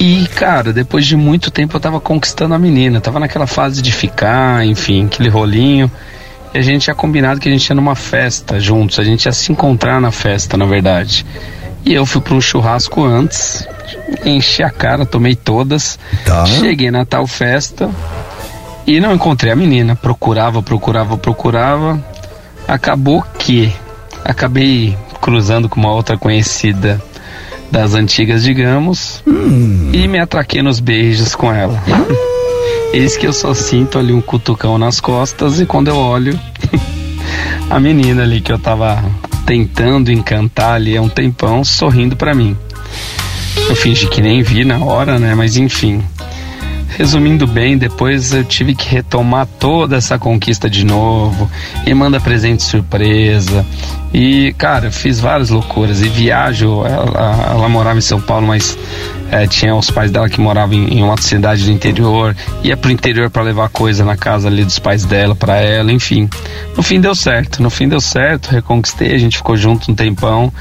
E, 0.00 0.26
cara, 0.34 0.72
depois 0.72 1.06
de 1.06 1.16
muito 1.16 1.52
tempo 1.52 1.76
eu 1.76 1.80
tava 1.80 2.00
conquistando 2.00 2.52
a 2.52 2.58
menina, 2.58 3.00
tava 3.00 3.20
naquela 3.20 3.46
fase 3.46 3.80
de 3.80 3.92
ficar, 3.92 4.66
enfim, 4.66 5.06
aquele 5.06 5.28
rolinho. 5.28 5.90
E 6.52 6.58
a 6.58 6.62
gente 6.62 6.82
tinha 6.82 6.94
combinado 6.94 7.38
que 7.40 7.48
a 7.48 7.52
gente 7.52 7.66
ia 7.68 7.74
numa 7.76 7.94
festa 7.94 8.58
juntos, 8.60 8.98
a 8.98 9.04
gente 9.04 9.24
ia 9.24 9.32
se 9.32 9.50
encontrar 9.52 10.00
na 10.00 10.10
festa, 10.10 10.56
na 10.56 10.66
verdade. 10.66 11.24
E 11.84 11.92
eu 11.92 12.06
fui 12.06 12.20
para 12.20 12.34
um 12.34 12.40
churrasco 12.40 13.04
antes, 13.04 13.66
enchi 14.24 14.62
a 14.62 14.70
cara, 14.70 15.04
tomei 15.04 15.34
todas. 15.34 15.98
Tá. 16.24 16.46
Cheguei 16.46 16.90
na 16.90 17.04
tal 17.04 17.26
festa 17.26 17.90
e 18.86 19.00
não 19.00 19.14
encontrei 19.14 19.52
a 19.52 19.56
menina. 19.56 19.94
Procurava, 19.94 20.62
procurava, 20.62 21.16
procurava. 21.18 22.02
Acabou 22.66 23.22
que 23.38 23.72
acabei 24.24 24.96
cruzando 25.20 25.68
com 25.68 25.78
uma 25.78 25.92
outra 25.92 26.16
conhecida 26.16 27.00
das 27.70 27.94
antigas, 27.94 28.42
digamos, 28.42 29.22
e 29.92 30.06
me 30.06 30.18
atraquei 30.18 30.62
nos 30.62 30.80
beijos 30.80 31.34
com 31.34 31.52
ela. 31.52 31.82
Eis 32.92 33.16
que 33.16 33.26
eu 33.26 33.32
só 33.32 33.52
sinto 33.52 33.98
ali 33.98 34.12
um 34.12 34.20
cutucão 34.20 34.78
nas 34.78 35.00
costas 35.00 35.60
e 35.60 35.66
quando 35.66 35.88
eu 35.88 35.96
olho, 35.96 36.38
a 37.70 37.80
menina 37.80 38.22
ali 38.22 38.40
que 38.40 38.52
eu 38.52 38.58
tava 38.58 39.02
tentando 39.46 40.10
encantar 40.10 40.74
ali 40.74 40.96
há 40.96 41.02
um 41.02 41.08
tempão, 41.08 41.64
sorrindo 41.64 42.16
pra 42.16 42.34
mim. 42.34 42.56
Eu 43.68 43.76
fingi 43.76 44.06
que 44.08 44.20
nem 44.20 44.42
vi 44.42 44.64
na 44.64 44.78
hora, 44.78 45.18
né? 45.18 45.34
Mas 45.34 45.56
enfim. 45.56 46.02
Resumindo 46.96 47.44
bem, 47.44 47.76
depois 47.76 48.32
eu 48.32 48.44
tive 48.44 48.72
que 48.72 48.88
retomar 48.88 49.48
toda 49.58 49.96
essa 49.96 50.16
conquista 50.16 50.70
de 50.70 50.84
novo 50.84 51.50
e 51.84 51.92
manda 51.92 52.20
presente 52.20 52.62
surpresa. 52.62 53.66
E, 54.12 54.54
cara, 54.56 54.92
fiz 54.92 55.18
várias 55.18 55.50
loucuras 55.50 56.00
e 56.02 56.08
viajo. 56.08 56.84
Ela, 56.86 57.50
ela 57.50 57.68
morava 57.68 57.98
em 57.98 58.02
São 58.02 58.20
Paulo, 58.20 58.46
mas 58.46 58.78
é, 59.30 59.46
tinha 59.46 59.74
os 59.74 59.90
pais 59.90 60.10
dela 60.10 60.28
que 60.28 60.40
moravam 60.40 60.74
em, 60.74 60.98
em 60.98 61.02
uma 61.02 61.10
outra 61.12 61.24
cidade 61.24 61.64
do 61.64 61.70
interior. 61.70 62.36
Ia 62.62 62.76
pro 62.76 62.90
interior 62.90 63.30
para 63.30 63.42
levar 63.42 63.68
coisa 63.68 64.04
na 64.04 64.16
casa 64.16 64.48
ali 64.48 64.64
dos 64.64 64.78
pais 64.78 65.04
dela 65.04 65.34
para 65.34 65.56
ela, 65.56 65.92
enfim. 65.92 66.28
No 66.76 66.82
fim 66.82 67.00
deu 67.00 67.14
certo, 67.14 67.62
no 67.62 67.70
fim 67.70 67.88
deu 67.88 68.00
certo, 68.00 68.48
reconquistei, 68.50 69.14
a 69.14 69.18
gente 69.18 69.36
ficou 69.36 69.56
junto 69.56 69.90
um 69.90 69.94
tempão, 69.94 70.52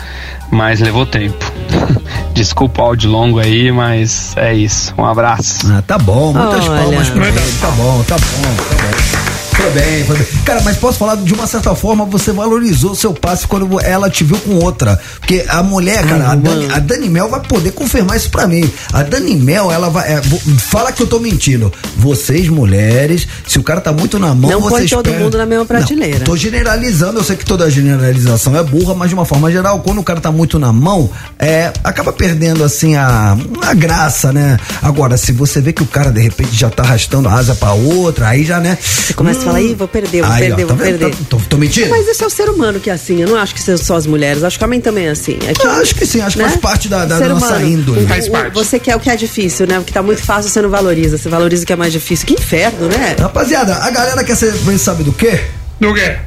mas 0.51 0.79
levou 0.79 1.05
tempo. 1.05 1.51
Desculpa 2.33 2.81
o 2.81 2.85
áudio 2.85 3.09
longo 3.09 3.39
aí, 3.39 3.71
mas 3.71 4.35
é 4.37 4.53
isso. 4.53 4.93
Um 4.97 5.05
abraço. 5.05 5.71
Ah, 5.71 5.83
tá 5.85 5.97
bom, 5.97 6.33
muitas 6.33 6.67
Olha. 6.67 6.81
palmas 6.81 7.09
pra 7.09 7.27
ele. 7.27 7.39
Tá 7.61 7.71
bom, 7.71 8.03
tá 8.07 8.15
bom, 8.15 8.55
tá 8.55 9.17
bom. 9.17 9.22
Foi 9.55 9.69
bem, 9.71 10.03
foi 10.05 10.17
bem. 10.17 10.27
Cara, 10.45 10.61
mas 10.61 10.77
posso 10.77 10.97
falar, 10.97 11.15
de 11.17 11.33
uma 11.33 11.47
certa 11.47 11.73
forma, 11.75 12.05
você 12.05 12.31
valorizou 12.31 12.95
seu 12.95 13.13
passe 13.13 13.47
quando 13.47 13.79
ela 13.79 14.09
te 14.09 14.23
viu 14.23 14.37
com 14.39 14.55
outra. 14.55 14.99
Porque 15.19 15.45
a 15.47 15.61
mulher, 15.63 16.05
cara, 16.05 16.31
a, 16.31 16.35
Dani, 16.35 16.67
a 16.71 16.79
Dani 16.79 17.09
Mel 17.09 17.29
vai 17.29 17.39
poder 17.39 17.71
confirmar 17.71 18.17
isso 18.17 18.29
pra 18.29 18.47
mim. 18.47 18.69
A 18.91 19.03
Dani 19.03 19.35
Mel, 19.35 19.71
ela 19.71 19.89
vai. 19.89 20.11
é, 20.11 20.21
fala 20.59 20.91
que 20.91 21.01
eu 21.03 21.07
tô 21.07 21.19
mentindo. 21.19 21.71
Vocês, 21.97 22.47
mulheres, 22.49 23.27
se 23.47 23.59
o 23.59 23.63
cara 23.63 23.79
tá 23.79 23.91
muito 23.91 24.17
na 24.19 24.33
mão, 24.33 24.49
Não 24.49 24.61
põe 24.61 24.71
vocês 24.71 24.89
todo 24.89 25.03
perdem. 25.03 25.23
mundo 25.23 25.37
na 25.37 25.45
mesma 25.45 25.65
prateleira. 25.65 26.19
Não, 26.19 26.25
tô 26.25 26.35
generalizando, 26.35 27.19
eu 27.19 27.23
sei 27.23 27.35
que 27.35 27.45
toda 27.45 27.69
generalização 27.69 28.57
é 28.57 28.63
burra, 28.63 28.93
mas 28.93 29.09
de 29.09 29.15
uma 29.15 29.25
forma 29.25 29.51
geral, 29.51 29.79
quando 29.79 29.99
o 29.99 30.03
cara 30.03 30.19
tá 30.19 30.31
muito 30.31 30.57
na 30.59 30.73
mão, 30.73 31.09
é, 31.39 31.71
acaba 31.83 32.11
perdendo 32.11 32.63
assim 32.63 32.95
a, 32.95 33.37
a 33.61 33.73
graça, 33.73 34.31
né? 34.33 34.57
Agora, 34.81 35.15
se 35.17 35.31
você 35.31 35.61
vê 35.61 35.71
que 35.71 35.83
o 35.83 35.87
cara 35.87 36.11
de 36.11 36.21
repente 36.21 36.55
já 36.55 36.69
tá 36.69 36.83
arrastando 36.83 37.29
a 37.29 37.33
asa 37.33 37.55
pra 37.55 37.73
outra, 37.73 38.27
aí 38.29 38.43
já, 38.43 38.59
né? 38.59 38.77
Você 38.81 39.13
começa 39.13 39.42
a 39.43 39.47
falar, 39.53 39.61
ih, 39.61 39.75
vou 39.75 39.87
perder, 39.87 40.21
vou 40.23 40.31
Aí, 40.31 40.51
ó, 40.51 40.55
perder, 40.55 40.61
tá 40.65 40.73
vou 40.73 40.85
vendo? 40.85 40.99
perder. 40.99 41.15
Tá- 41.15 41.25
tô, 41.29 41.37
tô 41.49 41.57
mentindo? 41.57 41.89
Mas 41.89 42.07
esse 42.07 42.23
é 42.23 42.27
o 42.27 42.29
ser 42.29 42.49
humano 42.49 42.79
que 42.79 42.89
é 42.89 42.93
assim. 42.93 43.21
Eu 43.21 43.27
não 43.27 43.37
acho 43.37 43.53
que 43.53 43.61
sejam 43.61 43.83
só 43.85 43.95
as 43.95 44.05
mulheres. 44.07 44.43
Acho 44.43 44.57
que 44.57 44.63
o 44.63 44.67
homem 44.67 44.81
também 44.81 45.07
é 45.07 45.09
assim. 45.11 45.37
É 45.47 45.53
que, 45.53 45.65
Eu 45.65 45.71
acho 45.71 45.95
que 45.95 46.05
sim, 46.05 46.21
acho 46.21 46.37
que 46.37 46.43
faz 46.43 46.55
parte 46.57 46.87
da- 46.89 47.05
da 47.05 47.17
Ser 47.17 47.27
nossa 47.29 47.45
humano. 47.47 47.67
índole. 47.67 48.07
Faz 48.07 48.27
parte. 48.29 48.53
Você 48.53 48.79
quer 48.79 48.95
o 48.95 48.99
que 48.99 49.09
é 49.09 49.15
difícil, 49.15 49.67
né? 49.67 49.79
O 49.79 49.83
que 49.83 49.91
tá 49.93 50.01
muito 50.01 50.21
fácil, 50.23 50.49
você 50.49 50.61
não 50.61 50.69
valoriza. 50.69 51.17
Você 51.17 51.29
valoriza 51.29 51.63
o 51.63 51.65
que 51.65 51.73
é 51.73 51.75
mais 51.75 51.91
difícil. 51.93 52.25
Que 52.27 52.33
inferno, 52.33 52.87
né? 52.87 53.15
Rapaziada, 53.19 53.75
a 53.75 53.89
galera 53.91 54.23
quer 54.23 54.35
saber, 54.35 54.77
sabe 54.77 55.03
do 55.03 55.11
quê? 55.13 55.39
Do 55.79 55.93
quê? 55.93 56.17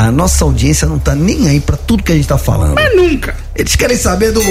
A 0.00 0.10
nossa 0.10 0.46
audiência 0.46 0.88
não 0.88 0.98
tá 0.98 1.14
nem 1.14 1.46
aí 1.46 1.60
pra 1.60 1.76
tudo 1.76 2.02
que 2.02 2.10
a 2.10 2.14
gente 2.14 2.26
tá 2.26 2.38
falando. 2.38 2.74
Mas 2.74 2.96
nunca. 2.96 3.36
Eles 3.54 3.76
querem 3.76 3.98
saber 3.98 4.32
do. 4.32 4.42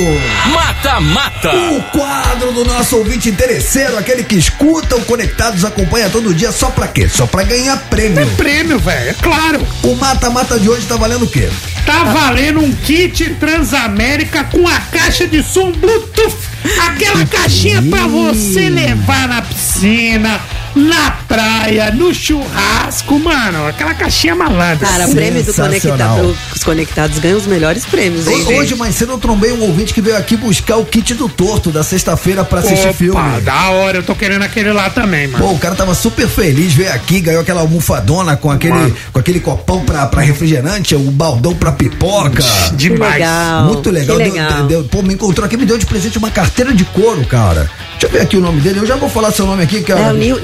Mata, 0.54 1.00
mata. 1.00 1.50
O 1.50 1.82
quadro 1.86 2.52
do 2.52 2.66
nosso 2.66 2.98
ouvinte 2.98 3.30
interesseiro, 3.30 3.98
aquele 3.98 4.24
que 4.24 4.36
escuta 4.36 4.96
o 4.96 5.04
Conectados, 5.06 5.66
acompanha 5.66 6.08
todo 6.08 6.36
dia, 6.36 6.52
só 6.52 6.70
pra 6.70 6.88
quê? 6.88 7.10
Só 7.10 7.26
pra 7.26 7.42
ganhar 7.42 7.76
prêmio. 7.90 8.28
Prêmio, 8.38 8.78
velho, 8.78 9.10
é 9.10 9.14
claro. 9.16 9.68
O 9.82 9.96
mata-mata 9.96 10.60
de 10.60 10.70
hoje 10.70 10.86
tá 10.86 10.98
valendo 10.98 11.26
o 11.26 11.28
quê? 11.28 11.50
Tá 11.84 12.04
valendo 12.04 12.60
um 12.60 12.72
kit 12.72 13.32
Transamérica 13.40 14.44
com 14.44 14.68
a 14.68 14.80
caixa 14.80 15.26
de 15.26 15.42
som 15.42 15.72
Bluetooth. 15.72 16.38
Aquela 16.86 17.26
caixinha 17.26 17.82
pra 17.82 18.06
você 18.06 18.70
levar 18.70 19.28
na 19.28 19.42
piscina, 19.42 20.40
na 20.76 21.12
praia, 21.28 21.92
no 21.92 22.14
churrasco, 22.14 23.20
mano. 23.20 23.68
Aquela 23.68 23.94
caixinha 23.94 24.36
malandra. 24.36 24.88
Cara, 24.88 25.08
o 25.08 25.12
prêmio 25.16 25.44
do. 25.44 25.54
Conectado, 25.54 26.38
os 26.56 26.64
conectados 26.64 27.20
ganham 27.20 27.38
os 27.38 27.46
melhores 27.46 27.86
prêmios, 27.86 28.28
hein, 28.28 28.36
Hoje, 28.36 28.46
gente? 28.70 28.76
mais 28.76 28.96
cedo, 28.96 29.14
eu 29.14 29.18
trombei 29.18 29.52
um 29.52 29.62
ouvinte 29.62 29.94
que 29.94 30.02
veio 30.02 30.18
aqui 30.18 30.36
buscar 30.38 30.78
o 30.78 30.86
kit 30.86 31.14
do 31.14 31.28
torto 31.28 31.70
da 31.72 31.84
sexta-feira 31.84 32.44
pra 32.44 32.60
assistir 32.60 32.88
Opa, 32.88 32.94
filme. 32.94 33.42
da 33.42 33.70
hora, 33.72 33.98
eu 33.98 34.04
tô 34.04 34.16
querendo 34.16 34.44
aquele 34.44 34.72
lá 34.72 34.90
também, 34.90 35.28
mano. 35.28 35.44
Pô, 35.44 35.52
o 35.54 35.58
cara 35.60 35.76
tava 35.76 35.94
super 35.94 36.28
feliz, 36.28 36.74
veio 36.74 36.92
aqui, 36.94 37.20
ganhou 37.20 37.42
aquela 37.42 37.62
almofadona 37.62 38.36
com 38.38 38.50
aquele, 38.52 38.74
Mano. 38.74 38.96
com 39.12 39.20
aquele 39.20 39.40
copão 39.40 39.84
pra, 39.84 40.06
pra 40.08 40.22
refrigerante, 40.22 40.96
o 40.96 41.00
baldão 41.12 41.54
pra 41.56 41.72
pipoca. 41.72 42.44
Demais. 42.74 43.14
legal. 43.14 43.66
Muito 43.66 43.90
legal. 43.92 44.18
Que 44.18 44.24
Deu- 44.24 44.34
legal. 44.34 44.64
deu- 44.68 44.84
pô, 44.86 45.02
me 45.02 45.14
encontrou 45.14 45.46
aqui, 45.46 45.58
me 45.58 45.66
deu 45.66 45.78
de 45.78 45.86
presente 45.86 46.18
uma 46.18 46.30
carteira 46.32 46.74
de 46.74 46.84
couro, 46.86 47.26
cara. 47.26 47.70
Deixa 47.92 48.06
eu 48.08 48.10
ver 48.12 48.22
aqui 48.22 48.38
o 48.38 48.42
nome 48.42 48.62
dele. 48.62 48.80
Eu 48.80 48.86
já 48.86 48.96
vou 48.96 49.10
falar 49.10 49.32
seu 49.32 49.46
nome 49.46 49.64
aqui, 49.64 49.82
que 49.82 49.92
É 49.92 49.96
o 49.96 50.14
Nil- 50.14 50.40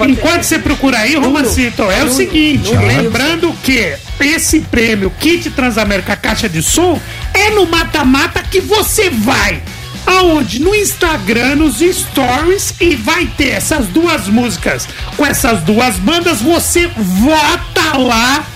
Enquanto 0.00 0.42
você 0.42 0.58
procura 0.58 0.98
aí, 0.98 1.14
Romancito, 1.16 1.82
é 1.82 2.04
o 2.04 2.10
seguinte, 2.10 2.74
lembrando 2.76 3.52
que 3.62 3.96
esse 4.20 4.60
prêmio 4.60 5.10
Kit 5.18 5.50
Transamérica 5.50 6.16
Caixa 6.16 6.48
de 6.48 6.62
Som 6.62 7.00
é 7.34 7.50
no 7.50 7.66
mata-mata 7.66 8.42
que 8.42 8.60
você 8.60 9.10
vai. 9.10 9.62
Aonde? 10.06 10.60
No 10.60 10.74
Instagram, 10.74 11.56
nos 11.56 11.78
stories 11.78 12.74
e 12.80 12.94
vai 12.94 13.26
ter 13.26 13.48
essas 13.48 13.86
duas 13.88 14.28
músicas. 14.28 14.88
Com 15.16 15.26
essas 15.26 15.60
duas 15.62 15.96
bandas, 15.96 16.40
você 16.40 16.86
vota 16.86 17.98
lá 17.98 18.46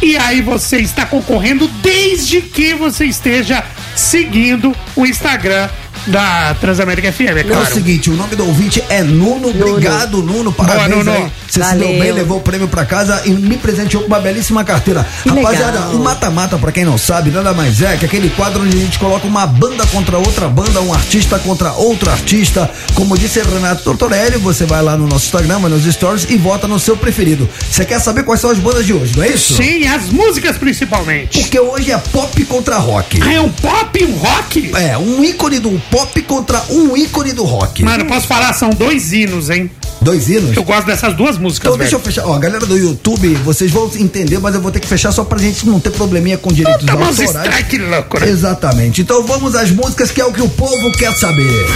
e 0.00 0.16
aí 0.16 0.40
você 0.40 0.78
está 0.78 1.04
concorrendo 1.06 1.66
desde 1.82 2.40
que 2.40 2.74
você 2.74 3.06
esteja 3.06 3.64
seguindo 3.96 4.76
o 4.94 5.06
Instagram 5.06 5.68
da 6.08 6.54
Transamérica 6.60 7.12
FM, 7.12 7.20
é 7.20 7.40
É 7.40 7.44
o 7.44 7.46
claro. 7.48 7.74
seguinte, 7.74 8.10
o 8.10 8.14
nome 8.14 8.34
do 8.34 8.46
ouvinte 8.46 8.82
é 8.88 9.02
Nuno. 9.02 9.48
Obrigado, 9.50 10.22
Nuno. 10.22 10.52
Parabéns 10.52 10.88
Boa, 10.88 11.04
Nuno. 11.04 11.12
aí. 11.12 11.32
Você 11.48 11.62
se 11.62 11.74
deu 11.76 11.88
bem, 11.98 12.12
levou 12.12 12.38
o 12.38 12.40
prêmio 12.40 12.68
pra 12.68 12.84
casa 12.84 13.22
e 13.24 13.30
me 13.30 13.56
presenteou 13.56 14.02
com 14.02 14.08
uma 14.08 14.20
belíssima 14.20 14.64
carteira. 14.64 15.06
Que 15.22 15.28
Rapaziada, 15.30 15.78
legal. 15.80 15.90
o 15.94 15.98
mata-mata, 16.04 16.58
pra 16.58 16.70
quem 16.72 16.84
não 16.84 16.98
sabe, 16.98 17.30
nada 17.30 17.52
mais 17.54 17.80
é 17.80 17.96
que 17.96 18.04
aquele 18.04 18.28
quadro 18.30 18.62
onde 18.62 18.76
a 18.76 18.80
gente 18.80 18.98
coloca 18.98 19.26
uma 19.26 19.46
banda 19.46 19.86
contra 19.86 20.18
outra 20.18 20.48
banda, 20.48 20.80
um 20.82 20.92
artista 20.92 21.38
contra 21.38 21.72
outro 21.72 22.10
artista. 22.10 22.70
Como 22.94 23.16
disse 23.16 23.40
Renato 23.40 23.82
Tortorelli, 23.82 24.36
você 24.38 24.64
vai 24.66 24.82
lá 24.82 24.96
no 24.96 25.06
nosso 25.06 25.26
Instagram, 25.26 25.58
nos 25.60 25.84
stories 25.84 26.26
e 26.28 26.36
vota 26.36 26.68
no 26.68 26.78
seu 26.78 26.96
preferido. 26.96 27.48
Você 27.70 27.84
quer 27.84 27.98
saber 28.00 28.24
quais 28.24 28.40
são 28.40 28.50
as 28.50 28.58
bandas 28.58 28.84
de 28.84 28.92
hoje, 28.92 29.16
não 29.16 29.24
é 29.24 29.28
isso? 29.28 29.54
Sim, 29.56 29.86
as 29.86 30.10
músicas 30.10 30.56
principalmente. 30.58 31.40
Porque 31.40 31.58
hoje 31.58 31.90
é 31.92 31.98
pop 31.98 32.44
contra 32.44 32.76
rock. 32.76 33.20
Ah, 33.22 33.32
é 33.32 33.40
um 33.40 33.50
pop 33.50 33.98
e 34.00 34.04
um 34.04 34.16
rock? 34.16 34.70
É, 34.76 34.96
um 34.98 35.24
ícone 35.24 35.58
do 35.58 35.70
pop 35.90 35.97
contra 36.06 36.62
um 36.70 36.96
ícone 36.96 37.32
do 37.32 37.44
rock. 37.44 37.82
Mano, 37.82 38.04
posso 38.06 38.26
falar, 38.26 38.52
são 38.52 38.70
dois 38.70 39.12
hinos, 39.12 39.50
hein? 39.50 39.70
Dois 40.00 40.28
hinos? 40.28 40.56
Eu 40.56 40.62
gosto 40.62 40.86
dessas 40.86 41.14
duas 41.14 41.36
músicas, 41.38 41.66
Então 41.68 41.78
deixa 41.78 41.94
eu 41.96 41.98
velho. 41.98 42.12
fechar. 42.14 42.26
Ó, 42.26 42.38
galera 42.38 42.64
do 42.66 42.76
YouTube, 42.78 43.34
vocês 43.44 43.70
vão 43.70 43.90
entender, 43.96 44.38
mas 44.38 44.54
eu 44.54 44.60
vou 44.60 44.70
ter 44.70 44.78
que 44.80 44.86
fechar 44.86 45.10
só 45.12 45.24
pra 45.24 45.38
gente 45.38 45.66
não 45.66 45.80
ter 45.80 45.90
probleminha 45.90 46.38
com 46.38 46.52
direitos 46.52 46.84
Tá 46.86 46.92
autorais. 46.92 47.18
strike 47.18 47.78
louco, 47.78 48.20
né? 48.20 48.28
Exatamente. 48.28 49.00
Então 49.00 49.24
vamos 49.26 49.54
às 49.56 49.70
músicas 49.70 50.10
que 50.10 50.20
é 50.20 50.24
o 50.24 50.32
que 50.32 50.40
o 50.42 50.48
povo 50.48 50.92
quer 50.92 51.12
saber. 51.16 51.66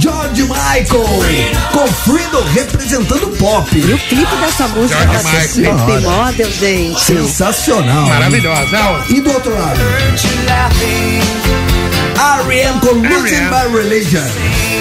George 0.00 0.42
Michael 0.42 1.06
com 1.72 1.86
Freedom 1.88 2.42
representando 2.54 3.24
o 3.24 3.36
pop. 3.36 3.68
E 3.76 3.92
o 3.92 3.98
clipe 3.98 4.36
dessa 4.36 4.68
música 4.68 5.00
George 5.00 5.22
tá 5.22 5.68
Michael. 5.68 6.00
model, 6.02 6.50
gente. 6.52 7.00
Sensacional. 7.00 8.06
Maravilhosa. 8.08 9.04
E 9.10 9.20
do 9.20 9.30
outro 9.32 9.52
lado? 9.58 9.78
R.E.M. 12.18 12.80
com 12.80 13.00
Losing 13.00 13.36
R.E.M.. 13.36 13.50
My 13.50 13.72
Religion. 13.72 14.77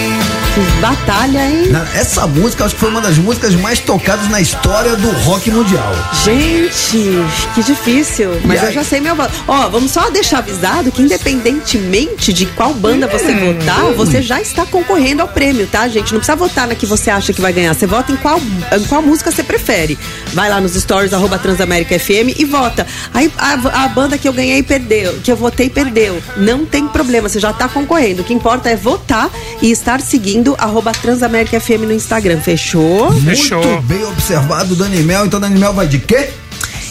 Batalha, 0.81 1.49
hein? 1.49 1.71
Essa 1.93 2.25
música 2.27 2.65
acho 2.65 2.75
que 2.75 2.79
foi 2.79 2.89
uma 2.89 3.01
das 3.01 3.17
músicas 3.17 3.55
mais 3.55 3.79
tocadas 3.79 4.27
na 4.29 4.41
história 4.41 4.95
do 4.95 5.09
rock 5.23 5.51
mundial. 5.51 5.91
Gente, 6.23 7.25
que 7.53 7.63
difícil. 7.63 8.39
Mas 8.45 8.63
eu 8.63 8.71
já 8.71 8.83
sei 8.83 8.99
meu 8.99 9.15
voto. 9.15 9.31
Ó, 9.47 9.69
vamos 9.69 9.91
só 9.91 10.09
deixar 10.09 10.39
avisado 10.39 10.91
que 10.91 11.01
independentemente 11.01 12.31
de 12.33 12.45
qual 12.47 12.73
banda 12.73 13.07
você 13.07 13.27
Hum. 13.27 13.53
votar, 13.59 13.93
você 13.93 14.21
já 14.21 14.39
está 14.41 14.65
concorrendo 14.65 15.21
ao 15.21 15.27
prêmio, 15.27 15.67
tá, 15.67 15.87
gente? 15.87 16.11
Não 16.13 16.19
precisa 16.19 16.35
votar 16.35 16.67
na 16.67 16.75
que 16.75 16.85
você 16.85 17.09
acha 17.09 17.33
que 17.33 17.41
vai 17.41 17.51
ganhar. 17.51 17.73
Você 17.73 17.85
vota 17.85 18.11
em 18.11 18.15
qual, 18.15 18.39
em 18.39 18.83
qual 18.85 19.01
música 19.01 19.31
você 19.31 19.43
prefere. 19.43 19.97
Vai 20.33 20.49
lá 20.49 20.61
nos 20.61 20.73
stories, 20.73 21.13
arroba 21.13 21.37
Transamérica 21.37 21.97
FM 21.99 22.37
e 22.37 22.45
vota. 22.45 22.85
Aí 23.13 23.31
a, 23.37 23.83
a 23.83 23.87
banda 23.89 24.17
que 24.17 24.27
eu 24.27 24.33
ganhei 24.33 24.63
perdeu, 24.63 25.19
que 25.23 25.31
eu 25.31 25.35
votei 25.35 25.69
perdeu. 25.69 26.21
Não 26.37 26.65
tem 26.65 26.87
problema, 26.87 27.27
você 27.27 27.39
já 27.39 27.51
está 27.51 27.67
concorrendo. 27.67 28.21
O 28.21 28.25
que 28.25 28.33
importa 28.33 28.69
é 28.69 28.75
votar 28.75 29.29
e 29.61 29.71
estar 29.71 29.99
seguindo 30.01 30.46
arroba 30.57 30.91
Transamérica 30.91 31.59
FM 31.59 31.81
no 31.81 31.93
Instagram. 31.93 32.39
Fechou? 32.41 33.11
Fechou. 33.21 33.63
Muito 33.63 33.81
bem 33.83 34.03
observado, 34.05 34.75
Dani 34.75 35.03
Mel. 35.03 35.25
Então, 35.25 35.39
Dani 35.39 35.59
Mel 35.59 35.73
vai 35.73 35.87
de 35.87 35.99
quê? 35.99 36.29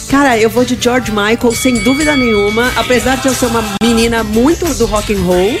Cara, 0.09 0.37
eu 0.37 0.49
vou 0.49 0.63
de 0.63 0.77
George 0.79 1.11
Michael, 1.11 1.53
sem 1.53 1.79
dúvida 1.79 2.15
nenhuma. 2.15 2.71
Apesar 2.77 3.17
de 3.17 3.27
eu 3.27 3.33
ser 3.33 3.47
uma 3.47 3.63
menina 3.83 4.23
muito 4.23 4.65
do 4.75 4.85
rock 4.85 5.13
and 5.13 5.21
roll. 5.21 5.59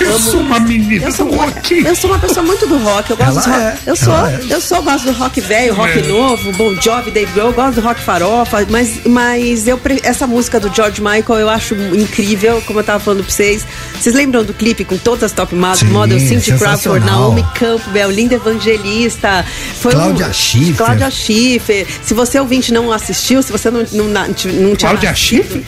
Eu 0.00 0.18
sou 0.18 0.40
uma 0.40 0.58
menina 0.58 1.06
eu 1.06 1.12
sou, 1.12 1.28
do 1.28 1.36
rock. 1.36 1.84
eu 1.84 1.94
sou 1.94 2.10
uma 2.10 2.18
pessoa 2.18 2.44
muito 2.44 2.66
do 2.66 2.76
rock. 2.78 3.10
Eu 3.10 3.16
gosto 3.16 3.34
do 3.34 3.50
rock. 3.50 3.60
é, 3.60 3.78
eu 3.86 3.96
sou, 3.96 4.14
é. 4.14 4.40
eu 4.50 4.60
sou, 4.60 4.82
gosto 4.82 5.04
do 5.04 5.12
rock 5.12 5.40
velho, 5.40 5.74
rock 5.74 5.98
É. 5.98 6.02
novo, 6.02 6.52
Bon 6.52 6.74
Jovi, 6.80 7.10
Dave 7.10 7.32
Grohl, 7.32 7.50
eu 7.50 7.54
gosto 7.54 7.80
do 7.80 7.86
rock 7.86 8.00
farofa, 8.00 8.66
mas, 8.68 9.00
mas 9.04 9.68
eu 9.68 9.80
essa 10.02 10.26
música 10.26 10.58
do 10.58 10.74
George 10.74 11.00
Michael 11.00 11.40
eu 11.40 11.48
acho 11.48 11.74
incrível, 11.74 12.62
como 12.66 12.80
eu 12.80 12.84
tava 12.84 12.98
falando 12.98 13.22
pra 13.22 13.32
vocês. 13.32 13.66
Vocês 13.94 14.14
lembram 14.14 14.44
do 14.44 14.54
clipe 14.54 14.84
com 14.84 14.96
todas 14.96 15.24
as 15.24 15.32
top 15.32 15.54
Sim, 15.54 15.86
models, 15.86 16.22
Cindy 16.22 16.52
Crawford. 16.58 17.04
Naomi 17.04 17.44
Campbell, 17.54 18.10
Linda 18.10 18.34
Evangelista, 18.36 19.44
foi 19.80 19.92
Cláudia 19.92 20.26
um, 20.26 20.32
Schiffer. 20.32 20.76
Cláudia 20.76 21.10
Schiffer. 21.10 21.86
Se 22.02 22.14
você 22.14 22.40
ouvinte 22.40 22.72
não 22.72 22.90
assistiu, 22.90 23.42
se 23.42 23.52
você 23.52 23.70
não 23.70 23.83
não, 23.92 24.04
não, 24.06 24.26
não 24.26 24.34
tinha 24.34 24.76
Cláudia 24.76 25.14
Schiffer? 25.14 25.62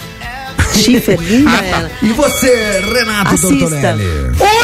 Schiffer, 0.75 1.19
linda 1.21 1.51
Ah, 1.51 1.59
tá. 1.59 1.65
ela. 1.79 1.91
E 2.03 2.13
você, 2.13 2.83
Renato 2.93 3.35
Assista. 3.35 3.97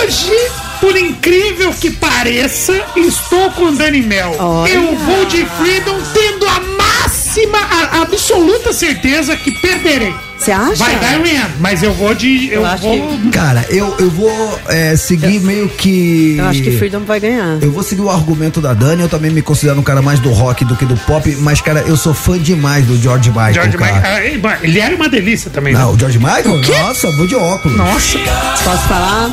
Hoje, 0.03 0.33
por 0.81 0.97
incrível 0.97 1.73
que 1.81 1.91
pareça, 1.91 2.75
estou 2.97 3.51
com 3.53 3.73
Dani 3.75 4.03
Mel. 4.03 4.35
Olha. 4.39 4.71
Eu 4.73 4.97
vou 4.97 5.25
de 5.27 5.45
Freedom 5.47 5.99
tendo 6.13 6.47
a 6.47 6.61
máxima, 6.61 7.59
a, 7.59 7.99
a 7.99 8.03
absoluta 8.03 8.73
certeza 8.73 9.37
que 9.37 9.51
perderei. 9.53 10.15
Você 10.43 10.51
acha? 10.51 10.75
Vai 10.75 10.97
dar 10.97 11.21
R.E.M., 11.21 11.51
mas 11.61 11.85
eu 11.85 11.95
vou 11.95 12.13
de. 12.15 12.49
Eu, 12.49 12.63
Eu 12.63 12.67
acho 12.67 12.83
vou. 12.83 13.19
Cara, 13.31 13.65
eu, 13.71 13.95
eu 13.97 14.11
vou 14.11 14.61
é, 14.69 14.97
seguir 14.97 15.39
meio 15.39 15.69
que. 15.69 16.37
Eu 16.37 16.47
acho 16.47 16.63
que 16.63 16.77
Freedom 16.77 17.01
vai 17.01 17.21
ganhar. 17.21 17.59
Eu 17.63 17.71
vou 17.71 17.85
seguir 17.85 18.01
o 18.01 18.11
argumento 18.11 18.61
da 18.61 18.75
Dani, 18.75 19.03
eu 19.03 19.09
também 19.09 19.31
me 19.31 19.41
considero 19.41 19.79
um 19.79 19.85
cara 19.85 20.03
mais 20.03 20.19
do 20.19 20.31
rock 20.31 20.65
do 20.65 20.75
que 20.75 20.85
do 20.85 20.97
pop, 20.97 21.31
mas, 21.37 21.61
cara, 21.61 21.85
eu 21.87 21.97
sou 21.97 22.13
fã 22.13 22.37
demais 22.37 22.85
do 22.85 23.01
George 23.01 23.31
Michael. 23.31 23.55
George 23.55 23.77
cara. 23.77 23.95
Michael. 23.95 24.15
Ah, 24.17 24.25
ei, 24.25 24.69
Ele 24.69 24.81
era 24.81 24.97
uma 24.97 25.09
delícia 25.09 25.49
também. 25.49 25.75
Não, 25.75 25.91
né? 25.91 25.95
o 25.95 25.99
George 25.99 26.19
Michael? 26.19 26.61
Nossa, 26.83 27.09
vou 27.13 27.27
de 27.29 27.37
óculos. 27.37 27.79
Nossa. 27.79 28.19
Posso 28.65 28.89
falar? 28.89 29.31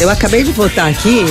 Eu 0.00 0.08
acabei 0.08 0.44
de 0.44 0.52
votar 0.52 0.88
aqui 0.88 1.26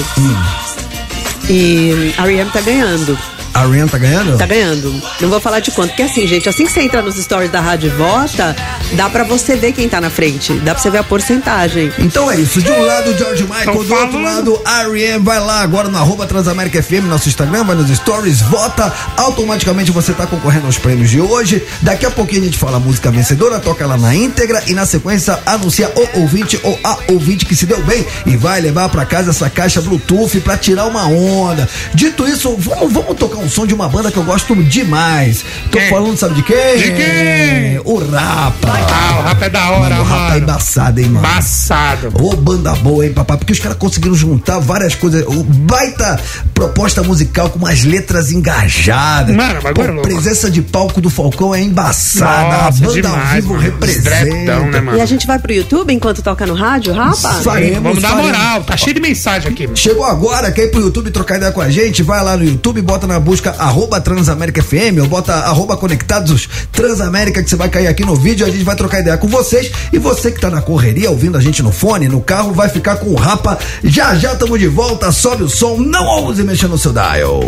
e 1.50 2.14
a 2.18 2.24
R.E.M. 2.28 2.52
tá 2.52 2.62
ganhando. 2.62 3.18
A 3.58 3.66
Rihanna 3.66 3.90
tá 3.90 3.98
ganhando? 3.98 4.38
Tá 4.38 4.46
ganhando. 4.46 5.02
Não 5.20 5.30
vou 5.30 5.42
falar 5.42 5.60
de 5.62 5.72
quanto, 5.72 5.90
porque 5.90 6.04
assim, 6.04 6.28
gente, 6.28 6.48
assim 6.48 6.64
que 6.64 6.72
você 6.72 6.82
entra 6.82 7.02
nos 7.02 7.16
stories 7.16 7.50
da 7.50 7.60
rádio 7.60 7.88
e 7.88 7.90
vota, 7.90 8.56
dá 8.94 9.10
pra 9.10 9.24
você 9.24 9.56
ver 9.56 9.72
quem 9.72 9.90
tá 9.90 10.00
na 10.00 10.12
frente. 10.12 10.54
Dá 10.60 10.76
pra 10.76 10.84
você 10.84 10.92
ver 10.92 11.00
a 11.00 11.04
porcentagem. 11.04 11.92
Então 11.98 12.30
é 12.30 12.40
isso. 12.40 12.62
De 12.62 12.72
um 12.72 12.86
lado, 12.86 13.10
o 13.10 13.18
George 13.18 13.46
Michael, 13.46 13.74
Tô 13.74 13.84
do 13.84 13.96
outro 13.96 14.22
lado, 14.22 14.62
R.E.M. 14.64 15.26
Vai 15.26 15.40
lá 15.40 15.62
agora 15.62 15.90
no 15.90 15.98
arroba 15.98 16.28
Transamérica 16.28 16.84
FM, 16.84 17.06
nosso 17.10 17.30
Instagram, 17.30 17.64
vai 17.64 17.76
nos 17.76 17.90
stories, 17.90 18.42
vota. 18.42 18.94
Automaticamente 19.18 19.90
você 19.90 20.14
tá 20.14 20.28
concorrendo 20.28 20.68
aos 20.68 20.78
prêmios 20.78 21.10
de 21.10 21.20
hoje. 21.20 21.66
Daqui 21.82 22.06
a 22.06 22.12
pouquinho 22.12 22.44
a 22.44 22.46
gente 22.46 22.60
fala 22.60 22.78
a 22.78 22.80
música 22.80 23.10
vencedora, 23.10 23.60
toca 23.60 23.84
ela 23.84 23.98
na 23.98 24.14
íntegra 24.14 24.62
e 24.68 24.76
na 24.76 24.86
sequência 24.86 25.40
anuncia 25.48 25.92
o 25.96 26.20
ouvinte 26.20 26.60
ou 26.62 26.80
a 26.84 26.96
ouvinte 27.08 27.44
que 27.44 27.56
se 27.56 27.66
deu 27.66 27.82
bem 27.82 28.06
e 28.24 28.38
vai 28.38 28.62
levar 28.62 28.88
pra 28.90 29.04
casa 29.04 29.32
essa 29.32 29.50
caixa 29.50 29.82
Bluetooth 29.82 30.40
pra 30.42 30.56
tirar 30.58 30.86
uma 30.86 31.08
onda. 31.08 31.68
Dito 31.96 32.28
isso, 32.28 32.56
vamos, 32.56 32.94
vamos 32.94 33.18
tocar 33.18 33.40
um 33.40 33.47
som 33.50 33.66
de 33.66 33.74
uma 33.74 33.88
banda 33.90 34.12
que 34.12 34.18
eu 34.18 34.24
gosto 34.24 34.56
demais. 34.64 35.44
Tô 35.72 35.78
Quem? 35.78 35.90
falando, 35.90 36.18
sabe 36.18 36.36
de 36.36 36.44
quem? 36.44 36.78
De 36.78 36.92
quem? 36.92 37.80
O 37.86 37.98
Rapa. 38.10 38.68
Ah, 38.68 39.20
o 39.20 39.24
rap 39.28 39.42
é 39.44 39.50
da 39.50 39.70
hora, 39.72 39.96
Mano, 39.96 40.02
o 40.02 40.04
Rapa 40.06 40.22
é 40.22 40.30
mano. 40.30 40.38
embaçado, 40.44 41.00
hein, 41.00 41.06
mano? 41.08 41.20
Embaçado. 41.28 42.14
Ô, 42.22 42.36
banda 42.36 42.74
boa, 42.76 43.06
hein, 43.06 43.14
papai? 43.14 43.38
Porque 43.38 43.54
os 43.54 43.60
caras 43.60 43.78
conseguiram 43.78 44.16
juntar 44.16 44.60
várias 44.60 44.96
coisas. 44.96 45.24
O 45.28 45.44
baita 45.44 46.20
proposta 46.54 47.04
musical 47.04 47.50
com 47.50 47.60
umas 47.60 47.84
letras 47.84 48.32
engajadas. 48.32 49.36
Mano, 49.36 49.60
o 49.60 49.64
bagulho 49.64 49.84
é 49.84 49.88
Pô, 49.88 49.94
louco. 49.94 50.08
presença 50.10 50.50
de 50.50 50.62
palco 50.62 51.00
do 51.02 51.10
Falcão 51.10 51.54
é 51.54 51.62
embaçada. 51.62 52.58
Nossa, 52.64 52.68
a 52.68 52.72
banda 52.72 52.88
ao 52.88 52.94
demais, 53.16 53.34
vivo 53.36 53.50
mano. 53.54 53.62
representa. 53.64 54.10
Dretão, 54.10 54.72
né, 54.72 54.82
mano? 54.82 54.98
E 54.98 55.02
a 55.02 55.06
gente 55.06 55.28
vai 55.28 55.40
pro 55.40 55.54
YouTube 55.54 55.94
enquanto 55.94 56.22
toca 56.22 56.46
no 56.46 56.54
rádio, 56.54 56.94
rapa? 56.94 57.16
Faremos, 57.44 57.82
Vamos 57.84 58.02
dar 58.02 58.10
faremos. 58.10 58.32
moral. 58.32 58.64
Tá 58.64 58.76
cheio 58.78 58.94
de 58.96 59.02
mensagem 59.02 59.52
aqui. 59.52 59.70
Chegou 59.76 60.06
agora, 60.06 60.52
quer 60.52 60.64
ir 60.66 60.72
pro 60.72 60.82
YouTube 60.82 61.12
trocar 61.12 61.38
ideia 61.38 61.52
com 61.52 61.62
a 61.62 61.70
gente? 61.70 62.02
Vai 62.04 62.24
lá 62.24 62.36
no 62.36 62.44
YouTube, 62.44 62.82
bota 62.82 63.06
na 63.08 63.20
busca 63.20 63.37
arroba 63.58 64.02
Transamérica 64.02 64.62
FM 64.62 65.00
ou 65.02 65.08
bota 65.08 65.34
arroba 65.34 65.78
Conectados 65.78 66.48
Transamérica 66.72 67.44
que 67.44 67.50
você 67.50 67.56
vai 67.56 67.70
cair 67.70 67.88
aqui 67.88 68.04
no 68.04 68.16
vídeo 68.16 68.46
a 68.46 68.50
gente 68.50 68.64
vai 68.64 68.76
trocar 68.76 69.00
ideia 69.00 69.18
com 69.18 69.28
vocês. 69.28 69.72
E 69.92 70.00
você 70.00 70.32
que 70.32 70.40
tá 70.40 70.50
na 70.50 70.62
correria 70.62 71.10
ouvindo 71.10 71.38
a 71.38 71.42
gente 71.42 71.62
no 71.62 71.72
fone, 71.72 72.08
no 72.08 72.22
carro, 72.22 72.54
vai 72.54 72.70
ficar 72.70 72.98
com 72.98 73.12
o 73.12 73.16
Rapa. 73.16 73.58
Já 73.84 74.16
já 74.16 74.36
tamo 74.36 74.58
de 74.58 74.68
volta, 74.68 75.12
sobe 75.12 75.44
o 75.44 75.50
som, 75.50 75.78
não 75.78 76.06
ouse 76.06 76.44
mexer 76.44 76.68
no 76.68 76.78
seu 76.78 76.94
dial. 76.94 77.42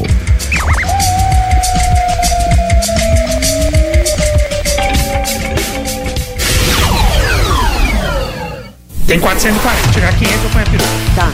Tem 9.08 9.20
440. 9.20 9.94
Chegar 9.94 10.10
a 10.10 10.14
500, 10.14 10.44
eu 10.44 10.50
ponho 10.52 10.66
a 10.66 10.70
peruca. 10.70 10.90
Tá. 11.16 11.32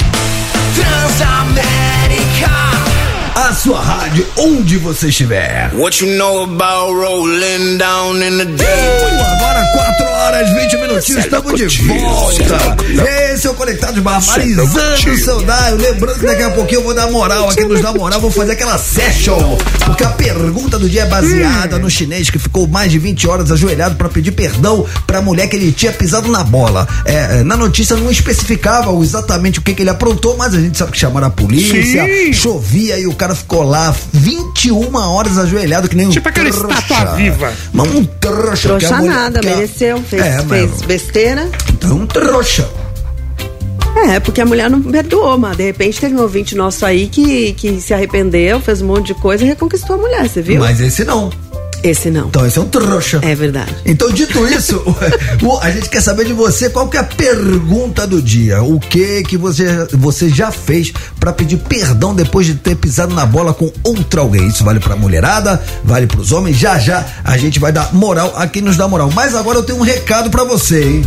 A 3.36 3.54
sua 3.54 3.82
rádio, 3.82 4.26
onde 4.38 4.78
você 4.78 5.10
estiver. 5.10 5.70
What 5.76 6.02
you 6.02 6.16
know 6.16 6.44
about 6.44 6.94
rolling 6.94 7.78
down 7.78 8.16
in 8.16 8.38
the 8.38 8.46
deep? 8.46 8.64
Agora 8.64 9.66
4 9.74 10.06
horas, 10.06 10.50
20 10.54 10.78
minutinhos, 10.78 11.26
estamos 11.26 11.54
de 11.56 11.68
volta. 11.84 12.78
Esse 13.34 13.48
é 13.48 13.50
o 13.50 13.54
Conectados 13.54 14.02
Barbarizando 14.02 14.80
o 15.12 15.18
seu 15.18 15.42
Daio. 15.42 15.76
Lembrando 15.76 16.18
que 16.18 16.26
daqui 16.26 16.44
a 16.44 16.50
pouquinho 16.52 16.80
eu 16.80 16.84
vou 16.86 16.94
dar 16.94 17.12
moral 17.12 17.50
aqui 17.50 17.66
nos 17.66 17.82
dar 17.82 17.94
moral, 17.94 18.22
vou 18.22 18.32
fazer 18.32 18.54
aquela 18.54 18.78
session. 18.78 19.58
Porque 19.86 20.06
a 20.06 20.12
pergunta 20.12 20.80
do 20.80 20.88
dia 20.88 21.02
é 21.02 21.06
baseada 21.06 21.78
no 21.78 21.90
chinês 21.90 22.30
que 22.30 22.40
ficou 22.40 22.66
mais 22.68 22.90
de 22.90 23.00
20 23.00 23.28
horas 23.28 23.52
ajoelhado 23.52 23.96
pra 23.96 24.08
pedir 24.08 24.32
perdão 24.32 24.86
pra 25.06 25.22
mulher 25.22 25.50
que 25.50 25.58
ele 25.58 25.74
tinha 25.74 25.92
pisado 25.92 26.30
na 26.32 26.44
bola. 26.44 26.88
É, 27.04 27.40
é, 27.40 27.44
na 27.44 27.58
notícia 27.58 27.98
não 27.98 28.10
especificava 28.10 28.94
exatamente 29.04 29.60
o 29.60 29.62
que, 29.62 29.74
que 29.74 29.84
ele 29.84 29.90
aprontou, 29.90 30.38
mas 30.38 30.54
a 30.54 30.60
gente 30.62 30.78
sabe 30.78 30.94
que 30.94 30.98
chamaram 30.98 31.28
a 31.28 31.32
polícia, 31.32 32.06
Sim. 32.06 32.32
chovia 32.32 32.98
e 32.98 33.06
o 33.06 33.14
cara 33.14 33.25
ficou 33.34 33.64
lá 33.64 33.96
21 34.14 34.94
horas 34.96 35.38
ajoelhado 35.38 35.88
que 35.90 35.96
nem 35.96 36.08
um 36.08 36.10
Tipo 36.12 36.28
aquela 36.30 36.50
estátua 36.50 37.16
viva. 37.16 37.52
Mas 37.74 37.88
um 37.96 38.04
trouxa. 38.04 38.68
que 38.78 38.86
a 38.86 38.90
Trouxa 38.90 38.98
mulher- 38.98 39.14
nada, 39.16 39.40
que 39.40 39.48
mereceu, 39.48 40.04
fez, 40.04 40.22
É, 40.22 40.36
mas- 40.44 40.48
fez 40.48 40.82
besteira. 40.82 41.50
Então, 41.70 41.98
um 41.98 42.06
trouxa. 42.06 42.70
É, 44.10 44.20
porque 44.20 44.42
a 44.42 44.46
mulher 44.46 44.70
não 44.70 44.82
perdoou, 44.82 45.38
mas 45.38 45.56
de 45.56 45.64
repente 45.64 46.00
teve 46.02 46.14
um 46.16 46.22
ouvinte 46.22 46.54
nosso 46.54 46.86
aí 46.86 47.08
que, 47.08 47.54
que 47.54 47.80
se 47.80 47.94
arrependeu, 47.94 48.60
fez 48.60 48.82
um 48.82 48.88
monte 48.88 49.08
de 49.08 49.14
coisa 49.16 49.44
e 49.44 49.48
reconquistou 49.48 49.96
a 49.96 50.00
mulher, 50.00 50.28
você 50.28 50.42
viu? 50.42 50.60
Mas 50.60 50.82
esse 50.82 51.06
não. 51.06 51.32
Esse 51.86 52.10
não. 52.10 52.30
Então 52.30 52.44
esse 52.44 52.58
é 52.58 52.62
um 52.62 52.68
trouxa. 52.68 53.20
É 53.22 53.36
verdade. 53.36 53.76
Então, 53.86 54.10
dito 54.10 54.46
isso, 54.50 54.84
a 55.62 55.70
gente 55.70 55.88
quer 55.88 56.02
saber 56.02 56.26
de 56.26 56.34
você 56.34 56.68
qual 56.68 56.88
que 56.88 56.98
é 56.98 57.00
a 57.00 57.04
pergunta 57.04 58.08
do 58.08 58.20
dia. 58.20 58.64
O 58.64 58.80
que 58.80 59.22
que 59.22 59.38
você, 59.38 59.86
você 59.94 60.28
já 60.28 60.52
fez 60.52 60.92
pra 61.20 61.32
pedir 61.32 61.58
perdão 61.58 62.16
depois 62.16 62.48
de 62.48 62.56
ter 62.56 62.76
pisado 62.76 63.14
na 63.14 63.24
bola 63.24 63.54
com 63.54 63.72
outra 63.84 64.22
alguém? 64.22 64.48
Isso 64.48 64.64
vale 64.64 64.80
pra 64.80 64.96
mulherada, 64.96 65.64
vale 65.84 66.08
pros 66.08 66.32
homens. 66.32 66.58
Já 66.58 66.80
já 66.80 67.06
a 67.24 67.38
gente 67.38 67.60
vai 67.60 67.72
dar 67.72 67.94
moral 67.94 68.34
a 68.36 68.48
quem 68.48 68.64
nos 68.64 68.78
dá 68.78 68.88
moral. 68.88 69.12
Mas 69.14 69.36
agora 69.36 69.60
eu 69.60 69.64
tenho 69.64 69.78
um 69.78 69.84
recado 69.84 70.32
pra 70.32 70.44
você, 70.44 70.82
hein? 70.84 71.06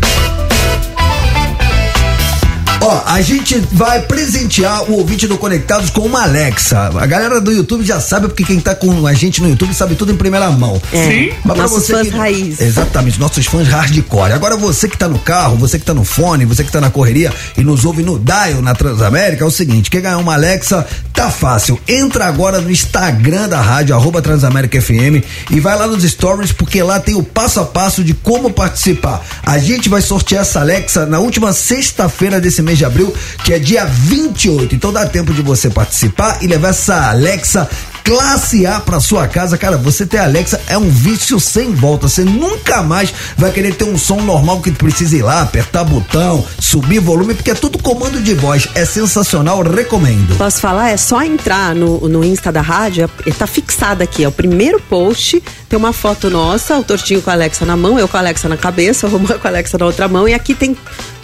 Ó, 2.81 3.03
a 3.07 3.21
gente 3.21 3.59
vai 3.73 4.01
presentear 4.03 4.85
o 4.85 4.99
ouvinte 4.99 5.27
do 5.27 5.37
Conectados 5.37 5.91
com 5.91 6.03
uma 6.03 6.23
Alexa. 6.23 6.91
A 6.97 7.07
galera 7.07 7.41
do 7.41 7.51
YouTube 7.51 7.85
já 7.85 8.01
sabe, 8.01 8.29
porque 8.29 8.45
quem 8.45 8.61
tá 8.61 8.73
com 8.75 9.05
a 9.05 9.13
gente 9.13 9.43
no 9.43 9.49
YouTube 9.49 9.75
sabe 9.75 9.97
tudo 9.97 10.13
em 10.13 10.17
primeira 10.17 10.49
mão. 10.53 10.81
É. 10.93 11.05
Sim. 11.11 11.33
Mas 11.45 11.59
Nossos 11.59 11.83
você 11.87 11.93
fãs 11.93 12.07
que- 12.09 12.17
raiz. 12.17 12.61
Exatamente, 12.61 13.19
nossos 13.19 13.45
fãs 13.47 13.67
hardcore. 13.67 14.33
Agora 14.33 14.57
você 14.57 14.89
que 14.89 14.97
tá 14.97 15.09
no 15.09 15.19
carro, 15.19 15.57
você 15.57 15.77
que 15.79 15.85
tá 15.85 15.93
no 15.93 16.05
fone, 16.05 16.45
você 16.45 16.63
que 16.63 16.71
tá 16.71 16.81
na 16.81 16.89
correria 16.89 17.33
e 17.57 17.65
nos 17.65 17.85
ouve 17.85 18.05
no 18.05 18.17
Dial 18.17 18.63
na 18.63 18.75
Transamérica, 18.75 19.43
é 19.45 19.47
o 19.47 19.51
seguinte, 19.51 19.91
quer 19.91 20.01
ganhar 20.01 20.19
uma 20.19 20.35
Alexa, 20.35 20.87
tá 21.13 21.31
fácil. 21.31 21.81
Entra 21.89 22.27
agora 22.27 22.61
no 22.61 22.71
Instagram 22.71 23.49
da 23.49 23.61
rádio, 23.61 23.95
arroba 23.97 24.23
Transamérica 24.23 24.81
FM 24.81 25.25
e 25.51 25.59
vai 25.59 25.77
lá 25.77 25.87
nos 25.89 26.05
stories, 26.05 26.53
porque 26.53 26.81
lá 26.83 27.01
tem 27.01 27.17
o 27.17 27.25
passo 27.25 27.59
a 27.59 27.65
passo 27.65 28.05
de 28.05 28.15
como 28.15 28.51
participar. 28.53 29.21
A 29.45 29.59
gente 29.59 29.89
vai 29.89 30.01
sortear 30.01 30.43
essa 30.43 30.61
Alexa 30.61 31.05
na 31.07 31.19
última 31.19 31.53
sexta-feira 31.53 32.41
desse 32.41 32.63
mês 32.63 32.68
de 32.77 32.85
abril, 32.85 33.15
que 33.45 33.55
é 33.55 33.59
dia 33.59 33.87
28. 33.87 34.75
Então 34.75 34.93
dá 34.93 35.07
tempo 35.07 35.33
de 35.33 35.41
você 35.41 35.71
participar 35.71 36.43
e 36.43 36.47
levar 36.47 36.69
essa 36.69 37.09
Alexa 37.09 37.69
classe 38.09 38.67
A 38.67 38.81
pra 38.81 39.01
sua 39.01 39.29
casa, 39.29 39.59
cara, 39.59 39.77
você 39.77 40.07
ter 40.07 40.17
Alexa 40.17 40.59
é 40.67 40.79
um 40.79 40.89
vício 40.89 41.39
sem 41.39 41.75
volta. 41.75 42.09
Você 42.09 42.25
nunca 42.25 42.83
mais 42.83 43.13
vai 43.37 43.53
querer 43.53 43.75
ter 43.75 43.85
um 43.85 43.99
som 43.99 44.23
normal 44.23 44.63
que 44.63 44.71
precisa 44.71 45.15
ir 45.15 45.23
lá, 45.23 45.43
apertar 45.43 45.85
botão, 45.85 46.43
subir 46.59 47.01
volume, 47.01 47.35
porque 47.35 47.51
é 47.51 47.55
tudo 47.55 47.77
comando 47.83 48.19
de 48.23 48.33
voz. 48.33 48.67
É 48.75 48.87
sensacional, 48.87 49.61
recomendo. 49.61 50.39
Posso 50.39 50.59
falar? 50.59 50.89
É 50.89 50.97
só 50.97 51.23
entrar 51.23 51.75
no, 51.75 52.09
no 52.09 52.25
Insta 52.25 52.51
da 52.51 52.63
rádio, 52.63 53.11
ele 53.27 53.37
tá 53.37 53.47
fixado 53.47 54.03
aqui, 54.03 54.25
é 54.25 54.29
o 54.29 54.33
primeiro 54.33 54.81
post, 54.81 55.43
tem 55.69 55.79
uma 55.79 55.93
foto 55.93 56.31
nossa, 56.31 56.79
o 56.79 56.85
Tortinho 56.85 57.21
com 57.21 57.29
a 57.29 57.35
Alexa 57.35 57.67
na 57.67 57.77
mão, 57.77 57.99
eu 57.99 58.09
com 58.09 58.17
a 58.17 58.21
Alexa 58.21 58.49
na 58.49 58.57
cabeça, 58.57 59.07
o 59.07 59.11
Romão 59.11 59.37
com 59.39 59.47
a 59.47 59.51
Alexa 59.51 59.77
na 59.77 59.85
outra 59.85 60.09
mão, 60.09 60.27
e 60.27 60.33
aqui 60.33 60.55
tem 60.55 60.75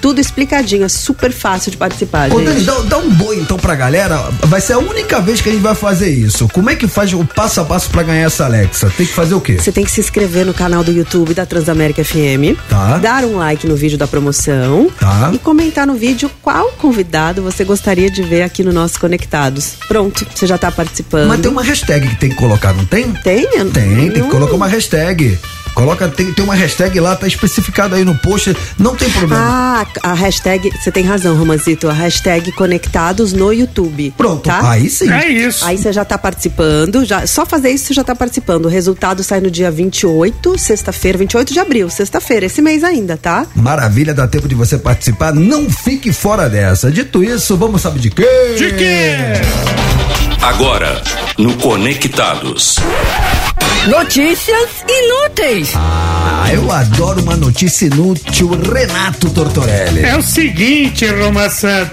tudo 0.05 0.21
explicadinho, 0.21 0.85
é 0.85 0.89
super 0.91 1.33
fácil 1.33 1.71
de 1.71 1.79
participar, 1.79 2.31
Ô. 2.31 2.39
Dani, 2.39 2.61
dá, 2.63 2.75
dá 2.81 2.99
um 2.99 3.09
boi 3.09 3.39
então 3.39 3.57
pra 3.57 3.75
galera. 3.75 4.19
Vai 4.43 4.61
ser 4.61 4.75
a 4.75 4.79
única 4.79 5.19
vez 5.19 5.41
que 5.41 5.49
a 5.49 5.53
gente 5.53 5.63
vai 5.63 5.75
fazer 5.75 6.11
isso. 6.11 6.47
Como 6.53 6.69
é 6.69 6.77
que 6.77 6.87
faz 6.87 7.11
o 7.15 7.25
passo 7.25 7.63
a 7.63 7.65
passo 7.65 7.89
pra 7.89 8.03
ganhar 8.03 8.27
essa 8.27 8.45
Alexa? 8.45 8.93
Tem 8.99 9.07
que 9.07 9.15
fazer 9.15 9.35
o 9.35 9.41
quê? 9.41 9.57
Você 9.59 9.73
tem 9.73 9.83
que 9.83 9.91
se 9.91 10.01
inscrever 10.03 10.45
no 10.45 10.53
canal 10.53 10.85
do 10.85 10.93
YouTube 10.93 11.33
da 11.33 11.47
Transamérica 11.47 12.05
FM, 12.05 12.53
Tá. 12.69 12.99
dar 12.99 13.25
um 13.25 13.39
like 13.39 13.67
no 13.67 13.75
vídeo 13.77 13.97
da 13.97 14.07
promoção 14.07 14.91
Tá. 15.01 15.31
e 15.33 15.39
comentar 15.39 15.87
no 15.87 15.95
vídeo 15.95 16.31
qual 16.43 16.69
convidado 16.73 17.41
você 17.41 17.65
gostaria 17.65 18.11
de 18.11 18.23
ver 18.23 18.43
aqui 18.43 18.63
no 18.63 18.75
nosso 18.75 19.01
Conectados. 19.01 19.73
Pronto, 19.89 20.27
você 20.35 20.47
já 20.47 20.59
tá 20.59 20.71
participando. 20.71 21.29
Mas 21.29 21.41
tem 21.41 21.51
uma 21.51 21.63
hashtag 21.63 22.07
que 22.11 22.17
tem 22.17 22.29
que 22.29 22.37
colocar, 22.37 22.75
não 22.75 22.85
tem? 22.85 23.11
Tem? 23.11 23.47
Tem, 23.49 23.71
tem 23.71 24.11
que 24.11 24.19
Não. 24.19 24.29
colocar 24.29 24.55
uma 24.55 24.67
hashtag. 24.69 25.39
Coloca, 25.75 26.09
tem, 26.09 26.33
tem 26.33 26.45
uma 26.45 26.55
hashtag 26.55 26.99
lá, 27.01 27.17
tá 27.17 27.27
especificado 27.27 27.95
aí 27.95 28.05
no 28.05 28.15
post, 28.15 28.57
não 28.79 28.95
tem 28.95 29.11
problema. 29.11 29.43
Ah, 29.45 29.87
a 30.03 30.15
hashtag, 30.15 30.71
você 30.71 30.91
tem 30.93 31.05
razão, 31.05 31.37
Romancito, 31.37 31.89
a 31.89 31.93
hashtag 31.93 32.53
Conectados 32.53 33.33
no 33.33 33.53
YouTube. 33.53 34.15
Pronto, 34.17 34.45
tá? 34.45 34.71
aí 34.71 34.89
sim. 34.89 35.11
É 35.11 35.29
isso. 35.29 35.65
Aí 35.65 35.77
você 35.77 35.93
já 35.93 36.05
tá 36.05 36.17
participando, 36.17 37.05
já, 37.05 37.27
só 37.27 37.45
fazer 37.45 37.71
isso 37.71 37.87
você 37.87 37.95
já 37.95 38.05
tá 38.05 38.15
participando. 38.15 38.67
O 38.67 38.69
resultado 38.69 39.23
sai 39.23 39.41
no 39.41 39.51
dia 39.51 39.71
28, 39.71 40.59
sexta-feira, 40.59 41.19
28 41.19 41.53
de 41.53 41.59
abril, 41.59 41.91
sexta-feira, 41.91 42.47
esse 42.47 42.63
mês 42.63 42.85
ainda, 42.85 43.17
tá? 43.17 43.47
Maravilha, 43.55 44.15
dá 44.15 44.29
tempo 44.29 44.49
de 44.49 44.55
você 44.55 44.79
participar. 44.79 45.33
Não 45.35 45.69
fique 45.69 46.13
fora 46.13 46.49
dessa. 46.49 46.91
Dito 46.91 47.23
isso, 47.23 47.57
vamos 47.57 47.83
saber 47.83 47.99
de 47.99 48.11
quê? 48.11 48.55
De 48.57 48.73
quê? 48.75 49.17
Agora, 50.41 51.03
no 51.39 51.55
Conectados. 51.55 52.79
Notícias 53.89 54.83
inúteis. 54.89 55.73
Ah, 55.77 56.49
eu 56.53 56.73
adoro 56.73 57.21
uma 57.23 57.37
notícia 57.37 57.85
inútil. 57.87 58.49
Renato 58.73 59.29
Tortorelli. 59.29 60.03
É 60.03 60.17
o 60.17 60.23
seguinte, 60.23 61.07
Romação. 61.07 61.91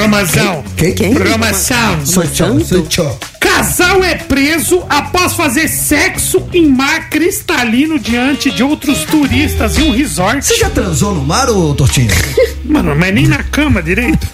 Romazão. 0.00 0.64
Quem? 0.76 0.94
Quem? 0.94 1.12
Romação. 1.12 1.98
Tchau, 2.04 2.60
sou 2.60 2.82
tchau. 2.86 3.18
Casal 3.58 4.02
é 4.02 4.16
preso 4.16 4.82
após 4.88 5.34
fazer 5.34 5.68
sexo 5.68 6.42
em 6.52 6.68
mar 6.68 7.08
cristalino 7.08 8.00
diante 8.00 8.50
de 8.50 8.64
outros 8.64 9.04
turistas 9.04 9.78
em 9.78 9.82
um 9.82 9.92
resort. 9.92 10.44
Você 10.44 10.56
já 10.56 10.68
transou 10.68 11.14
no 11.14 11.22
mar, 11.24 11.48
ô 11.48 11.72
Tortinho? 11.72 12.10
Mano, 12.64 12.96
mas 12.98 13.14
nem 13.14 13.28
na 13.28 13.44
cama 13.44 13.80
direito. 13.80 14.26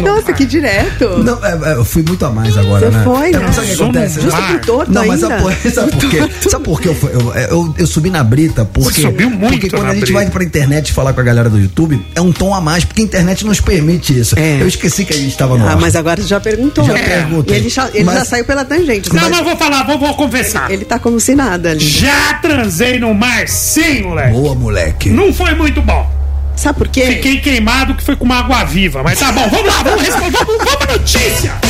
Nossa, 0.00 0.32
que 0.32 0.46
direto. 0.46 1.24
Não, 1.24 1.44
é, 1.44 1.72
é, 1.72 1.74
eu 1.74 1.84
fui 1.84 2.00
muito 2.06 2.24
a 2.24 2.30
mais 2.30 2.56
agora, 2.56 2.88
Você 2.88 2.96
né? 2.98 3.04
foi, 3.04 3.28
Eu 3.34 3.40
né? 3.40 3.46
não 3.46 3.52
sabe 3.52 3.66
o 3.66 3.76
que 3.76 3.82
acontece. 3.82 4.20
Justo 4.20 4.40
por 4.42 4.60
torto 4.60 4.92
Não, 4.92 5.06
mas 5.06 5.24
ainda. 5.24 5.40
sabe 5.40 5.56
por, 5.56 5.70
sabe 5.72 5.90
por 5.92 6.10
quê? 6.10 6.48
Sabe 6.48 6.64
por 6.64 6.80
quê? 6.80 6.88
Eu, 6.88 6.96
eu, 7.10 7.34
eu, 7.34 7.74
eu 7.78 7.86
subi 7.86 8.08
na 8.08 8.22
brita 8.22 8.64
porque. 8.64 8.92
Você 8.92 9.00
subiu 9.02 9.28
muito 9.28 9.54
Porque 9.54 9.68
quando 9.70 9.82
na 9.86 9.88
a 9.90 9.94
gente 9.94 10.04
brita. 10.04 10.18
vai 10.20 10.30
pra 10.30 10.44
internet 10.44 10.92
falar 10.92 11.12
com 11.14 11.20
a 11.20 11.24
galera 11.24 11.50
do 11.50 11.58
YouTube, 11.58 12.00
é 12.14 12.20
um 12.20 12.30
tom 12.30 12.54
a 12.54 12.60
mais, 12.60 12.84
porque 12.84 13.02
a 13.02 13.04
internet 13.04 13.44
nos 13.44 13.60
permite 13.60 14.16
isso. 14.16 14.38
É. 14.38 14.62
Eu 14.62 14.68
esqueci 14.68 15.04
que 15.04 15.12
a 15.12 15.16
gente 15.16 15.36
tava 15.36 15.58
no 15.58 15.66
Ah, 15.66 15.72
ar. 15.72 15.80
mas 15.80 15.96
agora 15.96 16.22
você 16.22 16.28
já 16.28 16.38
perguntou. 16.38 16.84
Já 16.84 16.92
né? 16.92 17.02
perguntei. 17.02 17.56
E 17.56 17.60
ele, 17.62 17.68
já, 17.68 17.88
ele 17.92 18.04
Mas- 18.04 18.18
já 18.18 18.24
saiu 18.24 18.44
pela 18.46 18.64
tangente. 18.64 19.12
Não, 19.12 19.28
mas 19.28 19.38
eu 19.38 19.44
vou 19.44 19.56
falar, 19.56 19.82
vou, 19.84 19.98
vou 19.98 20.14
confessar. 20.14 20.70
Ele 20.70 20.84
tá 20.84 20.98
como 20.98 21.20
se 21.20 21.34
nada 21.34 21.70
ali. 21.70 21.80
Já 21.80 22.34
transei 22.34 22.98
no 22.98 23.12
mar, 23.12 23.48
sim, 23.48 24.02
moleque. 24.02 24.32
Boa, 24.32 24.54
moleque. 24.54 25.10
Não 25.10 25.32
foi 25.32 25.54
muito 25.54 25.82
bom. 25.82 26.10
Sabe 26.56 26.78
por 26.78 26.88
quê? 26.88 27.06
Fiquei 27.06 27.38
queimado 27.40 27.94
que 27.94 28.02
foi 28.02 28.16
com 28.16 28.24
uma 28.24 28.38
água 28.38 28.64
viva. 28.64 29.02
Mas 29.02 29.18
tá 29.18 29.30
bom, 29.32 29.48
vamos 29.50 29.66
lá, 29.66 29.82
vamos 29.82 30.02
responder. 30.02 30.38
Vamos, 30.44 30.64
vamos 30.64 30.86
notícia. 30.88 31.52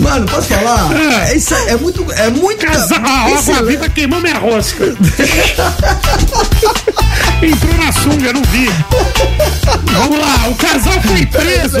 Mano, 0.00 0.26
posso 0.26 0.48
falar? 0.48 0.90
Ah. 0.92 1.28
É, 1.30 1.36
isso, 1.36 1.54
é 1.54 1.76
muito. 1.76 2.04
É 2.12 2.30
muito. 2.30 2.64
Casal, 2.64 2.98
a 3.04 3.38
água 3.38 3.62
viva 3.62 3.88
queimou 3.88 4.20
minha 4.20 4.38
rosca. 4.38 4.84
Entrou 7.42 7.74
na 7.74 7.92
sunga, 7.92 8.32
não 8.32 8.42
vi. 8.44 8.68
Vamos 9.92 10.18
lá, 10.18 10.48
o 10.48 10.54
casal 10.54 10.94
foi 11.02 11.26
preso. 11.26 11.76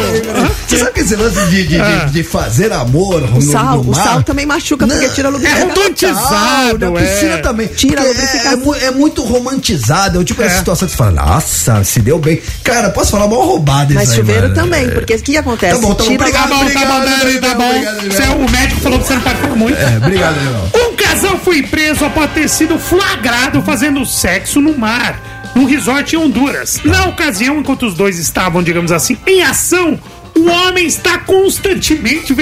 Você 0.66 0.78
sabe 0.78 0.92
que 0.92 1.00
esse 1.00 1.16
lance 1.16 1.46
de, 1.46 1.66
de, 1.66 1.80
Ah. 1.80 2.04
de, 2.06 2.12
de 2.12 2.22
fazer 2.22 2.72
amor 2.72 3.20
no, 3.22 3.38
O 3.38 3.42
sal, 3.42 3.76
no 3.82 3.90
o 3.90 3.96
mar? 3.96 4.04
sal 4.04 4.22
também 4.22 4.44
machuca 4.46 4.86
porque 4.86 5.06
Não, 5.06 5.14
tira 5.14 5.28
a 5.28 5.32
É 5.32 5.62
romantizado, 5.62 6.90
na 6.90 7.00
piscina 7.00 7.34
é. 7.34 7.38
também. 7.38 7.66
Tira 7.68 8.02
é, 8.02 8.10
é 8.10 8.86
é 8.86 8.90
muito 8.90 9.22
romantizado. 9.22 10.18
É 10.18 10.20
o 10.20 10.24
tipo 10.24 10.42
É. 10.42 10.46
essa 10.46 10.58
situação 10.58 10.86
que 10.86 10.92
você 10.92 10.98
fala, 10.98 11.12
nossa, 11.14 11.82
se 11.84 12.00
deu 12.00 12.18
bem. 12.18 12.40
Cara, 12.62 12.90
posso 12.90 13.12
falar 13.12 13.26
mal 13.28 13.40
roubada 13.46 13.94
Mas 13.94 14.04
isso 14.04 14.12
aí, 14.12 14.18
chuveiro 14.18 14.42
mano. 14.42 14.54
também, 14.54 14.90
porque 14.90 15.14
o 15.14 15.22
que 15.22 15.36
acontece? 15.36 15.74
Tá 15.80 15.80
bom, 15.86 15.94
tá 15.94 16.04
bom, 16.04 16.10
Tira- 16.10 16.22
obrigado. 16.24 16.48
Tá 16.50 16.56
bom, 16.56 16.70
tá 16.70 16.80
bom, 16.86 17.00
Dani, 17.04 17.40
tá 17.40 17.54
bom. 17.54 17.68
obrigado, 17.68 17.96
obrigado. 17.98 18.12
Você 18.16 18.22
é 18.22 18.28
o 18.30 18.50
médico 18.50 18.80
falou 18.80 18.98
que 18.98 19.06
você 19.06 19.14
não 19.14 19.20
pode 19.22 19.36
falar 19.38 19.56
muito. 19.56 19.78
É, 19.78 19.96
obrigado, 19.96 20.36
irmão. 20.36 20.70
Um 20.74 20.96
casal 20.96 21.38
foi 21.38 21.62
preso 21.62 22.04
após 22.04 22.30
ter 22.32 22.48
sido 22.48 22.78
flagrado 22.78 23.62
fazendo 23.62 24.04
sexo 24.04 24.60
no 24.60 24.76
mar, 24.76 25.20
num 25.54 25.64
resort 25.64 26.14
em 26.14 26.18
Honduras. 26.18 26.80
Na 26.84 27.06
ocasião, 27.06 27.58
enquanto 27.58 27.86
os 27.86 27.94
dois 27.94 28.18
estavam, 28.18 28.62
digamos 28.62 28.90
assim, 28.92 29.16
em 29.26 29.42
ação, 29.42 29.98
O 30.36 30.46
homem 30.48 30.86
está 30.86 31.18
constantemente 31.18 32.34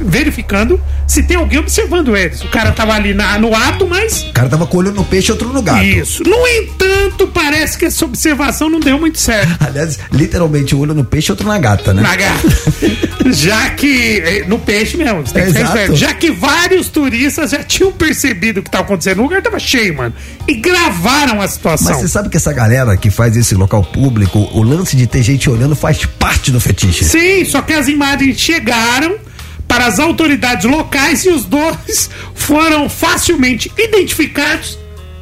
verificando 0.00 0.80
se 1.06 1.22
tem 1.22 1.36
alguém 1.36 1.58
observando 1.58 2.16
eles. 2.16 2.42
O 2.42 2.48
cara 2.48 2.72
tava 2.72 2.92
ali 2.94 3.12
na- 3.12 3.38
no 3.38 3.54
ato, 3.54 3.86
mas. 3.86 4.22
O 4.22 4.32
cara 4.32 4.48
tava 4.48 4.66
com 4.66 4.76
o 4.76 4.80
olho 4.80 4.92
no 4.92 5.04
peixe 5.04 5.28
e 5.28 5.32
outro 5.32 5.52
no 5.52 5.60
gato. 5.62 5.82
Isso. 5.84 6.22
No 6.24 6.46
entanto, 6.46 7.26
parece 7.28 7.76
que 7.76 7.84
essa 7.84 8.04
observação 8.04 8.68
não 8.70 8.80
deu 8.80 8.98
muito 8.98 9.18
certo. 9.20 9.56
Aliás, 9.66 9.98
literalmente, 10.12 10.74
o 10.74 10.78
olho 10.80 10.94
no 10.94 11.04
peixe 11.04 11.28
e 11.30 11.32
outro 11.32 11.46
na 11.46 11.58
gata, 11.58 11.92
né? 11.92 12.02
Na 12.02 12.16
gata. 12.16 12.48
Já 13.32 13.70
que. 13.70 14.22
eh, 14.24 14.44
No 14.46 14.58
peixe 14.58 14.96
mesmo, 14.96 15.26
você 15.26 15.34
tem 15.34 15.44
que 15.46 15.52
ser 15.52 15.58
Exato. 15.60 15.76
esperto. 15.78 15.96
Já 15.96 16.14
que 16.14 16.30
vários 16.30 16.88
turistas 16.88 17.50
já 17.50 17.62
tinham 17.62 17.90
percebido 17.92 18.60
o 18.60 18.62
que 18.62 18.68
estava 18.68 18.84
acontecendo, 18.84 19.18
o 19.18 19.22
lugar 19.22 19.42
tava 19.42 19.58
cheio, 19.58 19.96
mano. 19.96 20.14
E 20.46 20.54
gravaram 20.54 21.40
a 21.40 21.48
situação. 21.48 21.88
Mas 21.92 22.00
você 22.02 22.08
sabe 22.08 22.28
que 22.28 22.36
essa 22.36 22.52
galera 22.52 22.96
que 22.96 23.10
faz 23.10 23.36
esse 23.36 23.54
local 23.54 23.82
público, 23.82 24.38
o 24.52 24.62
lance 24.62 24.96
de 24.96 25.06
ter 25.06 25.22
gente 25.22 25.48
olhando 25.50 25.74
faz 25.74 26.04
parte 26.04 26.50
do 26.50 26.60
fetiche. 26.60 26.83
Sim, 26.92 27.44
só 27.44 27.62
que 27.62 27.72
as 27.72 27.88
imagens 27.88 28.38
chegaram 28.38 29.16
para 29.66 29.86
as 29.86 29.98
autoridades 29.98 30.64
locais 30.70 31.24
e 31.24 31.28
os 31.30 31.44
dois 31.44 32.10
foram 32.34 32.88
facilmente 32.88 33.70
identificados, 33.78 34.78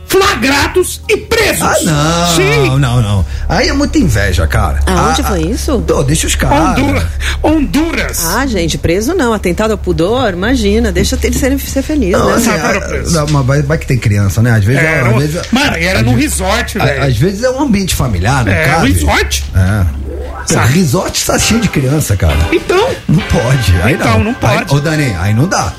flagrados 0.07 1.01
e 1.09 1.17
presos. 1.17 1.63
Ah, 1.63 1.77
não. 1.85 2.37
Sim. 2.37 2.79
Não, 2.79 3.01
não. 3.03 3.27
Aí 3.49 3.69
é 3.69 3.73
muita 3.73 3.99
inveja, 3.99 4.47
cara. 4.47 4.81
Aonde 4.87 5.23
Ah, 5.23 5.25
foi 5.25 5.43
isso? 5.47 5.83
ah, 5.99 6.03
deixa 6.03 6.27
os 6.27 6.35
caras. 6.35 6.79
Hondura- 6.79 7.11
Honduras. 7.43 8.25
Ah, 8.27 8.47
gente, 8.47 8.77
preso 8.79 9.15
não. 9.15 9.33
Atentado 9.33 9.71
ao 9.71 9.79
pudor, 9.79 10.33
imagina. 10.35 10.93
Deixa 10.93 11.19
ele 11.23 11.39
ser, 11.39 11.59
ser 11.59 11.83
feliz, 11.83 12.13
Não, 12.13 12.27
né? 12.29 12.35
assim, 12.35 12.51
ah, 12.51 13.11
não, 13.11 13.27
mas 13.29 13.47
vai, 13.47 13.63
vai 13.63 13.79
que 13.79 13.87
tem 13.87 13.99
criança, 13.99 14.43
né? 14.43 14.51
Às 14.53 14.65
vezes, 14.65 14.83
Era 14.83 15.09
às 15.11 15.17
vezes 15.17 15.41
Mano, 15.51 15.77
e 15.79 15.85
era 15.85 16.01
às 16.01 16.05
num 16.05 16.15
resort, 16.15 16.79
velho. 16.79 17.03
Às 17.05 17.17
vezes 17.17 17.43
é 17.43 17.51
um 17.51 17.63
ambiente 17.63 17.95
familiar, 17.95 18.45
não 18.45 18.53
É, 18.53 18.65
cabe? 18.67 18.91
um 18.91 18.95
resort? 18.95 19.45
É. 19.55 20.02
Sabe? 20.47 20.73
resort 20.75 21.25
tá 21.27 21.39
cheio 21.39 21.61
de 21.61 21.69
criança, 21.69 22.17
cara. 22.17 22.37
Então, 22.53 22.89
Não 23.09 23.21
pode. 23.23 23.83
Aí 23.83 23.95
Então, 23.95 24.19
não 24.23 24.35
pode. 24.35 24.55
Aí, 24.59 24.65
ô, 24.71 24.81
Dani, 24.81 25.17
aí 25.21 25.33
não 25.35 25.47
dá. 25.47 25.73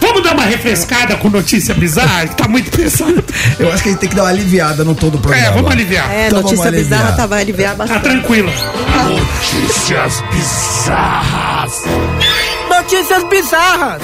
vamos 0.00 0.22
dar 0.22 0.32
uma 0.34 0.44
refrescada 0.44 1.14
com 1.16 1.28
notícia 1.30 1.74
bizarra, 1.74 2.26
que 2.26 2.36
tá 2.36 2.48
muito 2.48 2.70
pesado. 2.76 3.22
Eu 3.58 3.72
acho 3.72 3.82
que 3.82 3.88
a 3.88 3.92
gente 3.92 4.00
tem 4.00 4.08
que 4.08 4.14
dar 4.16 4.22
uma 4.24 4.30
aliviada 4.30 4.82
no 4.84 4.94
todo 4.94 5.16
o 5.16 5.18
programa. 5.20 5.46
É, 5.46 5.50
vamos 5.52 5.70
aliviar. 5.70 6.10
É, 6.10 6.26
Então 6.26 6.42
notícia 6.42 6.66
aliviar. 6.68 6.98
bizarra 7.00 7.16
tá, 7.16 7.26
vai 7.26 7.40
aliviar 7.42 7.70
Tá 7.72 7.76
bastante. 7.76 8.02
tranquilo. 8.02 8.50
Notícias 9.08 10.22
bizarras. 10.32 11.72
Notícias 12.68 13.24
bizarras. 13.24 14.02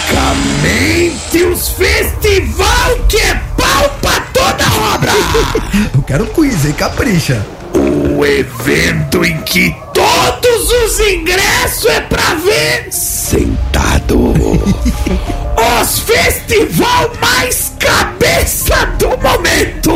Praticamente 0.00 1.42
os 1.44 1.68
festival 1.70 2.96
que 3.08 3.16
é 3.18 3.40
pau 3.80 3.90
pra 4.00 4.20
toda 4.32 4.64
obra. 4.94 5.12
Eu 5.94 6.02
quero 6.02 6.26
quiz, 6.26 6.64
hein? 6.64 6.72
Capricha. 6.72 7.44
O 7.72 8.24
evento 8.26 9.24
em 9.24 9.40
que 9.42 9.74
todos 9.94 10.72
os 10.84 11.00
ingressos 11.00 11.86
é 11.86 12.00
pra 12.00 12.34
ver 12.34 12.88
sentado. 12.90 14.34
Os 15.80 15.98
festival 16.00 17.10
mais 17.20 17.72
cabeça 17.78 18.74
do 18.98 19.08
momento. 19.08 19.92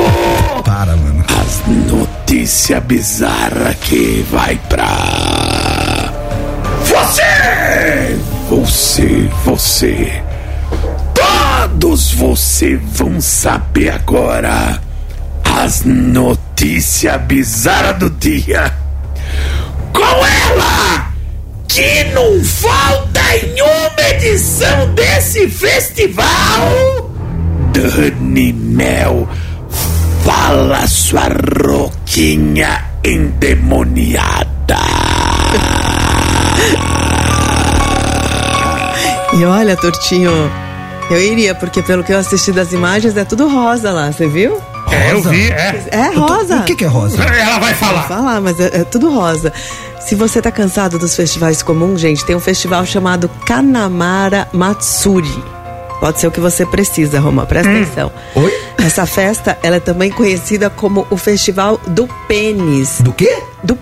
Para, 0.64 0.96
mano. 0.96 1.24
As 1.28 1.66
notícias 1.66 2.82
bizarras 2.84 3.74
que 3.76 4.24
vai 4.30 4.58
pra 4.68 6.12
você, 6.84 8.18
você, 8.48 9.30
você. 9.44 10.22
Todos 11.64 12.12
você 12.12 12.76
vão 12.76 13.22
saber 13.22 13.88
agora 13.88 14.82
as 15.62 15.82
notícias 15.82 17.18
bizarras 17.22 17.98
do 17.98 18.10
dia. 18.10 18.70
Com 19.90 20.26
ela, 20.26 21.10
que 21.66 22.04
não 22.12 22.44
falta 22.44 23.20
em 23.36 23.62
uma 23.62 24.08
edição 24.10 24.94
desse 24.94 25.48
festival, 25.48 27.10
Dani 27.72 28.52
Mel 28.52 29.26
fala 30.22 30.86
sua 30.86 31.28
roquinha 31.66 32.84
endemoniada. 33.02 34.44
E 39.32 39.44
olha, 39.46 39.74
Tortinho, 39.76 40.63
eu 41.10 41.20
iria, 41.20 41.54
porque 41.54 41.82
pelo 41.82 42.02
que 42.02 42.12
eu 42.12 42.18
assisti 42.18 42.50
das 42.52 42.72
imagens 42.72 43.16
é 43.16 43.24
tudo 43.24 43.48
rosa 43.48 43.90
lá, 43.92 44.10
você 44.12 44.26
viu? 44.26 44.60
É, 44.90 45.12
eu 45.12 45.16
Rosa? 45.16 45.30
vi, 45.30 45.50
é. 45.50 45.84
É 45.90 46.14
rosa. 46.14 46.56
O 46.58 46.64
que, 46.64 46.74
que 46.76 46.84
é 46.84 46.88
rosa? 46.88 47.16
Ela 47.24 47.58
vai 47.58 47.74
falar. 47.74 48.02
falar, 48.04 48.40
mas 48.40 48.58
é, 48.60 48.80
é 48.80 48.84
tudo 48.84 49.10
rosa. 49.10 49.52
Se 50.00 50.14
você 50.14 50.40
tá 50.42 50.50
cansado 50.52 50.98
dos 50.98 51.16
festivais 51.16 51.62
comuns, 51.62 52.00
gente, 52.00 52.24
tem 52.24 52.36
um 52.36 52.40
festival 52.40 52.84
chamado 52.86 53.28
Kanamara 53.46 54.46
Matsuri. 54.52 55.42
Pode 56.00 56.20
ser 56.20 56.26
o 56.26 56.30
que 56.30 56.40
você 56.40 56.66
precisa, 56.66 57.18
Roma, 57.18 57.46
presta 57.46 57.70
atenção. 57.70 58.12
Oi? 58.34 58.52
Essa 58.78 59.06
festa, 59.06 59.56
ela 59.62 59.76
é 59.76 59.80
também 59.80 60.10
conhecida 60.10 60.68
como 60.68 61.06
o 61.10 61.16
Festival 61.16 61.80
do 61.86 62.06
Pênis. 62.28 62.98
Do 63.00 63.12
quê? 63.12 63.38
Do 63.62 63.78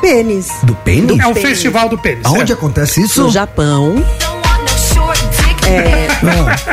pênis. 0.00 0.48
Do 0.64 0.74
pênis? 0.76 1.18
É 1.20 1.26
o 1.26 1.32
Pênis. 1.32 1.48
festival 1.50 1.88
do 1.88 1.96
pênis. 1.98 2.24
Aonde 2.24 2.52
é. 2.52 2.54
acontece 2.54 3.00
isso? 3.02 3.22
No 3.22 3.30
Japão. 3.30 3.94
É, 5.66 6.06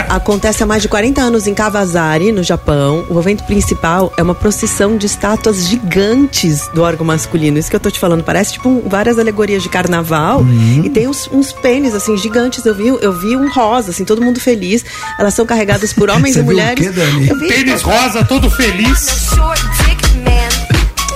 acontece 0.10 0.64
há 0.64 0.66
mais 0.66 0.82
de 0.82 0.88
40 0.88 1.22
anos 1.22 1.48
em 1.48 1.54
Kawasari, 1.54 2.32
no 2.32 2.44
Japão. 2.44 3.06
O 3.10 3.20
evento 3.20 3.44
principal 3.46 4.14
é 4.18 4.24
uma 4.24 4.36
procissão 4.36 4.96
de 4.98 5.06
estátuas 5.06 5.68
gigantes 5.68 6.68
do 6.74 6.82
órgão 6.84 7.06
masculino. 7.06 7.58
Isso 7.58 7.70
que 7.70 7.76
eu 7.76 7.80
tô 7.80 7.90
te 7.90 8.00
falando, 8.00 8.24
parece 8.24 8.54
tipo 8.54 8.70
um- 8.70 8.88
várias 8.88 9.18
alegorias 9.18 9.64
de 9.64 9.70
carnaval. 9.70 10.46
E 10.84 10.90
tem 10.90 11.08
uns, 11.08 11.28
uns 11.32 11.52
pênis, 11.52 11.94
assim, 11.96 12.16
gigantes. 12.18 12.66
Eu 12.66 12.76
vi, 12.76 12.88
eu 12.88 13.12
vi 13.14 13.36
um 13.36 13.50
rosa, 13.52 13.90
assim, 13.92 14.06
todo 14.06 14.22
mundo 14.22 14.40
feliz. 14.40 14.86
Elas 15.20 15.34
são 15.34 15.46
carregadas 15.46 15.92
por 15.94 16.10
homens 16.12 16.34
Você 16.36 16.40
e 16.40 16.44
viu 16.44 16.52
o 16.52 16.56
mulheres. 16.56 16.88
quê, 16.88 16.92
Dani? 16.94 17.28
Eu 17.30 17.40
vi 17.40 17.48
Pênis 17.48 17.82
rosa, 17.82 18.24
todo 18.24 18.50
feliz. 18.50 19.08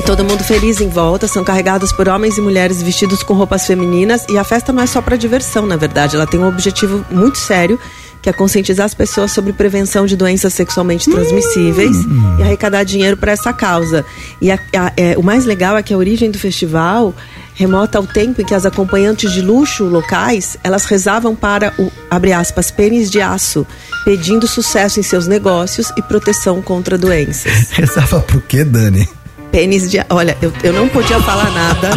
Todo 0.08 0.24
mundo 0.24 0.42
feliz 0.42 0.80
em 0.80 0.88
volta, 0.88 1.28
são 1.28 1.44
carregados 1.44 1.92
por 1.92 2.08
homens 2.08 2.38
e 2.38 2.42
mulheres 2.42 2.82
vestidos 2.82 3.22
com 3.24 3.34
roupas 3.34 3.68
femininas 3.68 4.26
e 4.30 4.38
a 4.38 4.44
festa 4.44 4.72
não 4.72 4.82
é 4.82 4.88
só 4.88 5.02
para 5.02 5.18
diversão, 5.18 5.66
na 5.68 5.76
verdade, 5.76 6.16
ela 6.16 6.26
tem 6.26 6.40
um 6.40 6.48
objetivo 6.48 7.06
muito 7.12 7.38
sério, 7.38 7.78
que 8.22 8.30
é 8.30 8.34
conscientizar 8.34 8.86
as 8.86 8.94
pessoas 8.94 9.34
sobre 9.34 9.52
prevenção 9.52 10.06
de 10.06 10.16
doenças 10.16 10.54
sexualmente 10.54 11.12
transmissíveis 11.12 11.96
e 12.40 12.42
arrecadar 12.42 12.84
dinheiro 12.86 13.18
para 13.18 13.34
essa 13.34 13.52
causa. 13.52 14.06
E 14.42 14.50
a- 14.50 14.58
a- 14.78 14.94
é, 14.96 15.18
o 15.18 15.22
mais 15.24 15.44
legal 15.46 15.76
é 15.78 15.84
que 15.84 15.94
a 15.94 15.98
origem 15.98 16.32
do 16.32 16.40
festival 16.40 17.14
remota 17.54 17.98
ao 17.98 18.08
tempo 18.08 18.42
em 18.42 18.46
que 18.46 18.54
as 18.56 18.66
acompanhantes 18.66 19.32
de 19.34 19.42
luxo 19.42 19.84
locais, 19.84 20.58
elas 20.64 20.86
rezavam 20.86 21.36
para 21.36 21.74
o, 21.78 21.92
abre 22.10 22.32
aspas, 22.32 22.72
pênis 22.72 23.12
de 23.12 23.20
aço, 23.22 23.68
pedindo 24.06 24.48
sucesso 24.48 25.00
em 25.02 25.04
seus 25.04 25.28
negócios 25.28 25.92
e 25.98 26.02
proteção 26.02 26.62
contra 26.62 26.98
doenças. 26.98 27.52
Rezava 27.72 28.22
pro 28.22 28.40
quê, 28.42 28.64
Dani? 28.64 29.08
Pênis 29.52 29.90
de. 29.90 30.00
Olha, 30.10 30.38
eu, 30.42 30.52
eu 30.64 30.74
não 30.74 30.88
podia 30.90 31.20
falar 31.22 31.50
nada. 31.52 31.90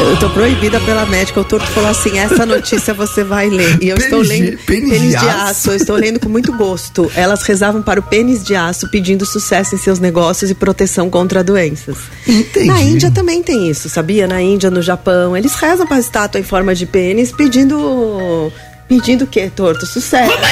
Eu 0.00 0.16
tô 0.18 0.28
proibida 0.30 0.80
pela 0.80 1.06
médica. 1.06 1.40
O 1.40 1.44
Torto 1.44 1.66
falou 1.68 1.88
assim: 1.88 2.18
essa 2.18 2.44
notícia 2.44 2.92
você 2.92 3.22
vai 3.22 3.48
ler. 3.48 3.78
E 3.80 3.88
eu 3.88 3.96
Pênis 3.96 4.04
estou 4.04 4.20
lendo. 4.20 4.58
pênis 4.66 5.10
de 5.10 5.16
aço. 5.16 5.70
Eu 5.70 5.76
estou 5.76 5.96
lendo 5.96 6.18
com 6.18 6.28
muito 6.28 6.52
gosto. 6.56 7.10
Elas 7.14 7.42
rezavam 7.44 7.80
para 7.82 8.00
o 8.00 8.02
pênis 8.02 8.42
de 8.44 8.54
aço, 8.56 8.90
pedindo 8.90 9.24
sucesso 9.24 9.74
em 9.76 9.78
seus 9.78 10.00
negócios 10.00 10.50
e 10.50 10.54
proteção 10.54 11.08
contra 11.08 11.44
doenças. 11.44 11.96
Entendi. 12.26 12.66
Na 12.66 12.82
Índia 12.82 13.10
também 13.12 13.42
tem 13.42 13.70
isso, 13.70 13.88
sabia? 13.88 14.26
Na 14.26 14.42
Índia, 14.42 14.70
no 14.70 14.82
Japão, 14.82 15.36
eles 15.36 15.54
rezam 15.54 15.86
para 15.86 15.96
a 15.96 16.00
estátua 16.00 16.40
em 16.40 16.44
forma 16.44 16.74
de 16.74 16.84
pênis, 16.84 17.30
pedindo. 17.30 18.52
Pedindo 18.88 19.22
o 19.24 19.26
quê, 19.26 19.50
Torto? 19.54 19.86
Sucesso. 19.86 20.32
Tá 20.36 20.48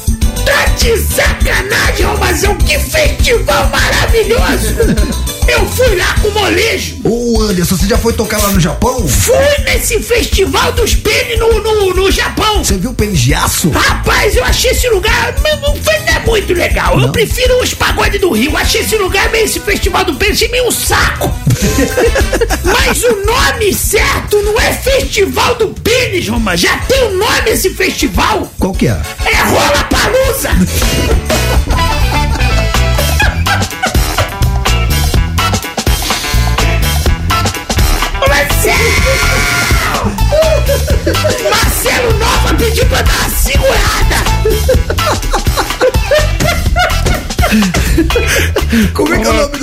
de 0.76 0.96
sacanagem, 0.98 2.04
Romazão, 2.06 2.54
que 2.56 2.78
festival 2.78 3.70
maravilhoso! 3.70 4.76
Eu 5.48 5.64
fui 5.68 5.94
lá 5.94 6.12
com 6.20 6.28
o 6.28 6.32
molejo, 6.32 6.96
Ô, 7.04 7.40
Anderson, 7.42 7.76
você 7.76 7.86
já 7.86 7.96
foi 7.96 8.12
tocar 8.12 8.38
lá 8.42 8.50
no 8.50 8.60
Japão? 8.60 9.06
fui 9.06 9.64
nesse 9.64 10.00
festival 10.02 10.72
dos 10.72 10.94
pênis 10.96 11.38
no, 11.38 11.62
no, 11.62 11.94
no 11.94 12.10
Japão. 12.10 12.64
Você 12.64 12.76
viu 12.76 12.90
o 12.90 12.94
pênis 12.94 13.20
de 13.20 13.32
aço? 13.32 13.70
Rapaz, 13.70 14.34
eu 14.36 14.44
achei 14.44 14.72
esse 14.72 14.88
lugar 14.88 15.34
mas 15.42 15.60
não 15.60 15.76
foi 15.76 15.98
não 16.00 16.14
é 16.14 16.20
muito 16.26 16.52
legal. 16.52 16.98
Eu 17.00 17.10
prefiro 17.10 17.62
os 17.62 17.72
pagodes 17.74 18.20
do 18.20 18.32
Rio. 18.32 18.56
Achei 18.56 18.80
esse 18.80 18.96
lugar 18.96 19.30
meio 19.30 19.44
esse 19.44 19.60
festival 19.60 20.04
do 20.04 20.14
pênis 20.14 20.48
meio 20.50 20.66
um 20.66 20.70
saco. 20.70 21.32
Mas 22.64 23.02
o 23.04 23.24
nome 23.24 23.72
certo 23.72 24.40
não 24.42 24.60
é 24.60 24.72
Festival 24.72 25.54
do 25.54 25.68
Pênis, 25.68 26.28
Roma. 26.28 26.56
Já 26.56 26.76
tem 26.78 27.04
um 27.04 27.16
nome 27.16 27.50
esse 27.50 27.70
festival. 27.70 28.52
Qual 28.58 28.72
que 28.72 28.86
é? 28.88 29.00
É 29.24 29.42
Rola 29.42 29.84
Palusa! 29.84 30.50
Marcelo! 38.28 39.06
Marcelo 41.50 42.18
Nova 42.18 42.54
pediu 42.54 42.86
pra 42.86 43.02
dar 43.02 43.14
uma 43.14 43.30
segurada! 43.30 43.96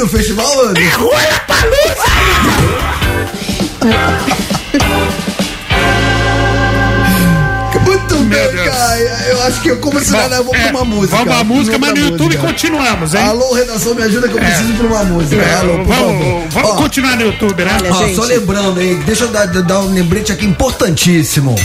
do 0.04 0.10
festival, 0.10 0.68
Andy? 0.68 0.90
Rola 0.90 1.42
Palusa! 1.48 2.04
Eu 9.44 9.48
acho 9.50 9.62
que 9.62 9.68
eu 9.72 9.78
como 9.78 10.00
ensinar, 10.00 10.30
né? 10.30 10.38
vamos 10.38 10.54
É, 10.54 10.62
pra 10.70 10.72
uma 10.72 10.86
música. 10.86 11.18
Vamos 11.18 11.34
pra 11.36 11.44
música, 11.44 11.78
mas 11.78 11.90
no 11.94 12.00
YouTube 12.00 12.26
música. 12.26 12.48
continuamos, 12.48 13.14
hein? 13.14 13.22
Alô, 13.24 13.54
redação, 13.54 13.94
me 13.94 14.04
ajuda 14.04 14.28
que 14.30 14.36
eu 14.36 14.40
É. 14.42 14.46
preciso 14.46 14.74
pra 14.74 14.88
uma 14.88 15.04
música. 15.04 15.42
É, 15.42 15.54
Alô, 15.56 15.74
por 15.80 15.86
vamos 15.86 16.24
favor. 16.24 16.44
vamos 16.50 16.70
Ó, 16.72 16.76
continuar 16.76 17.16
no 17.18 17.22
YouTube, 17.24 17.64
né? 17.66 17.78
Olha, 17.80 17.92
ó, 17.94 17.98
gente. 17.98 18.16
só 18.16 18.24
lembrando, 18.24 18.82
hein? 18.82 19.02
Deixa 19.06 19.26
eu 19.26 19.28
dar, 19.28 19.46
dar 19.48 19.80
um 19.82 19.94
lembrete 19.94 20.32
aqui 20.32 20.46
importantíssimo. 20.46 21.56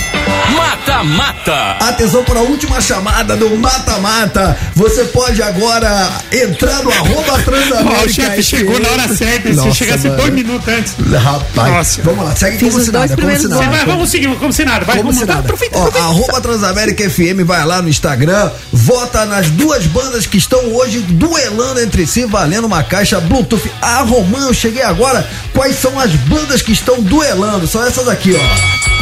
Mata 0.57 1.05
Mata. 1.05 1.77
Atenção 1.81 2.25
para 2.25 2.41
a 2.41 2.43
última 2.43 2.81
chamada 2.81 3.37
do 3.37 3.57
Mata 3.57 3.99
Mata. 3.99 4.57
Você 4.75 5.05
pode 5.05 5.41
agora 5.43 6.11
entrar 6.33 6.83
no 6.83 6.91
arroba 6.91 7.39
Transamérica. 7.43 8.01
Ó, 8.03 8.05
o 8.05 8.09
chefe 8.09 8.43
chegou 8.43 8.81
na 8.81 8.89
hora 8.91 9.09
certa, 9.09 9.53
se 9.55 9.73
chegasse 9.75 10.09
mano. 10.09 10.21
dois 10.21 10.33
minutos 10.35 10.67
antes. 10.69 10.95
Rapaz, 11.23 11.73
Nossa. 11.73 12.03
vamos 12.03 12.25
lá, 12.25 12.35
segue 12.35 12.59
Fiz 12.59 12.73
como 12.73 12.83
se 12.85 12.91
nada, 12.91 13.17
como 13.17 13.37
se 13.37 13.49
nada. 13.49 13.67
vai, 13.71 13.87
vamos 13.87 14.11
seguir, 14.11 14.35
como 14.37 14.53
se 14.53 14.65
nada. 14.65 14.85
Vai, 14.85 14.97
Como 14.97 15.11
vamos 15.13 15.19
se 15.21 15.27
nada. 15.27 15.41
Aproveita, 15.41 15.79
Ó, 15.79 15.83
aproveita. 15.87 16.09
arroba 16.09 16.41
Transamérica 16.41 17.05
FM, 17.11 17.45
vai 17.45 17.65
lá 17.65 17.68
no 17.83 17.89
Instagram, 17.89 18.51
vota 18.73 19.25
nas 19.27 19.51
duas 19.51 19.87
bandas 19.87 20.27
que 20.27 20.39
estão 20.39 20.75
hoje 20.75 21.01
duelando 21.01 21.81
entre 21.81 22.07
si, 22.07 22.25
valendo 22.25 22.67
uma 22.67 22.83
caixa 22.83 23.21
Bluetooth. 23.21 23.71
Ah, 23.81 24.03
Romã, 24.03 24.47
eu 24.47 24.55
cheguei 24.55 24.83
agora. 24.83 25.29
Quais 25.55 25.77
são 25.79 25.99
as 26.01 26.11
bandas 26.13 26.63
que 26.63 26.73
estão 26.73 27.03
duelando? 27.03 27.67
São 27.69 27.85
essas 27.85 28.09
aqui, 28.09 28.35
ó. 28.35 28.98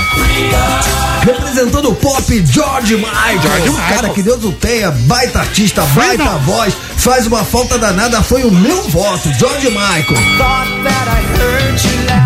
Representando 1.27 1.91
o 1.91 1.95
pop, 1.95 2.47
George 2.47 2.95
Michael. 2.97 3.41
George 3.43 3.71
Michael. 3.71 3.95
Cara, 3.97 4.09
que 4.11 4.23
Deus 4.23 4.45
o 4.45 4.53
tenha, 4.53 4.93
baita 4.93 5.41
artista, 5.41 5.83
baita 5.87 6.39
voz, 6.39 6.73
faz 6.97 7.27
uma 7.27 7.43
falta 7.43 7.77
danada, 7.77 8.23
foi 8.23 8.45
o 8.45 8.51
meu 8.53 8.83
voto, 8.85 9.29
George 9.35 9.69
Michael. 9.69 10.05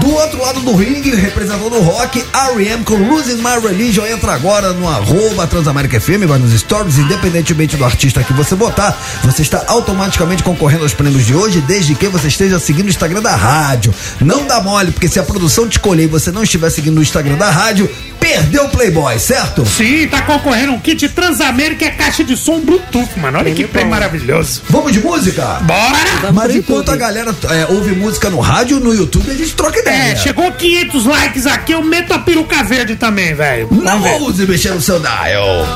Do 0.01 0.11
outro 0.15 0.43
lado 0.43 0.61
do 0.61 0.75
ringue, 0.75 1.15
representando 1.15 1.77
o 1.77 1.83
rock, 1.83 2.25
R.E.M. 2.33 2.85
com 2.85 2.95
Losing 2.97 3.37
My 3.37 3.59
Religion 3.63 4.05
entra 4.05 4.35
agora 4.35 4.73
no 4.73 4.89
arroba 4.89 5.47
Transamérica 5.47 6.01
FM, 6.01 6.27
vai 6.27 6.39
nos 6.39 6.53
stories, 6.53 6.99
independentemente 6.99 7.77
do 7.77 7.85
artista 7.85 8.23
que 8.23 8.33
você 8.33 8.55
botar, 8.55 8.99
você 9.23 9.43
está 9.43 9.65
automaticamente 9.67 10.43
concorrendo 10.43 10.83
aos 10.83 10.93
prêmios 10.93 11.25
de 11.25 11.35
hoje, 11.35 11.61
desde 11.61 11.95
que 11.95 12.09
você 12.09 12.29
esteja 12.29 12.59
seguindo 12.59 12.87
o 12.87 12.91
Instagram 12.91 13.23
da 13.23 13.35
rádio. 13.35 13.95
Não 14.21 14.47
dá 14.47 14.61
mole, 14.61 14.91
porque 14.91 15.09
se 15.09 15.19
a 15.19 15.23
produção 15.23 15.69
te 15.69 15.73
escolher 15.73 16.05
e 16.05 16.09
você 16.09 16.31
não 16.31 16.43
estiver 16.43 16.71
seguindo 16.71 16.99
o 16.99 17.03
Instagram 17.03 17.37
da 17.37 17.51
rádio, 17.51 17.80
perdeu 18.19 18.65
o 18.65 18.69
Playboy, 18.69 19.19
certo? 19.19 19.65
Sim, 19.67 20.07
tá 20.09 20.23
concorrendo 20.23 20.73
um 20.73 20.79
kit 20.81 21.09
Transamérica 21.09 21.85
e 21.85 21.89
a 21.89 21.93
caixa 21.93 22.23
de 22.23 22.37
som 22.37 22.61
Bluetooth, 22.61 23.09
mano. 23.19 23.39
Olha 23.39 23.53
que 23.53 23.67
Prêmio 23.67 23.91
maravilhoso. 23.91 24.63
Vamos 24.69 24.93
de 24.93 25.01
música? 25.01 25.45
Bora! 25.63 26.33
Mas 26.33 26.55
enquanto 26.55 26.91
a 26.91 26.97
galera 26.97 27.35
é, 27.51 27.73
ouve 27.73 27.93
música 27.93 28.29
no 28.31 28.41
rádio, 28.41 28.79
no 28.81 28.95
YouTube, 28.95 29.31
a 29.31 29.35
gente 29.35 29.55
troca 29.55 29.79
ideia. 29.79 30.13
É, 30.13 30.17
chegou 30.17 30.51
500 30.53 31.07
likes 31.07 31.47
aqui, 31.47 31.73
eu 31.73 31.83
meto 31.83 32.13
a 32.13 32.19
peruca 32.19 32.63
verde 32.63 32.97
também, 32.97 33.35
velho. 33.35 33.69
Não 33.71 34.01
Vamos 34.01 34.05
ver. 34.05 34.23
ouse 34.23 34.47
mexer 34.47 34.73
no 34.75 34.81
seu 34.81 35.01
dial. 35.01 35.67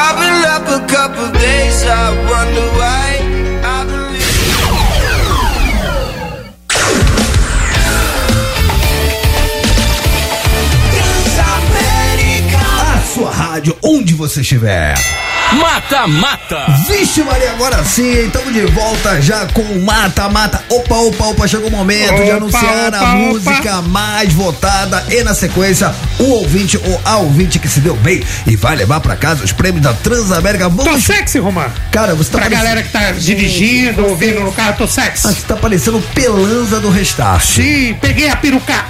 I've 0.00 0.16
been 0.20 0.44
up 0.54 0.66
a 0.68 0.86
couple 0.86 1.30
days, 1.38 1.84
I 1.84 2.10
wonder 2.30 2.66
why. 2.78 3.07
Rádio, 13.58 13.76
onde 13.82 14.14
você 14.14 14.40
estiver. 14.40 14.94
Mata 15.54 16.06
Mata. 16.06 16.66
Vixe 16.86 17.22
Maria, 17.24 17.50
agora 17.52 17.82
sim, 17.82 18.26
estamos 18.26 18.52
de 18.52 18.60
volta 18.66 19.20
já 19.20 19.46
com 19.46 19.62
o 19.62 19.84
Mata 19.84 20.28
Mata. 20.28 20.62
Opa, 20.68 20.94
opa, 20.94 21.24
opa, 21.26 21.48
chegou 21.48 21.68
o 21.68 21.72
momento 21.72 22.14
de 22.22 22.30
Opa, 22.30 22.36
anunciar 22.36 22.88
opa, 22.88 22.96
a 22.98 23.02
opa. 23.02 23.16
música 23.16 23.82
mais 23.82 24.32
votada 24.32 25.04
e 25.10 25.24
na 25.24 25.34
sequência 25.34 25.92
o 26.20 26.24
ouvinte 26.24 26.78
ou 26.84 27.00
a 27.04 27.16
ouvinte 27.16 27.58
que 27.58 27.66
se 27.68 27.80
deu 27.80 27.96
bem 27.96 28.22
e 28.46 28.54
vai 28.54 28.76
levar 28.76 29.00
pra 29.00 29.16
casa 29.16 29.42
os 29.42 29.50
prêmios 29.50 29.82
da 29.82 29.92
Transamérica. 29.92 30.70
Tô 30.70 30.84
Vamos, 30.84 31.02
sexy, 31.04 31.38
Romã. 31.40 31.66
cara, 31.90 32.14
você 32.14 32.30
tá 32.30 32.38
Pra 32.38 32.46
parecendo, 32.50 32.62
galera 32.64 32.82
que 32.82 32.92
tá 32.92 33.10
dirigindo, 33.12 34.06
ouvindo 34.06 34.40
no 34.40 34.52
carro, 34.52 34.76
tô 34.78 34.86
sexy. 34.86 35.26
Ah, 35.26 35.32
você 35.32 35.46
tá 35.46 35.56
parecendo 35.56 36.00
pelanza 36.14 36.78
do 36.78 36.90
restart. 36.90 37.42
Sim, 37.44 37.96
peguei 38.00 38.28
a 38.30 38.36
peruca 38.36 38.84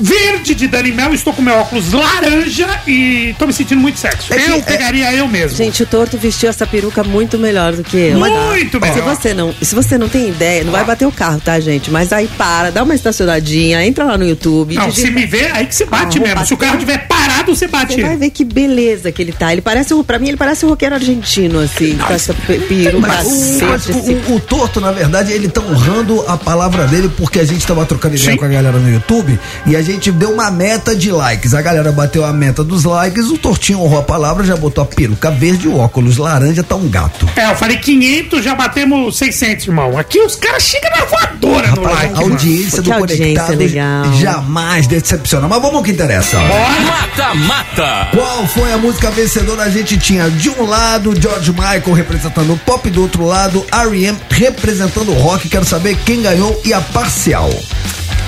verde 0.00 0.54
de 0.54 0.66
Dani 0.68 0.92
Mel, 0.92 1.14
estou 1.14 1.32
com 1.32 1.42
meu 1.42 1.54
óculos 1.54 1.92
laranja 1.92 2.68
e 2.86 3.34
tô 3.38 3.46
me 3.46 3.52
sentindo 3.52 3.80
muito 3.80 3.98
sexy. 3.98 4.32
É 4.32 4.36
que- 4.38 4.50
eu 4.50 4.56
é- 4.56 4.62
pegaria 4.62 5.12
eu 5.14 5.26
mesmo. 5.28 5.56
Gente, 5.56 5.82
o 5.82 5.86
Torto 5.86 6.16
vestiu 6.18 6.48
essa 6.48 6.66
peruca 6.66 7.02
muito 7.04 7.38
melhor 7.38 7.72
do 7.74 7.82
que 7.84 7.96
eu. 7.96 8.18
Muito 8.18 8.80
tá? 8.80 8.86
Se 8.88 8.94
melhor. 9.00 9.16
você 9.16 9.34
não, 9.34 9.54
se 9.60 9.74
você 9.74 9.98
não 9.98 10.08
tem 10.08 10.28
ideia, 10.28 10.64
não 10.64 10.72
vai 10.72 10.84
bater 10.84 11.06
o 11.06 11.12
carro, 11.12 11.40
tá, 11.40 11.58
gente? 11.60 11.90
Mas 11.90 12.12
aí 12.12 12.28
para, 12.36 12.70
dá 12.70 12.82
uma 12.82 12.94
estacionadinha, 12.94 13.84
entra 13.84 14.04
lá 14.04 14.18
no 14.18 14.24
YouTube. 14.26 14.74
Não, 14.74 14.88
digita- 14.88 15.08
se 15.08 15.12
me 15.14 15.26
ver, 15.26 15.50
aí 15.54 15.66
que 15.66 15.74
você 15.74 15.84
bate 15.86 16.18
Ah, 16.18 16.22
mesmo. 16.22 16.46
Se 16.46 16.54
o 16.54 16.56
bater. 16.56 16.66
carro 16.66 16.78
tiver 16.80 16.98
parado, 17.06 17.54
você 17.54 17.66
bate. 17.68 17.94
Você 17.94 18.02
vai 18.02 18.16
ver 18.16 18.30
que 18.30 18.44
beleza 18.44 19.10
que 19.12 19.22
ele 19.22 19.32
tá. 19.32 19.52
Ele 19.52 19.62
parece, 19.62 19.94
um- 19.94 20.02
pra 20.02 20.18
mim, 20.18 20.28
ele 20.28 20.36
parece 20.36 20.64
um 20.66 20.68
roqueiro 20.70 20.94
argentino, 20.94 21.60
assim, 21.60 21.96
com 21.96 22.12
essa 22.12 22.34
pe- 22.34 22.58
peruca 22.58 23.06
Mas, 23.06 23.26
o, 23.26 23.64
mas 23.66 23.90
assim. 23.90 24.14
o- 24.28 24.34
o 24.34 24.40
Torto, 24.40 24.80
na 24.80 24.90
verdade, 24.92 25.32
ele 25.32 25.48
tá 25.48 25.60
honrando 25.60 26.24
a 26.28 26.36
palavra 26.36 26.86
dele 26.86 27.10
porque 27.16 27.38
a 27.38 27.44
gente 27.44 27.66
tava 27.66 27.84
trocando 27.86 28.14
ideia 28.16 28.32
Sim. 28.32 28.36
com 28.36 28.44
a 28.44 28.48
galera 28.48 28.78
no 28.78 28.90
YouTube 28.92 29.38
e 29.66 29.76
a 29.76 29.82
gente 29.84 30.10
deu 30.10 30.30
uma 30.32 30.50
meta 30.50 30.94
de 30.96 31.10
likes. 31.12 31.54
A 31.54 31.62
galera 31.62 31.92
bateu 31.92 32.24
a 32.24 32.32
meta 32.32 32.64
dos 32.64 32.84
likes, 32.84 33.26
o 33.30 33.38
Tortinho 33.38 33.80
honrou 33.80 34.00
a 34.00 34.02
palavra, 34.02 34.44
já 34.44 34.56
botou 34.56 34.82
a 34.82 34.86
peruca 34.86 35.30
verde, 35.30 35.68
o 35.68 35.76
óculos 35.78 36.16
laranja, 36.16 36.62
tá 36.62 36.74
um 36.74 36.88
gato. 36.88 37.28
É, 37.36 37.50
eu 37.50 37.56
falei 37.56 37.76
500, 37.76 38.42
já 38.44 38.54
batemos 38.54 39.16
600, 39.16 39.66
irmão. 39.66 39.96
Aqui 39.98 40.18
os 40.20 40.34
caras 40.36 40.62
chegam 40.62 40.90
na 40.90 41.04
voadora 41.04 41.68
no 41.70 41.82
Rapaz, 41.82 42.02
like, 42.10 42.14
a 42.14 42.22
audiência 42.22 42.82
Que 42.82 42.88
do 42.90 42.92
audiência 42.92 43.24
Conectado 43.26 43.58
legal. 43.58 44.12
jamais 44.14 44.86
decepciona. 44.86 45.46
Mas 45.48 45.60
vamos 45.60 45.76
ao 45.76 45.82
que 45.82 45.90
interessa. 45.92 46.38
Mata 46.40 47.34
Mata. 47.34 48.08
Qual 48.12 48.46
foi 48.46 48.72
a 48.72 48.78
música 48.78 49.10
vencedora? 49.10 49.62
A 49.62 49.70
gente 49.70 49.96
tinha 49.98 50.28
de 50.30 50.50
um 50.50 50.66
lado 50.66 51.14
George 51.20 51.52
Michael 51.52 51.92
representando 51.92 52.52
o 52.52 52.58
pop, 52.58 52.88
do 52.90 53.02
outro 53.02 53.24
lado 53.24 53.64
R.E.M. 53.70 54.18
representando 54.30 55.10
o 55.10 55.14
rock. 55.14 55.48
Quero 55.48 55.64
saber 55.64 55.96
quem 56.04 56.22
ganhou 56.22 56.60
e 56.64 56.72
a 56.72 56.80
parcial. 56.80 57.50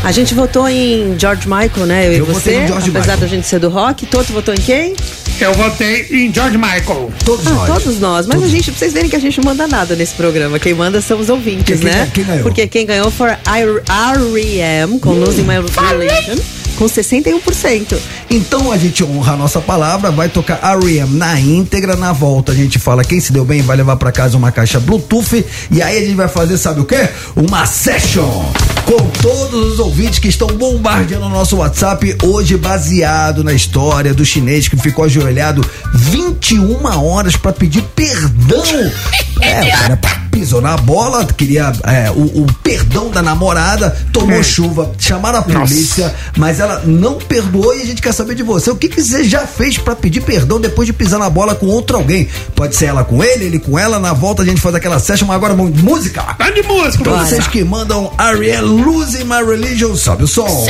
A 0.04 0.12
gente 0.12 0.34
votou 0.34 0.68
em 0.68 1.18
George 1.18 1.48
Michael, 1.48 1.86
né? 1.86 2.06
Eu, 2.06 2.12
e 2.12 2.18
Eu 2.18 2.26
votei 2.26 2.54
você, 2.54 2.60
no 2.60 2.68
George 2.68 2.90
apesar 2.90 3.00
Michael. 3.14 3.18
da 3.20 3.26
gente 3.26 3.46
ser 3.46 3.58
do 3.58 3.68
rock. 3.68 4.06
Toto 4.06 4.32
votou 4.32 4.54
em 4.54 4.58
quem? 4.58 4.94
Eu 5.40 5.52
votei 5.54 6.06
em 6.12 6.32
George 6.32 6.56
Michael. 6.56 7.10
Todos 7.24 7.46
Ah, 7.46 7.50
nós. 7.50 7.66
todos 7.82 7.98
nós. 8.00 8.26
Mas 8.26 8.42
a 8.42 8.46
gente, 8.46 8.70
pra 8.70 8.78
vocês 8.78 8.92
verem 8.92 9.10
que 9.10 9.16
a 9.16 9.20
gente 9.20 9.36
não 9.38 9.44
manda 9.46 9.66
nada 9.66 9.96
nesse 9.96 10.14
programa. 10.14 10.58
Quem 10.60 10.74
manda 10.74 11.00
são 11.00 11.18
os 11.18 11.28
ouvintes, 11.28 11.64
Quem- 11.64 11.78
quem- 11.78 11.98
né? 11.98 12.10
quem 12.14 12.24
ganhou? 12.24 12.42
Porque 12.44 12.66
quem 12.68 12.86
ganhou 12.86 13.10
foi 13.10 13.30
R.E.M. 13.30 14.98
com 15.00 15.10
Losing 15.12 15.42
My 15.42 15.54
Religion, 15.56 16.36
com 16.76 16.86
61%. 16.88 17.98
Então 18.30 18.70
a 18.70 18.78
gente 18.78 19.02
honra 19.02 19.32
a 19.32 19.36
nossa 19.36 19.60
palavra, 19.60 20.10
vai 20.12 20.28
tocar 20.28 20.60
R.E.M. 20.62 21.16
na 21.16 21.38
íntegra, 21.40 21.96
na 21.96 22.12
volta 22.12 22.52
a 22.52 22.54
gente 22.54 22.78
fala 22.78 23.02
quem 23.04 23.18
se 23.20 23.32
deu 23.32 23.44
bem 23.44 23.60
vai 23.60 23.76
levar 23.76 23.96
pra 23.96 24.12
casa 24.12 24.36
uma 24.38 24.52
caixa 24.52 24.78
Bluetooth 24.80 25.44
e 25.70 25.82
aí 25.82 25.98
a 25.98 26.00
gente 26.00 26.14
vai 26.14 26.28
fazer, 26.28 26.56
sabe 26.56 26.80
o 26.80 26.84
quê? 26.84 27.08
Uma 27.34 27.66
session 27.66 28.44
com 28.86 29.04
todos 29.20 29.72
os 29.72 29.78
ouvintes 29.80 30.20
que 30.20 30.28
estão 30.28 30.46
bombardeando 30.46 31.26
o 31.26 31.28
nosso 31.28 31.56
WhatsApp 31.56 32.16
hoje 32.22 32.56
baseado 32.56 33.42
na 33.42 33.52
história 33.52 34.14
do 34.14 34.24
chinês 34.24 34.68
que 34.68 34.76
ficou 34.76 35.04
ajoelhado 35.04 35.68
21 35.92 36.86
horas 37.04 37.36
pra 37.36 37.52
pedir 37.52 37.82
perdão. 37.94 38.62
É, 39.38 39.64
o 39.64 39.70
cara 39.70 39.96
pisou 40.36 40.60
na 40.60 40.76
bola, 40.76 41.24
queria 41.24 41.72
é, 41.84 42.10
o, 42.10 42.42
o 42.42 42.46
perdão 42.62 43.10
da 43.10 43.22
namorada, 43.22 43.96
tomou 44.12 44.42
chuva, 44.42 44.92
chamaram 44.98 45.38
a 45.38 45.42
polícia, 45.42 46.14
mas 46.36 46.60
ela 46.60 46.82
não 46.84 47.14
perdoou 47.14 47.74
e 47.74 47.80
a 47.80 47.86
gente 47.86 48.02
quer 48.02 48.12
saber 48.12 48.34
de 48.34 48.42
você. 48.42 48.70
O 48.70 48.76
que, 48.76 48.86
que 48.86 49.02
você 49.02 49.24
já 49.24 49.46
fez 49.46 49.78
pra 49.78 49.96
pedir 49.96 50.20
perdão 50.20 50.60
depois 50.60 50.86
de 50.86 50.92
pisar 50.92 51.18
na 51.18 51.30
bola 51.30 51.54
com 51.54 51.66
outro 51.68 51.96
alguém? 51.96 52.28
Pode 52.54 52.76
ser 52.76 52.86
ela 52.86 53.02
com 53.02 53.24
ele, 53.24 53.46
ele 53.46 53.58
com 53.58 53.78
ela. 53.78 53.98
Na 53.98 54.12
volta 54.12 54.42
a 54.42 54.44
gente 54.44 54.60
faz 54.60 54.74
aquela 54.74 54.98
session, 54.98 55.26
mas 55.26 55.36
agora 55.36 55.54
vamos 55.54 55.74
de 55.74 55.82
música. 55.82 56.22
Tá 56.36 56.50
de 56.50 56.62
música, 56.62 57.02
Pra 57.02 57.12
vamos 57.14 57.28
vocês 57.30 57.46
que 57.46 57.64
mandam 57.64 58.12
Ariel 58.18 58.66
Losing 58.66 59.24
My 59.24 59.42
Religion, 59.42 59.96
sobe 59.96 60.24
o 60.24 60.28
som. 60.28 60.46
Oh, 60.46 60.66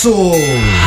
nosso. 0.00 0.32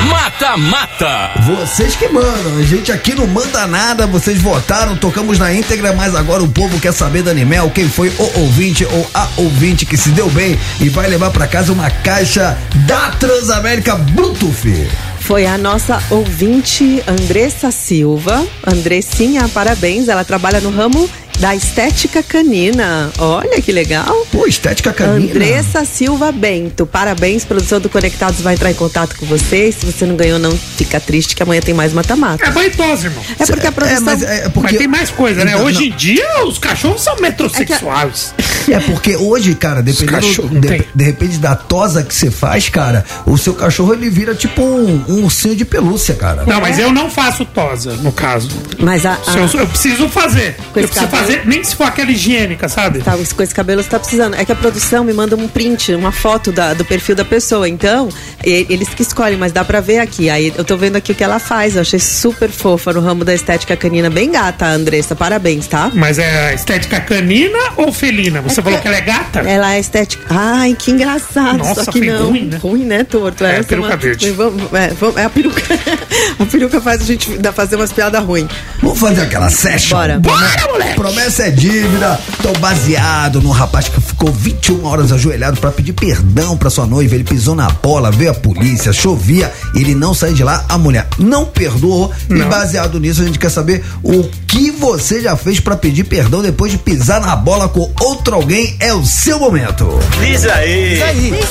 Mata 0.09 0.57
Mata. 0.57 1.31
Vocês 1.41 1.95
que 1.95 2.07
mandam, 2.07 2.57
a 2.57 2.63
gente 2.63 2.91
aqui 2.91 3.13
não 3.13 3.27
manda 3.27 3.67
nada, 3.67 4.07
vocês 4.07 4.41
votaram, 4.41 4.95
tocamos 4.95 5.37
na 5.37 5.53
íntegra, 5.53 5.93
mas 5.93 6.15
agora 6.15 6.41
o 6.41 6.47
povo 6.49 6.79
quer 6.79 6.93
saber 6.93 7.21
da 7.21 7.31
Animel 7.31 7.69
quem 7.69 7.87
foi 7.87 8.09
o 8.09 8.39
ouvinte 8.39 8.85
ou 8.85 9.09
a 9.13 9.27
ouvinte 9.37 9.85
que 9.85 9.97
se 9.97 10.09
deu 10.09 10.29
bem 10.29 10.59
e 10.79 10.89
vai 10.89 11.07
levar 11.07 11.29
pra 11.29 11.47
casa 11.47 11.71
uma 11.71 11.89
caixa 11.89 12.57
da 12.87 13.11
Transamérica 13.11 13.95
Bluetooth. 13.95 14.87
Foi 15.19 15.45
a 15.45 15.57
nossa 15.57 16.01
ouvinte 16.09 17.01
Andressa 17.07 17.71
Silva. 17.71 18.45
Andressinha, 18.65 19.47
parabéns. 19.47 20.09
Ela 20.09 20.25
trabalha 20.25 20.59
no 20.59 20.69
ramo 20.69 21.09
da 21.39 21.55
estética 21.55 22.23
canina. 22.23 23.11
Olha 23.17 23.61
que 23.61 23.71
legal. 23.71 24.25
Pô, 24.31 24.45
estética 24.47 24.93
canina. 24.93 25.31
Andressa 25.31 25.83
Silva 25.83 26.31
Bento. 26.31 26.85
Parabéns, 26.85 27.43
produção 27.43 27.79
do 27.81 27.89
Conectados 27.89 28.39
vai 28.41 28.53
entrar 28.53 28.71
em 28.71 28.75
contato 28.75 29.15
com 29.17 29.25
vocês. 29.25 29.75
Se 29.75 29.85
você 29.85 30.05
não 30.05 30.15
ganhou, 30.15 30.39
não 30.39 30.51
fica 30.51 30.99
triste 30.99 31.35
que 31.35 31.43
amanhã 31.43 31.61
tem 31.61 31.73
mais 31.73 31.91
mata-mata. 31.93 32.45
É 32.45 32.51
baitosa, 32.51 33.07
irmão. 33.07 33.23
É 33.39 33.45
porque 33.45 33.67
a 33.67 33.71
produção. 33.71 34.01
mas 34.03 34.23
é 34.23 34.49
porque- 34.49 34.69
Mas 34.73 34.77
tem 34.77 34.87
mais 34.87 35.09
coisa, 35.09 35.43
né? 35.43 35.51
Não, 35.53 35.63
Hoje 35.65 35.79
não. 35.79 35.85
em 35.87 35.97
dia, 35.97 36.45
os 36.45 36.57
cachorros 36.57 37.01
são 37.01 37.15
metrosexuais. 37.19 38.33
É 38.69 38.79
porque 38.79 39.15
hoje, 39.17 39.55
cara, 39.55 39.81
dependendo 39.81 40.11
cachorro 40.11 40.59
de, 40.59 40.85
de 40.95 41.03
repente 41.03 41.37
da 41.37 41.55
tosa 41.55 42.01
que 42.03 42.15
você 42.15 42.31
faz, 42.31 42.69
cara, 42.69 43.03
o 43.25 43.37
seu 43.37 43.53
cachorro 43.53 43.93
ele 43.93 44.09
vira 44.09 44.33
tipo 44.33 44.61
um, 44.61 45.03
um 45.09 45.23
ursinho 45.23 45.55
de 45.55 45.65
pelúcia, 45.65 46.15
cara. 46.15 46.43
Não, 46.45 46.61
mas 46.61 46.79
eu 46.79 46.91
não 46.93 47.09
faço 47.09 47.43
tosa, 47.43 47.93
no 47.97 48.11
caso. 48.11 48.49
Mas 48.79 49.05
a. 49.05 49.17
Se 49.17 49.37
eu, 49.57 49.61
eu 49.61 49.67
preciso 49.67 50.07
fazer. 50.07 50.55
Com 50.73 50.79
Eu 50.79 50.87
preciso 50.87 51.07
cabelo. 51.07 51.22
Fazer, 51.25 51.41
nem 51.45 51.63
se 51.63 51.75
for 51.75 51.85
aquela 51.85 52.11
higiênica, 52.11 52.67
sabe? 52.69 52.99
Tá, 52.99 53.13
com 53.35 53.43
esse 53.43 53.53
cabelo 53.53 53.81
você 53.83 53.89
tá 53.89 53.99
precisando. 53.99 54.35
É 54.35 54.45
que 54.45 54.51
a 54.51 54.55
produção 54.55 55.03
me 55.03 55.13
manda 55.13 55.35
um 55.35 55.47
print, 55.47 55.93
uma 55.93 56.11
foto 56.11 56.51
da- 56.51 56.73
do 56.73 56.83
perfil 56.85 57.15
da 57.15 57.25
pessoa. 57.25 57.67
Então, 57.67 58.09
eles 58.43 58.89
que 58.89 59.01
escolhem, 59.01 59.37
mas 59.37 59.51
dá 59.51 59.63
pra 59.63 59.79
ver 59.81 59.99
aqui. 59.99 60.29
Aí 60.29 60.53
eu 60.55 60.63
tô 60.63 60.75
vendo 60.77 60.95
aqui 60.95 61.11
o 61.11 61.15
que 61.15 61.23
ela 61.23 61.39
faz. 61.39 61.75
Eu 61.75 61.81
achei 61.81 61.99
super 61.99 62.49
fofa 62.49 62.93
no 62.93 62.99
ramo 63.01 63.23
da 63.25 63.33
estética 63.33 63.75
canina. 63.75 64.09
Bem 64.09 64.31
gata, 64.31 64.65
Andressa. 64.65 65.15
Parabéns, 65.15 65.67
tá? 65.67 65.91
Mas 65.93 66.19
é 66.19 66.53
estética 66.53 66.99
canina 66.99 67.57
ou 67.77 67.91
felina? 67.91 68.41
Você 68.41 68.61
falou 68.61 68.79
que 68.79 68.87
ela 68.87 68.97
é 68.97 69.01
gata? 69.01 69.39
Ela 69.39 69.75
é 69.75 69.79
estética. 69.79 70.25
Ai, 70.29 70.75
que 70.77 70.91
engraçado. 70.91 71.57
Nossa, 71.57 71.85
Só 71.85 71.91
que 71.91 72.01
não. 72.01 72.27
ruim, 72.29 72.45
né? 72.45 72.57
Ruim, 72.57 72.83
né, 72.85 73.03
torto? 73.03 73.43
É, 73.45 73.59
Essa 73.59 73.63
peruca 73.69 73.87
uma- 73.89 73.97
verde. 73.97 74.31
Vamos- 74.31 74.73
é, 74.73 74.87
vamos- 74.99 75.17
é 75.17 75.23
a 75.25 75.29
peruca. 75.29 75.61
a 76.39 76.45
peruca 76.45 76.81
faz 76.81 77.01
a 77.01 77.05
gente 77.05 77.37
dar- 77.37 77.53
fazer 77.53 77.75
umas 77.75 77.91
piadas 77.91 78.23
ruins. 78.23 78.47
Vamos 78.81 78.99
fazer 78.99 79.21
aquela 79.21 79.49
session? 79.49 79.97
Bora. 79.97 80.19
Bora, 80.19 80.67
moleque! 80.69 80.95
Promessa 81.13 81.43
é 81.43 81.51
dívida. 81.51 82.19
Tô 82.41 82.51
baseado 82.53 83.39
num 83.39 83.51
rapaz 83.51 83.87
que 83.87 84.01
ficou 84.01 84.31
21 84.31 84.83
horas 84.83 85.11
ajoelhado 85.11 85.57
pra 85.61 85.69
pedir 85.71 85.93
perdão 85.93 86.57
pra 86.57 86.71
sua 86.71 86.87
noiva. 86.87 87.13
Ele 87.13 87.23
pisou 87.23 87.53
na 87.53 87.69
bola, 87.69 88.09
veio 88.09 88.31
a 88.31 88.33
polícia, 88.33 88.91
chovia, 88.91 89.53
ele 89.75 89.93
não 89.93 90.15
saiu 90.15 90.33
de 90.33 90.43
lá. 90.43 90.65
A 90.67 90.75
mulher 90.75 91.07
não 91.19 91.45
perdoou. 91.45 92.11
E 92.27 92.33
Não. 92.33 92.49
baseado 92.49 92.99
nisso, 92.99 93.21
a 93.21 93.25
gente 93.25 93.37
quer 93.37 93.51
saber 93.51 93.85
o 94.01 94.23
que 94.47 94.71
você 94.71 95.21
já 95.21 95.37
fez 95.37 95.59
pra 95.59 95.75
pedir 95.75 96.03
perdão 96.05 96.41
depois 96.41 96.71
de 96.71 96.79
pisar 96.79 97.21
na 97.21 97.35
bola 97.35 97.69
com 97.69 97.91
outro 98.01 98.33
alguém. 98.33 98.75
É 98.79 98.91
o 98.91 99.05
seu 99.05 99.37
momento. 99.37 99.87
Diz 100.19 100.43
aí. 100.47 100.95
Diz 100.95 101.03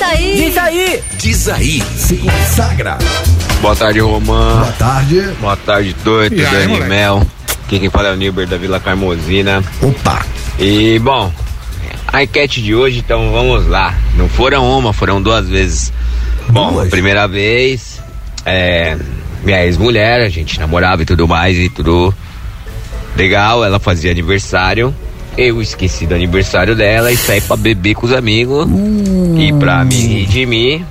aí. 0.02 0.34
Diz 0.36 0.59
aí. 0.59 1.02
Diz 1.18 1.48
aí. 1.48 1.84
Se 1.97 2.16
consagra. 2.16 2.98
Boa 3.60 3.76
tarde, 3.76 4.01
Romã. 4.01 4.55
Boa 4.56 4.72
tarde. 4.72 5.20
Boa 5.40 5.56
tarde, 5.56 5.94
Doito, 6.02 6.34
E 6.34 6.44
aí, 6.44 6.66
Dani? 6.66 6.80
Mel. 6.80 7.24
Aqui 7.64 7.78
quem 7.78 7.90
fala 7.90 8.09
é 8.09 8.12
o 8.12 8.16
Nilber 8.16 8.47
da 8.47 8.56
Vila 8.56 8.78
Carmosina. 8.78 9.62
Opa. 9.80 10.24
E, 10.59 10.98
bom, 10.98 11.32
a 12.06 12.22
enquete 12.22 12.62
de 12.62 12.74
hoje, 12.74 12.98
então 12.98 13.32
vamos 13.32 13.66
lá. 13.66 13.94
Não 14.16 14.28
foram 14.28 14.68
uma, 14.78 14.93
foram 14.93 15.22
duas 15.22 15.48
vezes. 15.48 15.93
Bom, 16.48 16.72
Duas? 16.72 16.89
a 16.89 16.90
primeira 16.90 17.26
vez, 17.26 18.01
é, 18.44 18.97
minha 19.43 19.64
ex-mulher, 19.64 20.20
a 20.20 20.28
gente 20.28 20.60
namorava 20.60 21.02
e 21.02 21.06
tudo 21.06 21.26
mais, 21.26 21.56
e 21.56 21.68
tudo 21.68 22.14
legal. 23.16 23.64
Ela 23.64 23.78
fazia 23.78 24.10
aniversário. 24.10 24.94
Eu 25.39 25.62
esqueci 25.62 26.06
do 26.06 26.14
aniversário 26.14 26.76
dela 26.76 27.10
e 27.10 27.16
saí 27.16 27.40
pra 27.40 27.56
beber 27.56 27.94
com 27.94 28.05
os 28.05 28.12
amigos. 28.12 28.66
E 29.39 29.51
pra 29.55 29.82
me 29.82 29.94
redimir, 29.94 30.82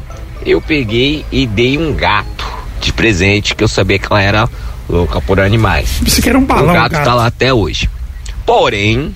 eu 0.44 0.60
peguei 0.60 1.24
e 1.32 1.46
dei 1.46 1.78
um 1.78 1.94
gato 1.94 2.46
de 2.80 2.92
presente, 2.92 3.54
que 3.54 3.64
eu 3.64 3.68
sabia 3.68 4.00
que 4.00 4.08
ela 4.10 4.22
era 4.22 4.50
louca 4.90 5.22
por 5.22 5.40
animais. 5.40 6.00
Você 6.04 6.22
quer 6.22 6.36
um 6.36 6.46
balão, 6.46 6.70
o 6.70 6.74
gato 6.74 6.92
cara. 6.92 7.06
tá 7.06 7.14
lá 7.14 7.26
até 7.28 7.54
hoje. 7.54 7.90
Porém, 8.46 9.16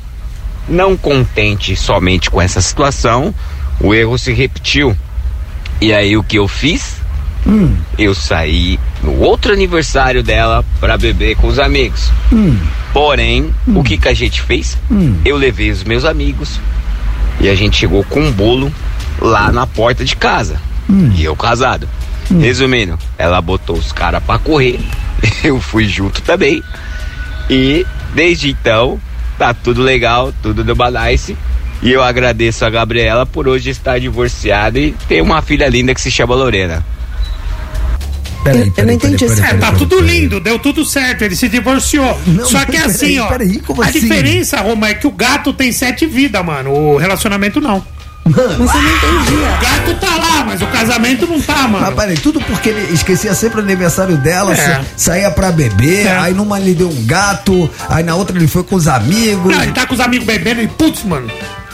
não 0.67 0.95
contente 0.95 1.75
somente 1.75 2.29
com 2.29 2.41
essa 2.41 2.61
situação, 2.61 3.33
o 3.79 3.93
erro 3.93 4.17
se 4.17 4.33
repetiu. 4.33 4.95
E 5.81 5.93
aí 5.93 6.15
o 6.15 6.23
que 6.23 6.37
eu 6.37 6.47
fiz? 6.47 6.95
Eu 7.97 8.15
saí 8.15 8.79
no 9.03 9.19
outro 9.19 9.53
aniversário 9.53 10.23
dela 10.23 10.65
pra 10.79 10.97
beber 10.97 11.35
com 11.35 11.47
os 11.47 11.59
amigos. 11.59 12.09
Porém, 12.91 13.53
o 13.67 13.83
que 13.83 13.97
que 13.97 14.07
a 14.07 14.13
gente 14.13 14.41
fez? 14.41 14.77
Eu 15.23 15.37
levei 15.37 15.69
os 15.69 15.83
meus 15.83 16.05
amigos 16.05 16.59
e 17.39 17.49
a 17.49 17.53
gente 17.53 17.77
chegou 17.77 18.03
com 18.05 18.21
um 18.21 18.31
bolo 18.31 18.73
lá 19.21 19.51
na 19.51 19.67
porta 19.67 20.03
de 20.03 20.15
casa. 20.15 20.59
E 21.15 21.23
eu 21.23 21.35
casado. 21.35 21.87
Resumindo, 22.39 22.97
ela 23.17 23.39
botou 23.41 23.75
os 23.77 23.91
caras 23.91 24.23
pra 24.23 24.39
correr. 24.39 24.79
Eu 25.43 25.59
fui 25.61 25.87
junto 25.87 26.21
também. 26.21 26.63
E 27.49 27.85
desde 28.13 28.49
então, 28.49 28.99
tá 29.37 29.53
tudo 29.53 29.81
legal, 29.81 30.33
tudo 30.41 30.63
do 30.63 30.75
Balaice. 30.75 31.37
E 31.81 31.91
eu 31.91 32.01
agradeço 32.01 32.65
a 32.65 32.69
Gabriela 32.69 33.25
por 33.25 33.47
hoje 33.47 33.69
estar 33.69 33.99
divorciada 33.99 34.79
e 34.79 34.91
ter 35.07 35.21
uma 35.21 35.41
filha 35.41 35.67
linda 35.67 35.93
que 35.93 36.01
se 36.01 36.09
chama 36.09 36.33
Lorena. 36.33 36.83
Peraí, 38.43 38.59
Eu- 38.61 38.65
eu 38.67 38.71
peraí, 38.71 38.87
não 38.87 38.93
entendi 38.93 39.17
peraí, 39.25 39.35
peraí, 39.35 39.49
É, 39.49 39.53
tá 39.57 39.65
peraí, 39.67 39.79
tudo 39.79 39.95
peraí. 39.97 40.19
lindo, 40.21 40.39
deu 40.39 40.57
tudo 40.57 40.85
certo, 40.85 41.23
ele 41.23 41.35
se 41.35 41.49
divorciou. 41.49 42.19
Não, 42.27 42.45
Só 42.45 42.59
que 42.59 42.71
peraí, 42.73 42.85
assim, 42.85 43.19
ó. 43.19 43.27
peraí, 43.27 43.59
como 43.59 43.81
a 43.83 43.87
assim? 43.87 43.99
diferença, 43.99 44.61
Roma, 44.61 44.87
é 44.89 44.93
que 44.93 45.05
o 45.05 45.11
gato 45.11 45.51
tem 45.53 45.71
sete 45.71 46.05
vidas, 46.05 46.43
mano. 46.45 46.71
O 46.71 46.97
relacionamento 46.97 47.59
não. 47.59 47.85
Mano, 48.25 48.65
Mas 48.65 48.75
eu 48.75 48.81
não 48.81 48.89
entendi. 48.95 49.33
O 49.35 49.61
gato 49.61 49.99
tá 49.99 50.15
lá, 50.17 50.43
mas 50.45 50.61
o 50.61 50.65
casamento 50.67 51.27
não 51.27 51.39
tá, 51.39 51.67
mano. 51.67 51.85
Mas 51.85 51.93
peraí, 51.95 52.17
tudo 52.17 52.41
porque 52.41 52.69
ele 52.69 52.93
esquecia 52.93 53.35
sempre 53.35 53.59
o 53.61 53.63
aniversário 53.63 54.17
dela, 54.17 54.53
É. 54.53 54.55
sa- 54.55 54.81
saía 54.97 55.29
pra 55.29 55.51
beber, 55.51 56.07
É. 56.07 56.17
aí 56.17 56.33
numa 56.33 56.59
ele 56.59 56.73
deu 56.73 56.89
um 56.89 57.05
gato, 57.05 57.69
aí 57.87 58.03
na 58.03 58.15
outra 58.15 58.35
ele 58.35 58.47
foi 58.47 58.63
com 58.63 58.75
os 58.75 58.87
amigos. 58.87 59.53
Não, 59.55 59.61
ele 59.61 59.71
tá 59.73 59.85
com 59.85 59.93
os 59.93 59.99
amigos 59.99 60.25
bebendo 60.25 60.59
e, 60.61 60.67
putz, 60.67 61.03
mano, 61.03 61.29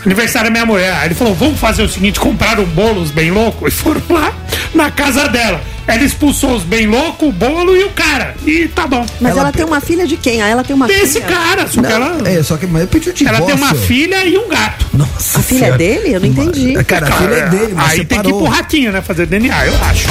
aniversário 0.06 0.49
da 0.49 0.52
minha 0.52 0.65
mulher. 0.65 0.94
Aí 0.95 1.07
ele 1.07 1.15
falou, 1.15 1.34
vamos 1.34 1.57
fazer 1.57 1.84
o 1.84 1.90
seguinte, 1.90 2.19
compraram 2.19 2.65
bolos 2.65 3.11
bem 3.11 3.32
loucos 3.32 3.73
e 3.73 3.76
foram 3.76 4.02
lá 4.10 4.34
na 4.76 4.91
casa 4.91 5.30
dela. 5.30 5.61
Ela 5.87 6.03
expulsou 6.03 6.55
os 6.55 6.63
bem 6.63 6.87
loucos, 6.87 7.27
o 7.27 7.31
bolo 7.31 7.75
e 7.75 7.83
o 7.83 7.89
cara. 7.89 8.35
E 8.45 8.67
tá 8.67 8.85
bom. 8.87 9.05
Mas 9.19 9.31
Ela 9.31 9.41
ela, 9.41 9.51
tem 9.51 9.65
uma 9.65 9.81
filha 9.81 10.05
de 10.07 10.15
quem? 10.15 10.41
Ah, 10.41 10.47
ela 10.47 10.63
tem 10.63 10.75
uma 10.75 10.87
Desse 10.87 11.21
filha. 11.21 11.25
cara, 11.35 11.67
só 11.67 11.81
que 11.81 11.87
Não, 11.87 11.91
ela... 11.91 12.29
É, 12.29 12.43
só 12.43 12.55
que 12.57 12.65
mas 12.67 12.81
ele 12.83 12.91
pediu 12.91 13.13
divórcio. 13.13 13.43
Ela 13.43 13.45
tem 13.47 13.55
uma 13.55 13.73
filha 13.75 14.23
e 14.25 14.37
um 14.37 14.47
gato. 14.47 14.85
Nossa 14.93 15.39
A 15.39 15.41
filha 15.43 15.65
é 15.65 15.77
dele? 15.77 16.13
Eu 16.13 16.19
não 16.19 16.27
entendi. 16.27 16.83
Cara, 16.85 17.07
a 17.07 17.11
filha 17.11 17.33
é 17.35 17.49
dele, 17.49 17.73
mas 17.75 17.91
Aí 17.91 17.97
tem 18.05 18.05
que 18.07 18.13
ir 18.13 18.17
separou. 18.17 18.41
pro 18.43 18.47
ratinho, 18.51 18.91
né? 18.91 19.01
Fazer 19.01 19.25
DNA, 19.25 19.65
eu 19.67 19.73
acho. 19.85 20.07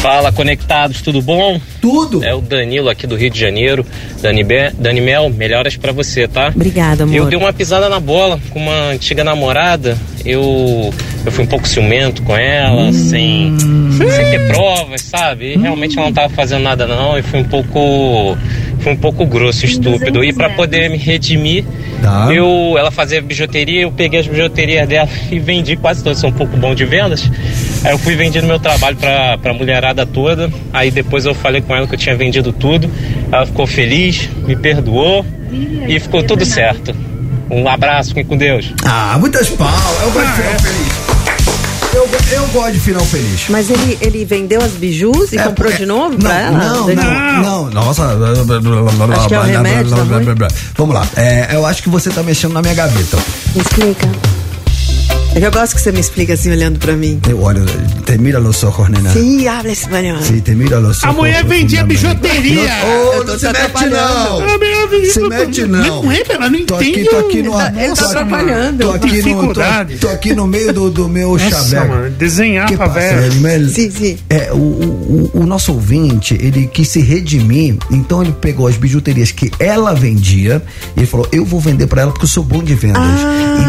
Fala, 0.00 0.30
conectados, 0.30 1.02
tudo 1.02 1.20
bom? 1.20 1.60
Tudo. 1.80 2.22
É 2.24 2.32
o 2.32 2.40
Danilo 2.40 2.88
aqui 2.88 3.04
do 3.04 3.16
Rio 3.16 3.30
de 3.30 3.40
Janeiro. 3.40 3.84
Dani, 4.22 4.44
Be 4.44 4.72
Dani 4.78 5.00
Mel, 5.00 5.28
melhoras 5.28 5.76
pra 5.76 5.90
você, 5.90 6.28
tá? 6.28 6.52
Obrigada, 6.54 7.02
amor. 7.02 7.16
Eu 7.16 7.24
dei 7.26 7.36
uma 7.36 7.52
pisada 7.52 7.88
na 7.88 7.98
bola 7.98 8.38
com 8.50 8.60
uma 8.60 8.90
antiga 8.90 9.24
namorada. 9.24 9.98
Eu, 10.24 10.94
eu 11.24 11.32
fui 11.32 11.44
um 11.44 11.46
pouco 11.46 11.66
ciumento 11.68 12.22
com 12.22 12.36
ela, 12.36 12.92
sem, 12.92 13.56
sem 13.58 14.30
ter 14.30 14.46
provas, 14.48 15.02
sabe? 15.02 15.54
E 15.54 15.58
realmente 15.58 15.96
ela 15.98 16.06
não 16.06 16.12
tava 16.14 16.28
fazendo 16.32 16.62
nada 16.62 16.86
não. 16.86 17.18
E 17.18 17.22
fui 17.22 17.40
um 17.40 17.44
pouco. 17.44 18.36
Fui 18.80 18.92
um 18.92 18.96
pouco 18.96 19.26
grosso, 19.26 19.66
estúpido. 19.66 20.22
E 20.24 20.32
pra 20.32 20.50
poder 20.50 20.88
me 20.88 20.96
redimir, 20.96 21.64
Tá. 22.00 22.28
eu, 22.32 22.76
ela 22.78 22.92
fazia 22.92 23.20
bijuteria, 23.20 23.80
eu 23.82 23.90
peguei 23.90 24.20
as 24.20 24.26
bijuterias 24.28 24.86
dela 24.88 25.08
e 25.32 25.38
vendi 25.40 25.74
quase 25.76 26.02
todas, 26.02 26.18
sou 26.20 26.30
um 26.30 26.32
pouco 26.32 26.56
bom 26.56 26.74
de 26.74 26.84
vendas. 26.84 27.28
Aí 27.84 27.90
eu 27.90 27.98
fui 27.98 28.14
vendendo 28.14 28.46
meu 28.46 28.60
trabalho 28.60 28.96
pra, 28.96 29.36
pra 29.38 29.52
mulherada 29.52 30.06
toda. 30.06 30.48
Aí 30.72 30.90
depois 30.92 31.24
eu 31.26 31.34
falei 31.34 31.60
com 31.60 31.74
ela 31.74 31.86
que 31.88 31.94
eu 31.94 31.98
tinha 31.98 32.14
vendido 32.16 32.52
tudo. 32.52 32.88
Ela 33.32 33.44
ficou 33.46 33.66
feliz, 33.66 34.28
me 34.46 34.54
perdoou 34.54 35.26
e 35.88 35.98
ficou 35.98 36.22
tudo 36.22 36.44
certo. 36.44 36.94
Um 37.50 37.68
abraço, 37.68 38.10
fiquem 38.10 38.24
com 38.24 38.36
Deus. 38.36 38.72
Ah, 38.84 39.16
muitas 39.18 39.48
pau. 39.50 39.68
Eu 40.02 40.10
gosto 40.10 40.26
de 40.26 40.32
final 40.34 40.58
feliz. 40.60 41.08
Eu, 41.94 42.08
eu 42.32 42.46
gosto 42.48 42.72
de 42.72 42.80
final 42.80 43.04
feliz. 43.06 43.46
Mas 43.48 43.70
ele, 43.70 43.98
ele 44.02 44.24
vendeu 44.24 44.62
as 44.62 44.72
bijus 44.72 45.32
e 45.32 45.38
É, 45.38 45.42
comprou 45.44 45.72
é, 45.72 45.76
de 45.76 45.86
novo 45.86 46.10
não, 46.12 46.18
pra 46.18 46.40
ela? 46.40 46.58
Não, 46.58 46.86
não, 46.86 47.42
não, 47.42 47.70
nossa. 47.70 48.04
Acho 48.04 49.28
que 49.28 49.34
é 49.34 49.38
o 49.38 49.42
remédio. 49.42 49.96
Vamos 50.76 50.94
lá. 50.94 51.06
É, 51.16 51.54
eu 51.54 51.64
acho 51.64 51.82
que 51.82 51.88
você 51.88 52.10
tá 52.10 52.22
mexendo 52.22 52.52
na 52.52 52.60
minha 52.60 52.74
gaveta. 52.74 53.16
Me 53.54 53.62
explica. 53.62 54.37
É 55.40 55.46
eu 55.46 55.52
gosto 55.52 55.76
que 55.76 55.80
você 55.80 55.92
me 55.92 56.00
explica 56.00 56.32
assim, 56.34 56.50
olhando 56.50 56.78
pra 56.80 56.94
mim. 56.94 57.20
Eu 57.28 57.40
olho, 57.42 57.64
te 58.04 58.18
mira 58.18 58.38
los 58.40 58.62
ojos, 58.64 58.88
nena. 58.88 59.12
Sim, 59.12 59.46
habla 59.46 59.70
espanhol. 59.70 60.20
Sim, 60.20 60.40
te 60.40 60.50
mira 60.52 60.78
los 60.80 61.04
A 61.04 61.08
ojos. 61.08 61.16
mulher 61.20 61.44
vendia 61.44 61.84
bijuteria. 61.84 62.64
Não, 62.64 63.20
oh, 63.20 63.24
tô 63.24 63.32
não 63.32 63.38
se 63.38 63.46
mete 63.46 63.86
não. 63.86 64.36
A 64.40 64.58
mulher 64.58 64.88
vendia 64.88 65.12
Se 65.12 65.20
mete 65.28 65.62
não. 65.66 66.02
Não 66.02 66.12
é, 66.12 66.22
ela 66.28 66.50
não 66.50 66.64
Tô 66.66 66.74
aqui, 66.74 66.90
entende. 66.90 67.08
tô 67.08 67.16
aqui 67.18 67.42
no... 67.42 67.52
Ele 67.60 67.60
tá 67.60 67.70
tô 67.70 67.92
aqui- 67.92 68.04
atrapalhando. 68.04 68.78
Tô 68.84 68.90
aqui, 68.90 69.22
no, 69.22 69.54
tô, 69.54 69.60
tô 70.00 70.08
aqui 70.08 70.34
no 70.34 70.46
meio 70.48 70.72
do, 70.72 70.90
do 70.90 71.08
meu 71.08 71.38
chaveco. 71.38 72.10
desenhar 72.18 72.66
que 72.66 72.76
pra. 72.76 73.26
Edmel? 73.26 73.68
Sim, 73.68 73.90
sim. 73.92 74.18
É, 74.28 74.50
o, 74.52 74.56
o, 74.56 75.30
o- 75.34 75.46
nosso 75.46 75.72
ouvinte, 75.72 76.34
ele 76.40 76.66
quis 76.66 76.88
se 76.88 77.00
redimir, 77.00 77.76
então 77.90 78.22
ele 78.22 78.32
pegou 78.32 78.66
as 78.66 78.76
bijuterias 78.76 79.30
que 79.30 79.50
ela 79.58 79.94
vendia 79.94 80.62
e 80.96 81.00
ele 81.00 81.06
falou: 81.06 81.26
Eu 81.32 81.44
vou 81.44 81.58
vender 81.60 81.86
pra 81.86 82.02
ela 82.02 82.10
porque 82.10 82.24
eu 82.24 82.28
sou 82.28 82.42
bom 82.44 82.62
de 82.62 82.74
vendas. 82.74 83.02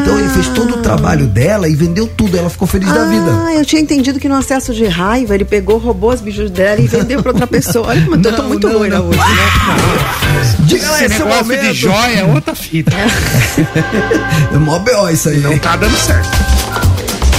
Então 0.01 0.19
ele 0.19 0.29
fez 0.29 0.47
todo 0.49 0.75
o 0.75 0.81
trabalho 0.81 1.27
dela 1.27 1.58
e 1.67 1.75
vendeu 1.75 2.07
tudo, 2.07 2.37
ela 2.37 2.49
ficou 2.49 2.67
feliz 2.67 2.87
da 2.91 3.05
vida. 3.05 3.43
Ah, 3.47 3.53
eu 3.55 3.65
tinha 3.65 3.81
entendido 3.81 4.19
que 4.19 4.29
no 4.29 4.35
acesso 4.35 4.73
de 4.73 4.85
raiva 4.85 5.33
ele 5.35 5.45
pegou, 5.45 5.77
roubou 5.77 6.11
as 6.11 6.21
bijus 6.21 6.49
dela 6.51 6.79
e 6.79 6.87
vendeu 6.87 7.21
pra 7.21 7.31
outra 7.31 7.47
pessoa. 7.47 7.87
Olha 7.87 8.01
como 8.01 8.15
eu 8.15 8.35
tô, 8.35 8.43
muito 8.43 8.67
não, 8.67 8.77
loira 8.77 8.99
não. 8.99 9.09
hoje, 9.09 9.17
né? 9.17 10.55
Diga 10.61 10.89
lá, 10.89 10.95
Esse 10.95 11.05
esse 11.05 11.15
é 11.15 11.17
negócio 11.25 11.43
momento. 11.45 11.61
de 11.63 11.73
joia 11.73 12.19
é 12.19 12.23
outra 12.25 12.55
fita. 12.55 12.91
É 14.53 14.57
mó 14.57 14.79
B.O. 14.79 15.09
isso 15.09 15.29
aí. 15.29 15.37
Não 15.39 15.57
tá 15.59 15.75
dando 15.75 15.95
certo. 15.97 16.29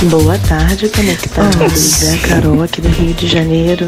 Boa 0.09 0.39
tarde, 0.39 0.89
conectados. 0.89 2.03
É 2.05 2.15
a 2.15 2.19
Carol 2.29 2.63
aqui 2.63 2.81
do 2.81 2.89
Rio 2.89 3.13
de 3.13 3.27
Janeiro. 3.27 3.87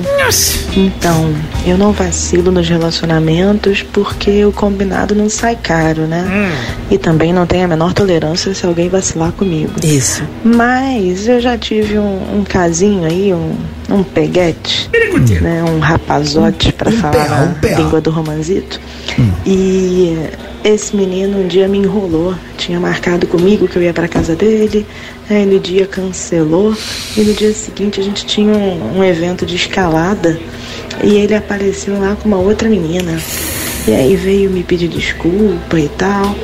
Então, 0.76 1.34
eu 1.66 1.78
não 1.78 1.90
vacilo 1.92 2.52
nos 2.52 2.68
relacionamentos 2.68 3.82
porque 3.82 4.44
o 4.44 4.52
combinado 4.52 5.14
não 5.14 5.30
sai 5.30 5.56
caro, 5.56 6.02
né? 6.02 6.52
E 6.90 6.98
também 6.98 7.32
não 7.32 7.46
tenho 7.46 7.64
a 7.64 7.68
menor 7.68 7.94
tolerância 7.94 8.52
se 8.54 8.66
alguém 8.66 8.90
vacilar 8.90 9.32
comigo. 9.32 9.72
Isso. 9.82 10.22
Mas 10.44 11.26
eu 11.26 11.40
já 11.40 11.56
tive 11.56 11.98
um, 11.98 12.40
um 12.40 12.44
casinho 12.44 13.04
aí, 13.06 13.32
um, 13.32 13.54
um 13.88 14.02
peguete, 14.02 14.90
né? 15.40 15.64
Um 15.64 15.78
rapazote, 15.78 16.72
pra 16.72 16.90
Um 16.90 16.96
falar 16.98 17.42
um 17.42 17.52
a 17.52 17.54
PA. 17.54 17.80
língua 17.80 18.00
do 18.02 18.10
romanzito. 18.10 18.78
E 19.46 20.14
esse 20.64 20.94
menino 20.94 21.38
um 21.38 21.46
dia 21.46 21.66
me 21.66 21.78
enrolou. 21.78 22.34
Tinha 22.56 22.78
marcado 22.78 23.26
comigo 23.26 23.66
que 23.66 23.76
eu 23.76 23.82
ia 23.82 23.92
pra 23.92 24.08
casa 24.08 24.36
dele. 24.36 24.86
Aí 25.28 25.44
no 25.44 25.58
dia 25.58 25.86
cancelou. 25.86 26.74
E 27.16 27.22
no 27.22 27.32
dia 27.32 27.52
seguinte 27.52 28.00
a 28.00 28.02
gente 28.02 28.24
tinha 28.26 28.52
um, 28.52 28.98
um 28.98 29.04
evento 29.04 29.44
de 29.44 29.56
escalada. 29.56 30.38
E 31.02 31.16
ele 31.16 31.34
apareceu 31.34 31.98
lá 31.98 32.16
com 32.16 32.28
uma 32.28 32.38
outra 32.38 32.68
menina. 32.68 33.18
E 33.86 33.92
aí 33.92 34.14
veio 34.14 34.50
me 34.50 34.62
pedir 34.62 34.88
desculpa 34.88 35.78
e 35.78 35.88
tal. 35.88 36.36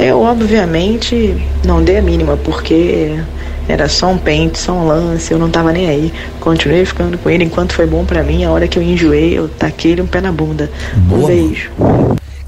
Eu, 0.00 0.20
obviamente, 0.20 1.36
não 1.64 1.82
dei 1.82 1.98
a 1.98 2.02
mínima, 2.02 2.36
porque 2.36 3.16
era 3.68 3.88
só 3.88 4.08
um 4.10 4.18
pente, 4.18 4.58
só 4.58 4.72
um 4.72 4.86
lance, 4.86 5.30
eu 5.32 5.38
não 5.38 5.48
tava 5.48 5.72
nem 5.72 5.88
aí. 5.88 6.12
Continuei 6.40 6.84
ficando 6.84 7.16
com 7.18 7.30
ele 7.30 7.44
enquanto 7.44 7.72
foi 7.72 7.86
bom 7.86 8.04
pra 8.04 8.22
mim. 8.22 8.44
A 8.44 8.50
hora 8.50 8.66
que 8.66 8.78
eu 8.78 8.82
enjoei, 8.82 9.38
eu 9.38 9.48
taquei-lhe 9.48 10.02
um 10.02 10.06
pé 10.06 10.20
na 10.20 10.32
bunda. 10.32 10.70
Um 10.96 11.00
Boa, 11.00 11.28
beijo. 11.28 11.70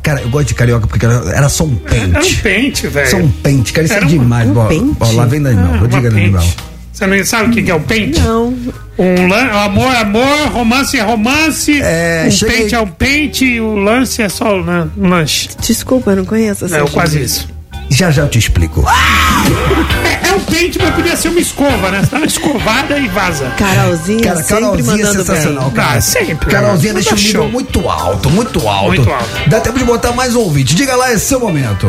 Cara, 0.09 0.23
eu 0.23 0.31
gosto 0.31 0.49
de 0.49 0.55
carioca 0.55 0.87
porque 0.87 1.05
era, 1.05 1.17
era 1.35 1.49
só 1.51 1.65
um 1.65 1.79
Era 1.85 2.07
um 2.07 2.13
pente. 2.13 2.37
pente, 2.37 2.87
velho. 2.87 3.11
Só 3.11 3.17
um 3.19 3.31
pente, 3.31 3.73
cara, 3.75 3.85
isso 3.85 3.93
é 3.93 3.97
Era 3.99 4.07
um- 4.07 4.09
demais. 4.09 4.49
um 4.49 4.67
pente? 4.67 4.97
ó, 5.01 5.13
lá 5.13 5.27
vem 5.27 5.43
da 5.43 5.51
Ah, 5.51 5.53
Animal, 5.53 5.79
vou 5.81 5.89
diga 5.89 6.09
da 6.09 6.15
pente. 6.17 6.25
Animal. 6.37 6.49
Você 6.93 7.07
não 7.07 7.25
sabe 7.27 7.51
o 7.51 7.53
que 7.53 7.63
que 7.63 7.71
é 7.71 7.75
o 7.75 7.81
pente? 7.81 8.21
Não. 8.21 8.55
Um 8.99 9.27
lan- 9.29 9.51
amor, 9.53 9.95
amor, 9.97 10.49
romance 10.51 10.99
é 10.99 11.03
romance, 11.03 11.79
É, 11.83 12.25
um 12.27 12.31
chega 12.31 12.53
pente 12.53 12.75
é 12.75 12.81
um 12.81 12.87
pente 12.87 13.45
e 13.45 13.61
o 13.61 13.75
lance 13.77 14.23
é 14.23 14.29
só 14.31 14.57
um 14.57 14.91
lanche. 15.09 15.51
Desculpa, 15.61 16.13
eu 16.13 16.17
não 16.17 16.25
conheço 16.25 16.65
essa 16.65 16.79
É 16.79 16.89
quase 16.89 17.21
isso. 17.23 17.49
Já 17.91 18.11
já 18.11 18.23
eu 18.23 18.29
te 18.29 18.39
explico. 18.39 18.85
É, 20.05 20.29
é 20.29 20.33
um 20.35 20.41
pente, 20.41 20.79
mas 20.79 20.95
podia 20.95 21.17
ser 21.17 21.29
uma 21.29 21.41
escova, 21.41 21.91
né? 21.91 22.03
Você 22.03 22.17
uma 22.17 22.27
escovada 22.27 22.99
e 22.99 23.09
vaza. 23.09 23.51
Carolzinha 23.57 24.23
Cara, 24.23 24.37
sempre 24.43 24.61
Carolzinha 24.61 25.05
é 25.05 25.13
sensacional, 25.13 25.65
bem. 25.65 25.73
cara. 25.75 25.99
Ah, 25.99 26.01
sempre, 26.01 26.51
Carolzinha 26.51 26.93
né? 26.93 27.01
deixa 27.01 27.15
o 27.15 27.19
Manda 27.19 27.27
nível 27.27 27.49
muito 27.49 27.89
alto, 27.89 28.31
muito 28.31 28.69
alto. 28.69 28.89
Muito 28.89 29.11
alto. 29.11 29.29
Dá 29.49 29.61
tempo 29.61 29.79
de 29.79 29.85
botar 29.85 30.13
mais 30.13 30.35
um 30.35 30.41
ouvinte. 30.41 30.75
Diga 30.75 30.95
lá, 30.97 31.09
esse 31.13 31.25
é 31.25 31.29
seu 31.29 31.41
momento. 31.41 31.87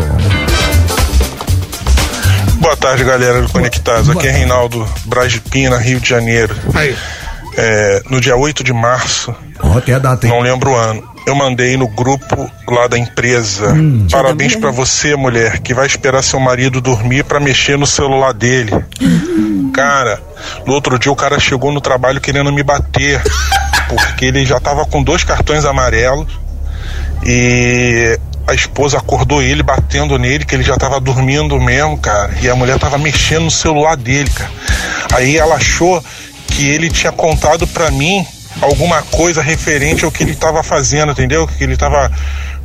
Boa 2.60 2.76
tarde, 2.76 3.04
galera 3.04 3.42
do 3.42 3.50
Conectados. 3.50 4.08
Boa 4.08 4.20
Aqui 4.20 4.28
é. 4.28 4.32
Reinaldo 4.32 4.88
Braz 5.06 5.32
de 5.32 5.40
Pina, 5.42 5.78
Rio 5.78 6.00
de 6.00 6.10
Janeiro. 6.10 6.56
Aí. 6.74 6.96
É, 7.58 8.04
no 8.10 8.22
dia 8.22 8.38
8 8.38 8.64
de 8.64 8.72
março, 8.72 9.36
Ó, 9.60 9.82
tem 9.82 9.94
a 9.96 10.00
data, 10.00 10.26
hein? 10.26 10.32
não 10.32 10.40
lembro 10.40 10.72
o 10.72 10.76
ano, 10.76 11.04
eu 11.26 11.36
mandei 11.36 11.78
no 11.78 11.88
grupo 11.88 12.50
lá 12.68 12.88
da 12.88 12.98
empresa. 12.98 13.72
Hum. 13.74 14.08
Parabéns 14.12 14.56
da 14.56 14.62
pra 14.62 14.72
você, 14.72 15.16
mulher, 15.16 15.60
que 15.60 15.74
vai 15.74 15.86
esperar 15.86 16.24
seu 16.24 16.40
marido 16.40 16.82
dormir 16.82 17.24
pra 17.24 17.40
mexer 17.40 17.78
no 17.78 17.86
celular 17.86 18.34
dele. 18.34 18.72
Cara, 19.74 20.22
no 20.66 20.74
outro 20.74 20.98
dia 20.98 21.12
o 21.12 21.16
cara 21.16 21.40
chegou 21.40 21.72
no 21.72 21.82
trabalho 21.82 22.20
querendo 22.20 22.52
me 22.52 22.64
bater, 22.64 23.22
porque 23.88 24.26
ele 24.26 24.46
já 24.46 24.60
tava 24.60 24.86
com 24.86 25.04
dois 25.04 25.24
cartões 25.24 25.66
amarelos 25.66 26.28
e 27.24 28.20
a 28.48 28.54
esposa 28.54 28.98
acordou 28.98 29.44
ele 29.44 29.62
batendo 29.62 30.18
nele, 30.18 30.44
que 30.44 30.56
ele 30.56 30.64
já 30.64 30.76
tava 30.76 31.00
dormindo 31.00 31.60
mesmo, 31.60 31.98
cara. 31.98 32.34
E 32.42 32.50
a 32.50 32.56
mulher 32.56 32.80
tava 32.80 32.98
mexendo 32.98 33.44
no 33.44 33.52
celular 33.52 33.96
dele, 33.96 34.30
cara. 34.32 34.52
Aí 35.14 35.38
ela 35.38 35.56
achou 35.56 36.04
que 36.48 36.68
ele 36.68 36.90
tinha 36.90 37.12
contado 37.12 37.68
pra 37.68 37.92
mim 37.92 38.26
alguma 38.62 39.02
coisa 39.04 39.42
referente 39.42 40.04
ao 40.06 40.12
que 40.12 40.24
ele 40.24 40.36
tava 40.36 40.62
fazendo, 40.64 41.12
entendeu? 41.12 41.48
Que 41.48 41.64
ele 41.64 41.78
tava 41.78 42.12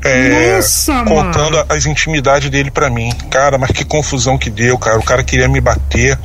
é, 0.03 0.57
Nossa, 0.57 1.03
contando 1.05 1.53
mano. 1.57 1.67
as 1.69 1.87
intimidades 1.87 2.51
dele 2.51 2.71
pra 2.71 2.91
mim. 2.91 3.11
Cara, 3.31 3.57
mas 3.59 3.71
que 3.71 3.85
confusão 3.85 4.37
que 4.37 4.51
deu, 4.51 4.77
cara. 4.77 4.99
O 4.99 5.03
cara 5.03 5.23
queria 5.25 5.49
me 5.49 5.61
bater. 5.61 6.19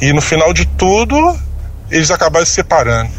E 0.00 0.12
no 0.12 0.20
final 0.22 0.52
de 0.52 0.64
tudo, 0.64 1.38
eles 1.90 2.10
acabaram 2.10 2.46
se 2.46 2.52
separando. 2.52 3.10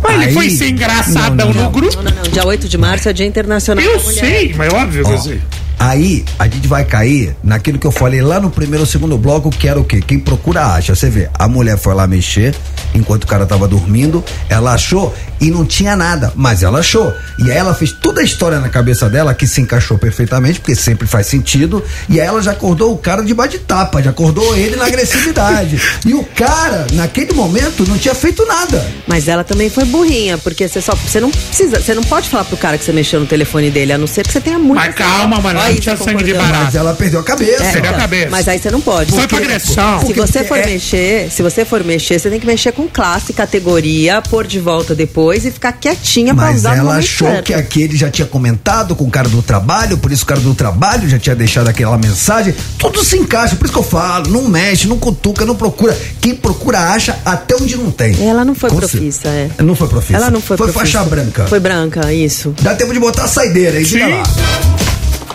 Mas 0.00 0.14
ele 0.14 0.24
Aí- 0.26 0.32
foi 0.34 0.50
ser 0.50 0.68
engraçadão 0.68 1.48
Não, 1.48 1.54
não, 1.54 1.64
no 1.64 1.70
grupo? 1.70 1.96
Não, 1.96 2.04
não, 2.04 2.22
não. 2.22 2.30
Dia 2.30 2.46
8 2.46 2.68
de 2.68 2.78
março 2.78 3.08
é 3.08 3.12
Dia 3.12 3.26
Internacional 3.26 3.84
Eu 3.84 3.98
da 3.98 4.04
Mulher. 4.04 4.20
sei, 4.20 4.54
mas 4.56 4.72
óbvio 4.72 5.04
que 5.04 5.10
eu 5.10 5.18
sei. 5.18 5.42
Aí 5.78 6.24
a 6.38 6.48
gente 6.48 6.66
vai 6.66 6.84
cair 6.84 7.36
naquilo 7.42 7.78
que 7.78 7.86
eu 7.86 7.92
falei 7.92 8.20
lá 8.20 8.40
no 8.40 8.50
primeiro 8.50 8.80
ou 8.80 8.86
segundo 8.86 9.16
bloco, 9.16 9.50
que 9.50 9.68
era 9.68 9.78
o 9.78 9.84
quê? 9.84 10.00
Quem 10.00 10.18
procura 10.18 10.66
acha. 10.66 10.94
Você 10.94 11.08
vê, 11.08 11.30
a 11.38 11.46
mulher 11.46 11.78
foi 11.78 11.94
lá 11.94 12.06
mexer 12.06 12.54
enquanto 12.94 13.24
o 13.24 13.26
cara 13.26 13.46
tava 13.46 13.68
dormindo, 13.68 14.24
ela 14.48 14.72
achou 14.72 15.14
e 15.40 15.50
não 15.50 15.64
tinha 15.64 15.94
nada, 15.94 16.32
mas 16.34 16.62
ela 16.62 16.80
achou. 16.80 17.12
E 17.38 17.50
aí 17.50 17.56
ela 17.56 17.74
fez 17.74 17.92
toda 17.92 18.20
a 18.20 18.24
história 18.24 18.58
na 18.58 18.68
cabeça 18.68 19.08
dela 19.08 19.34
que 19.34 19.46
se 19.46 19.60
encaixou 19.60 19.98
perfeitamente, 19.98 20.58
porque 20.58 20.74
sempre 20.74 21.06
faz 21.06 21.26
sentido. 21.26 21.82
E 22.08 22.20
aí 22.20 22.26
ela 22.26 22.42
já 22.42 22.52
acordou 22.52 22.92
o 22.92 22.98
cara 22.98 23.22
de 23.22 23.32
bate-tapa, 23.32 24.02
já 24.02 24.10
acordou 24.10 24.56
ele 24.56 24.76
na 24.76 24.86
agressividade. 24.86 25.80
e 26.04 26.14
o 26.14 26.24
cara, 26.24 26.86
naquele 26.92 27.32
momento, 27.32 27.86
não 27.86 27.96
tinha 27.96 28.14
feito 28.14 28.44
nada. 28.46 28.84
Mas 29.06 29.28
ela 29.28 29.44
também 29.44 29.70
foi 29.70 29.84
burrinha, 29.84 30.38
porque 30.38 30.66
você 30.66 30.80
só. 30.80 30.94
Você 30.94 31.20
não 31.20 31.30
precisa. 31.30 31.80
Você 31.80 31.94
não 31.94 32.02
pode 32.02 32.28
falar 32.28 32.44
pro 32.44 32.56
cara 32.56 32.76
que 32.76 32.84
você 32.84 32.92
mexeu 32.92 33.20
no 33.20 33.26
telefone 33.26 33.70
dele, 33.70 33.92
a 33.92 33.98
não 33.98 34.06
ser 34.06 34.26
que 34.26 34.32
você 34.32 34.40
tenha 34.40 34.58
muito. 34.58 34.78
Mas 34.78 34.94
calma, 34.94 35.40
mano, 35.40 35.60
Isso, 35.72 35.80
tinha 35.82 35.96
sangue 35.96 36.24
de 36.24 36.34
barato. 36.34 36.64
Mas 36.64 36.74
ela 36.74 36.94
perdeu 36.94 37.20
a 37.20 37.22
cabeça. 37.24 37.62
É, 37.64 37.72
Perdeu 37.72 37.90
a 37.90 37.94
cabeça. 37.94 38.28
Mas 38.30 38.48
aí 38.48 38.58
você 38.58 38.70
não 38.70 38.80
pode. 38.80 39.10
Foi 39.10 39.20
Porque- 39.26 39.36
pra 39.36 39.44
agressão. 39.44 40.00
Se 40.06 40.12
você 40.12 40.44
for 40.44 40.58
é- 40.58 40.66
mexer, 40.66 41.30
se 41.30 41.42
você 41.42 41.64
for 41.64 41.84
mexer, 41.84 42.18
você 42.18 42.30
tem 42.30 42.40
que 42.40 42.46
mexer 42.46 42.72
com 42.72 42.86
classe, 42.88 43.32
categoria, 43.32 44.20
pôr 44.22 44.46
de 44.46 44.58
volta 44.58 44.94
depois 44.94 45.44
e 45.44 45.50
ficar 45.50 45.72
quietinha 45.72 46.34
pra 46.34 46.46
Mas 46.46 46.58
usar 46.58 46.76
no 46.76 46.82
ela 46.82 46.96
achou 46.96 47.28
certo. 47.28 47.44
que 47.46 47.54
aquele 47.54 47.96
já 47.96 48.10
tinha 48.10 48.26
comentado 48.26 48.94
com 48.96 49.04
o 49.04 49.10
cara 49.10 49.28
do 49.28 49.42
trabalho, 49.42 49.98
por 49.98 50.10
isso 50.12 50.24
o 50.24 50.26
cara 50.26 50.40
do 50.40 50.54
trabalho 50.54 51.08
já 51.08 51.18
tinha 51.18 51.34
deixado 51.36 51.68
aquela 51.68 51.96
mensagem. 51.98 52.54
Tudo 52.78 53.02
se 53.04 53.16
encaixa, 53.18 53.56
por 53.56 53.64
isso 53.64 53.72
que 53.72 53.78
eu 53.78 53.82
falo, 53.84 54.28
não 54.30 54.48
mexe, 54.48 54.86
não 54.88 54.98
cutuca, 54.98 55.44
não 55.44 55.54
procura. 55.56 55.96
Quem 56.20 56.34
procura 56.34 56.78
acha 56.92 57.16
até 57.24 57.54
onde 57.56 57.76
não 57.76 57.90
tem. 57.90 58.16
Ela 58.26 58.44
não 58.44 58.54
foi 58.54 58.70
profissa, 58.70 59.28
é. 59.28 59.48
Não 59.62 59.74
foi 59.74 59.88
profissa. 59.88 60.16
Ela 60.16 60.30
não 60.30 60.40
foi 60.40 60.56
Foi 60.56 60.70
profissa. 60.72 60.98
faixa 60.98 61.08
branca. 61.08 61.46
Foi 61.46 61.60
branca, 61.60 62.12
isso. 62.12 62.54
Dá 62.62 62.74
tempo 62.74 62.92
de 62.92 63.00
botar 63.00 63.24
a 63.24 63.28
saideira 63.28 63.78
aí, 63.78 63.84
diga 63.84 64.06
Sim. 64.06 64.10
lá. 64.12 64.22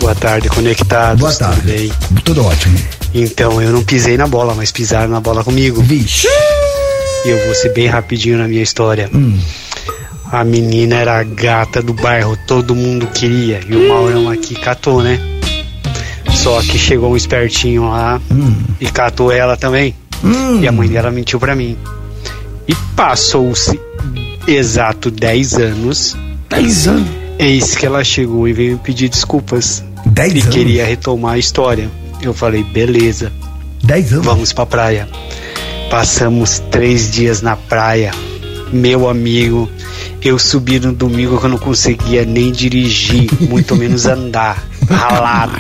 Boa 0.04 0.16
tarde, 0.16 0.50
conectados. 0.50 1.22
Boa 1.22 1.34
tarde. 1.34 1.62
Tudo 1.62 1.72
bem? 1.72 1.92
Tudo 2.26 2.46
ótimo. 2.46 2.78
Então, 3.14 3.62
eu 3.62 3.72
não 3.72 3.82
pisei 3.86 4.18
na 4.18 4.28
bola, 4.28 4.54
mas 4.54 4.70
pisaram 4.70 5.10
na 5.10 5.22
bola 5.22 5.46
comigo. 5.46 5.82
Vixe. 5.82 6.28
E 7.26 7.30
eu 7.30 7.46
vou 7.46 7.56
ser 7.56 7.70
bem 7.70 7.88
rapidinho 7.88 8.38
na 8.38 8.46
minha 8.46 8.62
história. 8.62 9.10
Hum. 9.16 9.40
A 10.30 10.44
menina 10.44 10.98
era 10.98 11.22
a 11.22 11.24
gata 11.24 11.82
do 11.82 11.94
bairro, 11.94 12.38
todo 12.46 12.76
mundo 12.76 13.08
queria. 13.08 13.62
E 13.66 13.74
o 13.74 13.88
Maurão 13.88 14.30
aqui 14.30 14.56
catou, 14.56 15.02
né? 15.02 15.18
Só 16.34 16.60
que 16.60 16.78
chegou 16.78 17.14
um 17.14 17.16
espertinho 17.16 17.88
lá 17.88 18.20
e 18.82 18.88
catou 18.88 19.32
ela 19.32 19.56
também. 19.56 19.96
Hum. 20.22 20.60
E 20.60 20.68
a 20.68 20.72
mãe 20.74 20.90
dela 20.90 21.12
mentiu 21.12 21.40
pra 21.40 21.56
mim. 21.56 21.78
E 22.68 22.76
passou-se 22.94 23.80
exato 24.46 25.10
10 25.10 25.54
anos. 25.54 26.18
10 26.50 26.88
anos. 26.90 27.08
Eis 27.40 27.74
que 27.78 27.86
ela 27.86 28.04
chegou 28.04 28.50
e 28.50 28.52
veio 28.52 28.74
me 28.74 28.80
pedir 28.80 29.08
desculpas. 29.08 29.82
10 30.14 30.34
e 30.34 30.42
anos? 30.42 30.56
queria 30.56 30.86
retomar 30.86 31.34
a 31.34 31.38
história. 31.38 31.90
Eu 32.22 32.34
falei, 32.34 32.64
beleza. 32.64 33.32
10 33.84 34.14
anos? 34.14 34.26
Vamos 34.26 34.54
pra 34.54 34.66
praia. 34.66 35.10
Passamos 35.90 36.60
três 36.72 37.12
dias 37.12 37.42
na 37.42 37.56
praia. 37.56 38.12
Meu 38.72 39.10
amigo, 39.10 39.70
eu 40.22 40.38
subi 40.38 40.80
no 40.80 40.94
domingo 40.94 41.40
que 41.40 41.46
eu 41.46 41.50
não 41.50 41.58
conseguia 41.58 42.26
nem 42.26 42.52
dirigir, 42.52 43.30
muito 43.42 43.76
menos 43.76 44.06
andar. 44.06 44.64
Ralado. 44.90 45.60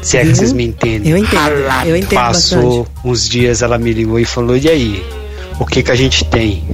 Se 0.00 0.16
é 0.16 0.24
que 0.24 0.34
vocês 0.34 0.52
me 0.52 0.64
entendem. 0.64 1.12
Eu 1.12 1.16
entendo, 1.16 1.86
eu 1.86 1.96
entendo 1.96 2.18
Passou 2.18 2.88
uns 3.04 3.28
dias, 3.28 3.62
ela 3.62 3.78
me 3.78 3.92
ligou 3.92 4.18
e 4.18 4.24
falou: 4.24 4.56
E 4.56 4.68
aí? 4.68 5.04
O 5.60 5.66
que 5.66 5.82
que 5.82 5.90
a 5.92 5.94
gente 5.94 6.24
tem? 6.24 6.64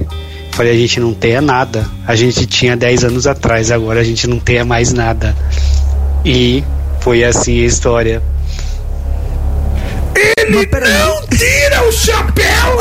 Falei: 0.51 0.73
A 0.73 0.77
gente 0.77 0.99
não 0.99 1.13
tem 1.13 1.33
é 1.33 1.41
nada. 1.41 1.87
A 2.07 2.15
gente 2.15 2.47
tinha 2.47 2.75
10 2.75 3.03
anos 3.03 3.27
atrás, 3.27 3.69
agora 3.69 3.99
a 3.99 4.03
gente 4.03 4.25
não 4.25 4.39
tem 4.39 4.57
é 4.57 4.63
mais 4.63 4.91
nada. 4.91 5.35
E 6.25 6.63
foi 7.09 7.23
assim 7.23 7.63
a 7.63 7.65
história. 7.65 8.21
Ele 10.15 10.51
não 10.69 11.27
tira 11.35 11.87
o 11.87 11.91
chapéu! 11.91 12.77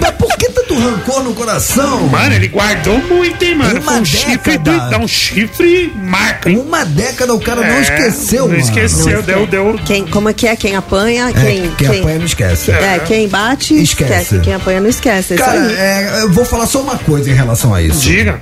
Mas 0.00 0.10
por 0.12 0.36
que 0.36 0.48
tanto 0.50 0.78
rancor 0.78 1.24
no 1.24 1.34
coração? 1.34 2.06
Mano, 2.06 2.32
ele 2.36 2.46
guardou 2.46 2.96
muito, 2.98 3.44
hein, 3.44 3.56
mano? 3.56 3.80
Uma 3.80 3.92
Foi 3.92 4.00
um 4.02 4.04
chifre, 4.04 4.56
década. 4.58 4.70
do- 4.84 4.90
dá 4.90 4.98
um 4.98 5.08
chifre 5.08 5.92
marca, 5.96 6.48
hein? 6.48 6.58
Uma 6.58 6.84
década 6.84 7.34
o 7.34 7.40
cara 7.40 7.60
não 7.62 7.74
É, 7.74 7.80
esqueceu, 7.80 8.42
não 8.42 8.48
mano. 8.50 8.60
esqueceu, 8.60 9.20
deu, 9.20 9.46
deu. 9.48 9.80
Quem, 9.84 10.06
como 10.06 10.28
é 10.28 10.32
que 10.32 10.46
é? 10.46 10.54
Quem 10.54 10.76
apanha, 10.76 11.30
É, 11.30 11.32
quem, 11.32 11.70
quem 11.74 11.86
apanha 12.00 12.18
não 12.20 12.26
esquece. 12.26 12.70
É, 12.70 13.00
quem 13.00 13.26
bate, 13.28 13.74
Esquece. 13.74 14.12
esquece. 14.12 14.38
Quem 14.44 14.54
apanha 14.54 14.80
não 14.80 14.88
esquece. 14.88 15.32
É 15.32 15.36
isso 15.36 15.44
Cara, 15.44 15.60
aí. 15.60 15.74
é, 15.76 16.18
eu 16.22 16.30
vou 16.30 16.44
falar 16.44 16.66
só 16.68 16.80
uma 16.80 16.96
coisa 16.98 17.28
em 17.28 17.34
relação 17.34 17.74
a 17.74 17.82
isso. 17.82 17.98
Diga. 18.00 18.40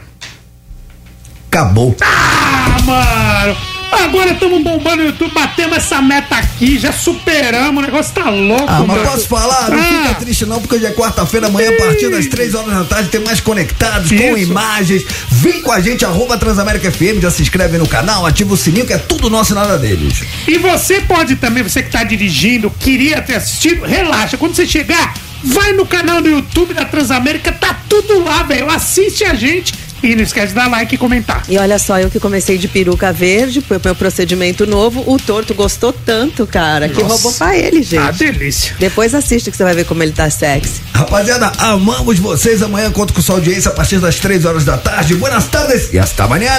Acabou. 1.51 1.97
Ah, 2.03 2.77
mano! 2.85 3.57
Agora 3.93 4.33
estamos 4.33 4.63
bombando 4.63 4.97
no 4.99 5.05
YouTube, 5.07 5.33
batemos 5.33 5.77
essa 5.79 6.01
meta 6.03 6.37
aqui, 6.37 6.79
já 6.79 6.93
superamos, 6.93 7.83
o 7.83 7.87
negócio 7.87 8.13
tá 8.15 8.29
louco, 8.31 8.65
Ah, 8.67 8.79
mas 8.87 8.99
mano. 8.99 9.11
posso 9.11 9.29
falar? 9.29 9.71
Não 9.71 9.79
Ah. 9.79 10.03
fica 10.09 10.15
triste 10.17 10.47
não, 10.47 10.61
porque 10.61 10.77
hoje 10.77 10.87
é 10.87 10.91
quarta-feira, 10.93 11.47
amanhã, 11.49 11.71
a 11.71 11.77
partir 11.83 12.09
das 12.11 12.27
3 12.27 12.55
horas 12.55 12.73
da 12.75 12.85
tarde, 12.85 13.09
tem 13.09 13.21
mais 13.21 13.41
conectados, 13.41 14.09
com 14.09 14.15
Isso. 14.37 14.51
imagens. 14.51 15.03
Vem 15.31 15.61
com 15.63 15.73
a 15.73 15.81
gente, 15.81 16.05
arroba 16.05 16.37
Transamérica 16.37 16.91
FM, 16.91 17.21
já 17.21 17.31
se 17.31 17.43
inscreve 17.43 17.79
no 17.79 17.87
canal, 17.87 18.25
ativa 18.27 18.53
o 18.55 18.57
sininho, 18.57 18.87
que 18.87 18.93
é 18.93 18.99
tudo 18.99 19.29
nosso 19.31 19.53
e 19.53 19.55
nada 19.55 19.79
deles. 19.79 20.23
E 20.47 20.59
você 20.59 21.01
pode 21.01 21.37
também, 21.37 21.63
você 21.63 21.83
que 21.83 21.91
tá 21.91 22.05
dirigindo, 22.05 22.71
queria 22.79 23.21
ter 23.23 23.37
assistido, 23.37 23.85
relaxa. 23.85 24.37
Quando 24.37 24.55
você 24.55 24.67
chegar, 24.67 25.15
vai 25.43 25.73
no 25.73 25.87
canal 25.87 26.21
do 26.21 26.29
YouTube 26.29 26.75
da 26.75 26.85
Transamérica, 26.85 27.53
tá 27.53 27.77
tudo 27.89 28.23
lá, 28.23 28.43
velho. 28.43 28.71
Assiste 28.71 29.25
a 29.25 29.35
gente 29.35 29.73
e 30.03 30.15
não 30.15 30.23
esquece 30.23 30.49
de 30.49 30.55
dar 30.55 30.71
like 30.71 30.95
e 30.95 30.99
comentar. 30.99 31.43
E 31.49 31.59
olha 31.59 31.79
só, 31.79 31.99
eu 31.99 32.11
que 32.11 32.21
comecei 32.21 32.59
de 32.59 32.69
peruca 32.69 33.13
verde, 33.13 33.61
foi 33.61 33.77
o 33.77 33.81
meu 33.83 33.95
procedimento 33.95 34.67
novo. 34.67 35.03
O 35.07 35.19
torto 35.19 35.55
gostou 35.55 35.93
tanto, 35.93 36.47
cara, 36.47 36.89
que 36.89 37.03
Nossa. 37.03 37.15
roubou 37.15 37.33
pra 37.33 37.57
ele, 37.57 37.83
gente. 37.83 37.99
Ah, 37.99 38.11
delícia. 38.11 38.75
Depois 38.79 39.15
assiste 39.15 39.51
que 39.51 39.57
você 39.57 39.65
vai 39.65 39.75
ver 39.75 39.85
como 39.85 40.03
ele 40.03 40.13
tá 40.13 40.29
sexy. 40.31 40.81
Rapaziada, 40.95 41.53
amamos 41.59 42.19
vocês. 42.19 42.63
Amanhã 42.63 42.91
conto 42.91 43.13
com 43.13 43.23
sua 43.23 43.37
audiência 43.37 43.71
a 43.71 43.75
partir 43.75 43.99
das 43.99 44.17
3 44.17 44.45
horas 44.45 44.65
da 44.65 44.77
tarde. 44.77 45.15
Buenas 45.15 45.47
tardes 45.47 45.93
e 45.93 45.99
hasta 45.99 46.25
amanhã. 46.25 46.53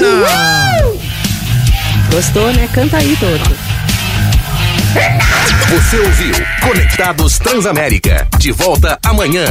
Gostou, 2.11 2.51
né? 2.53 2.69
Canta 2.73 2.97
aí, 2.97 3.15
torto. 3.17 3.55
Você 5.69 5.99
ouviu 5.99 6.33
Conectados 6.61 7.37
Transamérica. 7.39 8.27
De 8.39 8.51
volta 8.51 8.97
amanhã. 9.03 9.45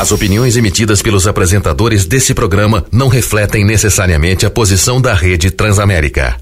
As 0.00 0.12
opiniões 0.12 0.56
emitidas 0.56 1.02
pelos 1.02 1.26
apresentadores 1.26 2.06
desse 2.06 2.32
programa 2.32 2.86
não 2.90 3.06
refletem 3.06 3.66
necessariamente 3.66 4.46
a 4.46 4.50
posição 4.50 4.98
da 4.98 5.12
Rede 5.12 5.50
Transamérica. 5.50 6.40